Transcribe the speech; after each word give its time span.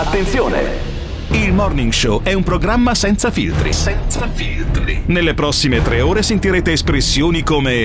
Attenzione! 0.00 0.88
Il 1.32 1.52
Morning 1.52 1.92
Show 1.92 2.22
è 2.22 2.32
un 2.32 2.42
programma 2.42 2.94
senza 2.94 3.30
filtri. 3.30 3.70
Senza 3.74 4.26
filtri. 4.32 5.02
Nelle 5.04 5.34
prossime 5.34 5.82
tre 5.82 6.00
ore 6.00 6.22
sentirete 6.22 6.72
espressioni 6.72 7.42
come 7.42 7.84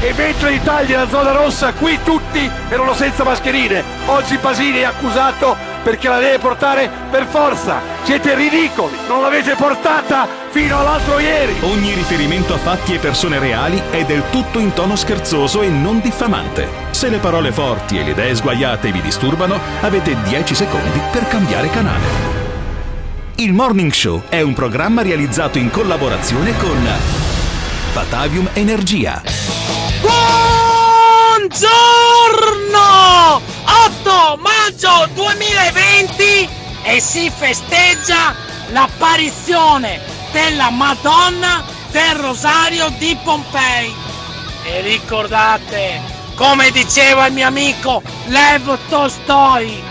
E 0.00 0.14
mentre 0.16 0.52
in 0.52 0.60
Italia 0.60 0.98
la 0.98 1.08
zona 1.08 1.32
rossa, 1.32 1.72
qui 1.72 1.98
tutti 2.04 2.48
erano 2.68 2.94
senza 2.94 3.24
mascherine. 3.24 3.82
Oggi 4.06 4.36
Pasini 4.36 4.78
è 4.78 4.84
accusato 4.84 5.56
perché 5.82 6.06
la 6.08 6.20
deve 6.20 6.38
portare 6.38 6.88
per 7.10 7.26
forza. 7.26 7.80
Siete 8.04 8.36
ridicoli, 8.36 8.94
non 9.08 9.22
l'avete 9.22 9.56
portata 9.56 10.28
fino 10.50 10.78
all'altro 10.78 11.18
ieri. 11.18 11.56
Ogni 11.62 11.94
riferimento 11.94 12.54
a 12.54 12.58
fatti 12.58 12.94
e 12.94 12.98
persone 12.98 13.40
reali 13.40 13.82
è 13.90 14.04
del 14.04 14.22
tutto 14.30 14.60
in 14.60 14.72
tono 14.72 14.94
scherzoso 14.94 15.62
e 15.62 15.68
non 15.68 16.00
diffamante. 16.00 16.85
Se 16.96 17.10
le 17.10 17.18
parole 17.18 17.52
forti 17.52 17.98
e 17.98 18.04
le 18.04 18.12
idee 18.12 18.34
sguaiate 18.34 18.90
vi 18.90 19.02
disturbano, 19.02 19.60
avete 19.82 20.16
10 20.22 20.54
secondi 20.54 20.98
per 21.12 21.28
cambiare 21.28 21.68
canale. 21.68 22.06
Il 23.34 23.52
Morning 23.52 23.92
Show 23.92 24.22
è 24.30 24.40
un 24.40 24.54
programma 24.54 25.02
realizzato 25.02 25.58
in 25.58 25.68
collaborazione 25.70 26.56
con 26.56 26.88
Batavium 27.92 28.48
Energia. 28.54 29.20
Buongiorno! 31.36 31.74
8 33.34 34.38
maggio 34.38 35.06
2020 35.12 36.48
e 36.82 36.98
si 36.98 37.30
festeggia 37.30 38.34
l'apparizione 38.70 40.00
della 40.32 40.70
Madonna 40.70 41.62
del 41.90 42.14
Rosario 42.14 42.88
di 42.96 43.14
Pompei. 43.22 43.92
E 44.64 44.80
ricordate, 44.80 46.15
come 46.36 46.70
diceva 46.70 47.26
il 47.26 47.32
mio 47.32 47.46
amico 47.46 48.02
Lev 48.26 48.78
Tolstoi, 48.88 49.82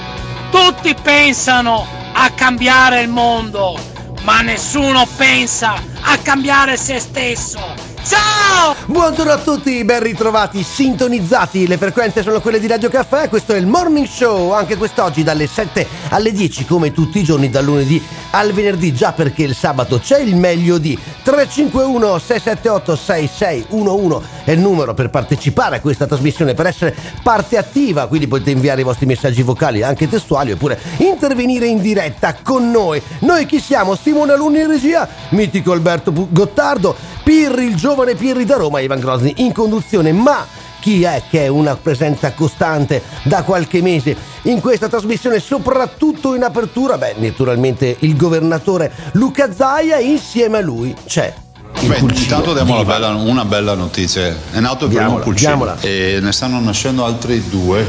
tutti 0.51 0.93
pensano 0.93 1.85
a 2.13 2.29
cambiare 2.31 3.01
il 3.01 3.09
mondo, 3.09 3.77
ma 4.21 4.41
nessuno 4.41 5.07
pensa 5.17 5.73
a 6.01 6.17
cambiare 6.19 6.77
se 6.77 6.99
stesso. 6.99 7.84
Ciao! 8.05 8.75
Buongiorno 8.85 9.31
a 9.31 9.39
tutti, 9.39 9.83
ben 9.83 9.99
ritrovati, 9.99 10.61
sintonizzati, 10.61 11.65
le 11.65 11.77
frequenze 11.77 12.21
sono 12.21 12.39
quelle 12.39 12.59
di 12.59 12.67
Radio 12.67 12.87
Caffè, 12.87 13.29
questo 13.29 13.53
è 13.53 13.57
il 13.57 13.65
Morning 13.65 14.05
Show, 14.05 14.51
anche 14.51 14.77
quest'oggi 14.77 15.23
dalle 15.23 15.47
7 15.47 15.87
alle 16.09 16.31
10 16.31 16.65
come 16.65 16.91
tutti 16.91 17.17
i 17.17 17.23
giorni 17.23 17.49
dal 17.49 17.63
lunedì 17.63 17.99
al 18.31 18.51
venerdì, 18.51 18.93
già 18.93 19.11
perché 19.13 19.43
il 19.43 19.55
sabato 19.55 19.97
c'è 19.97 20.19
il 20.19 20.35
meglio 20.35 20.77
di 20.77 20.97
351 21.23 22.19
678 22.19 22.95
6611 22.95 24.27
è 24.43 24.51
il 24.51 24.59
numero 24.59 24.93
per 24.93 25.09
partecipare 25.09 25.77
a 25.77 25.81
questa 25.81 26.05
trasmissione, 26.05 26.53
per 26.53 26.67
essere 26.67 26.95
parte 27.23 27.57
attiva, 27.57 28.07
quindi 28.07 28.27
potete 28.27 28.51
inviare 28.51 28.81
i 28.81 28.83
vostri 28.83 29.05
messaggi 29.05 29.41
vocali 29.41 29.81
anche 29.81 30.07
testuali 30.07 30.51
oppure 30.51 30.79
intervenire 30.97 31.65
in 31.65 31.81
diretta 31.81 32.35
con 32.43 32.69
noi. 32.69 33.01
Noi 33.19 33.45
chi 33.45 33.59
siamo? 33.59 33.95
Simone 33.95 34.33
Alunni 34.33 34.59
in 34.59 34.67
regia, 34.67 35.07
mitico 35.29 35.71
Alberto 35.71 36.11
Gottardo, 36.29 36.95
Pirri, 37.23 37.65
il 37.65 37.75
giovane 37.95 38.15
Pirri 38.15 38.43
da 38.43 38.57
Roma, 38.57 38.81
Ivan 38.81 38.99
Grosni 38.99 39.35
in 39.37 39.53
conduzione, 39.53 40.11
ma 40.11 40.45
chi 40.81 41.03
è 41.03 41.23
che 41.29 41.45
è 41.45 41.47
una 41.47 41.77
presenza 41.77 42.33
costante 42.33 43.01
da 43.23 43.43
qualche 43.43 43.81
mese 43.81 44.17
in 44.41 44.59
questa 44.59 44.89
trasmissione, 44.89 45.39
soprattutto 45.39 46.35
in 46.35 46.43
apertura? 46.43 46.97
Beh, 46.97 47.15
naturalmente 47.19 47.95
il 47.99 48.17
governatore 48.17 48.91
Luca 49.13 49.53
Zaia, 49.53 49.97
insieme 49.99 50.57
a 50.57 50.61
lui 50.61 50.93
c'è 51.05 51.44
il 51.81 51.87
Beh, 51.89 51.95
pulcino 51.97 52.21
intanto 52.21 52.53
diamo 52.53 52.83
bella, 52.83 53.09
una 53.15 53.45
bella 53.45 53.73
notizia. 53.75 54.35
È 54.51 54.59
nato 54.59 54.85
il 54.85 54.91
primo 54.91 55.03
Diamola, 55.05 55.23
pulcino 55.23 55.49
diamola. 55.49 55.77
e 55.81 56.19
ne 56.21 56.31
stanno 56.31 56.59
nascendo 56.59 57.05
altri 57.05 57.43
due. 57.49 57.85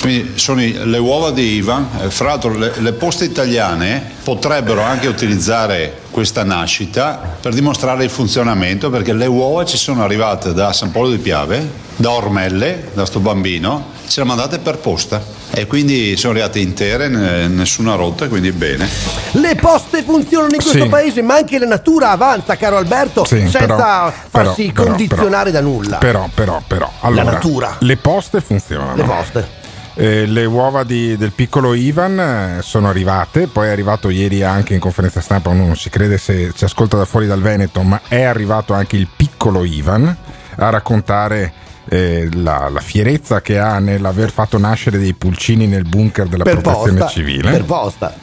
Quindi 0.00 0.32
sono 0.38 0.60
le 0.60 0.98
uova 0.98 1.30
di 1.30 1.54
Ivan. 1.54 1.86
Eh, 2.02 2.10
Fra 2.10 2.28
l'altro 2.28 2.56
le, 2.56 2.72
le 2.78 2.92
poste 2.92 3.24
italiane 3.24 4.12
potrebbero 4.22 4.82
anche 4.82 5.08
utilizzare 5.08 6.00
questa 6.10 6.42
nascita 6.44 7.36
per 7.40 7.52
dimostrare 7.54 8.04
il 8.04 8.10
funzionamento 8.10 8.90
perché 8.90 9.12
le 9.12 9.26
uova 9.26 9.64
ci 9.64 9.76
sono 9.76 10.02
arrivate 10.02 10.52
da 10.52 10.72
San 10.72 10.90
Polo 10.90 11.10
di 11.10 11.18
Piave, 11.18 11.68
da 11.96 12.10
Ormelle, 12.10 12.90
da 12.94 13.04
sto 13.06 13.20
bambino, 13.20 13.90
ce 14.08 14.20
le 14.20 14.26
mandate 14.26 14.58
per 14.58 14.78
posta 14.78 15.22
e 15.50 15.66
quindi 15.66 16.16
sono 16.16 16.32
arrivate 16.34 16.58
intere, 16.60 17.08
ne- 17.08 17.48
nessuna 17.48 17.94
rotta, 17.94 18.28
quindi 18.28 18.52
bene. 18.52 18.88
Le 19.32 19.54
poste 19.56 20.02
funzionano 20.02 20.54
in 20.54 20.60
questo 20.60 20.82
Sì. 20.84 20.88
paese, 20.88 21.22
ma 21.22 21.34
anche 21.36 21.58
la 21.58 21.66
natura 21.66 22.10
avanza, 22.10 22.56
caro 22.56 22.76
Alberto, 22.76 23.24
Sì, 23.24 23.38
senza 23.38 23.58
però- 23.60 24.12
farsi 24.28 24.70
però- 24.72 24.88
condizionare 24.88 25.50
però- 25.50 25.62
da 25.64 25.68
nulla. 25.68 25.96
Però, 25.98 26.28
però, 26.32 26.62
però. 26.66 26.90
Allora, 27.00 27.22
natura. 27.24 27.76
Le 27.80 27.96
poste 27.96 28.40
funzionano. 28.40 28.94
Le 28.94 29.02
poste. 29.04 29.56
Eh, 30.00 30.26
le 30.26 30.44
uova 30.44 30.84
di- 30.84 31.16
del 31.16 31.32
piccolo 31.32 31.74
Ivan 31.74 32.20
eh, 32.20 32.62
sono 32.62 32.88
arrivate, 32.88 33.48
poi 33.48 33.66
è 33.66 33.70
arrivato 33.70 34.10
ieri 34.10 34.44
anche 34.44 34.74
in 34.74 34.78
conferenza 34.78 35.20
stampa, 35.20 35.48
uno 35.48 35.66
non 35.66 35.76
si 35.76 35.90
crede 35.90 36.18
se 36.18 36.52
ci 36.54 36.62
ascolta 36.62 36.96
da 36.96 37.04
fuori 37.04 37.26
dal 37.26 37.40
Veneto, 37.42 37.82
ma 37.82 38.02
è 38.06 38.22
arrivato 38.22 38.74
anche 38.74 38.94
il 38.96 39.08
piccolo 39.14 39.64
Ivan 39.64 40.16
a 40.60 40.70
raccontare 40.70 41.52
eh, 41.88 42.28
la, 42.32 42.68
la 42.68 42.80
fierezza 42.80 43.40
che 43.40 43.58
ha 43.58 43.78
nell'aver 43.78 44.30
fatto 44.30 44.58
nascere 44.58 44.98
dei 44.98 45.14
pulcini 45.14 45.66
nel 45.66 45.84
bunker 45.84 46.26
della 46.26 46.44
Per 46.44 46.60
protezione 46.60 46.98
posta, 46.98 47.12
civile. 47.12 47.50
per 47.50 47.64
posta. 47.64 48.14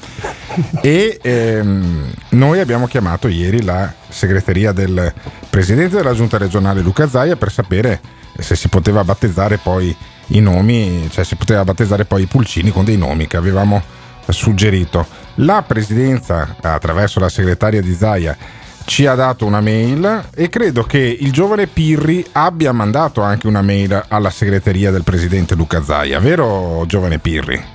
E 0.81 1.19
ehm, 1.21 2.11
noi 2.29 2.59
abbiamo 2.59 2.87
chiamato 2.87 3.27
ieri 3.27 3.63
la 3.63 3.91
segreteria 4.07 4.71
del 4.71 5.13
presidente 5.49 5.97
della 5.97 6.13
giunta 6.13 6.37
regionale 6.37 6.81
Luca 6.81 7.09
Zaia 7.09 7.35
per 7.35 7.51
sapere 7.51 7.99
se 8.37 8.55
si 8.55 8.67
poteva 8.69 9.03
battezzare 9.03 9.57
poi 9.57 9.95
i 10.27 10.39
nomi, 10.39 11.07
cioè 11.11 11.23
si 11.23 11.35
poteva 11.35 11.63
battezzare 11.63 12.05
poi 12.05 12.23
i 12.23 12.27
pulcini 12.27 12.71
con 12.71 12.85
dei 12.85 12.97
nomi 12.97 13.27
che 13.27 13.37
avevamo 13.37 13.81
suggerito. 14.27 15.05
La 15.35 15.63
presidenza, 15.63 16.55
attraverso 16.61 17.19
la 17.19 17.29
segretaria 17.29 17.81
di 17.81 17.93
Zaia, 17.93 18.35
ci 18.85 19.05
ha 19.07 19.15
dato 19.15 19.45
una 19.45 19.61
mail 19.61 20.25
e 20.35 20.47
credo 20.49 20.83
che 20.83 20.99
il 20.99 21.31
giovane 21.31 21.67
Pirri 21.67 22.25
abbia 22.33 22.71
mandato 22.71 23.21
anche 23.21 23.47
una 23.47 23.61
mail 23.61 24.05
alla 24.07 24.29
segreteria 24.29 24.91
del 24.91 25.03
presidente 25.03 25.55
Luca 25.55 25.83
Zaia, 25.83 26.19
vero 26.19 26.83
giovane 26.87 27.19
Pirri? 27.19 27.73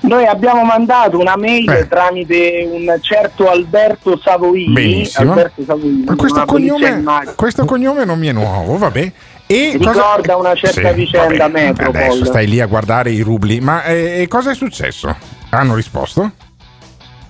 Noi 0.00 0.26
abbiamo 0.26 0.64
mandato 0.64 1.18
una 1.18 1.36
mail 1.36 1.68
Eh. 1.70 1.88
tramite 1.88 2.68
un 2.70 2.98
certo 3.00 3.48
Alberto 3.48 4.18
Savoini. 4.22 4.72
Benissimo. 4.72 5.30
Alberto 5.30 5.62
Savoini 5.64 6.04
Ma 6.04 6.16
questo 6.16 6.44
cognome, 6.44 7.04
questo 7.36 7.64
cognome 7.64 8.04
non 8.04 8.18
mi 8.18 8.26
è 8.26 8.32
nuovo, 8.32 8.76
vabbè. 8.76 9.12
E 9.46 9.76
Ricorda 9.78 10.36
una 10.36 10.54
certa 10.54 10.92
vicenda 10.92 11.48
vabbè, 11.48 11.66
Metropol. 11.66 12.02
Adesso 12.02 12.24
stai 12.26 12.46
lì 12.46 12.60
a 12.60 12.66
guardare 12.66 13.10
i 13.12 13.20
rubli. 13.20 13.60
Ma 13.60 13.84
eh, 13.84 14.26
cosa 14.28 14.50
è 14.50 14.54
successo? 14.54 15.14
Hanno 15.50 15.74
risposto? 15.74 16.32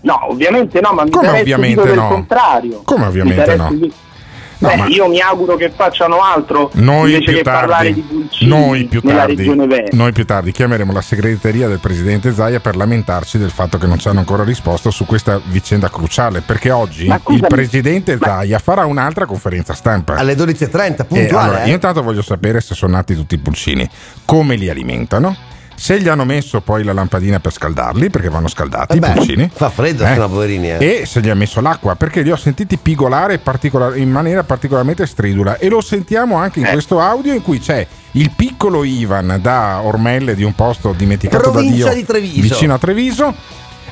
No, 0.04 0.28
ovviamente 0.30 0.80
no, 0.80 0.92
ma 0.92 1.04
mi 1.04 1.10
Come 1.10 1.40
ovviamente 1.40 1.94
no? 1.94 2.08
contrario. 2.08 2.82
Come 2.84 3.06
ovviamente 3.06 3.56
no? 3.56 3.70
No, 4.56 4.68
Beh, 4.70 4.76
ma- 4.76 4.86
io 4.86 5.08
mi 5.08 5.20
auguro 5.20 5.56
che 5.56 5.70
facciano 5.74 6.20
altro 6.22 6.70
Noi 6.74 7.12
invece 7.12 7.24
più 7.24 7.34
che 7.38 7.42
parlare 7.42 7.92
di 7.92 8.00
tardi, 8.00 8.14
pulcini 8.14 8.48
noi 8.50 8.84
più 8.84 9.00
nella 9.02 9.18
tardi, 9.18 9.34
regione 9.36 9.66
Veneto. 9.66 9.96
noi 9.96 10.12
più 10.12 10.24
tardi 10.24 10.52
chiameremo 10.52 10.92
la 10.92 11.00
segreteria 11.02 11.66
del 11.68 11.80
presidente 11.80 12.32
Zaia 12.32 12.60
per 12.60 12.76
lamentarci 12.76 13.36
del 13.36 13.50
fatto 13.50 13.78
che 13.78 13.86
non 13.86 13.98
ci 13.98 14.08
hanno 14.08 14.20
ancora 14.20 14.44
risposto 14.44 14.90
su 14.90 15.04
questa 15.06 15.40
vicenda 15.46 15.90
cruciale. 15.90 16.40
Perché 16.40 16.70
oggi 16.70 17.12
il 17.28 17.44
presidente 17.46 18.16
ma- 18.18 18.26
Zaia 18.26 18.58
farà 18.60 18.86
un'altra 18.86 19.26
conferenza 19.26 19.74
stampa. 19.74 20.14
Alle 20.14 20.34
12.30, 20.36 21.02
Eh, 21.02 21.04
puntuale. 21.06 21.46
allora, 21.46 21.62
eh. 21.64 21.68
io 21.68 21.74
intanto 21.74 22.02
voglio 22.02 22.22
sapere 22.22 22.60
se 22.60 22.74
sono 22.74 22.92
nati 22.94 23.14
tutti 23.14 23.34
i 23.34 23.38
pulcini, 23.38 23.86
come 24.24 24.54
li 24.54 24.70
alimentano, 24.70 25.36
se 25.74 26.00
gli 26.00 26.08
hanno 26.08 26.24
messo 26.24 26.60
poi 26.60 26.82
la 26.84 26.92
lampadina 26.92 27.40
per 27.40 27.52
scaldarli, 27.52 28.10
perché 28.10 28.28
vanno 28.28 28.48
scaldati 28.48 28.92
Eh 28.94 28.96
i 28.96 29.00
beh, 29.00 29.10
pulcini. 29.12 29.50
fa 29.52 29.70
freddo, 29.70 30.04
sono 30.06 30.28
poverini, 30.28 30.70
eh. 30.70 31.00
E 31.00 31.06
se 31.06 31.20
gli 31.20 31.28
ha 31.28 31.34
messo 31.34 31.60
l'acqua, 31.60 31.94
perché 31.96 32.22
li 32.22 32.30
ho 32.30 32.36
sentiti 32.36 32.76
pigolare 32.76 33.38
particolar- 33.38 33.96
in 33.96 34.10
maniera 34.10 34.42
particolarmente 34.44 35.06
stridula. 35.06 35.58
E 35.58 35.68
lo 35.68 35.80
sentiamo 35.80 36.36
anche 36.36 36.60
in 36.60 36.66
Eh. 36.66 36.72
questo 36.72 37.00
audio 37.00 37.32
in 37.34 37.42
cui 37.42 37.58
c'è 37.58 37.86
il 38.12 38.30
piccolo 38.34 38.84
Ivan 38.84 39.38
da 39.42 39.80
Ormelle 39.82 40.34
di 40.34 40.44
un 40.44 40.54
posto 40.54 40.92
dimenticato 40.96 41.50
Provincia 41.50 41.84
da 41.86 41.90
Dio 41.92 41.94
di 42.00 42.06
Treviso. 42.06 42.40
vicino 42.42 42.74
a 42.74 42.78
Treviso. 42.78 43.34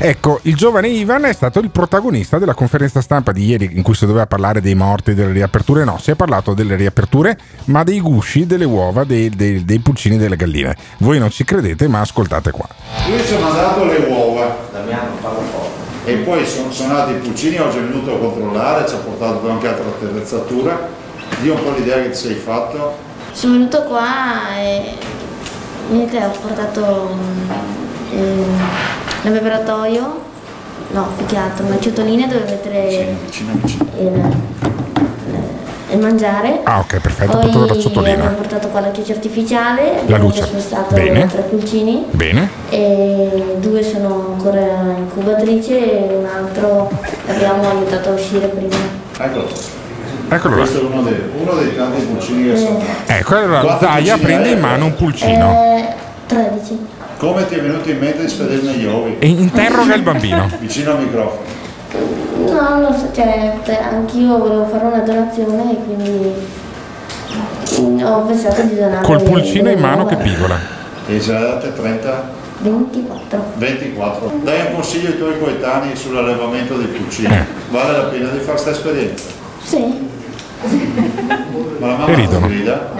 Ecco, 0.05 0.41
il 0.43 0.57
giovane 0.57 0.89
Ivan 0.89 1.27
è 1.27 1.33
stato 1.33 1.61
il 1.61 1.71
protagonista 1.71 2.41
della 2.41 2.55
conferenza 2.55 3.01
stampa 3.01 3.31
di 3.31 3.45
ieri 3.45 3.71
in 3.75 3.83
cui 3.83 3.95
si 3.95 4.05
doveva 4.05 4.27
parlare 4.27 4.61
dei 4.61 4.75
morti, 4.75 5.15
delle 5.15 5.31
riaperture. 5.31 5.85
No, 5.85 5.97
si 6.01 6.11
è 6.11 6.17
parlato 6.17 6.55
delle 6.55 6.75
riaperture, 6.75 7.39
ma 7.67 7.85
dei 7.85 8.01
gusci, 8.01 8.45
delle 8.45 8.65
uova, 8.65 9.05
dei, 9.05 9.31
dei- 9.31 9.65
dei 9.65 9.79
pulcini 9.79 10.17
delle 10.17 10.35
galline. 10.35 10.77
Voi 10.99 11.21
non 11.21 11.31
ci 11.31 11.45
credete, 11.45 11.87
ma 11.87 12.01
ascoltate 12.01 12.51
qua. 12.51 12.67
Lui 13.09 13.25
ci 13.25 13.35
ha 13.35 13.39
mandato 13.39 13.85
le 13.85 13.99
uova. 14.09 14.57
E 16.05 16.15
poi 16.15 16.45
sono, 16.45 16.73
sono 16.73 16.95
nati 16.95 17.13
i 17.13 17.19
pulcini, 17.19 17.59
oggi 17.59 17.79
è 17.79 17.83
venuto 17.83 18.17
a 18.17 18.19
controllare, 18.19 18.89
ci 18.89 18.97
ha 18.97 18.99
portato 18.99 19.49
anche 19.49 19.69
altra 19.69 19.85
attrezzatura. 19.87 20.89
Dì 21.41 21.49
un 21.49 21.63
po' 21.63 21.75
l'idea 21.77 22.03
che 22.03 22.11
ti 22.11 22.17
sei 22.17 22.35
fatto. 22.35 22.97
Sono 23.31 23.53
venuto 23.53 23.85
qua 23.85 24.59
e 24.59 24.97
niente, 25.91 26.25
ho 26.25 26.31
portato 26.41 27.17
mm, 28.13 28.61
ehm, 29.23 29.33
l'abbeveratoio, 29.33 30.21
no, 30.93 31.07
più 31.17 31.27
che 31.27 31.37
altro 31.37 31.67
una 31.67 31.79
ciotolina 31.81 32.27
dove 32.27 32.45
mettere 32.45 33.15
Vicino, 33.25 33.53
vicino. 33.61 33.85
il, 34.01 34.37
il 35.93 35.99
mangiare. 35.99 36.61
Ah, 36.65 36.79
ok, 36.79 36.99
perfetto, 37.01 37.33
Poi 37.39 37.51
portato 37.51 37.75
la 37.75 37.81
ciotolina. 37.81 38.13
abbiamo 38.15 38.37
portato 38.37 38.69
qua 38.69 38.81
la 38.81 38.91
luce 38.95 39.13
artificiale, 39.13 39.93
La 39.95 40.01
abbiamo 40.01 40.25
luce. 40.25 40.43
spostato 40.43 40.95
Bene. 40.95 41.27
tre 41.27 41.43
pulcini 41.43 42.07
Bene. 42.11 42.49
e 42.71 43.57
due 43.59 43.83
sono 43.83 44.35
ancora 44.37 44.61
in 44.61 44.95
incubatrice 44.99 46.09
e 46.09 46.15
un 46.15 46.25
altro 46.27 46.91
l'abbiamo 47.27 47.69
aiutato 47.69 48.09
a 48.11 48.13
uscire 48.13 48.47
prima. 48.49 48.77
Eccolo. 49.19 49.49
Eccolo 50.31 50.55
là. 50.57 50.63
Questo 50.63 50.81
è 50.81 50.85
uno 50.85 51.03
dei, 51.03 51.23
uno 51.39 51.53
dei 51.53 51.77
tanti 51.77 52.01
pulcini 52.03 52.51
che 52.53 52.57
sono. 52.57 52.81
Ecco, 53.05 53.37
allora 53.37 53.79
Zaia 53.79 54.15
pulcini 54.17 54.21
prende 54.23 54.49
in 54.49 54.61
mano 54.61 54.85
un 54.87 54.95
pulcino 54.95 55.53
Eh, 55.77 55.89
13. 56.27 56.87
Come 57.23 57.47
ti 57.47 57.55
è 57.55 57.61
venuto 57.63 57.89
in 57.89 57.99
mente 57.99 58.23
di 58.23 58.29
spedirne 58.29 58.73
gli 58.73 58.85
ovi? 58.85 59.17
e 59.21 59.29
interroga 59.29 59.95
il 59.95 60.03
bambino. 60.03 60.51
Vicino 60.59 60.91
al 60.91 61.05
microfono. 61.05 61.43
No, 62.51 62.81
non 62.81 62.99
so, 62.99 63.11
cioè, 63.15 63.59
anch'io 63.93 64.39
volevo 64.39 64.65
fare 64.65 64.87
una 64.87 64.99
donazione 65.03 65.71
e 65.71 65.77
quindi 65.85 66.33
ho 68.03 68.23
pensato 68.23 68.63
di 68.63 68.75
donare. 68.75 69.05
Col 69.05 69.23
pulcino 69.23 69.71
in 69.71 69.79
mano 69.79 70.05
che 70.07 70.17
pigola. 70.17 70.59
E 71.07 71.21
ce 71.21 71.33
l'ha 71.33 71.39
date 71.39 71.73
30, 71.73 72.31
24. 72.59 73.45
24. 73.55 74.33
Dai 74.43 74.67
un 74.67 74.75
consiglio 74.75 75.11
ai 75.11 75.17
tuoi 75.19 75.39
coetanei 75.39 75.95
sull'allevamento 75.95 76.75
dei 76.77 76.89
pulcini. 76.89 77.33
Eh. 77.33 77.45
Vale 77.71 77.93
la 77.99 78.05
pena 78.07 78.31
di 78.31 78.39
fare 78.39 78.51
questa 78.51 78.71
esperienza. 78.71 79.25
Sì. 79.63 80.09
Ma 81.79 81.87
la 81.87 81.95
E 81.95 81.97
mamma 81.99 82.15
ridono. 82.15 82.47
ti 82.49 82.53
grida? 82.53 82.91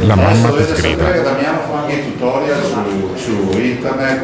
La 0.00 0.16
mamma 0.16 0.50
ti 0.50 0.80
che 0.80 0.96
Damiano 0.96 1.60
fa 1.68 1.80
anche 1.82 1.94
i 1.94 2.12
tutorial 2.12 2.62
su, 2.62 3.16
su 3.16 3.58
internet 3.58 4.22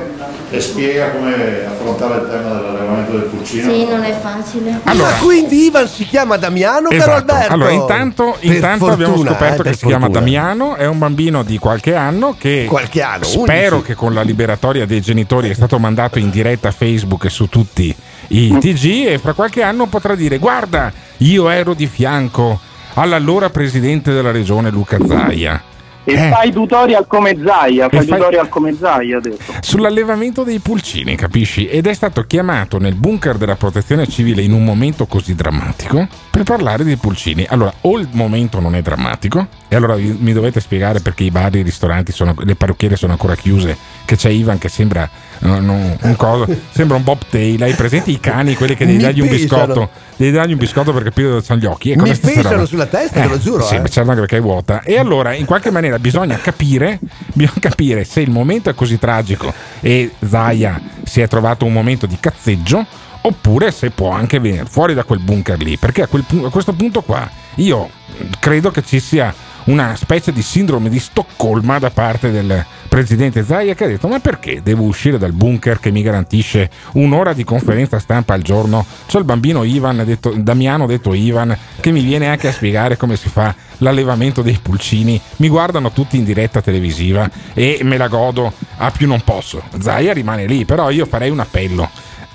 e 0.51 0.61
spiega 0.61 1.11
come 1.11 1.65
affrontare 1.65 2.23
il 2.23 2.29
tema 2.29 2.55
dell'allevamento 2.55 3.13
del 3.13 3.23
pulcino. 3.23 3.73
Sì, 3.73 3.87
non 3.87 4.03
è 4.03 4.19
facile. 4.21 4.81
Allora, 4.83 5.11
Ma 5.11 5.17
quindi 5.19 5.67
Ivan 5.67 5.87
si 5.87 6.05
chiama 6.05 6.37
Damiano, 6.37 6.89
caro 6.89 6.95
Esatto. 6.97 7.33
Alberto? 7.33 7.53
Allora, 7.53 7.71
intanto, 7.71 8.37
intanto 8.41 8.87
abbiamo 8.89 9.15
fortuna, 9.15 9.31
scoperto 9.31 9.63
eh, 9.63 9.65
che 9.71 9.77
si 9.77 9.87
chiama 9.87 10.07
fortuna. 10.07 10.19
Damiano, 10.19 10.75
è 10.75 10.87
un 10.87 10.99
bambino 10.99 11.43
di 11.45 11.59
qualche 11.59 11.95
anno 11.95 12.35
che 12.37 12.67
Qualche 12.69 13.01
anno, 13.01 13.25
spero 13.25 13.77
11. 13.77 13.83
che 13.83 13.95
con 13.95 14.13
la 14.13 14.23
liberatoria 14.23 14.87
dei 14.87 15.01
genitori 15.01 15.51
è 15.51 15.55
stato 15.55 15.79
mandato 15.79 16.19
in 16.19 16.31
diretta 16.31 16.69
a 16.69 16.73
Facebook 16.73 17.27
e 17.27 17.31
su 17.31 17.49
tutti 17.49 17.95
i 18.29 18.59
TG 18.59 19.07
e 19.07 19.19
fra 19.19 19.33
qualche 19.35 19.63
anno 19.63 19.87
potrà 19.87 20.17
dire 20.17 20.39
guarda, 20.39 20.93
io 21.19 21.49
ero 21.49 21.75
di 21.75 21.87
fianco 21.87 22.59
all'allora 22.95 23.51
presidente 23.51 24.13
della 24.13 24.31
regione 24.31 24.71
Luca 24.71 24.99
Zaia. 25.07 25.63
E 26.03 26.15
Eh. 26.15 26.31
fai 26.31 26.51
tutorial 26.51 27.07
come 27.07 27.37
Zaia, 27.45 27.89
fai 27.91 28.07
fai- 28.07 28.19
tutorial 28.19 28.49
come 28.49 28.75
Zaia, 28.75 29.19
ha 29.19 29.21
detto. 29.21 29.53
sull'allevamento 29.61 30.45
dei 30.45 30.59
pulcini, 30.59 31.15
capisci? 31.15 31.67
Ed 31.67 31.87
è 31.87 31.93
stato 31.93 32.23
chiamato 32.23 32.79
nel 32.79 32.95
bunker 32.95 33.37
della 33.37 33.55
protezione 33.55 34.07
civile 34.09 34.41
in 34.41 34.53
un 34.55 34.65
momento 34.65 35.05
così 35.07 35.35
drammatico 35.35 36.09
per 36.31 36.43
parlare 36.45 36.85
dei 36.85 36.97
pulcini. 36.97 37.45
Allora, 37.51 37.73
o 37.83 37.99
il 37.99 38.09
momento 38.13 38.61
non 38.61 38.75
è 38.75 38.81
drammatico, 38.81 39.47
e 39.69 39.77
allora 39.77 39.95
mi 39.97 40.33
dovete 40.33 40.59
spiegare 40.61 41.01
perché 41.01 41.25
i 41.25 41.31
bar, 41.31 41.55
i 41.55 41.63
ristoranti, 41.63 42.13
sono, 42.13 42.35
le 42.39 42.55
parrucchiere 42.57 42.97
sono 42.97 43.13
ancora 43.13 43.35
chiuse, 43.37 43.77
che 44.07 44.17
c'è 44.17 44.31
Ivan 44.31 44.57
che 44.57 44.71
sembra 44.71 45.09
no, 45.41 45.61
no, 45.61 45.97
un 46.03 46.17
coso, 46.17 46.47
sembra 46.71 46.97
un 46.97 47.03
bobtail, 47.03 47.63
hai 47.63 47.75
presenti 47.75 48.11
i 48.13 48.21
cani, 48.21 48.55
quelli 48.55 48.75
che 48.75 48.85
devi 48.85 48.99
Mi 48.99 49.03
dargli 49.03 49.21
un 49.21 49.29
biscotto, 49.29 49.91
devi 50.17 50.33
dargli 50.33 50.53
un 50.53 50.59
biscotto 50.59 50.93
per 50.93 51.03
capire 51.03 51.29
dove 51.29 51.43
sono 51.43 51.59
gli 51.59 51.67
occhi. 51.67 51.91
Ecco, 51.93 52.03
Mi 52.03 52.09
la 52.09 52.15
stessa 52.15 52.35
pesano 52.37 52.55
roba. 52.55 52.67
sulla 52.67 52.87
testa, 52.87 53.21
te 53.21 53.29
lo 53.29 53.39
giuro, 53.39 53.65
Sì, 53.65 53.75
eh. 53.77 53.89
certo 53.89 54.11
anche 54.11 54.21
perché 54.21 54.37
è 54.37 54.41
vuota. 54.41 54.83
E 54.83 54.99
allora, 54.99 55.35
in 55.35 55.45
qualche 55.47 55.71
maniera, 55.71 55.99
bisogna 55.99 56.39
capire, 56.39 56.99
bisogna 57.35 57.61
capire 57.61 58.05
se 58.05 58.21
il 58.21 58.31
momento 58.31 58.71
è 58.71 58.75
così 58.75 58.99
tragico 58.99 59.53
e 59.81 60.13
Zaya 60.27 60.81
si 61.05 61.21
è 61.21 61.29
trovato 61.29 61.65
un 61.65 61.73
momento 61.73 62.07
di 62.07 62.17
cazzeggio. 62.21 62.87
Oppure 63.23 63.71
se 63.71 63.91
può 63.91 64.13
anche 64.13 64.41
venire 64.41 64.65
fuori 64.65 64.95
da 64.95 65.05
quel 65.05 65.19
bunker 65.19 65.59
lì, 65.59 65.77
perché 65.77 66.01
a, 66.03 66.07
quel 66.07 66.25
a 66.43 66.49
questo 66.49 66.73
punto 66.73 67.03
qua 67.03 67.29
io 67.57 67.91
credo 68.39 68.71
che 68.71 68.83
ci 68.83 68.99
sia 68.99 69.35
una 69.65 69.95
specie 69.97 70.33
di 70.33 70.43
sindrome 70.43 70.89
di 70.89 70.99
Stoccolma 70.99 71.79
da 71.79 71.91
parte 71.91 72.31
del 72.31 72.65
presidente 72.89 73.45
Zaia 73.45 73.75
che 73.75 73.85
ha 73.85 73.87
detto 73.87 74.09
ma 74.09 74.19
perché 74.19 74.63
devo 74.63 74.85
uscire 74.85 75.19
dal 75.19 75.33
bunker 75.33 75.79
che 75.79 75.91
mi 75.91 76.03
garantisce 76.03 76.71
un'ora 76.93 77.33
di 77.33 77.45
conferenza 77.45 77.99
stampa 77.99 78.35
al 78.35 78.43
giorno? 78.43 78.85
C'è 79.07 79.19
il 79.19 79.25
bambino 79.25 79.63
Ivan 79.63 80.03
detto, 80.05 80.33
Damiano 80.37 80.87
detto 80.87 81.15
Ivan 81.15 81.57
che 81.81 81.91
mi 81.91 82.03
viene 82.03 82.29
anche 82.29 82.49
a 82.49 82.53
spiegare 82.53 82.97
come 82.97 83.17
si 83.17 83.29
fa 83.29 83.55
l'allevamento 83.79 84.43
dei 84.43 84.59
pulcini. 84.61 85.21
Mi 85.37 85.49
guardano 85.49 85.93
tutti 85.93 86.17
in 86.17 86.25
diretta 86.25 86.61
televisiva 86.61 87.31
e 87.55 87.81
me 87.83 87.97
la 87.97 88.09
godo 88.09 88.53
a 88.77 88.91
più 88.91 89.07
non 89.07 89.23
posso. 89.23 89.63
Zaia 89.79 90.13
rimane 90.13 90.47
lì 90.47 90.65
però 90.65 90.91
io 90.91 91.07
farei 91.07 91.31
un 91.31 91.41
appello 91.41 91.89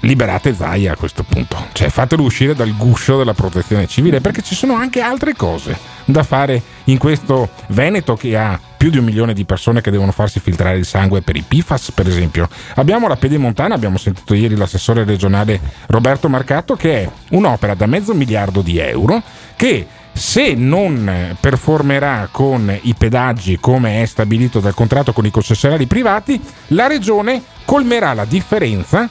liberate 0.06 0.54
Zaia 0.54 0.94
a 0.94 0.96
questo 0.96 1.24
punto, 1.24 1.58
cioè 1.74 1.90
fatelo 1.90 2.24
uscire 2.24 2.54
dal 2.54 2.76
guscio 2.76 3.18
della 3.18 3.34
protezione 3.34 3.88
civile 3.88 4.22
perché 4.22 4.42
ci 4.42 4.56
sono 4.56 4.76
anche 4.76 5.02
altre 5.02 5.34
cose 5.34 5.78
da 6.06 6.24
fare 6.24 6.62
in 6.86 6.98
questo 7.00 7.50
Veneto 7.70 8.16
che 8.16 8.38
ha 8.38 8.60
più 8.78 8.92
di 8.92 9.00
un 9.00 9.06
milione 9.06 9.34
di 9.34 9.46
persone 9.46 9.82
che 9.82 9.90
devono 9.90 10.12
farsi 10.12 10.40
filtrare 10.40 10.78
il 10.78 10.86
sangue 10.86 11.22
per 11.22 11.36
i 11.36 11.42
PFAS 11.42 11.92
per 11.92 12.08
esempio. 12.08 12.48
Abbiamo 12.76 13.08
la 13.08 13.16
Pedemontana, 13.16 13.74
abbiamo 13.74 13.98
sentito 13.98 14.36
ieri 14.36 14.56
l'assessore 14.56 15.04
regionale 15.04 15.60
Roberto 15.88 16.30
Marcato 16.30 16.76
che 16.76 17.02
è 17.02 17.10
un'opera 17.32 17.74
da 17.74 17.88
mezzo 17.88 18.14
miliardo 18.14 18.62
di 18.62 18.78
euro 18.78 19.22
che 19.56 19.88
se 20.12 20.54
non 20.54 21.36
performerà 21.40 22.30
con 22.32 22.72
i 22.84 22.94
pedaggi 22.94 23.58
come 23.60 24.04
è 24.04 24.06
stabilito 24.06 24.60
dal 24.60 24.76
contratto 24.76 25.12
con 25.12 25.26
i 25.26 25.32
concessionari 25.32 25.88
privati, 25.88 26.40
la 26.68 26.88
regione 26.88 27.42
colmerà 27.66 28.14
la 28.14 28.24
differenza 28.26 29.10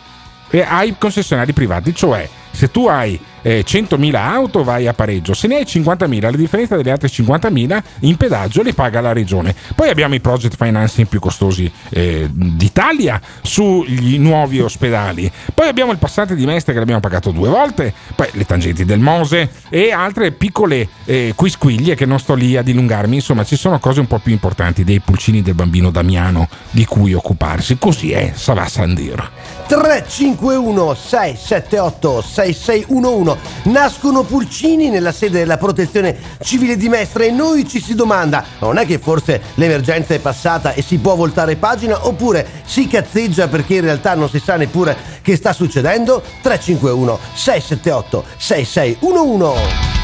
ai 0.62 0.94
concessionari 0.98 1.52
privati, 1.52 1.94
cioè 1.94 2.28
se 2.54 2.70
tu 2.70 2.86
hai 2.86 3.18
eh, 3.42 3.64
100.000 3.66 4.14
auto 4.14 4.62
vai 4.62 4.86
a 4.86 4.94
pareggio, 4.94 5.34
se 5.34 5.48
ne 5.48 5.56
hai 5.56 5.64
50.000, 5.64 6.20
la 6.20 6.30
differenza 6.30 6.76
delle 6.76 6.92
altre 6.92 7.08
50.000 7.08 7.82
in 8.00 8.16
pedaggio 8.16 8.62
le 8.62 8.72
paga 8.72 9.00
la 9.00 9.12
regione. 9.12 9.54
Poi 9.74 9.88
abbiamo 9.88 10.14
i 10.14 10.20
project 10.20 10.56
financing 10.56 11.06
più 11.08 11.18
costosi 11.18 11.70
eh, 11.90 12.28
d'Italia 12.30 13.20
sugli 13.42 14.18
nuovi 14.18 14.60
ospedali, 14.60 15.30
poi 15.52 15.68
abbiamo 15.68 15.92
il 15.92 15.98
passante 15.98 16.34
di 16.34 16.46
Mestre 16.46 16.72
che 16.72 16.78
l'abbiamo 16.78 17.00
pagato 17.00 17.32
due 17.32 17.48
volte, 17.48 17.92
poi 18.14 18.28
le 18.32 18.46
tangenti 18.46 18.84
del 18.84 19.00
Mose 19.00 19.50
e 19.68 19.92
altre 19.92 20.32
piccole 20.32 20.88
eh, 21.04 21.32
quisquiglie 21.34 21.94
che 21.96 22.06
non 22.06 22.18
sto 22.18 22.34
lì 22.34 22.56
a 22.56 22.62
dilungarmi, 22.62 23.16
insomma 23.16 23.44
ci 23.44 23.56
sono 23.56 23.78
cose 23.78 24.00
un 24.00 24.06
po' 24.06 24.18
più 24.18 24.32
importanti 24.32 24.84
dei 24.84 25.00
pulcini 25.00 25.42
del 25.42 25.54
bambino 25.54 25.90
Damiano 25.90 26.48
di 26.70 26.84
cui 26.84 27.12
occuparsi, 27.12 27.76
così 27.78 28.12
è, 28.12 28.32
Savà 28.34 28.66
Sandir. 28.68 29.30
351 29.66 30.94
678 30.94 32.22
6611 32.22 33.38
nascono 33.64 34.22
pulcini 34.22 34.90
nella 34.90 35.12
sede 35.12 35.38
della 35.38 35.56
protezione 35.56 36.16
civile 36.42 36.76
di 36.76 36.88
Mestre 36.88 37.26
e 37.26 37.30
noi 37.30 37.66
ci 37.68 37.80
si 37.80 37.94
domanda 37.94 38.44
non 38.60 38.78
è 38.78 38.86
che 38.86 38.98
forse 38.98 39.40
l'emergenza 39.54 40.14
è 40.14 40.18
passata 40.18 40.72
e 40.72 40.82
si 40.82 40.98
può 40.98 41.14
voltare 41.16 41.56
pagina 41.56 42.06
oppure 42.06 42.46
si 42.64 42.86
cazzeggia 42.86 43.48
perché 43.48 43.76
in 43.76 43.82
realtà 43.82 44.14
non 44.14 44.28
si 44.28 44.38
sa 44.38 44.56
neppure 44.56 44.96
che 45.22 45.36
sta 45.36 45.52
succedendo? 45.52 46.22
351 46.42 47.18
678 47.34 48.24
6611 48.36 49.94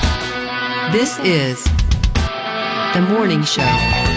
This 0.93 1.19
is 1.23 1.62
the 2.95 3.00
morning 3.00 3.45
show. 3.45 4.10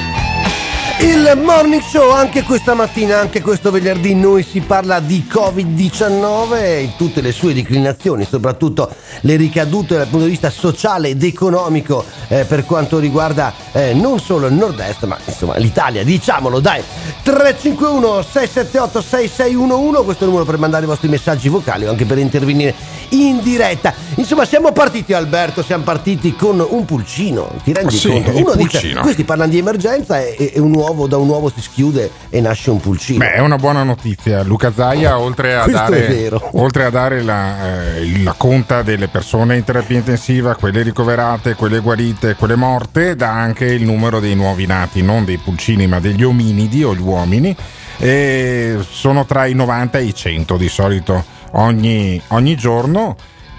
Il 0.99 1.37
morning 1.43 1.81
show 1.81 2.11
anche 2.11 2.43
questa 2.43 2.73
mattina, 2.75 3.19
anche 3.19 3.41
questo 3.41 3.71
venerdì 3.71 4.15
noi 4.15 4.41
si 4.43 4.61
parla 4.61 4.99
di 4.99 5.25
Covid-19 5.29 6.81
in 6.81 6.91
tutte 6.97 7.19
le 7.19 7.31
sue 7.31 7.53
declinazioni, 7.53 8.25
soprattutto 8.25 8.89
le 9.21 9.35
ricadute 9.35 9.97
dal 9.97 10.07
punto 10.07 10.25
di 10.25 10.31
vista 10.31 10.49
sociale 10.49 11.09
ed 11.09 11.23
economico 11.23 12.05
eh, 12.29 12.45
per 12.45 12.63
quanto 12.65 12.99
riguarda 12.99 13.53
eh, 13.73 13.93
non 13.93 14.19
solo 14.19 14.47
il 14.47 14.53
nord-est 14.53 15.03
ma 15.05 15.17
insomma 15.25 15.57
l'Italia, 15.57 16.03
diciamolo 16.03 16.59
dai. 16.59 16.81
351 17.23 18.21
678 18.21 19.01
6611, 19.01 20.03
questo 20.03 20.23
è 20.23 20.27
il 20.27 20.31
numero 20.33 20.49
per 20.49 20.59
mandare 20.59 20.85
i 20.85 20.87
vostri 20.87 21.07
messaggi 21.09 21.49
vocali 21.49 21.85
o 21.85 21.89
anche 21.89 22.05
per 22.05 22.17
intervenire 22.17 22.73
in 23.09 23.41
diretta. 23.41 23.93
Insomma 24.15 24.45
siamo 24.45 24.71
partiti 24.71 25.13
Alberto, 25.13 25.63
siamo 25.63 25.83
partiti 25.83 26.33
con 26.35 26.65
un 26.67 26.85
pulcino, 26.85 27.49
ti 27.63 27.73
rendi 27.73 27.97
Sì, 27.97 28.09
conto? 28.09 28.29
Uno 28.31 28.55
dice, 28.55 28.79
pulcino. 28.79 29.01
questi 29.01 29.23
parlano 29.23 29.51
di 29.51 29.57
emergenza 29.57 30.21
e, 30.21 30.51
e 30.53 30.59
un 30.59 30.71
uovo 30.93 31.07
da 31.07 31.17
un 31.17 31.27
uovo 31.27 31.51
si 31.53 31.61
schiude 31.61 32.11
e 32.29 32.39
nasce 32.39 32.69
un 32.69 32.79
pulcino. 32.79 33.19
Beh, 33.19 33.33
è 33.33 33.39
una 33.39 33.57
buona 33.57 33.83
notizia. 33.83 34.43
Luca 34.43 34.71
Zaia, 34.71 35.17
oltre 35.19 35.55
a 35.55 35.67
dare, 35.67 36.29
oltre 36.51 36.85
a 36.85 36.89
dare 36.89 37.21
la, 37.21 37.95
eh, 37.95 38.23
la 38.23 38.33
conta 38.33 38.83
delle 38.83 39.07
persone 39.07 39.57
in 39.57 39.63
terapia 39.63 39.97
intensiva, 39.97 40.55
quelle 40.55 40.83
ricoverate, 40.83 41.55
quelle 41.55 41.79
guarite, 41.79 42.35
quelle 42.35 42.55
morte, 42.55 43.15
dà 43.15 43.31
anche 43.31 43.65
il 43.65 43.83
numero 43.83 44.19
dei 44.19 44.35
nuovi 44.35 44.65
nati, 44.65 45.01
non 45.01 45.25
dei 45.25 45.37
pulcini, 45.37 45.87
ma 45.87 45.99
degli 45.99 46.23
ominidi 46.23 46.83
o 46.83 46.95
gli 46.95 47.01
uomini. 47.01 47.55
E 47.97 48.77
sono 48.87 49.25
tra 49.25 49.45
i 49.45 49.53
90 49.53 49.97
e 49.97 50.03
i 50.03 50.13
100 50.13 50.57
di 50.57 50.69
solito 50.69 51.23
ogni, 51.53 52.21
ogni 52.29 52.55
giorno. 52.55 53.15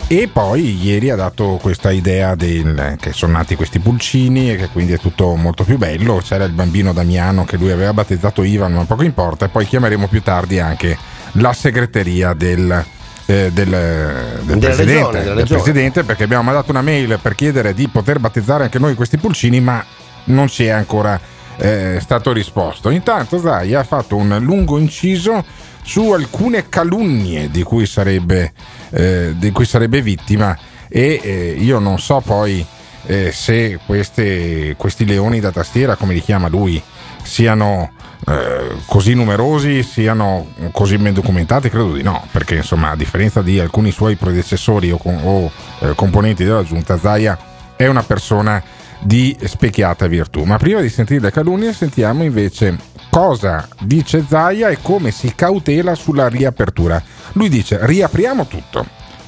E 0.07 0.29
poi 0.29 0.81
ieri 0.85 1.09
ha 1.11 1.17
dato 1.17 1.59
questa 1.61 1.91
idea 1.91 2.35
del, 2.35 2.97
che 3.01 3.13
sono 3.13 3.33
nati 3.33 3.57
questi 3.57 3.79
pulcini 3.79 4.53
e 4.53 4.57
che 4.57 4.69
quindi 4.69 4.93
è 4.93 4.99
tutto 4.99 5.35
molto 5.35 5.65
più 5.65 5.79
bello. 5.79 6.21
C'era 6.23 6.45
il 6.45 6.53
bambino 6.53 6.93
Damiano 6.93 7.45
che 7.45 7.57
lui 7.57 7.71
aveva 7.71 7.93
battezzato 7.95 8.43
Ivan, 8.43 8.75
ma 8.75 8.85
poco 8.85 9.03
importa. 9.03 9.47
E 9.47 9.49
poi 9.49 9.67
chiameremo 9.67 10.07
più 10.07 10.23
tardi 10.23 10.61
anche 10.61 10.97
la 11.33 11.53
segreteria 11.55 12.35
del, 12.35 12.85
eh, 13.27 13.51
del, 13.51 14.41
del 14.43 14.59
presidente, 14.59 14.85
regione, 14.85 15.35
del 15.35 15.47
presidente, 15.47 16.05
perché 16.05 16.25
abbiamo 16.25 16.45
mandato 16.45 16.71
una 16.71 16.83
mail 16.83 17.19
per 17.21 17.35
chiedere 17.35 17.73
di 17.73 17.89
poter 17.89 18.19
battezzare 18.19 18.65
anche 18.65 18.79
noi 18.79 18.95
questi 18.95 19.17
pulcini, 19.17 19.61
ma 19.61 19.85
non 20.25 20.49
si 20.49 20.67
è 20.67 20.69
ancora 20.69 21.19
eh, 21.57 21.99
stato 22.01 22.33
risposto. 22.33 22.91
Intanto 22.91 23.39
Zaia 23.39 23.81
ha 23.81 23.85
fatto 23.85 24.17
un 24.17 24.37
lungo 24.41 24.79
inciso 24.79 25.45
su 25.83 26.13
alcune 26.13 26.69
calunnie 26.69 27.51
di 27.51 27.63
cui 27.63 27.85
sarebbe, 27.85 28.53
eh, 28.95 29.35
di 29.37 29.51
cui 29.51 29.65
sarebbe 29.65 30.01
vittima 30.01 30.57
e 30.89 31.21
eh, 31.23 31.57
io 31.59 31.79
non 31.79 31.99
so 31.99 32.21
poi 32.25 32.65
eh, 33.07 33.33
se 33.33 33.79
queste, 33.85 34.75
questi 34.79 35.05
leoni 35.05 35.41
da 35.41 35.51
tastiera, 35.51 35.97
come 35.97 36.15
li 36.15 36.21
chiama 36.21 36.49
lui, 36.49 36.81
siano 37.23 37.91
eh, 38.27 38.77
così 38.87 39.15
numerosi, 39.15 39.83
siano 39.83 40.47
così 40.71 40.97
ben 40.97 41.13
documentati, 41.13 41.69
credo 41.69 41.93
di 41.93 42.03
no, 42.03 42.27
perché 42.31 42.57
insomma 42.57 42.91
a 42.91 42.97
differenza 42.97 43.43
di 43.43 43.59
alcuni 43.59 43.91
suoi 43.91 44.17
predecessori 44.17 44.91
o, 44.91 44.99
o 45.03 45.51
eh, 45.81 45.95
componenti 45.95 46.45
della 46.45 46.65
giunta, 46.65 46.99
Zaia 46.99 47.37
è 47.77 47.87
una 47.87 48.03
persona 48.03 48.63
di 49.01 49.37
specchiata 49.43 50.07
virtù. 50.07 50.45
Ma 50.45 50.57
prima 50.57 50.81
di 50.81 50.89
sentire 50.89 51.21
le 51.21 51.31
calunnie 51.31 51.73
sentiamo 51.73 52.23
invece 52.23 52.79
cosa 53.15 53.69
dice 53.79 54.25
Zaia 54.29 54.71
e 54.71 54.79
come 54.83 55.13
si 55.13 55.37
cautela 55.37 55.95
sulla 55.95 56.27
riapertura. 56.27 57.01
Lui 57.35 57.49
dice 57.49 57.79
riapriamo 57.81 58.47
tutto, 58.47 58.85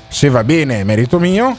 se 0.09 0.29
va 0.29 0.43
bene 0.43 0.81
è 0.81 0.83
merito 0.83 1.21
mio, 1.21 1.57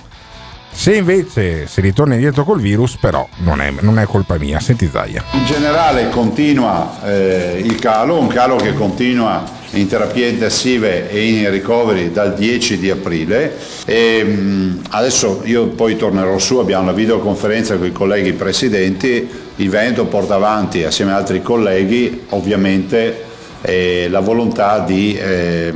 se 0.69 0.96
invece 0.96 1.67
si 1.67 1.79
ritorna 1.79 2.15
indietro 2.15 2.43
col 2.43 2.60
virus, 2.60 2.98
però 2.98 3.25
non 3.38 3.62
è, 3.62 3.74
non 3.79 3.98
è 3.98 4.05
colpa 4.05 4.38
mia. 4.38 4.60
Senti 4.60 4.89
Zaia. 4.91 5.24
In 5.31 5.46
generale 5.46 6.10
continua 6.10 7.00
eh, 7.05 7.62
il 7.63 7.79
calo, 7.79 8.19
un 8.19 8.27
calo 8.27 8.57
che 8.57 8.74
continua 8.74 9.46
in 9.72 9.88
terapie 9.88 10.30
intensive 10.30 11.10
e 11.10 11.28
in 11.28 11.52
ricoveri 11.52 12.12
dal 12.12 12.34
10 12.34 12.78
di 12.78 12.90
aprile. 12.90 13.56
E, 13.86 14.24
mh, 14.24 14.82
adesso 14.90 15.42
io 15.44 15.68
poi 15.68 15.96
tornerò 15.96 16.38
su, 16.38 16.58
abbiamo 16.58 16.84
una 16.84 16.94
videoconferenza 16.94 17.78
con 17.78 17.88
i 17.88 17.92
colleghi 17.92 18.34
presidenti, 18.34 19.28
il 19.56 19.70
Veneto 19.70 20.06
porta 20.06 20.36
avanti 20.36 20.84
assieme 20.84 21.12
ad 21.12 21.18
altri 21.20 21.42
colleghi 21.42 22.26
ovviamente 22.30 23.24
eh, 23.62 24.08
la 24.10 24.20
volontà 24.20 24.80
di, 24.80 25.18
eh, 25.18 25.74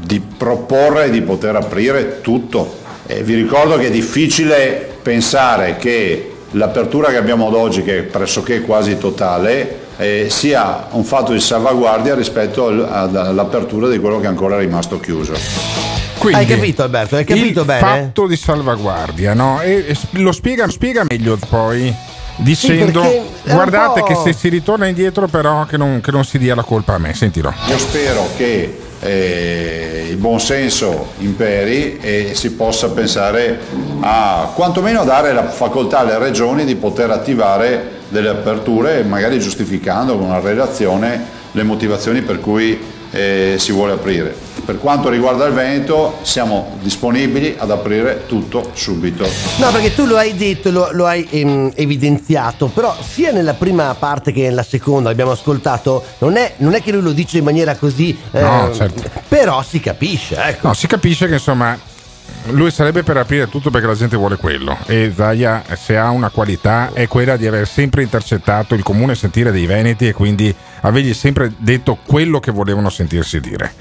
di 0.00 0.20
proporre 0.36 1.10
di 1.10 1.20
poter 1.20 1.56
aprire 1.56 2.20
tutto 2.22 2.84
eh, 3.08 3.22
vi 3.22 3.34
ricordo 3.34 3.78
che 3.78 3.86
è 3.86 3.90
difficile 3.90 4.94
pensare 5.00 5.76
che 5.76 6.32
l'apertura 6.52 7.10
che 7.10 7.16
abbiamo 7.16 7.46
ad 7.46 7.54
oggi, 7.54 7.82
che 7.84 7.98
è 7.98 8.02
pressoché 8.02 8.62
quasi 8.62 8.98
totale, 8.98 9.84
eh, 9.96 10.26
sia 10.30 10.88
un 10.90 11.04
fatto 11.04 11.32
di 11.32 11.40
salvaguardia 11.40 12.14
rispetto 12.14 12.66
all'apertura 12.66 13.88
di 13.88 13.98
quello 13.98 14.18
che 14.18 14.26
è 14.26 14.28
ancora 14.28 14.58
rimasto 14.58 15.00
chiuso. 15.00 15.32
Quindi, 16.18 16.40
hai 16.40 16.46
capito 16.46 16.82
Alberto? 16.82 17.16
Hai 17.16 17.24
capito 17.24 17.60
il 17.60 17.66
bene? 17.66 17.80
fatto 17.80 18.26
di 18.26 18.36
salvaguardia, 18.36 19.34
no? 19.34 19.60
E, 19.60 19.86
e 19.88 19.96
lo, 20.12 20.32
spiega, 20.32 20.68
spiega 20.68 21.04
meglio 21.08 21.38
poi 21.48 21.94
dicendo 22.36 23.02
sì, 23.02 23.20
guardate 23.50 24.02
che 24.02 24.14
se 24.14 24.32
si 24.32 24.48
ritorna 24.48 24.86
indietro 24.86 25.26
però 25.26 25.64
che 25.64 25.76
non, 25.78 26.00
che 26.00 26.10
non 26.10 26.24
si 26.24 26.38
dia 26.38 26.54
la 26.54 26.62
colpa 26.62 26.94
a 26.94 26.98
me, 26.98 27.14
sentirò. 27.14 27.52
Io 27.68 27.78
spero 27.78 28.28
che 28.36 28.78
eh, 29.00 30.06
il 30.10 30.16
buon 30.16 30.40
senso 30.40 31.12
imperi 31.18 31.98
e 32.00 32.30
si 32.34 32.52
possa 32.52 32.90
pensare 32.90 33.60
a 34.00 34.50
quantomeno 34.54 35.04
dare 35.04 35.32
la 35.32 35.48
facoltà 35.48 36.00
alle 36.00 36.18
regioni 36.18 36.64
di 36.64 36.74
poter 36.76 37.10
attivare 37.10 37.95
delle 38.08 38.28
aperture, 38.28 39.02
magari 39.04 39.38
giustificando 39.40 40.16
con 40.16 40.26
una 40.26 40.40
relazione 40.40 41.34
le 41.52 41.62
motivazioni 41.62 42.22
per 42.22 42.40
cui 42.40 42.78
eh, 43.10 43.56
si 43.58 43.72
vuole 43.72 43.92
aprire. 43.92 44.34
Per 44.64 44.78
quanto 44.78 45.08
riguarda 45.08 45.46
il 45.46 45.54
Veneto 45.54 46.18
siamo 46.22 46.76
disponibili 46.82 47.54
ad 47.56 47.70
aprire 47.70 48.24
tutto 48.26 48.70
subito. 48.74 49.24
No, 49.58 49.70
perché 49.70 49.94
tu 49.94 50.06
lo 50.06 50.16
hai 50.16 50.34
detto, 50.34 50.70
lo, 50.70 50.88
lo 50.92 51.06
hai 51.06 51.26
ehm, 51.30 51.72
evidenziato, 51.76 52.66
però 52.66 52.94
sia 53.00 53.30
nella 53.30 53.54
prima 53.54 53.94
parte 53.96 54.32
che 54.32 54.42
nella 54.42 54.64
seconda 54.64 55.08
abbiamo 55.08 55.30
ascoltato, 55.30 56.02
non 56.18 56.36
è, 56.36 56.54
non 56.58 56.74
è 56.74 56.82
che 56.82 56.90
lui 56.92 57.02
lo 57.02 57.12
dice 57.12 57.38
in 57.38 57.44
maniera 57.44 57.76
così... 57.76 58.16
Eh, 58.32 58.40
no, 58.40 58.72
certo. 58.74 59.02
Però 59.28 59.62
si 59.62 59.78
capisce, 59.80 60.36
ecco. 60.36 60.68
No, 60.68 60.74
si 60.74 60.86
capisce 60.86 61.26
che 61.28 61.34
insomma 61.34 61.78
lui 62.50 62.70
sarebbe 62.70 63.02
per 63.02 63.16
aprire 63.16 63.48
tutto 63.48 63.70
perché 63.70 63.86
la 63.86 63.94
gente 63.94 64.16
vuole 64.16 64.36
quello 64.36 64.76
e 64.86 65.12
Zaia 65.14 65.64
se 65.74 65.96
ha 65.96 66.10
una 66.10 66.30
qualità 66.30 66.92
è 66.92 67.08
quella 67.08 67.36
di 67.36 67.46
aver 67.46 67.66
sempre 67.66 68.02
intercettato 68.02 68.74
il 68.74 68.82
comune 68.82 69.14
sentire 69.14 69.50
dei 69.50 69.66
veneti 69.66 70.06
e 70.08 70.12
quindi 70.12 70.54
avergli 70.82 71.14
sempre 71.14 71.52
detto 71.56 71.98
quello 72.04 72.40
che 72.40 72.50
volevano 72.50 72.90
sentirsi 72.90 73.40
dire. 73.40 73.72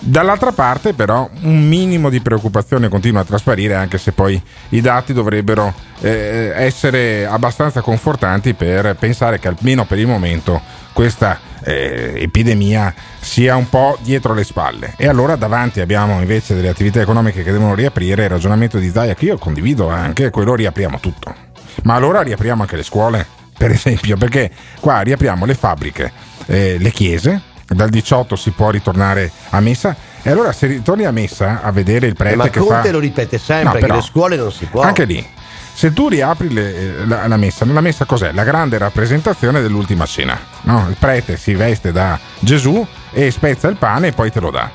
Dall'altra 0.00 0.52
parte 0.52 0.94
però 0.94 1.28
un 1.42 1.66
minimo 1.66 2.08
di 2.08 2.20
preoccupazione 2.20 2.88
continua 2.88 3.22
a 3.22 3.24
trasparire 3.24 3.74
anche 3.74 3.98
se 3.98 4.12
poi 4.12 4.40
i 4.70 4.80
dati 4.80 5.12
dovrebbero 5.12 5.74
eh, 6.00 6.52
essere 6.54 7.26
abbastanza 7.26 7.80
confortanti 7.80 8.54
per 8.54 8.94
pensare 8.96 9.38
che 9.38 9.48
almeno 9.48 9.84
per 9.84 9.98
il 9.98 10.06
momento 10.06 10.60
questa 10.92 11.38
eh, 11.64 12.12
epidemia 12.16 12.94
sia 13.20 13.56
un 13.56 13.68
po' 13.68 13.98
dietro 14.00 14.34
le 14.34 14.44
spalle. 14.44 14.94
E 14.96 15.08
allora 15.08 15.36
davanti 15.36 15.80
abbiamo 15.80 16.20
invece 16.20 16.54
delle 16.54 16.68
attività 16.68 17.00
economiche 17.00 17.42
che 17.42 17.52
devono 17.52 17.74
riaprire, 17.74 18.24
il 18.24 18.30
ragionamento 18.30 18.78
di 18.78 18.90
Zaia 18.90 19.14
che 19.14 19.26
io 19.26 19.38
condivido 19.38 19.88
anche, 19.88 20.30
quello 20.30 20.54
riapriamo 20.54 20.98
tutto. 21.00 21.34
Ma 21.82 21.94
allora 21.94 22.22
riapriamo 22.22 22.62
anche 22.62 22.76
le 22.76 22.82
scuole, 22.82 23.26
per 23.56 23.70
esempio, 23.70 24.16
perché 24.16 24.50
qua 24.80 25.00
riapriamo 25.00 25.44
le 25.44 25.54
fabbriche, 25.54 26.12
eh, 26.46 26.76
le 26.78 26.90
chiese, 26.90 27.42
dal 27.74 27.88
18 27.90 28.34
si 28.36 28.50
può 28.50 28.70
ritornare 28.70 29.30
a 29.50 29.60
messa 29.60 29.94
e 30.22 30.30
allora 30.30 30.52
se 30.52 30.66
ritorni 30.66 31.04
a 31.04 31.10
messa 31.10 31.60
a 31.62 31.70
vedere 31.70 32.06
il 32.06 32.14
prete 32.14 32.34
eh, 32.34 32.36
ma 32.36 32.48
che 32.48 32.58
Conte 32.58 32.88
fa... 32.88 32.90
lo 32.90 32.98
ripete 32.98 33.38
sempre 33.38 33.64
No, 33.64 33.72
che 33.72 33.78
però, 33.80 33.94
le 33.96 34.02
scuole 34.02 34.36
non 34.36 34.50
si 34.52 34.64
può. 34.66 34.82
Anche 34.82 35.04
lì, 35.04 35.26
se 35.72 35.92
tu 35.92 36.08
riapri 36.08 36.52
le- 36.52 37.06
la, 37.06 37.26
la 37.26 37.36
messa, 37.36 37.64
la 37.66 37.80
messa 37.80 38.04
cos'è? 38.04 38.32
La 38.32 38.44
grande 38.44 38.78
rappresentazione 38.78 39.60
dell'ultima 39.60 40.06
cena. 40.06 40.38
no? 40.62 40.86
Il 40.88 40.96
prete 40.98 41.36
si 41.36 41.54
veste 41.54 41.92
da 41.92 42.18
Gesù 42.40 42.84
e 43.12 43.30
spezza 43.30 43.68
il 43.68 43.76
pane 43.76 44.08
e 44.08 44.12
poi 44.12 44.30
te 44.32 44.40
lo 44.40 44.50
dà. 44.50 44.70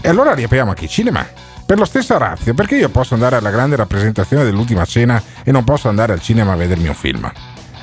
E 0.00 0.08
allora 0.08 0.34
riapriamo 0.34 0.70
anche 0.70 0.86
i 0.86 0.88
cinema. 0.88 1.26
Per 1.64 1.76
lo 1.76 1.84
stesso 1.84 2.16
razio, 2.16 2.54
perché 2.54 2.76
io 2.76 2.88
posso 2.88 3.12
andare 3.12 3.36
alla 3.36 3.50
grande 3.50 3.76
rappresentazione 3.76 4.42
dell'ultima 4.42 4.86
cena 4.86 5.22
e 5.44 5.52
non 5.52 5.64
posso 5.64 5.88
andare 5.90 6.14
al 6.14 6.20
cinema 6.22 6.52
a 6.52 6.56
vedermi 6.56 6.88
un 6.88 6.94
film? 6.94 7.30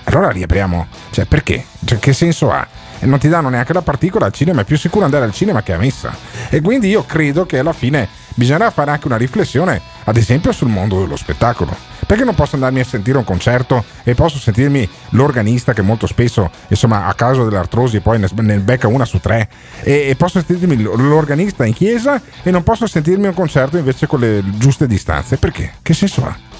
Allora 0.06 0.30
riapriamo. 0.30 0.88
Cioè, 1.12 1.26
perché? 1.26 1.66
Cioè, 1.84 2.00
che 2.00 2.14
senso 2.14 2.52
ha? 2.52 2.68
Non 3.02 3.20
ti 3.20 3.28
danno 3.28 3.50
neanche 3.50 3.74
la 3.74 3.82
particola 3.82 4.26
al 4.26 4.34
cinema, 4.34 4.62
è 4.62 4.64
più 4.64 4.78
sicuro 4.78 5.06
andare 5.06 5.26
al 5.26 5.34
cinema 5.34 5.62
che 5.62 5.74
a 5.74 5.78
messa. 5.78 6.16
E 6.50 6.62
quindi 6.62 6.88
io 6.88 7.06
credo 7.06 7.46
che 7.46 7.60
alla 7.60 7.74
fine 7.74 8.08
bisognerà 8.34 8.72
fare 8.72 8.92
anche 8.92 9.08
una 9.08 9.18
riflessione, 9.18 9.82
ad 10.06 10.18
esempio, 10.18 10.52
sul 10.52 10.70
mondo 10.70 11.02
dello 11.02 11.16
spettacolo. 11.16 11.76
Perché 12.06 12.24
non 12.24 12.36
posso 12.36 12.56
andarmi 12.56 12.80
a 12.80 12.86
sentire 12.86 13.18
un 13.18 13.24
concerto 13.24 13.84
e 14.04 14.14
posso 14.14 14.38
sentirmi 14.38 14.88
l'organista 15.10 15.74
che 15.74 15.82
molto 15.82 16.08
spesso, 16.08 16.52
insomma, 16.68 17.08
a 17.08 17.14
causa 17.16 17.44
dell'artrosi 17.44 18.00
poi 18.00 18.20
ne, 18.20 18.60
becca 18.60 18.88
una 18.88 19.06
su 19.06 19.20
tre, 19.20 19.50
e 19.82 20.16
posso 20.18 20.42
sentirmi 20.44 20.82
l'organista 20.84 21.66
in 21.66 21.74
chiesa 21.74 22.22
e 22.44 22.52
non 22.52 22.64
posso 22.64 22.88
sentirmi 22.88 23.28
un 23.28 23.34
concerto 23.34 23.78
invece 23.78 24.08
con 24.08 24.20
le 24.20 24.44
giuste 24.58 24.88
distanze. 24.88 25.38
Perché? 25.38 25.74
Che 25.82 25.94
senso 25.94 26.26
ha? 26.26 26.55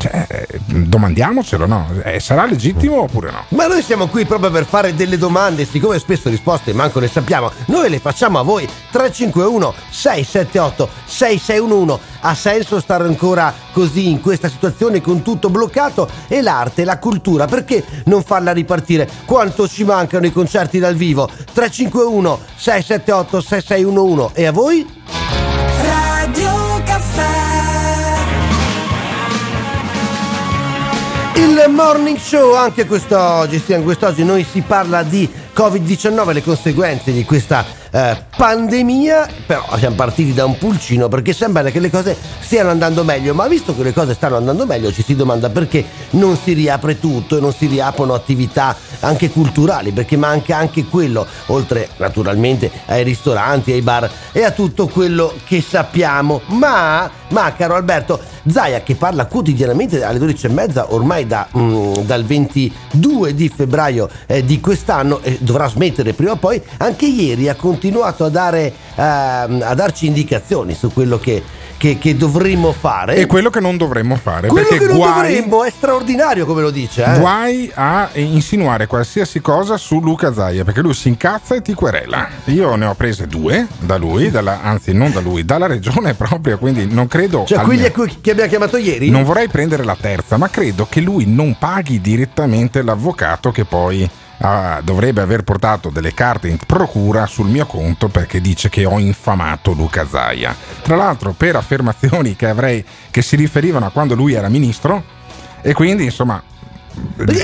Cioè, 0.00 0.46
domandiamocelo, 0.64 1.66
no? 1.66 1.86
Eh, 2.02 2.20
sarà 2.20 2.46
legittimo 2.46 3.02
oppure 3.02 3.30
no? 3.30 3.44
Ma 3.48 3.66
noi 3.66 3.82
siamo 3.82 4.06
qui 4.06 4.24
proprio 4.24 4.50
per 4.50 4.64
fare 4.64 4.94
delle 4.94 5.18
domande, 5.18 5.66
siccome 5.66 5.98
spesso 5.98 6.30
risposte 6.30 6.72
manco 6.72 7.00
ne 7.00 7.06
sappiamo, 7.06 7.52
noi 7.66 7.90
le 7.90 7.98
facciamo 7.98 8.38
a 8.38 8.42
voi. 8.42 8.66
351 8.90 9.74
678 9.90 10.88
6611. 11.04 12.00
Ha 12.20 12.34
senso 12.34 12.80
stare 12.80 13.04
ancora 13.04 13.52
così 13.72 14.08
in 14.08 14.22
questa 14.22 14.48
situazione 14.48 15.02
con 15.02 15.20
tutto 15.20 15.50
bloccato? 15.50 16.08
E 16.28 16.40
l'arte, 16.40 16.84
la 16.84 16.98
cultura, 16.98 17.44
perché 17.44 17.84
non 18.06 18.22
farla 18.22 18.52
ripartire? 18.52 19.06
Quanto 19.26 19.68
ci 19.68 19.84
mancano 19.84 20.24
i 20.24 20.32
concerti 20.32 20.78
dal 20.78 20.94
vivo? 20.94 21.28
351 21.52 22.40
678 22.56 23.40
6611. 23.42 24.30
E 24.32 24.46
a 24.46 24.52
voi? 24.52 25.19
Il 31.40 31.64
morning 31.70 32.18
show 32.18 32.54
anche 32.54 32.84
quest'oggi, 32.84 33.58
sì, 33.58 33.74
quest'oggi 33.82 34.24
noi 34.24 34.44
si 34.44 34.60
parla 34.60 35.02
di 35.02 35.26
Covid-19, 35.54 36.32
le 36.34 36.42
conseguenze 36.42 37.12
di 37.12 37.24
questa 37.24 37.64
eh, 37.90 38.16
pandemia, 38.36 39.28
però 39.46 39.64
siamo 39.76 39.96
partiti 39.96 40.32
da 40.32 40.44
un 40.44 40.56
pulcino 40.56 41.08
perché 41.08 41.32
sembra 41.32 41.68
che 41.70 41.80
le 41.80 41.90
cose 41.90 42.16
stiano 42.38 42.70
andando 42.70 43.04
meglio, 43.04 43.34
ma 43.34 43.48
visto 43.48 43.74
che 43.74 43.82
le 43.82 43.92
cose 43.92 44.14
stanno 44.14 44.36
andando 44.36 44.66
meglio 44.66 44.92
ci 44.92 45.02
si 45.02 45.16
domanda 45.16 45.50
perché 45.50 45.84
non 46.10 46.36
si 46.36 46.52
riapre 46.52 46.98
tutto 46.98 47.36
e 47.36 47.40
non 47.40 47.52
si 47.52 47.66
riaprono 47.66 48.14
attività 48.14 48.76
anche 49.00 49.30
culturali, 49.30 49.92
perché 49.92 50.16
manca 50.16 50.56
anche 50.56 50.84
quello, 50.84 51.26
oltre 51.46 51.88
naturalmente 51.96 52.70
ai 52.86 53.02
ristoranti, 53.02 53.72
ai 53.72 53.82
bar 53.82 54.10
e 54.32 54.44
a 54.44 54.50
tutto 54.50 54.86
quello 54.86 55.34
che 55.44 55.60
sappiamo. 55.60 56.40
Ma, 56.46 57.10
ma 57.28 57.52
caro 57.54 57.74
Alberto, 57.74 58.20
Zaia 58.48 58.82
che 58.82 58.94
parla 58.94 59.26
quotidianamente 59.26 60.02
alle 60.02 60.18
12 60.18 60.46
e 60.46 60.48
mezza 60.48 60.92
ormai 60.92 61.26
da, 61.26 61.48
mm, 61.56 61.94
dal 62.02 62.24
22 62.24 63.34
di 63.34 63.48
febbraio 63.48 64.08
eh, 64.26 64.44
di 64.44 64.60
quest'anno 64.60 65.20
e 65.22 65.38
dovrà 65.40 65.68
smettere 65.68 66.12
prima 66.12 66.32
o 66.32 66.36
poi, 66.36 66.60
anche 66.78 67.06
ieri 67.06 67.48
ha 67.48 67.54
continuato 67.54 67.79
a, 67.88 68.28
dare, 68.28 68.72
ehm, 68.94 69.62
a 69.64 69.74
darci 69.74 70.06
indicazioni 70.06 70.74
su 70.74 70.92
quello 70.92 71.18
che, 71.18 71.42
che, 71.76 71.98
che 71.98 72.16
dovremmo 72.16 72.72
fare. 72.72 73.16
E 73.16 73.26
quello 73.26 73.50
che 73.50 73.60
non 73.60 73.76
dovremmo 73.76 74.16
fare. 74.16 74.48
quello 74.48 74.66
perché 74.68 74.84
che 74.84 74.90
non 74.90 74.98
guai, 74.98 75.34
dovremmo 75.34 75.64
è 75.64 75.70
straordinario 75.70 76.44
come 76.44 76.60
lo 76.60 76.70
dice. 76.70 77.04
Eh? 77.04 77.18
guai 77.18 77.70
a 77.74 78.10
insinuare 78.14 78.86
qualsiasi 78.86 79.40
cosa 79.40 79.76
su 79.76 80.00
Luca 80.00 80.32
Zaia 80.32 80.64
perché 80.64 80.80
lui 80.82 80.94
si 80.94 81.08
incazza 81.08 81.54
e 81.54 81.62
ti 81.62 81.72
querela. 81.74 82.28
Io 82.46 82.74
ne 82.74 82.86
ho 82.86 82.94
prese 82.94 83.26
due 83.26 83.66
da 83.78 83.96
lui, 83.96 84.30
dalla- 84.30 84.60
anzi 84.62 84.92
non 84.92 85.12
da 85.12 85.20
lui, 85.20 85.44
dalla 85.44 85.66
regione 85.66 86.14
proprio, 86.14 86.58
quindi 86.58 86.86
non 86.86 87.06
credo... 87.06 87.44
Cioè 87.46 87.60
quelli 87.60 87.86
a 87.86 87.90
cui- 87.90 88.18
che 88.20 88.32
abbiamo 88.32 88.50
chiamato 88.50 88.76
ieri? 88.76 89.08
Non 89.08 89.24
vorrei 89.24 89.48
prendere 89.48 89.84
la 89.84 89.96
terza, 89.98 90.36
ma 90.36 90.50
credo 90.50 90.86
che 90.88 91.00
lui 91.00 91.24
non 91.26 91.56
paghi 91.58 92.00
direttamente 92.00 92.82
l'avvocato 92.82 93.50
che 93.50 93.64
poi 93.64 94.08
ah, 94.40 94.80
dovrebbe 94.82 95.20
aver 95.20 95.42
portato 95.42 95.90
delle 95.90 96.14
carte 96.14 96.48
in 96.48 96.58
procura 96.66 97.26
sul 97.26 97.48
mio 97.48 97.66
conto 97.66 98.08
perché 98.08 98.40
dice 98.40 98.68
che 98.68 98.84
ho 98.84 98.98
infamato 98.98 99.72
Luca 99.72 100.06
Zaia. 100.06 100.54
Tra 100.82 100.96
l'altro 100.96 101.32
per 101.32 101.56
affermazioni 101.56 102.36
che 102.36 102.46
avrei 102.46 102.84
che 103.10 103.22
si 103.22 103.36
riferivano 103.36 103.86
a 103.86 103.90
quando 103.90 104.14
lui 104.14 104.34
era 104.34 104.48
ministro 104.48 105.02
e 105.62 105.72
quindi 105.72 106.04
insomma 106.04 106.42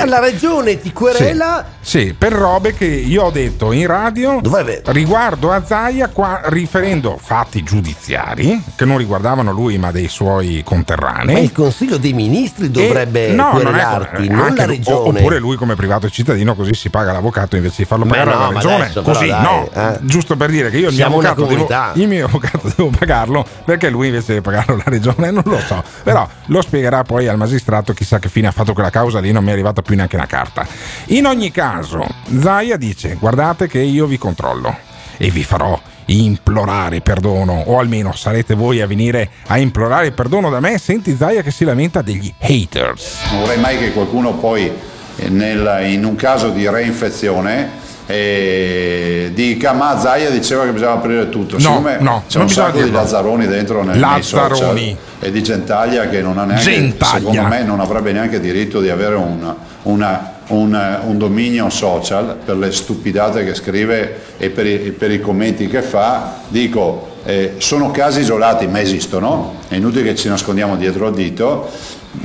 la 0.07 0.21
regione 0.21 0.81
ti 0.81 0.93
querela 0.93 1.75
sì, 1.87 2.17
per 2.19 2.33
robe 2.33 2.75
che 2.75 2.85
io 2.85 3.23
ho 3.23 3.31
detto 3.31 3.71
in 3.71 3.87
radio 3.87 4.41
riguardo 4.87 5.53
a 5.53 5.65
Zaia, 5.65 6.09
qua, 6.09 6.41
riferendo 6.47 7.17
fatti 7.17 7.63
giudiziari 7.63 8.61
che 8.75 8.85
non 8.85 8.99
riguardavano 8.99 9.53
lui 9.53 9.79
ma 9.79 9.93
dei 9.93 10.09
suoi 10.09 10.63
conterranei. 10.65 11.35
Ma 11.35 11.39
il 11.39 11.53
Consiglio 11.53 11.97
dei 11.97 12.13
Ministri 12.13 12.73
dovrebbe 12.73 13.29
E- 13.29 13.33
no, 13.35 13.53
non 13.53 13.61
è 13.61 13.63
querelarti, 13.63 14.27
come- 14.27 14.37
non, 14.37 14.55
la 14.57 14.67
regione. 14.67 15.21
Oppure 15.21 15.39
lui 15.39 15.55
come 15.55 15.77
privato 15.77 16.11
cittadino 16.11 16.57
così 16.57 16.75
si 16.75 16.91
paga 16.91 17.13
l'avvocato 17.13 17.55
invece 17.55 17.77
di 17.79 17.85
farlo 17.85 18.05
pagare 18.05 18.31
no, 18.31 18.37
alla 18.37 18.49
regione. 18.49 18.75
adesso 18.83 19.03
così, 19.03 19.27
dai, 19.29 19.43
no. 19.43 19.71
eh. 19.73 19.99
Giusto 20.03 20.37
per 20.37 20.51
dire 20.51 20.71
che 20.71 20.79
io 20.79 20.89
il 20.89 20.97
mio, 20.97 21.21
devo, 21.21 21.93
il 21.95 22.09
mio 22.09 22.25
avvocato 22.25 22.73
devo 22.77 22.91
pagarlo 22.91 23.47
perché 23.65 23.91
lui 23.91 24.09
invece 24.09 24.27
deve 24.27 24.41
pagarlo 24.41 24.75
la 24.75 24.85
regione, 24.87 25.31
non 25.31 25.45
lo 25.47 25.61
so. 25.61 25.85
Però 26.03 26.27
lo 26.47 26.63
spiegherà 26.63 27.05
poi 27.05 27.29
al 27.29 27.37
magistrato, 27.37 27.93
chissà 27.93 28.19
che 28.19 28.29
fine 28.29 28.49
ha 28.49 28.53
fatto 28.53 28.73
quella 28.73 28.91
causa 28.91 29.21
lì, 29.21 29.31
non 29.31 29.45
mi 29.47 29.53
è 29.53 29.55
arrivata 29.55 29.81
più 29.81 29.95
neanche 29.95 30.17
una 30.17 30.27
carta. 30.27 30.67
In 31.07 31.25
ogni 31.25 31.53
caso, 31.53 32.05
Zaia 32.41 32.77
dice: 32.77 33.17
guardate 33.19 33.69
che 33.69 33.79
io 33.79 34.07
vi 34.07 34.19
controllo 34.19 34.77
e 35.17 35.31
vi 35.31 35.45
farò 35.45 35.81
implorare 36.07 37.01
perdono, 37.01 37.63
o 37.67 37.79
almeno 37.79 38.13
sarete 38.13 38.55
voi 38.55 38.81
a 38.81 38.87
venire 38.87 39.31
a 39.47 39.59
implorare 39.59 40.11
perdono 40.11 40.51
da 40.51 40.61
me. 40.61 40.79
Senti 40.79 41.17
Zaia 41.17 41.43
che 41.43 41.53
si 41.53 41.65
lamenta 41.65 42.03
degli 42.03 42.33
haters. 42.39 43.31
Non 43.31 43.41
vorrei 43.41 43.59
mai 43.59 43.79
che 43.79 43.93
qualcuno 43.93 44.35
poi 44.35 44.71
eh, 45.17 45.29
nel- 45.29 45.87
in 45.91 46.05
un 46.05 46.17
caso 46.17 46.51
di 46.51 46.69
reinfezione 46.69 47.85
eh, 48.07 49.31
dica 49.35 49.73
ma 49.73 49.99
Zaia 49.99 50.31
diceva 50.31 50.65
che 50.65 50.71
bisognava 50.73 50.99
aprire 50.99 51.29
tutto 51.29 51.55
No, 51.57 51.61
siccome 51.61 51.99
no, 52.01 52.23
c'è 52.29 52.39
un 52.39 52.47
bisogna 52.47 52.67
sacco 52.69 52.83
di. 52.83 52.91
Lazzaroni 52.91 53.47
dentro 53.47 53.83
nei 53.83 53.99
Lazzaroni. 53.99 54.57
social 54.57 54.97
e 55.21 55.31
di 55.33 55.43
Gentaglia 55.43 56.09
che 56.09 56.23
non 56.23 56.39
ha 56.39 56.45
neanche 56.45 56.65
Gentaglia. 56.71 57.19
secondo 57.19 57.43
me 57.43 57.63
non 57.65 57.81
avrebbe 57.81 58.13
neanche 58.13 58.39
diritto 58.41 58.81
di 58.81 58.91
avere 58.91 59.15
un, 59.17 59.55
una- 59.83 60.35
un- 60.49 60.99
un 61.07 61.19
dominio 61.19 61.69
social 61.71 62.37
per 62.45 62.57
le 62.57 62.71
stupidate 62.71 63.45
che 63.45 63.55
scrive 63.55 64.21
e 64.39 64.51
per 64.51 64.67
i, 64.67 64.77
per 64.97 65.11
i 65.11 65.21
commenti 65.21 65.67
che 65.67 65.83
fa 65.83 66.35
dico 66.49 67.15
eh, 67.25 67.55
sono 67.59 67.91
casi 67.91 68.21
isolati 68.21 68.69
ma 68.69 68.81
esistono 68.81 69.57
è 69.67 69.75
inutile 69.75 70.05
che 70.05 70.15
ci 70.15 70.29
nascondiamo 70.29 70.77
dietro 70.77 71.09
al 71.09 71.15
dito 71.15 71.69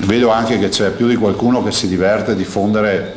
vedo 0.06 0.30
anche 0.30 0.60
che 0.60 0.70
c'è 0.70 0.92
più 0.92 1.08
di 1.08 1.16
qualcuno 1.16 1.64
che 1.64 1.72
si 1.72 1.88
diverte 1.88 2.32
a 2.32 2.36
diffondere 2.36 3.14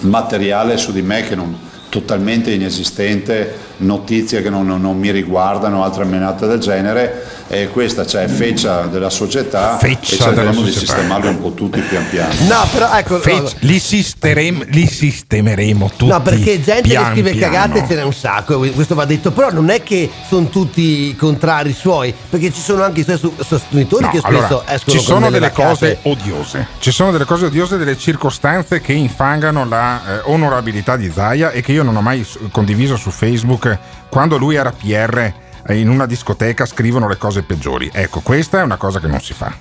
materiale 0.00 0.76
su 0.76 0.90
di 0.92 1.02
me 1.02 1.22
che 1.22 1.36
non 1.36 1.56
totalmente 1.90 2.54
inesistente, 2.54 3.50
notizie 3.80 4.42
che 4.42 4.50
non, 4.50 4.66
non- 4.66 4.80
non 4.80 4.98
mi 4.98 5.10
riguardano, 5.10 5.84
altre 5.84 6.04
menate 6.04 6.46
del 6.46 6.58
genere 6.58 7.38
e 7.48 7.68
questa 7.68 8.04
c'è 8.04 8.28
feccia 8.28 8.82
della 8.86 9.10
società 9.10 9.76
Feccia 9.76 10.14
e 10.14 10.18
cercheremo 10.18 10.62
di 10.62 10.70
sistemarli 10.70 11.26
un 11.28 11.40
po' 11.40 11.52
tutti 11.52 11.80
pian 11.80 12.08
piano. 12.08 12.32
No, 12.46 12.64
però 12.72 12.92
ecco. 12.94 13.18
Fec- 13.18 13.56
li, 13.60 13.78
sisterem- 13.80 14.64
li 14.68 14.86
sistemeremo 14.86 15.90
tutti. 15.96 16.06
No, 16.06 16.20
perché 16.22 16.60
gente 16.62 16.82
pian 16.88 17.04
che 17.06 17.10
scrive 17.10 17.32
piano. 17.32 17.52
cagate 17.54 17.84
ce 17.88 17.94
n'è 17.96 18.02
un 18.04 18.12
sacco, 18.12 18.58
questo 18.58 18.94
va 18.94 19.04
detto, 19.04 19.32
però 19.32 19.50
non 19.50 19.68
è 19.70 19.82
che 19.82 20.08
sono 20.28 20.48
tutti 20.48 21.14
contrari 21.16 21.72
suoi, 21.72 22.14
perché 22.30 22.52
ci 22.52 22.60
sono 22.60 22.82
anche 22.84 23.00
i 23.00 23.04
suoi 23.04 23.18
su- 23.18 23.34
sostenitori 23.44 24.04
No, 24.04 24.10
che 24.10 24.18
spesso 24.18 24.36
allora, 24.36 24.62
escono 24.72 24.96
ci 24.98 25.04
sono 25.04 25.20
delle 25.30 25.38
delle 25.40 25.52
cose 25.52 25.98
odiose. 26.02 26.66
Ci 26.78 26.90
sono 26.92 27.10
delle 27.10 27.24
cose 27.24 27.46
odiose, 27.46 27.76
delle 27.78 27.96
circostanze 27.98 28.80
che 28.80 28.92
infangano 28.92 29.66
la 29.66 30.00
eh, 30.06 30.20
onorabilità 30.24 30.96
di 30.96 31.10
Zaia 31.12 31.50
e 31.50 31.62
che 31.62 31.72
io 31.72 31.82
non 31.82 31.96
ho 31.96 32.00
mai 32.00 32.24
condiviso 32.52 32.96
su 32.96 33.10
Facebook 33.10 33.69
quando 34.08 34.36
lui 34.36 34.54
era 34.54 34.72
PR 34.72 35.32
eh, 35.66 35.78
in 35.78 35.88
una 35.88 36.06
discoteca 36.06 36.64
scrivono 36.66 37.08
le 37.08 37.16
cose 37.16 37.42
peggiori. 37.42 37.90
Ecco, 37.92 38.20
questa 38.20 38.60
è 38.60 38.62
una 38.62 38.76
cosa 38.76 39.00
che 39.00 39.06
non 39.06 39.20
si 39.20 39.32
fa. 39.32 39.52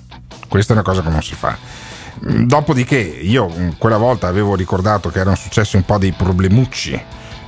Questa 0.48 0.74
è 0.74 0.76
una 0.76 0.86
cosa 0.86 1.02
che 1.02 1.10
non 1.10 1.22
si 1.22 1.36
fa. 1.36 1.58
Mm, 2.30 2.44
Dopodiché 2.46 2.98
io 2.98 3.48
mm, 3.50 3.70
quella 3.78 3.98
volta 3.98 4.28
avevo 4.28 4.56
ricordato 4.56 5.10
che 5.10 5.20
erano 5.20 5.36
successi 5.36 5.76
un 5.76 5.84
po' 5.84 5.98
dei 5.98 6.12
problemucci 6.12 7.02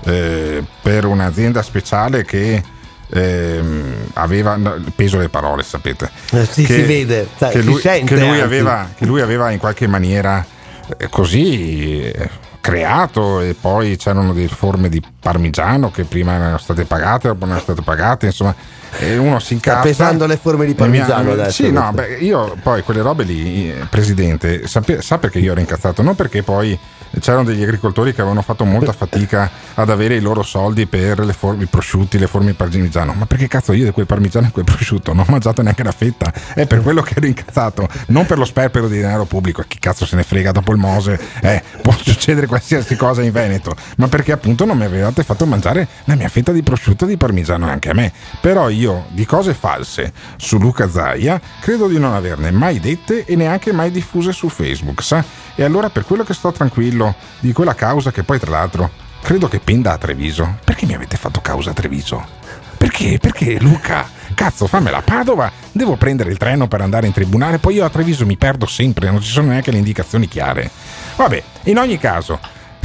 eh, 0.03 0.63
per 0.81 1.05
un'azienda 1.05 1.61
speciale 1.61 2.23
che 2.23 2.61
ehm, 3.09 3.93
aveva 4.13 4.57
peso 4.95 5.17
delle 5.17 5.29
parole, 5.29 5.63
sapete. 5.63 6.09
Eh, 6.31 6.45
sì, 6.45 6.63
Che- 6.63 6.73
si 6.75 6.81
vede, 6.83 7.27
che 7.37 7.51
si 7.51 7.63
lui, 7.63 7.81
che 7.81 8.17
lui 8.17 8.39
aveva, 8.39 8.89
che 8.95 9.05
lui 9.05 9.21
aveva 9.21 9.51
in 9.51 9.59
qualche 9.59 9.87
maniera 9.87 10.45
eh, 10.97 11.09
così 11.09 12.01
eh, 12.01 12.29
creato 12.61 13.41
e 13.41 13.55
poi 13.59 13.97
c'erano 13.97 14.33
delle 14.33 14.47
forme 14.47 14.87
di 14.87 15.01
parmigiano 15.19 15.91
che 15.91 16.03
prima 16.05 16.33
erano 16.33 16.57
state 16.59 16.85
pagate, 16.85 17.27
dopo 17.27 17.41
non 17.45 17.55
erano 17.55 17.63
state 17.63 17.81
pagate, 17.81 18.27
insomma, 18.27 18.55
e 18.99 19.17
uno 19.17 19.39
si 19.39 19.45
Sta 19.45 19.71
incazza. 19.71 19.81
pesando 19.81 20.25
le 20.27 20.37
forme 20.37 20.65
di 20.65 20.75
parmigiano 20.75 21.31
adesso. 21.31 21.63
Sì, 21.63 21.71
no, 21.71 21.91
beh, 21.91 22.17
io 22.19 22.55
poi 22.61 22.83
quelle 22.83 23.01
robe 23.01 23.23
lì, 23.23 23.69
eh, 23.71 23.85
presidente, 23.89 24.67
sa 24.67 25.17
perché 25.17 25.39
io 25.39 25.51
ero 25.51 25.59
incazzato? 25.59 26.01
Non 26.01 26.15
perché 26.15 26.43
poi 26.43 26.77
c'erano 27.19 27.43
degli 27.43 27.61
agricoltori 27.61 28.13
che 28.13 28.21
avevano 28.21 28.41
fatto 28.41 28.63
molta 28.63 28.93
fatica 28.93 29.49
ad 29.73 29.89
avere 29.89 30.15
i 30.15 30.21
loro 30.21 30.43
soldi 30.43 30.85
per 30.85 31.19
le 31.19 31.33
forme, 31.33 31.63
i 31.63 31.67
prosciutti, 31.67 32.17
le 32.17 32.27
forme 32.27 32.53
parmigiano. 32.53 33.13
Ma 33.13 33.25
perché 33.25 33.47
cazzo 33.47 33.73
io 33.73 33.85
di 33.85 33.91
quel 33.91 34.05
parmigiano 34.05 34.47
e 34.47 34.51
quel 34.51 34.65
prosciutto 34.65 35.13
non 35.13 35.25
ho 35.27 35.31
mangiato 35.31 35.61
neanche 35.61 35.83
la 35.83 35.91
fetta? 35.91 36.31
È 36.53 36.65
per 36.65 36.81
quello 36.81 37.01
che 37.01 37.15
ero 37.17 37.25
incazzato, 37.25 37.87
non 38.07 38.25
per 38.25 38.37
lo 38.37 38.45
sperpero 38.45 38.87
di 38.87 38.99
denaro 38.99 39.25
pubblico. 39.25 39.63
Chi 39.67 39.79
cazzo 39.79 40.05
se 40.05 40.15
ne 40.15 40.23
frega 40.23 40.51
dopo 40.51 40.71
il 40.71 40.77
Mose? 40.77 41.19
Eh, 41.41 41.61
può 41.81 41.93
succedere 41.93 42.47
qualsiasi 42.47 42.95
cosa 42.95 43.21
in 43.21 43.31
Veneto, 43.31 43.75
ma 43.97 44.07
perché 44.07 44.31
appunto 44.31 44.65
non 44.65 44.77
mi 44.77 44.85
avevate 44.85 45.23
fatto 45.23 45.45
mangiare 45.45 45.87
la 46.05 46.15
mia 46.15 46.29
fetta 46.29 46.51
di 46.51 46.63
prosciutto 46.63 47.05
e 47.05 47.09
di 47.09 47.17
parmigiano 47.17 47.67
anche 47.67 47.89
a 47.89 47.93
me. 47.93 48.11
Però 48.39 48.69
io 48.69 49.05
di 49.09 49.25
cose 49.25 49.53
false 49.53 50.13
su 50.37 50.57
Luca 50.57 50.89
Zaia 50.89 51.39
credo 51.59 51.87
di 51.87 51.99
non 51.99 52.13
averne 52.13 52.51
mai 52.51 52.79
dette 52.79 53.25
e 53.25 53.35
neanche 53.35 53.71
mai 53.71 53.91
diffuse 53.91 54.31
su 54.31 54.49
Facebook, 54.49 55.03
sa? 55.03 55.23
E 55.55 55.63
allora 55.63 55.89
per 55.89 56.05
quello 56.05 56.23
che 56.23 56.33
sto 56.33 56.51
tranquillo 56.51 57.00
di 57.39 57.53
quella 57.53 57.75
causa 57.75 58.11
che 58.11 58.23
poi 58.23 58.39
tra 58.39 58.51
l'altro 58.51 58.89
credo 59.21 59.47
che 59.47 59.59
penda 59.59 59.93
a 59.93 59.97
Treviso. 59.97 60.57
Perché 60.63 60.85
mi 60.85 60.93
avete 60.93 61.17
fatto 61.17 61.41
causa 61.41 61.71
a 61.71 61.73
Treviso? 61.73 62.25
Perché? 62.77 63.19
Perché 63.19 63.59
Luca? 63.59 64.07
Cazzo, 64.33 64.65
fammela 64.65 64.97
a 64.97 65.01
Padova, 65.01 65.51
devo 65.71 65.95
prendere 65.97 66.31
il 66.31 66.37
treno 66.37 66.67
per 66.67 66.81
andare 66.81 67.05
in 67.05 67.13
tribunale, 67.13 67.59
poi 67.59 67.75
io 67.75 67.85
a 67.85 67.89
Treviso 67.89 68.25
mi 68.25 68.37
perdo 68.37 68.65
sempre, 68.65 69.11
non 69.11 69.21
ci 69.21 69.29
sono 69.29 69.49
neanche 69.49 69.71
le 69.71 69.77
indicazioni 69.77 70.27
chiare. 70.27 70.69
Vabbè, 71.15 71.43
in 71.65 71.77
ogni 71.77 71.97
caso, 71.99 72.39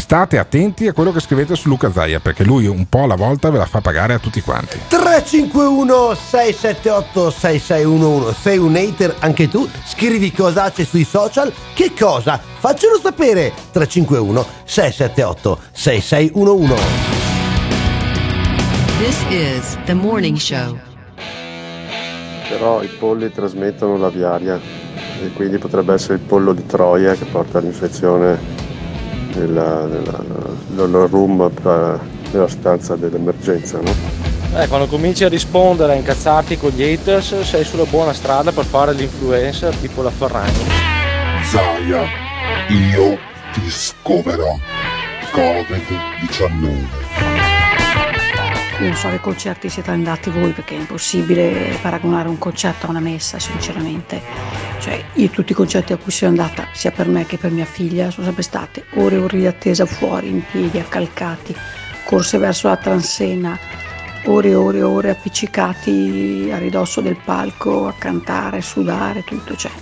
state 0.06 0.38
attenti 0.38 0.86
a 0.86 0.92
quello 0.92 1.10
che 1.10 1.18
scrivete 1.18 1.56
su 1.56 1.66
Luca 1.66 1.90
Zaia, 1.90 2.20
perché 2.20 2.44
lui 2.44 2.68
un 2.68 2.88
po' 2.88 3.02
alla 3.02 3.16
volta 3.16 3.50
ve 3.50 3.58
la 3.58 3.66
fa 3.66 3.80
pagare 3.80 4.14
a 4.14 4.20
tutti 4.20 4.40
quanti. 4.40 4.78
351 4.86 6.14
678 6.14 7.30
6611 7.30 8.40
sei 8.40 8.58
un 8.58 8.76
hater 8.76 9.16
anche 9.18 9.48
tu? 9.48 9.68
Scrivi 9.84 10.30
cosa 10.30 10.70
c'è 10.70 10.84
sui 10.84 11.02
social. 11.02 11.52
Che 11.74 11.92
cosa? 11.98 12.38
Faccelo 12.38 13.00
sapere. 13.02 13.52
351 13.72 14.46
678 14.62 15.60
6611 15.72 16.74
This 19.00 19.24
is 19.28 19.76
the 19.86 19.94
morning 19.94 20.36
show. 20.36 20.78
Però 22.48 22.80
i 22.80 22.88
polli 22.96 23.32
trasmettono 23.32 23.96
la 23.96 24.10
viaria 24.10 24.60
e 25.20 25.32
quindi 25.32 25.58
potrebbe 25.58 25.94
essere 25.94 26.14
il 26.14 26.20
pollo 26.20 26.52
di 26.52 26.64
Troia 26.64 27.14
che 27.14 27.24
porta 27.24 27.58
all'infezione 27.58 28.65
nella, 29.38 29.85
nella, 29.87 30.20
nella 30.75 31.07
room 31.07 31.51
per- 31.51 32.01
nella 32.33 32.49
stanza 32.49 32.96
dell'emergenza, 32.96 33.79
no? 33.81 33.90
Eh, 34.59 34.66
quando 34.68 34.87
cominci 34.87 35.25
a 35.25 35.29
rispondere, 35.29 35.92
a 35.92 35.96
incazzarti 35.96 36.57
con 36.57 36.70
gli 36.70 36.83
haters, 36.83 37.40
sei 37.42 37.64
sulla 37.64 37.85
buona 37.85 38.12
strada 38.12 38.53
per 38.53 38.64
fare 38.64 38.92
l'influencer 38.94 39.75
tipo 39.77 40.03
la 40.03 40.11
Ferragni. 40.11 40.64
Zaia, 41.44 42.03
io 42.68 43.18
ti 43.53 43.68
scoverò. 43.68 44.57
Covid-19. 45.33 47.05
Non 48.78 48.94
so 48.94 49.08
che 49.08 49.20
concerti 49.20 49.70
siete 49.70 49.90
andati 49.90 50.28
voi 50.28 50.52
perché 50.52 50.76
è 50.76 50.78
impossibile 50.78 51.78
paragonare 51.80 52.28
un 52.28 52.36
concerto 52.36 52.86
a 52.86 52.90
una 52.90 53.00
messa, 53.00 53.38
sinceramente. 53.38 54.20
Cioè, 54.80 55.02
io 55.14 55.30
tutti 55.30 55.52
i 55.52 55.54
concerti 55.54 55.94
a 55.94 55.96
cui 55.96 56.12
sono 56.12 56.30
andata, 56.30 56.68
sia 56.72 56.90
per 56.90 57.08
me 57.08 57.24
che 57.24 57.38
per 57.38 57.50
mia 57.50 57.64
figlia, 57.64 58.10
sono 58.10 58.26
sempre 58.26 58.42
state 58.42 58.84
ore 58.96 59.16
e 59.16 59.18
ore 59.18 59.38
di 59.38 59.46
attesa 59.46 59.86
fuori, 59.86 60.28
in 60.28 60.42
piedi, 60.44 60.78
accalcati, 60.78 61.56
corse 62.04 62.36
verso 62.36 62.68
la 62.68 62.76
transena, 62.76 63.58
ore 64.26 64.50
e 64.50 64.54
ore 64.54 64.78
e 64.78 64.82
ore 64.82 65.10
appiccicati 65.10 66.50
a 66.52 66.58
ridosso 66.58 67.00
del 67.00 67.16
palco 67.16 67.88
a 67.88 67.94
cantare, 67.94 68.60
sudare, 68.60 69.24
tutto. 69.24 69.56
Cioè, 69.56 69.72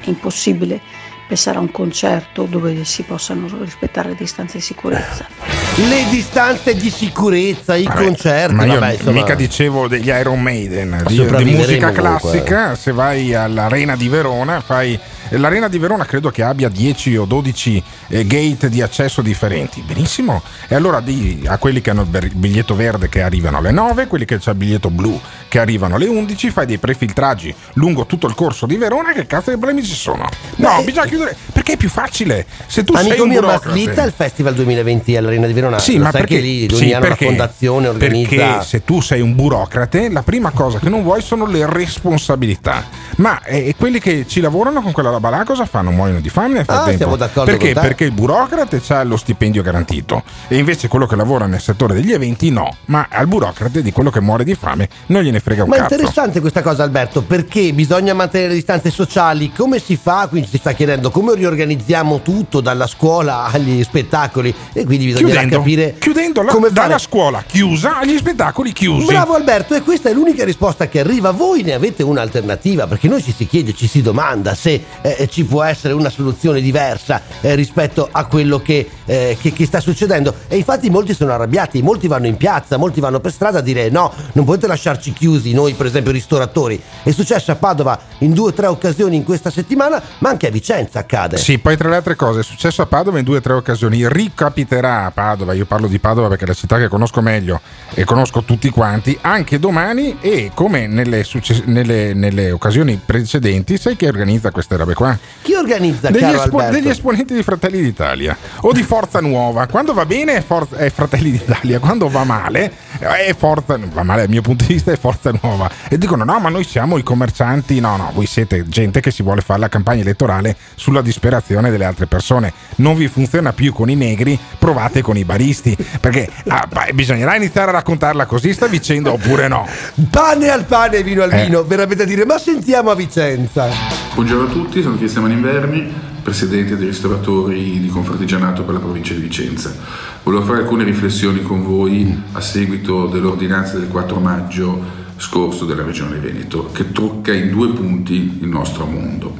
è 0.00 0.08
impossibile 0.08 0.80
pensare 1.26 1.56
a 1.58 1.60
un 1.60 1.72
concerto 1.72 2.44
dove 2.44 2.84
si 2.84 3.02
possano 3.02 3.48
rispettare 3.58 4.10
le 4.10 4.14
distanze 4.14 4.58
di 4.58 4.62
sicurezza. 4.62 5.53
Le 5.76 6.04
distanze 6.08 6.76
di 6.76 6.88
sicurezza, 6.88 7.74
i 7.74 7.82
Vabbè, 7.82 8.04
concerti, 8.04 8.54
Ma 8.54 8.64
io 8.64 8.78
vabbè, 8.78 8.92
insomma. 8.92 9.10
mica 9.10 9.34
dicevo 9.34 9.88
degli 9.88 10.06
Iron 10.08 10.40
Maiden, 10.40 11.02
di, 11.04 11.16
di 11.16 11.44
musica 11.44 11.90
comunque. 11.90 11.92
classica, 11.92 12.76
se 12.76 12.92
vai 12.92 13.34
all'Arena 13.34 13.96
di 13.96 14.08
Verona, 14.08 14.60
fai... 14.60 14.98
L'Arena 15.30 15.68
di 15.68 15.78
Verona 15.78 16.04
credo 16.04 16.30
che 16.30 16.42
abbia 16.42 16.68
10 16.68 17.16
o 17.16 17.24
12 17.24 17.82
eh, 18.08 18.26
gate 18.26 18.68
di 18.68 18.82
accesso 18.82 19.22
differenti. 19.22 19.82
Benissimo. 19.82 20.42
E 20.68 20.74
allora 20.74 21.00
di 21.00 21.42
a 21.46 21.58
quelli 21.58 21.80
che 21.80 21.90
hanno 21.90 22.02
il 22.10 22.30
biglietto 22.34 22.74
verde 22.74 23.08
che 23.08 23.22
arrivano 23.22 23.58
alle 23.58 23.70
9, 23.72 24.06
quelli 24.06 24.24
che 24.24 24.34
hanno 24.34 24.42
il 24.46 24.54
biglietto 24.54 24.90
blu 24.90 25.18
che 25.48 25.58
arrivano 25.58 25.96
alle 25.96 26.06
11, 26.06 26.50
fai 26.50 26.66
dei 26.66 26.78
prefiltraggi 26.78 27.54
lungo 27.74 28.06
tutto 28.06 28.26
il 28.26 28.34
corso 28.34 28.66
di 28.66 28.76
Verona. 28.76 29.12
Che 29.12 29.26
cazzo 29.26 29.50
di 29.50 29.56
problemi 29.56 29.84
ci 29.84 29.94
sono? 29.94 30.28
No, 30.56 30.82
bisogna 30.84 31.06
chiudere 31.06 31.36
perché 31.52 31.72
è 31.72 31.76
più 31.76 31.88
facile. 31.88 32.46
Se 32.66 32.84
tu 32.84 32.94
sei 32.94 33.06
Amico 33.06 33.22
un 33.24 33.28
mio, 33.30 33.40
ma 33.40 33.46
burocrate- 33.48 33.78
slitta 33.78 34.02
il 34.04 34.12
Festival 34.14 34.54
2020 34.54 35.16
all'Arena 35.16 35.46
di 35.46 35.52
Verona. 35.52 35.78
sì, 35.78 35.96
Lo 35.96 36.04
ma 36.04 36.10
perché 36.10 36.38
lì 36.38 36.68
ogni 36.70 36.76
sì, 36.76 36.92
anno 36.92 37.06
perché- 37.06 37.24
la 37.24 37.30
fondazione 37.30 37.88
organizza. 37.88 38.28
Perché 38.36 38.64
se 38.64 38.84
tu 38.84 39.00
sei 39.00 39.20
un 39.20 39.34
burocrate, 39.34 40.10
la 40.10 40.22
prima 40.22 40.50
cosa 40.50 40.78
che 40.78 40.88
non 40.88 41.02
vuoi 41.02 41.22
sono 41.22 41.46
le 41.46 41.66
responsabilità. 41.66 42.84
Ma 43.16 43.42
eh, 43.42 43.74
quelli 43.78 44.00
che 44.00 44.26
ci 44.26 44.40
lavorano 44.40 44.80
con 44.82 44.92
quella 44.92 45.10
roba 45.14 45.30
là 45.30 45.44
cosa 45.44 45.64
fanno? 45.66 45.90
Muoiono 45.90 46.20
di 46.20 46.28
fame 46.28 46.54
nel 46.54 46.64
frattempo? 46.64 46.90
Ah, 46.92 46.96
siamo 46.96 47.16
d'accordo 47.16 47.50
perché? 47.50 47.72
Perché 47.72 48.04
il 48.04 48.12
burocrate 48.12 48.80
ha 48.88 49.02
lo 49.04 49.16
stipendio 49.16 49.62
garantito 49.62 50.22
e 50.48 50.56
invece 50.58 50.88
quello 50.88 51.06
che 51.06 51.16
lavora 51.16 51.46
nel 51.46 51.60
settore 51.60 51.94
degli 51.94 52.12
eventi 52.12 52.50
no. 52.50 52.76
Ma 52.86 53.06
al 53.10 53.26
burocrate 53.26 53.82
di 53.82 53.92
quello 53.92 54.10
che 54.10 54.20
muore 54.20 54.44
di 54.44 54.54
fame 54.54 54.88
non 55.06 55.22
gliene 55.22 55.40
frega 55.40 55.62
un 55.64 55.68
Ma 55.70 55.76
è 55.76 55.78
cazzo. 55.80 55.94
interessante 55.94 56.40
questa 56.40 56.62
cosa 56.62 56.82
Alberto, 56.82 57.22
perché 57.22 57.72
bisogna 57.72 58.12
mantenere 58.14 58.50
le 58.50 58.56
distanze 58.56 58.90
sociali, 58.90 59.52
come 59.52 59.78
si 59.78 59.96
fa? 59.96 60.26
Quindi 60.28 60.48
si 60.48 60.58
sta 60.58 60.72
chiedendo 60.72 61.10
come 61.10 61.34
riorganizziamo 61.34 62.20
tutto 62.22 62.60
dalla 62.60 62.86
scuola 62.86 63.44
agli 63.44 63.82
spettacoli 63.82 64.54
e 64.72 64.84
quindi 64.84 65.06
bisognerà 65.06 65.40
Chiudendo, 65.40 65.56
capire 65.58 65.94
chiudendo 65.98 66.42
la, 66.42 66.52
come 66.52 66.68
dalla 66.70 66.88
fare. 66.88 66.98
scuola 66.98 67.42
chiusa 67.46 67.98
agli 67.98 68.16
spettacoli 68.16 68.72
chiusi. 68.72 69.06
Bravo 69.06 69.34
Alberto, 69.34 69.74
e 69.74 69.82
questa 69.82 70.10
è 70.10 70.12
l'unica 70.12 70.44
risposta 70.44 70.88
che 70.88 71.00
arriva. 71.00 71.30
Voi 71.30 71.62
ne 71.62 71.72
avete 71.74 72.02
un'alternativa? 72.02 72.86
Perché 72.86 73.08
noi 73.08 73.22
ci 73.22 73.32
si 73.32 73.46
chiede, 73.46 73.74
ci 73.74 73.86
si 73.86 74.02
domanda 74.02 74.54
se 74.54 74.82
eh, 75.06 75.28
ci 75.30 75.44
può 75.44 75.62
essere 75.62 75.92
una 75.92 76.08
soluzione 76.08 76.62
diversa 76.62 77.20
eh, 77.42 77.54
rispetto 77.54 78.08
a 78.10 78.24
quello 78.24 78.60
che, 78.60 78.88
eh, 79.04 79.36
che- 79.38 79.52
che 79.52 79.66
sta 79.66 79.80
succedendo. 79.80 80.34
E 80.48 80.56
infatti 80.56 80.88
molti 80.88 81.12
sono 81.12 81.32
arrabbiati, 81.32 81.82
molti 81.82 82.06
vanno 82.08 82.26
in 82.26 82.38
piazza, 82.38 82.78
molti 82.78 83.00
vanno 83.00 83.20
per 83.20 83.32
strada 83.32 83.58
a 83.58 83.62
dire 83.62 83.90
no, 83.90 84.10
non 84.32 84.44
potete 84.46 84.66
lasciarci 84.66 85.12
chiusi 85.12 85.52
noi 85.52 85.74
per 85.74 85.86
esempio 85.86 86.10
ristoratori. 86.10 86.80
È 87.02 87.10
successo 87.10 87.50
a 87.52 87.56
Padova 87.56 87.98
in 88.18 88.32
due 88.32 88.48
o 88.48 88.52
tre 88.54 88.66
occasioni 88.66 89.16
in 89.16 89.24
questa 89.24 89.50
settimana, 89.50 90.00
ma 90.18 90.30
anche 90.30 90.46
a 90.46 90.50
Vicenza 90.50 91.00
accade. 91.00 91.36
Sì, 91.36 91.58
poi 91.58 91.76
tra 91.76 91.88
le 91.90 91.96
altre 91.96 92.16
cose 92.16 92.40
è 92.40 92.42
successo 92.42 92.80
a 92.82 92.86
Padova 92.86 93.18
in 93.18 93.24
due 93.24 93.36
o 93.38 93.40
tre 93.40 93.52
occasioni, 93.52 94.08
ricapiterà 94.08 95.04
a 95.04 95.10
Padova, 95.10 95.52
io 95.52 95.66
parlo 95.66 95.86
di 95.86 95.98
Padova 95.98 96.28
perché 96.28 96.44
è 96.44 96.46
la 96.46 96.54
città 96.54 96.78
che 96.78 96.88
conosco 96.88 97.20
meglio 97.20 97.60
e 97.92 98.04
conosco 98.04 98.42
tutti 98.42 98.70
quanti, 98.70 99.16
anche 99.20 99.58
domani 99.58 100.16
e 100.20 100.50
come 100.54 100.86
nelle, 100.86 101.22
succe- 101.24 101.62
nelle- 101.66 102.14
nelle 102.14 102.50
occasioni 102.50 103.00
precedenti, 103.04 103.76
sai 103.78 103.96
chi 103.96 104.06
organizza 104.06 104.50
queste 104.50 104.76
robe 104.76 104.93
qua? 104.94 105.16
Chi 105.42 105.54
organizza, 105.54 106.10
Degli, 106.10 106.24
espo- 106.24 106.62
degli 106.70 106.88
esponenti 106.88 107.34
di 107.34 107.42
Fratelli 107.42 107.82
d'Italia 107.82 108.36
o 108.60 108.72
di 108.72 108.82
Forza 108.82 109.20
Nuova. 109.20 109.66
Quando 109.66 109.92
va 109.92 110.06
bene 110.06 110.36
è, 110.36 110.42
For- 110.42 110.68
è 110.74 110.90
Fratelli 110.90 111.30
d'Italia, 111.32 111.78
quando 111.80 112.08
va 112.08 112.24
male 112.24 112.72
è 112.98 113.34
Forza 113.36 113.78
va 113.92 114.02
male 114.02 114.22
dal 114.22 114.30
mio 114.30 114.40
punto 114.40 114.64
di 114.64 114.72
vista 114.74 114.90
è 114.92 114.96
Forza 114.96 115.30
Nuova. 115.42 115.70
E 115.88 115.98
dicono 115.98 116.24
no, 116.24 116.38
ma 116.38 116.48
noi 116.48 116.64
siamo 116.64 116.96
i 116.96 117.02
commercianti. 117.02 117.78
No, 117.80 117.96
no, 117.96 118.10
voi 118.14 118.26
siete 118.26 118.66
gente 118.68 119.00
che 119.00 119.10
si 119.10 119.22
vuole 119.22 119.42
fare 119.42 119.60
la 119.60 119.68
campagna 119.68 120.00
elettorale 120.00 120.56
sulla 120.76 121.02
disperazione 121.02 121.70
delle 121.70 121.84
altre 121.84 122.06
persone. 122.06 122.52
Non 122.76 122.96
vi 122.96 123.08
funziona 123.08 123.52
più 123.52 123.72
con 123.72 123.90
i 123.90 123.94
negri, 123.96 124.38
provate 124.58 125.02
con 125.02 125.16
i 125.18 125.24
baristi. 125.24 125.76
Perché 126.00 126.28
ah, 126.48 126.66
bisognerà 126.94 127.36
iniziare 127.36 127.68
a 127.70 127.74
raccontarla 127.74 128.24
così, 128.26 128.52
sta 128.54 128.66
vicenda 128.66 129.10
oppure 129.12 129.48
no. 129.48 129.66
Pane 130.10 130.48
al 130.48 130.64
pane 130.64 130.96
e 130.98 131.02
vino 131.02 131.22
al 131.22 131.32
Eh. 131.32 131.44
vino, 131.44 131.62
veramente 131.64 132.04
a 132.04 132.06
dire 132.06 132.24
ma 132.24 132.38
sentiamo 132.38 132.90
a 132.90 132.94
Vicenza. 132.94 134.03
Buongiorno 134.14 134.44
a 134.44 134.52
tutti, 134.52 134.80
sono 134.80 134.96
Cristian 134.96 135.28
Inverni, 135.28 135.92
presidente 136.22 136.76
dei 136.76 136.86
ristoratori 136.86 137.80
di 137.80 137.88
Confartigianato 137.88 138.62
per 138.62 138.74
la 138.74 138.78
provincia 138.78 139.12
di 139.12 139.20
Vicenza. 139.20 139.74
Volevo 140.22 140.44
fare 140.44 140.58
alcune 140.60 140.84
riflessioni 140.84 141.42
con 141.42 141.64
voi 141.64 142.16
a 142.30 142.40
seguito 142.40 143.08
dell'ordinanza 143.08 143.76
del 143.76 143.88
4 143.88 144.20
maggio 144.20 144.80
scorso 145.16 145.64
della 145.64 145.82
Regione 145.82 146.18
Veneto, 146.18 146.70
che 146.70 146.92
tocca 146.92 147.32
in 147.32 147.50
due 147.50 147.70
punti 147.70 148.38
il 148.40 148.46
nostro 148.46 148.86
mondo. 148.86 149.36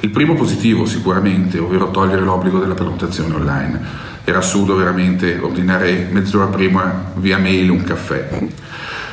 Il 0.00 0.10
primo 0.10 0.34
positivo 0.34 0.84
sicuramente, 0.84 1.58
ovvero 1.58 1.90
togliere 1.90 2.20
l'obbligo 2.20 2.58
della 2.58 2.74
prenotazione 2.74 3.34
online. 3.34 3.80
Era 4.24 4.38
assurdo 4.38 4.76
veramente 4.76 5.38
ordinare 5.40 6.06
mezz'ora 6.12 6.48
prima 6.48 7.12
via 7.14 7.38
mail 7.38 7.70
un 7.70 7.82
caffè. 7.82 8.28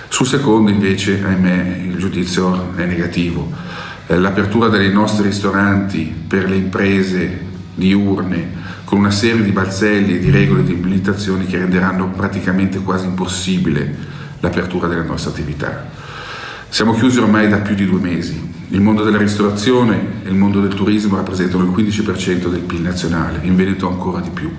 Sul 0.09 0.27
secondo 0.27 0.69
invece, 0.69 1.23
ahimè, 1.23 1.83
il 1.85 1.95
giudizio 1.95 2.75
è 2.75 2.83
negativo. 2.83 3.68
Eh, 4.11 4.17
L'apertura 4.17 4.69
dei 4.69 4.91
nostri 4.91 5.27
ristoranti 5.27 6.11
per 6.27 6.49
le 6.49 6.55
imprese 6.55 7.45
diurne 7.75 8.57
con 8.83 8.97
una 8.97 9.11
serie 9.11 9.43
di 9.43 9.51
balzelli 9.51 10.15
e 10.15 10.19
di 10.19 10.31
regole 10.31 10.63
di 10.63 10.73
abilitazioni 10.73 11.45
che 11.45 11.59
renderanno 11.59 12.09
praticamente 12.09 12.79
quasi 12.79 13.05
impossibile 13.05 13.95
l'apertura 14.39 14.87
delle 14.87 15.03
nostre 15.03 15.29
attività. 15.29 15.85
Siamo 16.69 16.95
chiusi 16.95 17.19
ormai 17.19 17.49
da 17.49 17.57
più 17.57 17.75
di 17.75 17.85
due 17.85 17.99
mesi. 17.99 18.51
Il 18.69 18.81
mondo 18.81 19.03
della 19.03 19.19
ristorazione 19.19 20.23
e 20.23 20.29
il 20.29 20.35
mondo 20.35 20.59
del 20.59 20.73
turismo 20.73 21.15
rappresentano 21.15 21.63
il 21.63 21.69
15% 21.69 22.47
del 22.47 22.61
PIL 22.61 22.81
nazionale, 22.81 23.41
in 23.43 23.55
Veneto 23.55 23.87
ancora 23.87 24.21
di 24.21 24.31
più. 24.31 24.51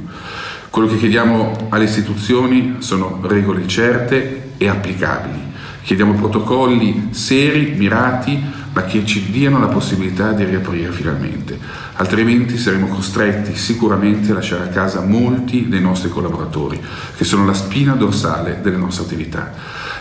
Quello 0.70 0.86
che 0.86 0.96
chiediamo 0.96 1.66
alle 1.70 1.84
istituzioni 1.84 2.76
sono 2.78 3.18
regole 3.22 3.66
certe 3.66 4.52
e 4.56 4.68
applicabili. 4.68 5.48
Chiediamo 5.82 6.12
protocolli 6.12 7.08
seri, 7.10 7.74
mirati, 7.76 8.40
ma 8.72 8.82
che 8.84 9.04
ci 9.04 9.30
diano 9.30 9.58
la 9.58 9.66
possibilità 9.66 10.32
di 10.32 10.44
riaprire 10.44 10.92
finalmente. 10.92 11.58
Altrimenti 11.94 12.56
saremo 12.56 12.86
costretti 12.86 13.56
sicuramente 13.56 14.30
a 14.30 14.34
lasciare 14.34 14.64
a 14.64 14.68
casa 14.68 15.00
molti 15.00 15.68
dei 15.68 15.80
nostri 15.80 16.08
collaboratori, 16.08 16.80
che 17.16 17.24
sono 17.24 17.44
la 17.44 17.54
spina 17.54 17.94
dorsale 17.94 18.60
delle 18.62 18.76
nostre 18.76 19.04
attività. 19.04 19.52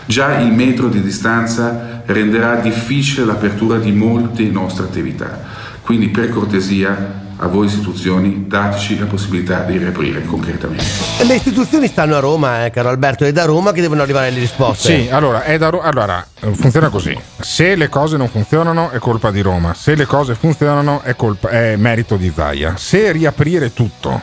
Già 0.06 0.38
il 0.38 0.52
metro 0.52 0.88
di 0.88 1.02
distanza 1.02 2.02
renderà 2.06 2.56
difficile 2.56 3.24
l'apertura 3.24 3.78
di 3.78 3.92
molte 3.92 4.44
nostre 4.44 4.84
attività. 4.84 5.42
Quindi 5.82 6.08
per 6.08 6.28
cortesia 6.30 7.19
a 7.42 7.46
voi 7.46 7.66
istituzioni 7.66 8.44
dateci 8.46 8.98
la 8.98 9.06
possibilità 9.06 9.62
di 9.62 9.78
riaprire 9.78 10.22
concretamente. 10.24 10.84
Le 11.24 11.34
istituzioni 11.34 11.86
stanno 11.86 12.14
a 12.16 12.20
Roma, 12.20 12.66
eh, 12.66 12.70
caro 12.70 12.90
Alberto, 12.90 13.24
è 13.24 13.32
da 13.32 13.44
Roma 13.46 13.72
che 13.72 13.80
devono 13.80 14.02
arrivare 14.02 14.30
le 14.30 14.40
risposte. 14.40 15.04
Sì, 15.04 15.08
allora, 15.10 15.44
è 15.44 15.56
da 15.56 15.70
Ro- 15.70 15.80
allora, 15.80 16.24
eh, 16.40 16.52
funziona 16.52 16.90
così. 16.90 17.18
Se 17.38 17.76
le 17.76 17.88
cose 17.88 18.18
non 18.18 18.28
funzionano 18.28 18.90
è 18.90 18.98
colpa 18.98 19.30
di 19.30 19.40
Roma, 19.40 19.72
se 19.72 19.94
le 19.94 20.04
cose 20.04 20.34
funzionano 20.34 21.00
è, 21.02 21.16
colpa- 21.16 21.48
è 21.48 21.76
merito 21.76 22.16
di 22.16 22.30
Zaia. 22.34 22.74
Se 22.76 23.10
riaprire 23.10 23.72
tutto 23.72 24.20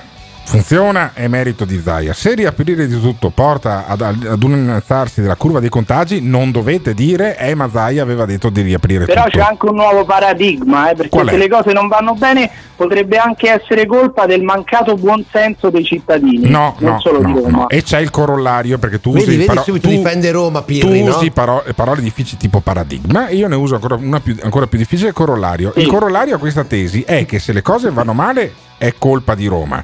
funziona 0.48 1.12
è 1.14 1.28
merito 1.28 1.66
di 1.66 1.80
Zaia. 1.84 2.14
Se 2.14 2.34
riaprire 2.34 2.88
di 2.88 3.00
tutto 3.02 3.30
porta 3.32 3.86
ad, 3.86 4.00
ad 4.02 4.42
un 4.44 4.52
innalzarsi 4.52 5.20
della 5.22 5.36
curva 5.36 5.60
dei 5.60 5.68
contagi, 5.68 6.22
non 6.22 6.52
dovete 6.52 6.94
dire 6.94 7.38
eh 7.38 7.54
ma 7.54 7.70
Zaia 7.70 8.02
aveva 8.02 8.26
detto 8.26 8.50
di 8.50 8.62
riaprire 8.62 9.04
Però 9.06 9.26
tutto. 9.26 9.38
c'è 9.40 9.44
anche 9.44 9.66
un 9.68 9.76
nuovo 9.76 10.06
paradigma, 10.06 10.90
eh, 10.90 10.96
perché 10.96 11.10
Qual 11.10 11.28
è? 11.28 11.32
se 11.32 11.38
le 11.38 11.50
cose 11.50 11.74
non 11.74 11.90
vanno 11.90 12.14
bene 12.14 12.50
potrebbe 12.78 13.18
anche 13.18 13.52
essere 13.52 13.86
colpa 13.86 14.26
del 14.26 14.42
mancato 14.44 14.96
buonsenso 14.96 15.70
dei 15.70 15.84
cittadini, 15.84 16.48
No, 16.50 16.76
non 16.80 16.94
no, 16.94 17.00
solo 17.02 17.22
no, 17.22 17.28
di 17.34 17.40
Roma. 17.42 17.58
no. 17.58 17.70
E 17.70 17.84
c'è 17.84 18.00
il 18.00 18.10
corollario 18.10 18.78
perché 18.78 19.02
tu 19.02 19.12
Vedi, 19.12 19.26
usi 19.26 19.36
vedi 19.36 19.46
paro- 19.48 19.64
subito 19.64 19.90
tu- 19.90 19.96
difende 19.96 20.32
Roma, 20.32 20.62
Pirri, 20.62 21.00
tu 21.02 21.06
no? 21.10 21.18
usi 21.18 21.30
paro- 21.32 21.64
parole 21.76 22.02
difficili 22.02 22.38
tipo 22.40 22.62
paradigma 22.62 23.28
e 23.28 23.36
io 23.36 23.50
ne 23.50 23.56
uso 23.56 23.76
ancora, 23.76 23.96
una 23.96 24.22
più, 24.22 24.34
ancora 24.42 24.66
più 24.68 24.78
difficile 24.78 25.12
corollario. 25.12 25.74
Il 25.76 25.84
Sì. 25.84 25.90
corollario 25.90 26.36
a 26.36 26.40
questa 26.40 26.64
tesi 26.64 27.02
è 27.02 27.26
che 27.26 27.40
se 27.40 27.52
le 27.52 27.62
cose 27.62 27.90
vanno 27.92 28.14
male 28.14 28.54
è 28.78 28.94
colpa 28.98 29.34
di 29.36 29.48
Roma. 29.48 29.84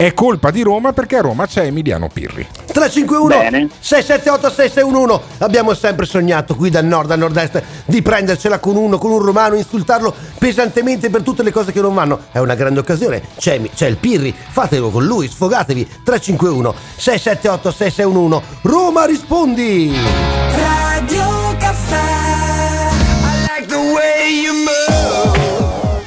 È 0.00 0.14
colpa 0.14 0.50
di 0.50 0.62
Roma 0.62 0.94
perché 0.94 1.18
a 1.18 1.20
Roma 1.20 1.46
c'è 1.46 1.66
Emiliano 1.66 2.08
Pirri. 2.08 2.48
351 2.72 3.26
Bene. 3.28 3.68
678 3.80 4.48
6611 4.48 5.20
Abbiamo 5.40 5.74
sempre 5.74 6.06
sognato 6.06 6.56
qui 6.56 6.70
dal 6.70 6.86
nord 6.86 7.10
al 7.10 7.18
nord-est 7.18 7.62
di 7.84 8.00
prendercela 8.00 8.60
con 8.60 8.76
uno, 8.76 8.96
con 8.96 9.10
un 9.10 9.18
romano, 9.18 9.56
insultarlo 9.56 10.14
pesantemente 10.38 11.10
per 11.10 11.20
tutte 11.20 11.42
le 11.42 11.52
cose 11.52 11.70
che 11.70 11.82
non 11.82 11.92
vanno. 11.92 12.18
È 12.32 12.38
una 12.38 12.54
grande 12.54 12.80
occasione. 12.80 13.20
C'è, 13.36 13.60
c'è 13.74 13.88
il 13.88 13.98
Pirri, 13.98 14.34
fatelo 14.34 14.88
con 14.88 15.04
lui, 15.04 15.28
sfogatevi. 15.28 15.86
351 16.02 16.74
678 16.96 17.70
6611 17.70 18.42
Roma 18.62 19.04
rispondi! 19.04 19.94
Radio 20.56 21.56
Caffè. 21.58 22.00
I 22.88 23.46
like 23.46 23.66
the 23.66 23.76
way 23.76 24.44
you 24.44 24.54
move. 24.54 25.50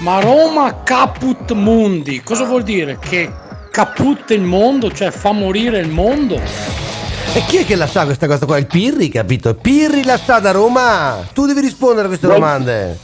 La 0.03 0.19
Roma 0.19 0.81
caput 0.83 1.51
mundi. 1.51 2.23
Cosa 2.23 2.43
vuol 2.43 2.63
dire? 2.63 2.97
Che 2.99 3.42
caput 3.73 4.29
il 4.29 4.41
mondo, 4.41 4.91
cioè 4.91 5.09
fa 5.09 5.31
morire 5.31 5.79
il 5.79 5.89
mondo? 5.89 6.35
E 6.35 7.43
chi 7.47 7.57
è 7.57 7.65
che 7.65 7.75
la 7.75 7.87
sa 7.87 8.05
questa 8.05 8.27
cosa 8.27 8.45
qua? 8.45 8.59
Il 8.59 8.67
Pirri, 8.67 9.09
capito? 9.09 9.55
Pirri 9.55 10.03
la 10.03 10.19
sa 10.19 10.37
da 10.37 10.51
Roma? 10.51 11.27
Tu 11.33 11.47
devi 11.47 11.61
rispondere 11.61 12.03
a 12.03 12.07
queste 12.07 12.27
Vuoi- 12.27 12.39
domande. 12.39 12.97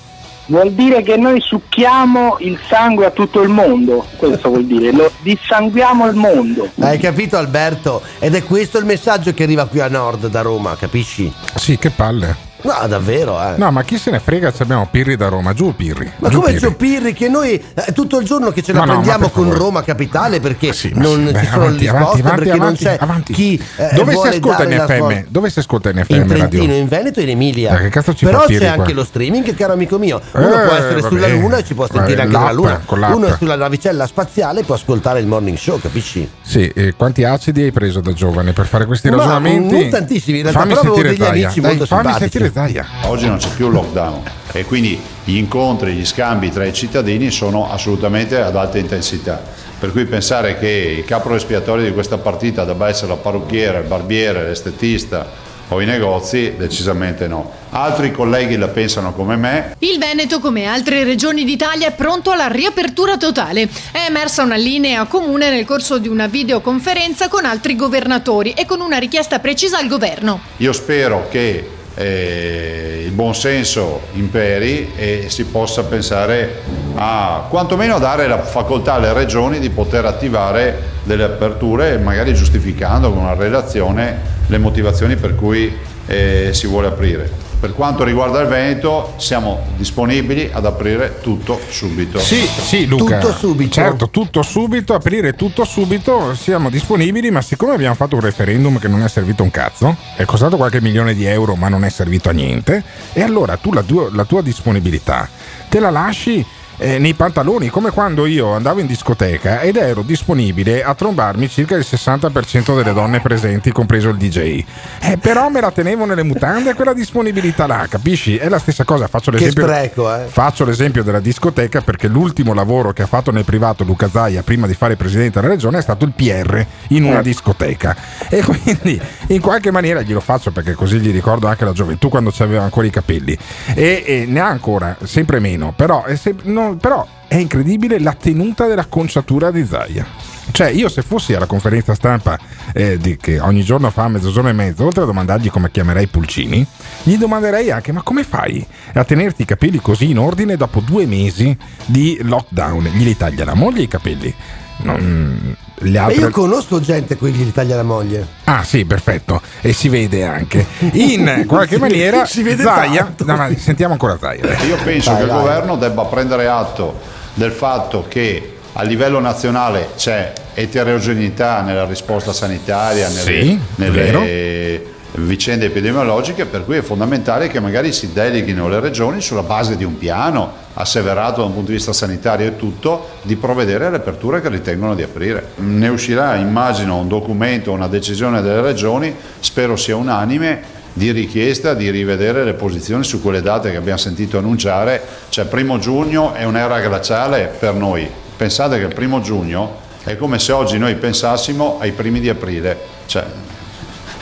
Vuol 0.45 0.71
dire 0.73 1.01
che 1.01 1.17
noi 1.17 1.41
succhiamo 1.41 2.37
il 2.41 2.59
sangue 2.67 3.07
a 3.07 3.11
tutto 3.11 3.41
il 3.41 3.49
mondo, 3.49 4.05
questo 4.17 4.49
vuol 4.49 4.65
dire, 4.65 4.91
lo 4.91 5.11
dissanguiamo 5.21 6.05
il 6.07 6.15
mondo. 6.15 6.69
Hai 6.79 6.99
capito 6.99 7.37
Alberto? 7.37 8.01
Ed 8.19 8.35
è 8.35 8.43
questo 8.43 8.77
il 8.77 8.85
messaggio 8.85 9.33
che 9.33 9.43
arriva 9.43 9.65
qui 9.65 9.79
a 9.79 9.87
nord 9.87 10.27
da 10.27 10.41
Roma, 10.41 10.75
capisci? 10.75 11.31
Sì, 11.55 11.77
che 11.79 11.89
palle. 11.89 12.48
No, 12.61 12.73
davvero, 12.87 13.41
eh. 13.41 13.53
No, 13.57 13.71
ma 13.71 13.83
chi 13.83 13.97
se 13.97 14.11
ne 14.11 14.19
frega 14.19 14.51
se 14.51 14.63
abbiamo 14.63 14.85
Pirri 14.91 15.15
da 15.15 15.29
Roma? 15.29 15.53
Giù 15.53 15.73
Pirri. 15.75 16.11
Ma 16.17 16.27
giù 16.29 16.39
come 16.41 16.51
Pirri. 16.53 16.59
Gio 16.59 16.73
Pirri 16.75 17.13
che 17.13 17.29
noi 17.29 17.53
eh, 17.53 17.93
tutto 17.93 18.19
il 18.19 18.25
giorno 18.25 18.51
che 18.51 18.61
ce 18.61 18.73
la 18.73 18.79
no, 18.83 18.85
prendiamo 18.91 19.19
per 19.25 19.31
con 19.31 19.43
favore. 19.43 19.59
Roma 19.59 19.83
Capitale 19.83 20.39
perché 20.41 20.67
ma 20.93 21.01
non 21.01 21.27
sì, 21.33 21.39
ci 21.39 21.45
sono 21.45 21.63
avanti, 21.63 21.83
le 21.85 21.91
risposte, 21.91 21.97
avanti, 21.97 22.21
perché 22.21 22.51
avanti, 22.51 22.83
non 22.83 22.93
c'è 22.93 22.97
avanti. 22.99 23.33
chi 23.33 23.63
eh, 23.77 23.89
Dove 23.93 24.11
si 24.15 24.27
ascolta 24.27 24.63
in 24.63 24.75
la 24.77 24.85
FM? 24.87 25.23
Dove 25.29 25.49
si 25.49 25.59
ascolta 25.59 25.89
in 25.89 26.03
FM 26.03 26.13
In? 26.15 26.27
Trentino, 26.27 26.73
in 26.73 26.87
Veneto 26.89 27.19
e 27.19 27.23
in 27.23 27.29
Emilia. 27.29 27.71
Ma 27.71 27.77
che 27.79 27.89
cazzo 27.89 28.13
ci 28.13 28.25
Però 28.25 28.39
c'è 28.41 28.47
Pirri 28.47 28.67
anche 28.67 28.83
qua? 28.83 28.93
lo 28.93 29.03
streaming, 29.05 29.55
caro 29.55 29.73
amico 29.73 29.97
mio. 29.97 30.21
Uno 30.33 30.61
Eh, 30.61 30.65
può 30.65 30.75
essere 30.75 31.01
sulla 31.01 31.27
vabbè. 31.27 31.39
Luna 31.39 31.57
e 31.57 31.63
ci 31.63 31.73
può 31.73 31.87
sentire 31.89 32.17
Eh, 32.17 32.21
anche 32.23 32.33
dalla 32.33 32.51
l'app, 32.51 32.89
Luna. 32.91 33.15
Uno 33.15 33.27
è 33.27 33.35
sulla 33.37 33.55
navicella 33.55 34.05
spaziale 34.05 34.59
e 34.59 34.63
può 34.65 34.75
ascoltare 34.75 35.19
il 35.21 35.27
morning 35.27 35.57
show, 35.57 35.79
capisci? 35.79 36.29
Sì, 36.41 36.67
e 36.75 36.93
quanti 36.97 37.23
acidi 37.23 37.61
hai 37.63 37.71
preso 37.71 38.01
da 38.01 38.11
giovane 38.11 38.51
per 38.51 38.65
fare 38.65 38.85
questi 38.85 39.07
ragionamenti? 39.09 39.73
non 39.79 39.89
tantissimi, 39.89 40.39
in 40.39 40.43
realtà, 40.43 40.63
però 40.65 40.79
avevo 40.81 41.01
degli 41.01 41.23
amici 41.23 41.61
molto 41.61 41.85
simpatici. 41.85 42.47
Sentire 42.49 42.51
Zaia. 42.51 42.85
Oggi 43.03 43.27
non 43.27 43.37
c'è 43.37 43.49
più 43.55 43.69
lockdown 43.69 44.21
e 44.51 44.65
quindi 44.65 44.99
gli 45.23 45.37
incontri, 45.37 45.93
gli 45.93 46.05
scambi 46.05 46.51
tra 46.51 46.65
i 46.65 46.73
cittadini 46.73 47.31
sono 47.31 47.71
assolutamente 47.71 48.41
ad 48.41 48.55
alta 48.55 48.77
intensità. 48.77 49.41
Per 49.79 49.91
cui 49.91 50.05
pensare 50.05 50.57
che 50.57 50.95
il 50.97 51.05
capo 51.05 51.33
espiatorio 51.33 51.85
di 51.85 51.93
questa 51.93 52.17
partita 52.17 52.65
debba 52.65 52.89
essere 52.89 53.09
la 53.09 53.15
parrucchiera, 53.15 53.77
il 53.77 53.87
barbiere, 53.87 54.43
l'estetista 54.43 55.47
o 55.71 55.79
i 55.79 55.85
negozi, 55.85 56.55
decisamente 56.57 57.27
no. 57.27 57.51
Altri 57.69 58.11
colleghi 58.11 58.57
la 58.57 58.69
pensano 58.69 59.13
come 59.13 59.35
me, 59.35 59.75
Il 59.77 59.99
Veneto, 59.99 60.39
come 60.39 60.65
altre 60.65 61.03
regioni 61.03 61.45
d'Italia, 61.45 61.87
è 61.87 61.91
pronto 61.91 62.31
alla 62.31 62.47
riapertura 62.47 63.17
totale. 63.17 63.69
È 63.91 64.05
emersa 64.07 64.41
una 64.41 64.55
linea 64.55 65.05
comune 65.05 65.51
nel 65.51 65.65
corso 65.65 65.99
di 65.99 66.07
una 66.07 66.25
videoconferenza 66.25 67.27
con 67.27 67.45
altri 67.45 67.75
governatori 67.75 68.53
e 68.53 68.65
con 68.65 68.81
una 68.81 68.97
richiesta 68.97 69.37
precisa 69.37 69.77
al 69.77 69.87
governo. 69.87 70.41
Io 70.57 70.73
spero 70.73 71.27
che 71.29 71.77
eh, 71.99 73.03
il 73.07 73.11
buonsenso 73.11 74.03
imperi 74.13 74.93
e 74.95 75.25
si 75.27 75.43
possa 75.43 75.83
pensare 75.83 76.61
a 76.95 77.45
quantomeno 77.49 77.95
a 77.95 77.99
dare 77.99 78.25
la 78.25 78.41
facoltà 78.41 78.93
alle 78.93 79.11
regioni 79.11 79.59
di 79.59 79.69
poter 79.69 80.05
attivare 80.05 80.81
delle 81.03 81.23
aperture, 81.23 81.97
magari 81.97 82.33
giustificando 82.33 83.11
con 83.11 83.23
una 83.23 83.33
relazione 83.33 84.37
le 84.47 84.57
motivazioni 84.57 85.17
per 85.17 85.35
cui 85.35 85.75
eh, 86.05 86.49
si 86.53 86.67
vuole 86.67 86.87
aprire. 86.87 87.48
Per 87.59 87.73
quanto 87.73 88.05
riguarda 88.05 88.39
il 88.39 88.47
Veneto, 88.47 89.15
siamo 89.17 89.65
disponibili 89.75 90.49
ad 90.51 90.65
aprire 90.65 91.19
tutto 91.21 91.59
subito. 91.67 92.17
Sì, 92.17 92.37
sì, 92.37 92.85
Luca. 92.85 93.17
Tutto 93.17 93.33
subito. 93.33 93.71
Certo, 93.71 94.09
tutto 94.09 94.41
subito, 94.43 94.93
aprire 94.93 95.33
tutto 95.33 95.65
subito, 95.65 96.33
siamo 96.35 96.69
disponibili, 96.69 97.31
ma 97.31 97.41
siccome 97.41 97.73
abbiamo 97.73 97.95
fatto 97.95 98.15
un 98.15 98.21
referendum 98.21 98.79
che 98.79 98.87
non 98.87 99.03
è 99.03 99.09
servito 99.09 99.43
un 99.43 99.51
cazzo, 99.51 99.93
è 100.15 100.23
costato 100.23 100.55
qualche 100.55 100.79
milione 100.79 101.13
di 101.13 101.25
euro, 101.25 101.55
ma 101.55 101.67
non 101.67 101.83
è 101.83 101.89
servito 101.89 102.29
a 102.29 102.31
niente, 102.31 102.81
e 103.11 103.21
allora 103.21 103.57
tu 103.57 103.73
la 103.73 103.83
tua, 103.83 104.09
la 104.13 104.23
tua 104.23 104.41
disponibilità 104.41 105.27
te 105.69 105.79
la 105.79 105.91
lasci 105.91 106.45
eh, 106.79 106.97
nei 106.97 107.13
pantaloni, 107.13 107.69
come 107.69 107.91
quando 107.91 108.25
io 108.25 108.53
andavo 108.53 108.79
in 108.79 108.87
discoteca 108.87 109.59
ed 109.59 109.75
ero 109.75 110.01
disponibile 110.01 110.83
a 110.83 110.95
trombarmi 110.95 111.49
circa 111.49 111.75
il 111.75 111.85
60% 111.87 112.75
delle 112.75 112.93
donne 112.93 113.19
presenti, 113.19 113.71
compreso 113.71 114.09
il 114.09 114.17
DJ. 114.17 114.63
Eh, 115.01 115.17
però 115.17 115.49
me 115.49 115.61
la 115.61 115.71
tenevo 115.71 116.05
nelle 116.05 116.23
mutande 116.23 116.73
quella 116.73 116.93
disponibilità 116.93 117.67
là, 117.67 117.85
capisci? 117.89 118.37
È 118.37 118.47
la 118.49 118.59
stessa 118.59 118.85
cosa, 118.85 119.07
faccio 119.07 119.31
Che 119.31 119.37
l'esempio. 119.37 119.63
spreco, 119.67 120.15
eh. 120.15 120.25
Faccio 120.27 120.65
l'esempio 120.65 121.03
della 121.03 121.19
discoteca 121.19 121.81
perché 121.81 122.07
l'ultimo 122.07 122.53
lavoro 122.53 122.93
che 122.93 123.03
ha 123.03 123.07
fatto 123.07 123.31
nel 123.31 123.43
privato 123.45 123.83
Luca 123.83 124.09
Zaia 124.09 124.41
prima 124.41 124.65
di 124.65 124.73
fare 124.73 124.95
presidente 124.95 125.39
della 125.39 125.53
regione 125.53 125.79
è 125.79 125.81
stato 125.81 126.05
il 126.05 126.13
PR 126.15 126.65
in 126.89 127.03
una 127.03 127.21
discoteca. 127.21 127.95
E 128.29 128.41
quindi 128.43 128.99
in 129.27 129.41
qualche 129.41 129.71
maniera 129.71 130.01
glielo 130.01 130.21
faccio 130.21 130.51
perché 130.51 130.73
così 130.73 130.99
gli 130.99 131.11
ricordo 131.11 131.47
anche 131.47 131.65
la 131.65 131.73
gioventù 131.73 132.07
quando 132.09 132.31
aveva 132.39 132.63
ancora 132.63 132.87
i 132.87 132.89
capelli. 132.89 133.37
E, 133.75 134.03
e 134.05 134.25
ne 134.27 134.39
ha 134.39 134.47
ancora, 134.47 134.95
sempre 135.03 135.39
meno, 135.39 135.73
però 135.75 136.03
è, 136.05 136.15
sem- 136.15 136.39
però 136.77 137.05
è 137.27 137.35
incredibile 137.35 137.99
la 137.99 138.13
tenuta 138.13 138.67
della 138.67 138.85
conciatura 138.85 139.51
di 139.51 139.65
Zaia. 139.65 140.05
Cioè, 140.51 140.69
io 140.69 140.89
se 140.89 141.03
fossi 141.03 141.33
alla 141.33 141.45
conferenza 141.45 141.93
stampa 141.93 142.37
eh, 142.73 142.97
di- 142.97 143.17
che 143.17 143.39
ogni 143.39 143.63
giorno 143.63 143.91
fa 143.91 144.07
mezzogiorno 144.07 144.49
e 144.49 144.53
mezzo, 144.53 144.83
oltre 144.85 145.03
a 145.03 145.05
domandargli 145.05 145.49
come 145.51 145.69
chiamerei 145.69 146.07
Pulcini, 146.07 146.65
gli 147.03 147.17
domanderei 147.17 147.69
anche: 147.69 147.91
ma 147.91 148.01
come 148.01 148.23
fai 148.23 148.65
a 148.93 149.03
tenerti 149.03 149.43
i 149.43 149.45
capelli 149.45 149.79
così 149.79 150.09
in 150.09 150.17
ordine 150.17 150.57
dopo 150.57 150.79
due 150.79 151.05
mesi 151.05 151.55
di 151.85 152.19
lockdown? 152.23 152.85
Gli 152.85 153.15
taglia 153.15 153.45
la 153.45 153.53
moglie 153.53 153.83
i 153.83 153.87
capelli. 153.87 154.33
Non- 154.81 155.55
le 155.81 155.91
Ma 155.97 156.05
altre... 156.05 156.21
io 156.21 156.29
conosco 156.29 156.79
gente 156.81 157.13
a 157.13 157.17
cui 157.17 157.31
gli 157.31 157.51
taglia 157.53 157.75
la 157.75 157.83
moglie. 157.83 158.25
Ah 158.45 158.63
sì, 158.63 158.83
perfetto. 158.85 159.41
E 159.61 159.71
si 159.73 159.87
vede 159.87 160.23
anche. 160.25 160.65
In 160.93 161.43
qualche 161.47 161.77
maniera, 161.77 162.25
si 162.25 162.43
vede 162.43 162.63
Zaia... 162.63 163.13
No, 163.25 163.35
ma 163.37 163.49
sentiamo 163.57 163.93
ancora 163.93 164.17
Zaia. 164.17 164.41
dai. 164.41 164.67
Io 164.67 164.77
penso 164.83 165.11
Vai, 165.11 165.19
che 165.19 165.25
il 165.25 165.31
vai. 165.31 165.39
governo 165.41 165.75
debba 165.77 166.03
prendere 166.05 166.47
atto 166.47 166.99
del 167.33 167.51
fatto 167.51 168.05
che 168.09 168.55
a 168.73 168.83
livello 168.83 169.19
nazionale 169.19 169.89
c'è 169.95 170.33
eterogeneità 170.53 171.61
nella 171.61 171.85
risposta 171.85 172.33
sanitaria, 172.33 173.07
nelle, 173.07 173.19
Sì, 173.41 173.59
nelle 173.75 174.83
vicende 175.13 175.65
epidemiologiche, 175.65 176.45
per 176.45 176.65
cui 176.65 176.77
è 176.77 176.81
fondamentale 176.81 177.47
che 177.47 177.59
magari 177.59 177.91
si 177.91 178.13
deleghino 178.13 178.67
le 178.67 178.79
regioni 178.79 179.21
sulla 179.21 179.43
base 179.43 179.75
di 179.75 179.83
un 179.83 179.97
piano 179.97 180.67
asseverato 180.73 181.41
da 181.41 181.47
un 181.47 181.53
punto 181.53 181.71
di 181.71 181.77
vista 181.77 181.93
sanitario 181.93 182.47
e 182.47 182.55
tutto, 182.55 183.09
di 183.23 183.35
provvedere 183.35 183.87
alle 183.87 183.97
aperture 183.97 184.41
che 184.41 184.49
ritengono 184.49 184.95
di 184.95 185.03
aprire. 185.03 185.49
Ne 185.55 185.87
uscirà, 185.87 186.35
immagino, 186.35 186.97
un 186.97 187.07
documento, 187.07 187.71
una 187.71 187.87
decisione 187.87 188.41
delle 188.41 188.61
regioni, 188.61 189.13
spero 189.39 189.75
sia 189.75 189.95
unanime, 189.95 190.77
di 190.93 191.11
richiesta 191.11 191.73
di 191.73 191.89
rivedere 191.89 192.43
le 192.43 192.53
posizioni 192.53 193.03
su 193.03 193.21
quelle 193.21 193.41
date 193.41 193.71
che 193.71 193.77
abbiamo 193.77 193.97
sentito 193.97 194.37
annunciare, 194.37 195.01
cioè 195.29 195.45
primo 195.45 195.77
giugno 195.77 196.33
è 196.33 196.43
un'era 196.43 196.79
glaciale 196.79 197.51
per 197.57 197.73
noi. 197.73 198.09
Pensate 198.35 198.79
che 198.79 198.85
il 198.85 198.93
primo 198.93 199.21
giugno 199.21 199.87
è 200.03 200.17
come 200.17 200.39
se 200.39 200.51
oggi 200.51 200.77
noi 200.77 200.95
pensassimo 200.95 201.77
ai 201.79 201.91
primi 201.91 202.19
di 202.19 202.29
aprile, 202.29 202.77
cioè 203.05 203.23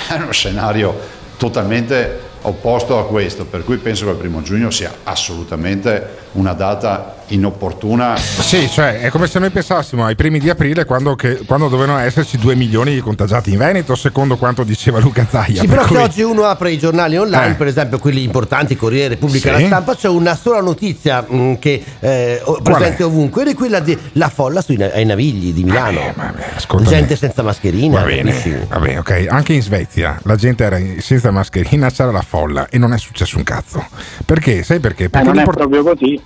è 0.08 0.14
uno 0.22 0.32
scenario 0.32 0.96
totalmente 1.38 2.26
opposto 2.42 2.98
a 2.98 3.06
questo, 3.06 3.46
per 3.46 3.64
cui 3.64 3.78
penso 3.78 4.06
che 4.06 4.12
il 4.12 4.18
primo 4.18 4.42
giugno 4.42 4.72
sia 4.72 4.94
assolutamente 5.04 6.26
una 6.34 6.54
data 6.54 7.17
inopportuna. 7.28 8.16
Sì, 8.18 8.70
cioè 8.70 9.00
è 9.00 9.10
come 9.10 9.28
se 9.28 9.40
noi 9.40 9.50
pensassimo 9.50 10.06
ai 10.06 10.16
primi 10.16 10.40
di 10.40 10.50
aprile 10.50 10.86
quando, 10.86 11.16
che- 11.16 11.40
quando 11.46 11.68
dovevano 11.68 12.00
esserci 12.00 12.38
2 12.38 12.56
milioni 12.56 12.94
di 12.94 13.00
contagiati 13.02 13.52
in 13.52 13.58
Veneto, 13.58 13.96
secondo 13.96 14.38
quanto 14.38 14.64
diceva 14.64 15.00
Luca 15.00 15.26
Zaia. 15.30 15.62
Sì, 15.62 15.68
per 15.68 15.70
però 15.78 15.82
se 15.84 15.88
cui- 15.88 15.98
oggi 16.04 16.22
uno 16.22 16.44
apre 16.44 16.72
i 16.72 16.78
giornali 16.78 17.18
online, 17.18 17.52
Eh. 17.52 17.56
per 17.56 17.68
esempio 17.68 18.00
quelli 18.00 18.24
importanti, 18.24 18.76
Corriere, 18.76 19.10
Repubblica, 19.10 19.56
Sì. 19.56 19.62
La 19.62 19.68
Stampa, 19.68 19.96
c'è 19.96 20.08
una 20.08 20.36
sola 20.36 20.62
notizia 20.62 21.22
mh, 21.28 21.60
che 21.60 21.84
eh, 22.00 22.42
presente 22.64 23.04
è? 23.04 23.06
ovunque 23.06 23.42
ed 23.44 23.50
è 23.50 23.54
quella 23.56 23.80
della 23.80 24.30
folla 24.30 24.62
sui, 24.62 24.82
ai 24.82 25.06
Navigli 25.06 25.54
di 25.54 25.64
Milano. 25.64 26.14
ascoltami. 26.56 26.90
Gente 26.96 27.16
senza 27.16 27.44
mascherina. 27.44 28.00
Va 28.02 28.06
bene, 28.06 28.32
capisci? 28.32 28.58
va 28.68 28.80
bene, 28.80 28.98
ok. 29.00 29.26
Anche 29.30 29.54
in 29.54 29.62
Svezia 29.62 30.20
la 30.24 30.36
gente 30.36 30.64
era 30.64 30.78
senza 31.00 31.32
mascherina, 31.32 31.90
c'era 31.90 32.12
la 32.12 32.22
folla 32.22 32.68
e 32.70 32.78
non 32.78 32.94
è 32.94 32.98
successo 32.98 33.38
un 33.38 33.44
cazzo. 33.44 33.86
Perché? 34.26 34.64
Sai 34.64 34.80
perché? 34.80 35.06
Eh, 35.06 35.10
Perché 35.10 35.28
non 35.28 35.40
è 35.40 35.44
proprio 35.44 35.84
così. 35.84 36.22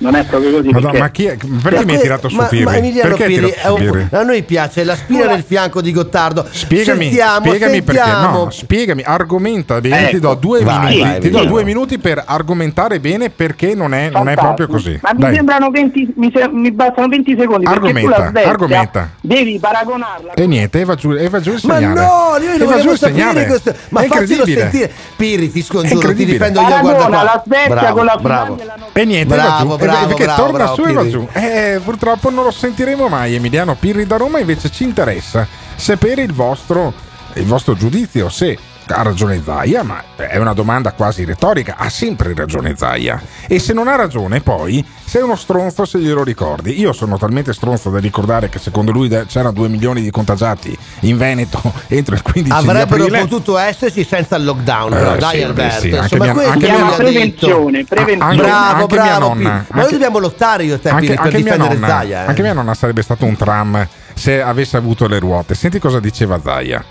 Non 0.00 0.14
è 0.14 0.24
proprio 0.24 0.52
così. 0.52 0.68
Madonna, 0.68 0.90
perché- 0.90 0.98
ma 1.00 1.08
chi 1.10 1.24
è- 1.24 1.36
perché 1.36 1.58
Perché- 1.62 1.84
mi 1.84 1.94
hai 1.94 2.00
tirato 2.00 2.28
su 2.28 2.36
ma, 2.36 2.44
Pirri? 2.44 2.64
ma 2.64 2.76
Emiliano 2.76 3.08
perché 3.08 3.24
Pirri, 3.26 3.50
è 3.50 3.68
un- 3.68 3.76
Pirri? 3.78 4.06
a 4.10 4.22
noi 4.22 4.42
piace 4.44 4.84
la 4.84 4.94
spina 4.94 5.26
nel 5.26 5.42
fianco 5.46 5.80
di 5.80 5.92
Gottardo. 5.92 6.46
Spiegami, 6.50 7.04
sentiamo, 7.06 7.46
spiegami 7.46 7.82
perché. 7.82 8.00
sentiamo. 8.02 8.44
No, 8.44 8.50
spiegami, 8.50 9.02
argomenta 9.02 9.80
bene. 9.80 10.00
Ecco. 10.02 10.10
ti 10.10 10.20
do 10.20 10.34
due 10.34 10.60
Vai, 10.62 10.78
minuti. 10.94 11.00
vai, 11.00 11.20
ti 11.20 11.30
do 11.30 11.44
due 11.44 11.64
minuti 11.64 11.98
per 11.98 12.22
argomentare 12.24 13.00
bene 13.00 13.30
perché 13.30 13.74
non 13.74 13.92
è, 13.92 14.08
non 14.10 14.28
è 14.28 14.34
proprio 14.34 14.66
così. 14.68 14.98
Ma 15.02 15.10
mi 15.14 15.18
Dai. 15.20 15.34
sembrano 15.34 15.70
20, 15.70 16.12
mi, 16.16 16.30
se- 16.34 16.48
mi 16.48 16.70
bastano 16.70 17.08
20 17.08 17.36
secondi 17.38 17.64
perché 17.64 17.80
tu 17.80 17.86
Argomenta, 17.86 18.18
la 18.18 18.28
Svezia 18.28 18.48
argomenta. 18.50 19.10
devi 19.20 19.58
paragonarla 19.58 20.34
E 20.34 20.46
niente, 20.46 20.78
Eva 20.80 20.94
giù, 20.94 21.10
Eva 21.12 21.40
giù 21.40 21.52
il 21.54 21.60
Ma 21.64 21.74
segnale. 21.74 22.00
no, 22.00 22.06
noi 22.38 22.46
non 22.46 22.54
Eva 22.54 22.80
giù 22.80 22.88
vogliamo 22.88 22.96
sapere 22.96 23.46
questo. 23.46 23.74
Ma 23.88 24.00
è 24.00 24.06
faccelo 24.06 24.22
incredibile. 24.22 24.60
sentire. 24.60 24.90
Pirri, 25.16 25.50
ti 25.50 25.62
scongiuro, 25.62 26.14
ti 26.14 26.24
difendo 26.24 26.60
io, 26.60 26.78
guarda 26.80 27.04
qua. 27.06 27.22
la 27.24 27.42
Svezia 27.44 27.68
bravo, 27.68 27.96
con 27.96 28.04
la. 28.04 28.16
Finlandia 28.18 28.86
E 28.92 29.04
niente, 29.04 29.34
Bravo, 29.34 29.76
bravo, 29.92 30.06
perché 30.08 30.24
bravo, 30.24 30.42
torna 30.42 30.58
bravo, 30.58 30.74
su 30.74 30.82
e 30.82 30.92
va 30.92 31.00
Pirri. 31.00 31.10
giù. 31.10 31.28
Eh, 31.32 31.80
purtroppo 31.84 32.30
non 32.30 32.44
lo 32.44 32.50
sentiremo 32.50 33.08
mai, 33.08 33.34
Emiliano 33.34 33.74
Pirri 33.74 34.06
da 34.06 34.16
Roma. 34.16 34.38
Invece 34.38 34.70
ci 34.70 34.84
interessa 34.84 35.46
sapere 35.74 36.22
il 36.22 36.32
vostro, 36.32 36.92
il 37.34 37.44
vostro 37.44 37.74
giudizio. 37.74 38.28
Se 38.28 38.56
ha 38.90 39.02
ragione 39.02 39.40
Zaia, 39.44 39.82
ma 39.82 40.02
è 40.16 40.38
una 40.38 40.52
domanda 40.52 40.92
quasi 40.92 41.24
retorica. 41.24 41.76
Ha 41.78 41.88
sempre 41.88 42.34
ragione 42.34 42.74
Zaia. 42.76 43.20
E 43.46 43.58
se 43.58 43.72
non 43.72 43.88
ha 43.88 43.96
ragione, 43.96 44.40
poi 44.40 44.84
sei 45.04 45.22
uno 45.22 45.36
stronzo 45.36 45.84
se 45.84 45.98
glielo 45.98 46.22
ricordi. 46.24 46.78
Io 46.78 46.92
sono 46.92 47.16
talmente 47.18 47.52
stronzo 47.52 47.90
da 47.90 47.98
ricordare 47.98 48.48
che 48.48 48.58
secondo 48.58 48.92
lui 48.92 49.08
c'erano 49.26 49.52
2 49.52 49.68
milioni 49.68 50.02
di 50.02 50.10
contagiati 50.10 50.76
in 51.00 51.16
Veneto 51.16 51.60
entro 51.88 52.14
il 52.14 52.22
15 52.22 52.52
Avrebbero 52.52 53.02
aprile. 53.04 53.20
potuto 53.20 53.56
esserci 53.58 54.04
senza 54.04 54.36
il 54.36 54.44
lockdown, 54.44 54.90
però, 54.90 55.14
Eh, 55.14 55.18
dai 55.18 55.36
sì, 55.38 55.42
Alberto. 55.42 55.80
sì, 55.80 55.86
anche 55.88 55.98
Insomma, 56.02 56.24
mia- 56.24 56.32
questo 56.32 56.52
anche 56.52 56.66
mia- 56.68 56.76
detto. 56.78 56.96
Prevenzione, 56.96 57.84
prevenzione. 57.84 58.36
Bravo, 58.36 58.80
Anche 58.82 58.94
mia 58.94 59.04
bravo. 59.04 59.28
nonna, 59.28 59.34
Pi- 59.38 59.44
Ma 59.44 59.64
noi 59.70 59.80
anche- 59.82 59.92
dobbiamo 59.92 60.18
lottare 60.18 60.64
io 60.64 60.74
e 60.74 60.80
te 60.80 60.88
Anche, 60.88 61.06
per 61.08 61.18
anche 61.18 61.30
mia 61.36 61.42
difendere 61.42 61.74
nonna, 61.74 61.86
Zaia. 61.88 62.24
eh. 62.24 62.26
anche 62.28 62.42
mia 62.42 62.52
nonna 62.52 62.74
sarebbe 62.74 63.02
stato 63.02 63.24
un 63.24 63.36
tram 63.36 63.86
se 64.14 64.42
avesse 64.42 64.76
avuto 64.76 65.06
le 65.06 65.18
ruote. 65.18 65.54
Senti 65.54 65.78
cosa 65.78 66.00
diceva 66.00 66.40
Zaia. 66.42 66.84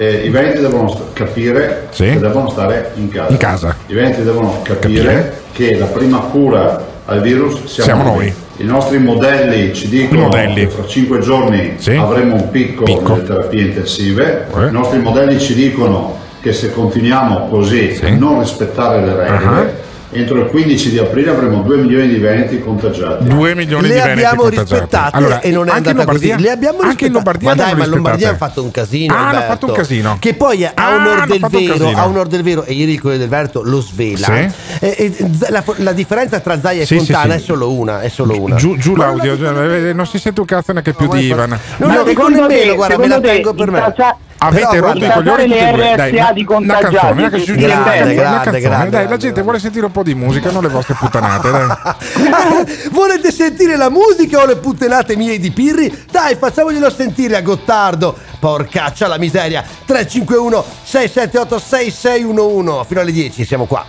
Eh, 0.00 0.24
I 0.24 0.30
veneti 0.30 0.60
devono 0.60 0.98
capire 1.12 1.88
Sì. 1.90 2.04
che 2.04 2.18
devono 2.18 2.48
stare 2.48 2.92
in 2.94 3.10
casa. 3.10 3.30
In 3.32 3.36
casa. 3.36 3.76
I 3.86 3.92
veneti 3.92 4.22
devono 4.22 4.60
capire, 4.62 5.02
Capire. 5.04 5.40
che 5.52 5.76
la 5.76 5.84
prima 5.84 6.20
cura 6.20 6.82
al 7.04 7.20
virus 7.20 7.66
siamo, 7.66 7.84
Siamo 8.00 8.14
noi. 8.14 8.32
I 8.56 8.64
nostri 8.64 8.96
modelli 8.98 9.74
ci 9.74 9.90
dicono 9.90 10.22
modelli. 10.22 10.54
che 10.54 10.68
fra 10.68 10.86
5 10.86 11.18
giorni 11.18 11.74
Sì. 11.76 11.90
avremo 11.96 12.36
un 12.36 12.48
picco, 12.50 12.84
Picco. 12.84 13.12
nelle 13.12 13.26
terapie 13.26 13.60
intensive. 13.60 14.46
Eh. 14.56 14.66
I 14.68 14.70
nostri 14.70 14.98
modelli 15.00 15.38
ci 15.38 15.52
dicono 15.52 16.16
che 16.40 16.54
se 16.54 16.72
continuiamo 16.72 17.48
così 17.50 17.94
Sì. 17.94 18.16
non 18.16 18.38
rispettare 18.40 19.04
le 19.04 19.14
regole, 19.14 19.60
Ah. 19.60 19.66
Entro 20.12 20.38
il 20.40 20.46
15 20.46 20.90
di 20.90 20.98
aprile 20.98 21.30
avremo 21.30 21.62
2 21.62 21.76
milioni 21.76 22.08
di 22.08 22.18
veneti 22.18 22.58
contagiati. 22.60 23.24
2 23.24 23.54
milioni 23.54 23.86
le 23.88 23.94
di 23.94 24.00
veneti 24.00 24.22
abbiamo 24.24 24.48
rispettate 24.48 25.16
Allora, 25.16 25.40
e 25.40 25.50
non 25.50 25.66
è 25.68 25.70
in 25.70 25.76
andata 25.76 26.04
così. 26.04 26.28
Lombardia? 26.28 26.36
Le 26.38 26.50
abbiamo 26.50 26.78
Anche 26.80 27.06
in 27.06 27.12
rispettate. 27.12 27.12
Lombardia 27.12 27.48
ma 27.48 27.54
dai, 27.54 27.74
ma 27.78 27.84
in 27.84 27.90
Lombardia 27.90 28.26
hanno 28.28 28.36
rispettate. 28.38 28.52
fatto 28.52 28.62
un 28.64 28.70
casino. 28.70 29.14
Ah, 29.14 29.28
hanno 29.28 29.40
fatto 29.42 29.66
un 29.66 29.72
casino. 29.72 30.16
Che 30.18 30.34
poi 30.34 30.64
a 30.64 30.72
Ah, 30.74 30.94
onor 30.94 31.26
del 31.26 31.46
vero, 31.48 31.88
a 31.96 32.06
onor 32.06 32.26
del 32.26 32.42
vero, 32.42 32.64
e 32.64 32.72
ieri 32.72 32.92
il 32.92 33.00
Corriere 33.00 33.20
del 33.20 33.28
Verto 33.30 33.62
lo 33.62 33.80
svela. 33.80 34.26
Sì. 34.26 34.32
E- 34.80 34.94
e 34.96 35.12
Z- 35.32 35.48
la, 35.50 35.62
la 35.76 35.92
differenza 35.92 36.40
tra 36.40 36.60
Zaia 36.60 36.82
e 36.82 36.86
Sì, 36.86 36.96
Fontana 36.96 37.34
sì. 37.34 37.40
è 37.40 37.42
solo 37.44 37.72
una. 37.72 38.00
È 38.00 38.08
solo 38.08 38.40
una. 38.40 38.56
Giù, 38.56 38.76
giù 38.76 38.94
l'audio, 38.96 39.36
non 39.36 39.70
eh, 39.72 39.92
non 39.92 40.06
si 40.06 40.18
sente 40.18 40.40
un 40.40 40.46
cazzo 40.46 40.72
neanche 40.72 40.92
più 40.92 41.06
No, 41.06 41.12
di 41.14 41.28
ma- 41.28 41.34
Ivan. 41.34 41.58
Non 41.78 41.94
la 41.94 42.02
dico 42.02 42.28
nemmeno, 42.28 42.74
guarda, 42.74 42.98
me 42.98 43.06
la 43.08 43.20
tengo 43.20 43.54
per 43.54 43.70
me. 43.70 43.94
Avete 44.42 44.66
Però, 44.70 44.86
rotto 44.86 45.04
i 45.04 45.10
coglioni 45.10 45.44
tutti 45.44 45.58
e 45.58 45.70
due. 45.72 45.94
Dai, 45.96 46.12
una- 46.14 46.32
di 46.32 46.40
una 46.40 46.54
contagiati, 46.54 46.94
canzone, 46.96 47.20
una 47.20 47.30
canzone, 47.30 47.64
una 47.64 48.44
Grande, 48.58 48.88
Dai, 48.88 49.08
la 49.08 49.16
gente 49.18 49.42
vuole 49.42 49.58
sentire 49.58 49.84
un 49.84 49.92
po' 49.92 50.02
di 50.02 50.14
musica, 50.14 50.50
non 50.50 50.62
le 50.62 50.68
vostre 50.68 50.94
puttanate. 50.94 51.50
Dai. 51.50 52.88
Volete 52.90 53.32
sentire 53.32 53.76
la 53.76 53.90
musica 53.90 54.40
o 54.40 54.46
le 54.46 54.56
puttenate 54.56 55.14
mie 55.14 55.38
di 55.38 55.50
Pirri? 55.50 56.04
Dai, 56.10 56.36
facciamoglielo 56.36 56.88
sentire 56.88 57.36
a 57.36 57.42
Gottardo. 57.42 58.16
Porcaccia 58.38 59.06
la 59.08 59.18
miseria. 59.18 59.62
351 59.84 60.64
678 60.84 61.58
6611. 61.58 62.84
Fino 62.86 63.00
alle 63.00 63.12
10 63.12 63.44
siamo 63.44 63.66
qua. 63.66 63.84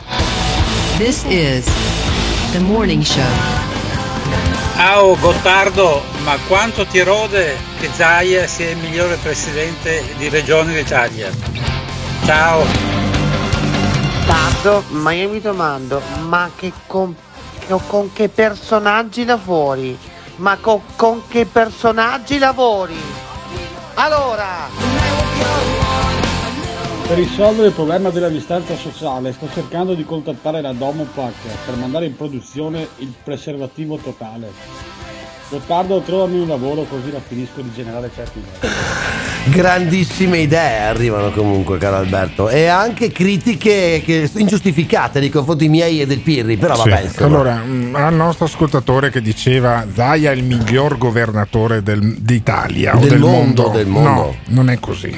This 0.97 1.23
is 1.29 1.63
the 2.51 2.59
morning 2.59 3.03
show. 3.03 3.70
Ciao 4.83 5.15
Gottardo, 5.15 6.01
ma 6.23 6.39
quanto 6.47 6.87
ti 6.87 7.03
rode 7.03 7.55
che 7.79 7.87
Zaia 7.93 8.47
sia 8.47 8.71
il 8.71 8.77
migliore 8.77 9.15
presidente 9.17 10.03
di 10.17 10.27
regione 10.27 10.73
d'Italia? 10.73 11.29
Ciao! 12.25 12.63
Tardo, 14.25 14.83
ma 14.87 15.11
io 15.11 15.29
mi 15.29 15.39
domando, 15.39 16.01
ma 16.21 16.49
che 16.55 16.73
con, 16.87 17.15
con 17.85 18.11
che 18.11 18.27
personaggi 18.29 19.23
lavori? 19.23 19.95
Ma 20.37 20.57
co- 20.59 20.81
con 20.95 21.27
che 21.27 21.45
personaggi 21.45 22.39
lavori? 22.39 22.99
Allora! 23.93 25.80
Per 27.11 27.19
risolvere 27.19 27.67
il 27.67 27.73
problema 27.73 28.09
della 28.09 28.29
distanza 28.29 28.73
sociale 28.77 29.33
sto 29.33 29.49
cercando 29.53 29.95
di 29.95 30.05
contattare 30.05 30.61
la 30.61 30.71
Domopac 30.71 31.33
per 31.65 31.75
mandare 31.75 32.05
in 32.05 32.15
produzione 32.15 32.87
il 32.99 33.13
preservativo 33.21 33.97
totale. 33.97 34.49
Gottardo, 35.49 35.99
trovami 35.99 36.39
un 36.39 36.47
lavoro 36.47 36.83
così 36.83 37.11
la 37.11 37.19
finisco 37.19 37.59
di 37.59 37.69
generare 37.75 38.09
certi 38.15 38.39
idee. 38.39 38.69
Grandissime 39.53 40.37
idee 40.37 40.83
arrivano 40.83 41.31
comunque, 41.31 41.77
caro 41.77 41.97
Alberto. 41.97 42.47
E 42.47 42.67
anche 42.67 43.11
critiche 43.11 44.01
che- 44.05 44.29
ingiustificate 44.37 45.19
nei 45.19 45.29
confronti 45.29 45.67
miei 45.67 45.99
e 45.99 46.05
del 46.07 46.19
Pirri. 46.19 46.55
Però 46.55 46.75
Sì. 46.75 46.87
vabbè, 46.87 47.01
insomma. 47.01 47.25
Allora, 47.27 47.55
mh, 47.55 47.93
al 47.93 48.13
nostro 48.13 48.45
ascoltatore 48.45 49.09
che 49.09 49.19
diceva 49.21 49.85
Zaia 49.93 50.31
è 50.31 50.33
il 50.33 50.45
miglior 50.45 50.97
governatore 50.97 51.83
del- 51.83 52.19
d'Italia 52.21 52.95
o 52.95 52.99
Del 52.99 53.09
del, 53.09 53.19
mondo, 53.19 53.67
del 53.67 53.87
mondo. 53.87 54.09
No, 54.09 54.35
non 54.45 54.69
è 54.69 54.79
così. 54.79 55.13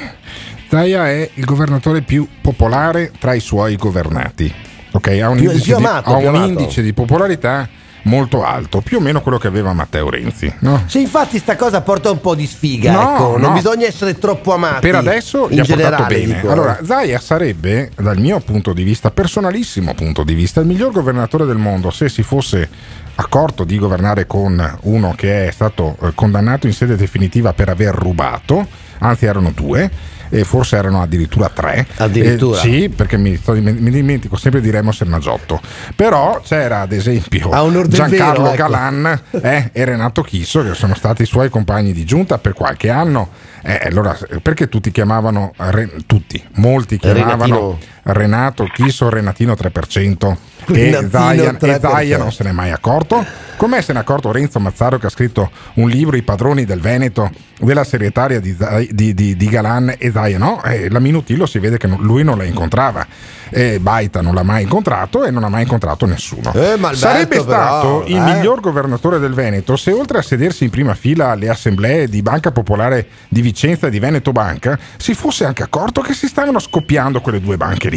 Zaia 0.74 1.08
è 1.08 1.30
il 1.34 1.44
governatore 1.44 2.02
più 2.02 2.26
popolare 2.40 3.12
tra 3.20 3.32
i 3.34 3.38
suoi 3.40 3.76
governati. 3.76 4.52
Ok, 4.90 5.06
ha 5.22 5.28
un, 5.28 5.36
Più- 5.36 5.46
indice, 5.50 5.64
più 5.70 5.76
di, 5.76 5.84
amato, 5.84 6.14
ha 6.14 6.18
più 6.18 6.28
un 6.28 6.34
indice 6.46 6.82
di 6.82 6.92
popolarità 6.92 7.68
molto 8.06 8.44
alto, 8.44 8.80
più 8.80 8.98
o 8.98 9.00
meno 9.00 9.20
quello 9.22 9.38
che 9.38 9.46
aveva 9.46 9.72
Matteo 9.72 10.10
Renzi. 10.10 10.52
No? 10.60 10.82
Se 10.86 10.98
infatti 10.98 11.38
sta 11.38 11.54
cosa 11.54 11.80
porta 11.80 12.10
un 12.10 12.20
po' 12.20 12.34
di 12.34 12.44
sfiga, 12.46 12.90
No, 12.92 13.14
ecco, 13.14 13.30
non 13.38 13.40
no. 13.40 13.52
bisogna 13.52 13.86
essere 13.86 14.18
troppo 14.18 14.52
amati. 14.52 14.80
Per 14.80 14.96
adesso 14.96 15.48
gli 15.48 15.54
in 15.54 15.60
ha 15.60 15.64
portato 15.64 15.82
generale, 15.90 16.14
bene. 16.18 16.34
dico, 16.34 16.50
allora, 16.50 16.78
eh. 16.78 16.84
Zaia 16.84 17.20
sarebbe, 17.20 17.90
dal 17.96 18.18
mio 18.18 18.40
punto 18.40 18.72
di 18.72 18.82
vista, 18.82 19.10
personalissimo 19.12 19.94
punto 19.94 20.24
di 20.24 20.34
vista, 20.34 20.60
il 20.60 20.66
miglior 20.66 20.90
governatore 20.92 21.44
del 21.46 21.56
mondo 21.56 21.90
se 21.92 22.08
si 22.08 22.22
fosse 22.24 22.68
accorto 23.14 23.62
di 23.62 23.78
governare 23.78 24.26
con 24.26 24.78
uno 24.82 25.14
che 25.16 25.46
è 25.46 25.50
stato 25.52 25.96
eh, 26.02 26.10
condannato 26.14 26.66
in 26.66 26.72
sede 26.72 26.96
definitiva 26.96 27.52
per 27.52 27.68
aver 27.68 27.94
rubato, 27.94 28.66
anzi 28.98 29.24
erano 29.26 29.52
due. 29.54 29.90
E 30.34 30.44
forse 30.44 30.76
erano 30.76 31.00
addirittura 31.00 31.48
tre. 31.48 31.86
Addirittura? 31.96 32.58
Eh, 32.58 32.60
sì, 32.60 32.88
perché 32.88 33.16
mi, 33.16 33.38
mi 33.46 33.90
dimentico 33.90 34.36
sempre 34.36 34.60
di 34.60 34.70
Remo 34.70 34.90
Sernagiotto. 34.90 35.60
Però 35.94 36.40
c'era 36.44 36.80
ad 36.80 36.92
esempio 36.92 37.50
Giancarlo 37.88 38.42
vero, 38.42 38.54
ecco. 38.54 38.56
Galan 38.56 39.20
eh, 39.42 39.70
e 39.72 39.84
Renato 39.84 40.22
Chisso, 40.22 40.62
che 40.62 40.74
sono 40.74 40.94
stati 40.94 41.22
i 41.22 41.26
suoi 41.26 41.48
compagni 41.50 41.92
di 41.92 42.04
giunta 42.04 42.38
per 42.38 42.52
qualche 42.52 42.90
anno. 42.90 43.30
Eh, 43.62 43.80
allora, 43.84 44.16
perché 44.42 44.68
tutti 44.68 44.90
chiamavano, 44.90 45.52
Re- 45.56 45.90
tutti, 46.06 46.42
molti 46.54 46.98
chiamavano 46.98 47.78
Renato 48.04 48.64
Chisso 48.64 49.08
Renatino 49.08 49.54
3%? 49.54 50.36
E 50.66 51.06
Zaia, 51.10 51.50
e 51.50 51.56
3%. 51.56 51.80
Zaia 51.80 52.18
non 52.18 52.32
se 52.32 52.44
n'è 52.44 52.52
mai 52.52 52.70
accorto. 52.70 53.24
Com'è 53.56 53.80
se 53.82 53.92
n'è 53.92 53.98
accorto 54.00 54.32
Renzo 54.32 54.58
Mazzaro 54.58 54.98
che 54.98 55.06
ha 55.06 55.10
scritto 55.10 55.50
un 55.74 55.88
libro 55.88 56.16
I 56.16 56.22
padroni 56.22 56.64
del 56.64 56.80
Veneto 56.80 57.30
della 57.60 57.84
segretaria 57.84 58.40
di, 58.40 58.54
Zai- 58.58 58.88
di- 58.92 59.14
di- 59.14 59.36
di 59.36 59.46
Galan 59.48 59.94
e 59.96 60.10
Zaia 60.10 60.38
no? 60.38 60.62
E 60.64 60.90
la 60.90 60.98
Minutillo 60.98 61.46
si 61.46 61.58
vede 61.58 61.76
che 61.76 61.86
non- 61.86 62.00
lui 62.00 62.24
non 62.24 62.36
la 62.38 62.44
incontrava. 62.44 63.06
E 63.50 63.78
Baita 63.78 64.20
non 64.22 64.34
l'ha 64.34 64.42
mai 64.42 64.62
incontrato 64.62 65.24
e 65.24 65.30
non 65.30 65.44
ha 65.44 65.48
mai 65.48 65.62
incontrato 65.62 66.06
nessuno. 66.06 66.52
Eh, 66.54 66.76
Sarebbe 66.94 67.36
però, 67.36 67.42
stato 67.44 68.04
il 68.06 68.16
eh. 68.16 68.20
miglior 68.20 68.60
governatore 68.60 69.18
del 69.20 69.34
Veneto 69.34 69.76
se 69.76 69.92
oltre 69.92 70.18
a 70.18 70.22
sedersi 70.22 70.64
in 70.64 70.70
prima 70.70 70.94
fila 70.94 71.30
alle 71.30 71.48
assemblee 71.48 72.08
di 72.08 72.22
Banca 72.22 72.50
Popolare 72.50 73.06
di 73.28 73.40
Vicenza 73.42 73.86
e 73.86 73.90
di 73.90 74.00
Veneto 74.00 74.32
Banca 74.32 74.76
si 74.96 75.14
fosse 75.14 75.44
anche 75.44 75.62
accorto 75.62 76.00
che 76.00 76.14
si 76.14 76.26
stavano 76.26 76.58
scoppiando 76.58 77.20
quelle 77.20 77.40
due 77.40 77.56
banche 77.56 77.88
lì. 77.90 77.93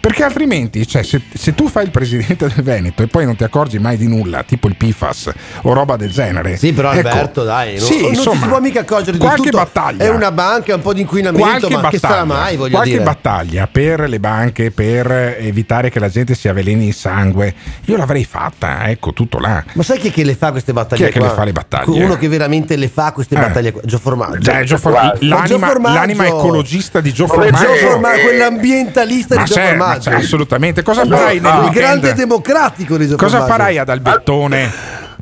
Perché 0.00 0.22
altrimenti, 0.22 0.86
cioè, 0.86 1.02
se, 1.02 1.20
se 1.34 1.52
tu 1.54 1.68
fai 1.68 1.84
il 1.84 1.90
presidente 1.90 2.46
del 2.46 2.62
Veneto 2.64 3.02
e 3.02 3.06
poi 3.08 3.24
non 3.24 3.34
ti 3.36 3.42
accorgi 3.44 3.78
mai 3.78 3.96
di 3.96 4.06
nulla, 4.06 4.44
tipo 4.44 4.68
il 4.68 4.76
PFAS 4.76 5.30
o 5.62 5.72
roba 5.72 5.96
del 5.96 6.10
genere. 6.10 6.56
Sì, 6.56 6.72
però 6.72 6.92
ecco, 6.92 7.08
Alberto, 7.08 7.44
dai, 7.44 7.76
non, 7.76 7.84
sì, 7.86 8.00
non 8.00 8.10
insomma, 8.14 8.40
si 8.42 8.46
può 8.48 8.60
mica 8.60 8.80
accorgere 8.80 9.12
di 9.12 9.18
qualche 9.18 9.42
tutto. 9.50 9.56
battaglia. 9.56 10.04
È 10.04 10.08
una 10.08 10.30
banca, 10.30 10.72
è 10.72 10.74
un 10.76 10.80
po' 10.82 10.94
di 10.94 11.00
inquinamento, 11.00 11.66
Qualche 11.68 11.76
ma 11.82 11.88
che 11.90 11.98
sarà 11.98 12.24
battaglia, 12.24 12.40
mai, 12.40 12.56
voglio 12.56 12.70
qualche 12.74 12.90
dire. 12.92 13.02
battaglia 13.02 13.68
per 13.70 14.08
le 14.08 14.20
banche, 14.20 14.70
per 14.70 15.10
evitare 15.40 15.90
che 15.90 15.98
la 15.98 16.08
gente 16.08 16.34
si 16.34 16.48
avveleni 16.48 16.86
il 16.86 16.94
sangue, 16.94 17.52
io 17.86 17.96
l'avrei 17.96 18.24
fatta, 18.24 18.88
ecco, 18.88 19.12
tutto 19.12 19.38
là. 19.38 19.62
Ma 19.74 19.82
sai 19.82 19.98
chi 19.98 20.08
è 20.08 20.12
che 20.12 20.24
le 20.24 20.34
fa 20.36 20.52
queste 20.52 20.72
battaglie 20.72 21.04
Chi 21.04 21.10
è 21.10 21.12
che 21.12 21.20
le 21.20 21.32
fa 21.34 21.44
le 21.44 21.52
battaglie? 21.52 22.02
Uno 22.04 22.16
che 22.16 22.28
veramente 22.28 22.76
le 22.76 22.88
fa 22.88 23.10
queste 23.12 23.34
Eh. 23.34 23.40
battaglie 23.40 23.72
qua. 23.72 23.82
Gio 23.84 23.98
Formaggio. 23.98 24.40
Cioè, 24.40 24.62
Gio 24.64 24.78
For- 24.78 24.92
Ma 24.92 25.12
l'anima, 25.18 25.44
Gio 25.46 25.58
Formaggio- 25.58 25.94
l'anima 25.98 26.26
ecologista 26.26 27.00
di 27.00 27.12
Gio 27.12 27.26
Come 27.26 27.50
Gio 27.50 27.56
Formaggio. 27.56 27.86
Formaggio, 27.88 28.30
quell'ambientalista 29.26 29.34
Ma 29.34 29.42
di 29.42 29.46
Gio 29.48 29.54
c'è, 29.54 29.74
ma 29.76 29.84
Formaggio. 29.84 30.10
assolutamente. 30.10 30.82
Cosa 30.82 31.04
No, 31.04 31.16
farai 31.16 31.40
nel 31.40 31.52
Il 31.52 31.58
weekend? 31.58 31.72
grande 31.74 32.14
democratico 32.14 32.96
di 32.96 33.06
Gio 33.06 33.16
Cosa 33.16 33.38
Formaggio. 33.38 33.52
farai 33.52 33.78
ad 33.78 33.88
Albettone, 33.88 34.70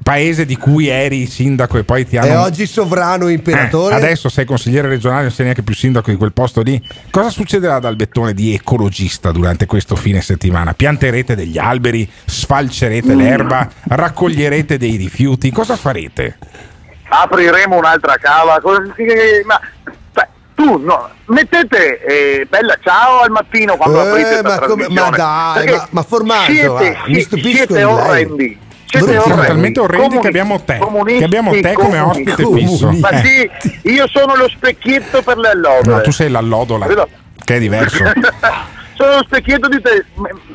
paese 0.02 0.46
di 0.46 0.56
cui 0.56 0.86
eri 0.88 1.26
sindaco 1.26 1.76
e 1.76 1.84
poi 1.84 2.06
ti 2.06 2.16
hanno... 2.16 2.28
E 2.28 2.36
oggi 2.36 2.66
sovrano 2.66 3.28
imperatore. 3.28 3.94
Eh, 3.94 3.98
adesso 3.98 4.28
sei 4.30 4.46
consigliere 4.46 4.88
regionale, 4.88 5.22
non 5.22 5.30
sei 5.30 5.44
neanche 5.44 5.62
più 5.62 5.74
sindaco 5.74 6.10
di 6.10 6.16
quel 6.16 6.32
posto 6.32 6.62
lì. 6.62 6.82
Cosa 7.10 7.28
succederà 7.28 7.74
ad 7.74 7.84
Albettone 7.84 8.32
di 8.32 8.54
ecologista 8.54 9.32
durante 9.32 9.66
questo 9.66 9.96
fine 9.96 10.22
settimana? 10.22 10.72
Pianterete 10.72 11.34
degli 11.34 11.58
alberi, 11.58 12.10
sfalcerete 12.24 13.14
Mm. 13.14 13.18
l'erba, 13.18 13.68
raccoglierete 13.88 14.78
dei 14.78 14.96
rifiuti, 14.96 15.50
cosa 15.50 15.76
farete? 15.76 16.36
apriremo 17.10 17.76
un'altra 17.78 18.16
cava. 18.20 18.60
cosa- 18.60 18.82
Ma 19.46 19.60
beh, 19.84 19.92
tu 20.58 20.76
no, 20.78 21.08
mettete 21.26 22.00
eh, 22.04 22.46
bella 22.50 22.76
ciao 22.82 23.20
al 23.20 23.30
mattino 23.30 23.76
quando 23.76 24.02
Eh, 24.04 24.08
aprite 24.08 24.42
ma 24.42 24.48
la 24.58 24.66
come- 24.66 24.88
ma 24.88 25.08
dai, 25.10 25.70
ma- 25.70 25.86
ma 25.90 26.02
Formaggio, 26.02 26.50
siete, 26.52 26.68
va, 26.68 27.04
mi 27.06 27.14
si- 27.14 27.20
stupisco 27.20 27.56
siete 27.56 27.84
orrendi. 27.84 28.58
Siete 28.90 29.20
Siamo 29.20 29.44
talmente 29.44 29.78
orrendi 29.80 30.02
Comuni- 30.04 30.20
che 30.22 30.26
abbiamo 30.28 30.60
te, 30.64 30.78
che 31.18 31.24
abbiamo 31.24 31.50
te 31.52 31.72
come 31.74 32.00
ospite 32.00 32.44
fisso. 32.54 32.90
Ma 32.90 33.10
sì, 33.22 33.48
io 33.82 34.08
sono 34.08 34.34
lo 34.34 34.48
specchietto 34.48 35.22
per 35.22 35.36
le 35.38 35.50
allodole. 35.50 35.96
No, 35.96 36.00
tu 36.00 36.10
sei 36.10 36.28
l'allodola. 36.30 36.86
Che 37.44 37.54
è 37.54 37.58
diverso. 37.60 38.02
Sono 38.98 39.14
lo 39.18 39.22
specchietto 39.24 39.68
di 39.68 39.80
te. 39.80 40.04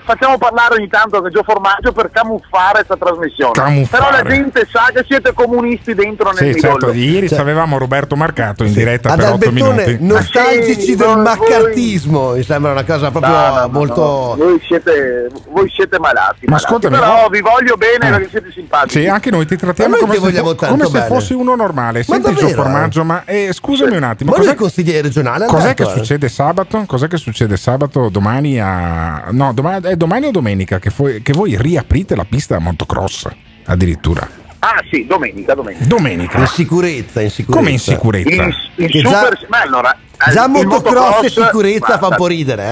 Facciamo 0.04 0.38
parlare 0.38 0.76
ogni 0.76 0.90
tanto 0.90 1.22
che 1.22 1.30
Gio 1.30 1.44
Formaggio 1.44 1.94
per 1.94 2.10
camuffare 2.12 2.84
questa 2.84 2.98
trasmissione. 2.98 3.54
Camuffare. 3.54 4.04
Però 4.04 4.12
la 4.22 4.30
gente 4.30 4.68
sa 4.70 4.90
che 4.94 5.06
siete 5.08 5.32
comunisti 5.32 5.94
dentro 5.96 6.30
nel 6.34 6.54
Sì, 6.54 6.60
certo, 6.60 6.92
ieri 6.92 7.34
avevamo 7.36 7.78
Roberto 7.78 8.18
Marcato 8.18 8.66
in 8.66 8.74
diretta 8.74 9.12
Ad 9.12 9.20
per 9.20 9.26
8 9.32 9.34
Albertone, 9.48 9.86
minuti. 9.86 9.98
nostalgici 10.06 10.82
Sì, 10.82 10.96
del 10.98 11.08
voi- 11.08 11.22
maccartismo, 11.24 12.32
mi 12.34 12.44
sembra 12.44 12.72
una 12.72 12.84
cosa 12.84 13.12
proprio 13.12 13.32
No, 13.34 13.60
no, 13.62 13.68
molto... 13.70 14.02
no. 14.02 14.36
Voi, 14.36 14.62
siete, 14.68 15.30
voi 15.50 15.70
siete 15.74 15.98
malati. 16.00 16.46
Ma 16.46 16.52
malati. 16.52 16.66
ascoltami, 16.66 16.96
però 16.98 17.28
vi 17.30 17.40
voglio 17.40 17.76
bene 17.78 18.08
Eh. 18.08 18.12
perché 18.12 18.30
siete 18.30 18.52
simpatici. 18.52 19.00
Sì, 19.00 19.08
anche 19.08 19.30
noi 19.32 19.46
ti 19.46 19.56
trattiamo 19.56 19.96
come, 19.96 20.16
se, 20.20 20.32
fo- 20.34 20.56
come 20.56 20.86
se 20.88 21.02
fossi 21.04 21.34
uno 21.34 21.56
normale. 21.56 22.00
Ma 22.00 22.04
Senti 22.16 22.28
il 22.30 22.34
davvero, 22.36 22.48
suo 22.54 22.62
formaggio, 22.64 23.04
ma 23.06 23.24
eh, 23.24 23.50
scusami 23.54 23.96
un 23.96 24.04
attimo, 24.04 24.32
Ma 24.32 24.38
cos'è, 24.38 24.52
è 24.52 24.56
consigliere 24.56 25.02
regionale 25.02 25.46
cos'è 25.46 25.74
che 25.74 25.84
eh? 25.84 25.90
succede 25.90 26.28
sabato? 26.28 26.84
Cos'è 26.86 27.08
che 27.08 27.16
succede 27.16 27.56
sabato 27.56 28.10
domani 28.10 28.32
a... 28.60 29.28
No, 29.32 29.54
domani, 29.54 29.86
è 29.88 29.96
domani 29.96 30.28
o 30.28 30.32
domenica 30.32 30.80
che, 30.80 30.90
fu- 30.90 31.22
che 31.22 31.34
voi 31.34 31.56
riaprite 31.60 32.16
la 32.16 32.26
pista 32.26 32.56
a 32.56 32.60
motocross 32.60 33.28
addirittura. 33.66 34.28
Ah 34.60 34.82
sì, 34.90 35.06
domenica, 35.06 35.54
domenica. 35.56 35.86
Domenica. 35.86 36.38
In 36.40 36.48
sicurezza, 36.48 37.22
in 37.22 37.30
sicurezza. 37.30 37.60
Come 37.60 37.72
in 37.72 37.80
sicurezza? 37.80 38.44
In, 38.44 38.54
in 38.78 38.90
super, 38.90 39.38
già- 39.40 39.46
ma 39.50 39.62
allora, 39.62 39.98
Già 40.32 40.46
il 40.46 40.52
motocross 40.52 40.94
e 40.94 41.00
motocross- 41.00 41.34
sicurezza 41.46 41.86
fa 41.86 41.94
un 41.94 41.98
guarda, 42.00 42.16
po' 42.16 42.28
ridere, 42.28 42.64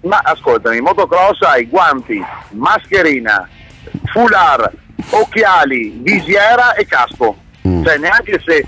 eh? 0.00 0.08
Ma 0.08 0.20
ascoltami, 0.24 0.76
in 0.78 0.82
motocross 0.84 1.40
hai 1.42 1.66
guanti, 1.66 2.22
mascherina, 2.52 3.48
foulard, 4.12 4.70
occhiali, 5.10 5.98
visiera 6.02 6.74
e 6.74 6.86
casco. 6.86 7.36
Mm. 7.66 7.84
Cioè 7.84 7.98
neanche 7.98 8.40
se, 8.44 8.66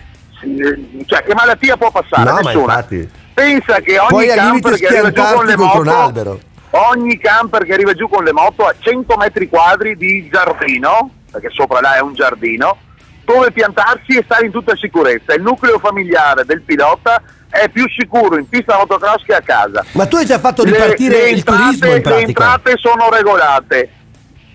cioè 1.07 1.23
che 1.23 1.35
malattia 1.35 1.77
può 1.77 1.91
passare? 1.91 2.25
No, 2.25 2.33
ma 2.33 2.41
Nessuna. 2.41 2.75
infatti. 2.75 3.09
Pensa 3.39 3.81
che 3.81 3.99
ogni 3.99 4.09
Poi 4.09 4.27
camper 4.27 4.75
che 4.79 4.87
arriva 4.89 5.11
giù 5.13 5.23
con 5.23 5.45
le 5.47 5.55
contro 5.55 5.79
un 5.81 5.85
moto 5.87 5.97
albero. 6.03 6.41
ogni 6.71 7.19
camper 7.19 7.65
che 7.65 7.73
arriva 7.73 7.93
giù 7.95 8.09
con 8.09 8.25
le 8.25 8.33
moto 8.33 8.65
ha 8.67 8.75
100 8.77 9.17
metri 9.17 9.49
quadri 9.49 9.97
di 9.97 10.29
giardino, 10.29 11.11
perché 11.31 11.49
sopra 11.53 11.81
là 11.81 11.95
è 11.97 12.01
un 12.01 12.15
giardino, 12.15 12.77
dove 13.25 13.53
piantarsi 13.53 14.17
e 14.17 14.23
stare 14.25 14.47
in 14.47 14.51
tutta 14.51 14.75
sicurezza. 14.77 15.35
Il 15.35 15.43
nucleo 15.43 15.79
familiare 15.79 16.45
del 16.45 16.63
pilota 16.63 17.23
è 17.49 17.69
più 17.69 17.85
sicuro 17.89 18.37
in 18.39 18.49
pista 18.49 18.77
motocross 18.77 19.23
che 19.25 19.35
a 19.37 19.41
casa. 19.41 19.85
Ma 19.93 20.07
tu 20.07 20.17
hai 20.17 20.27
già 20.27 20.39
fatto 20.41 20.65
Le- 20.65 20.73
ripartire 20.73 21.17
le 21.19 21.31
il 21.31 21.37
entrate- 21.39 21.63
turismo 21.63 21.87
in 21.87 21.93
Le 21.95 22.01
pratica. 22.01 22.27
entrate 22.27 22.73
sono 22.77 23.09
regolate. 23.09 23.91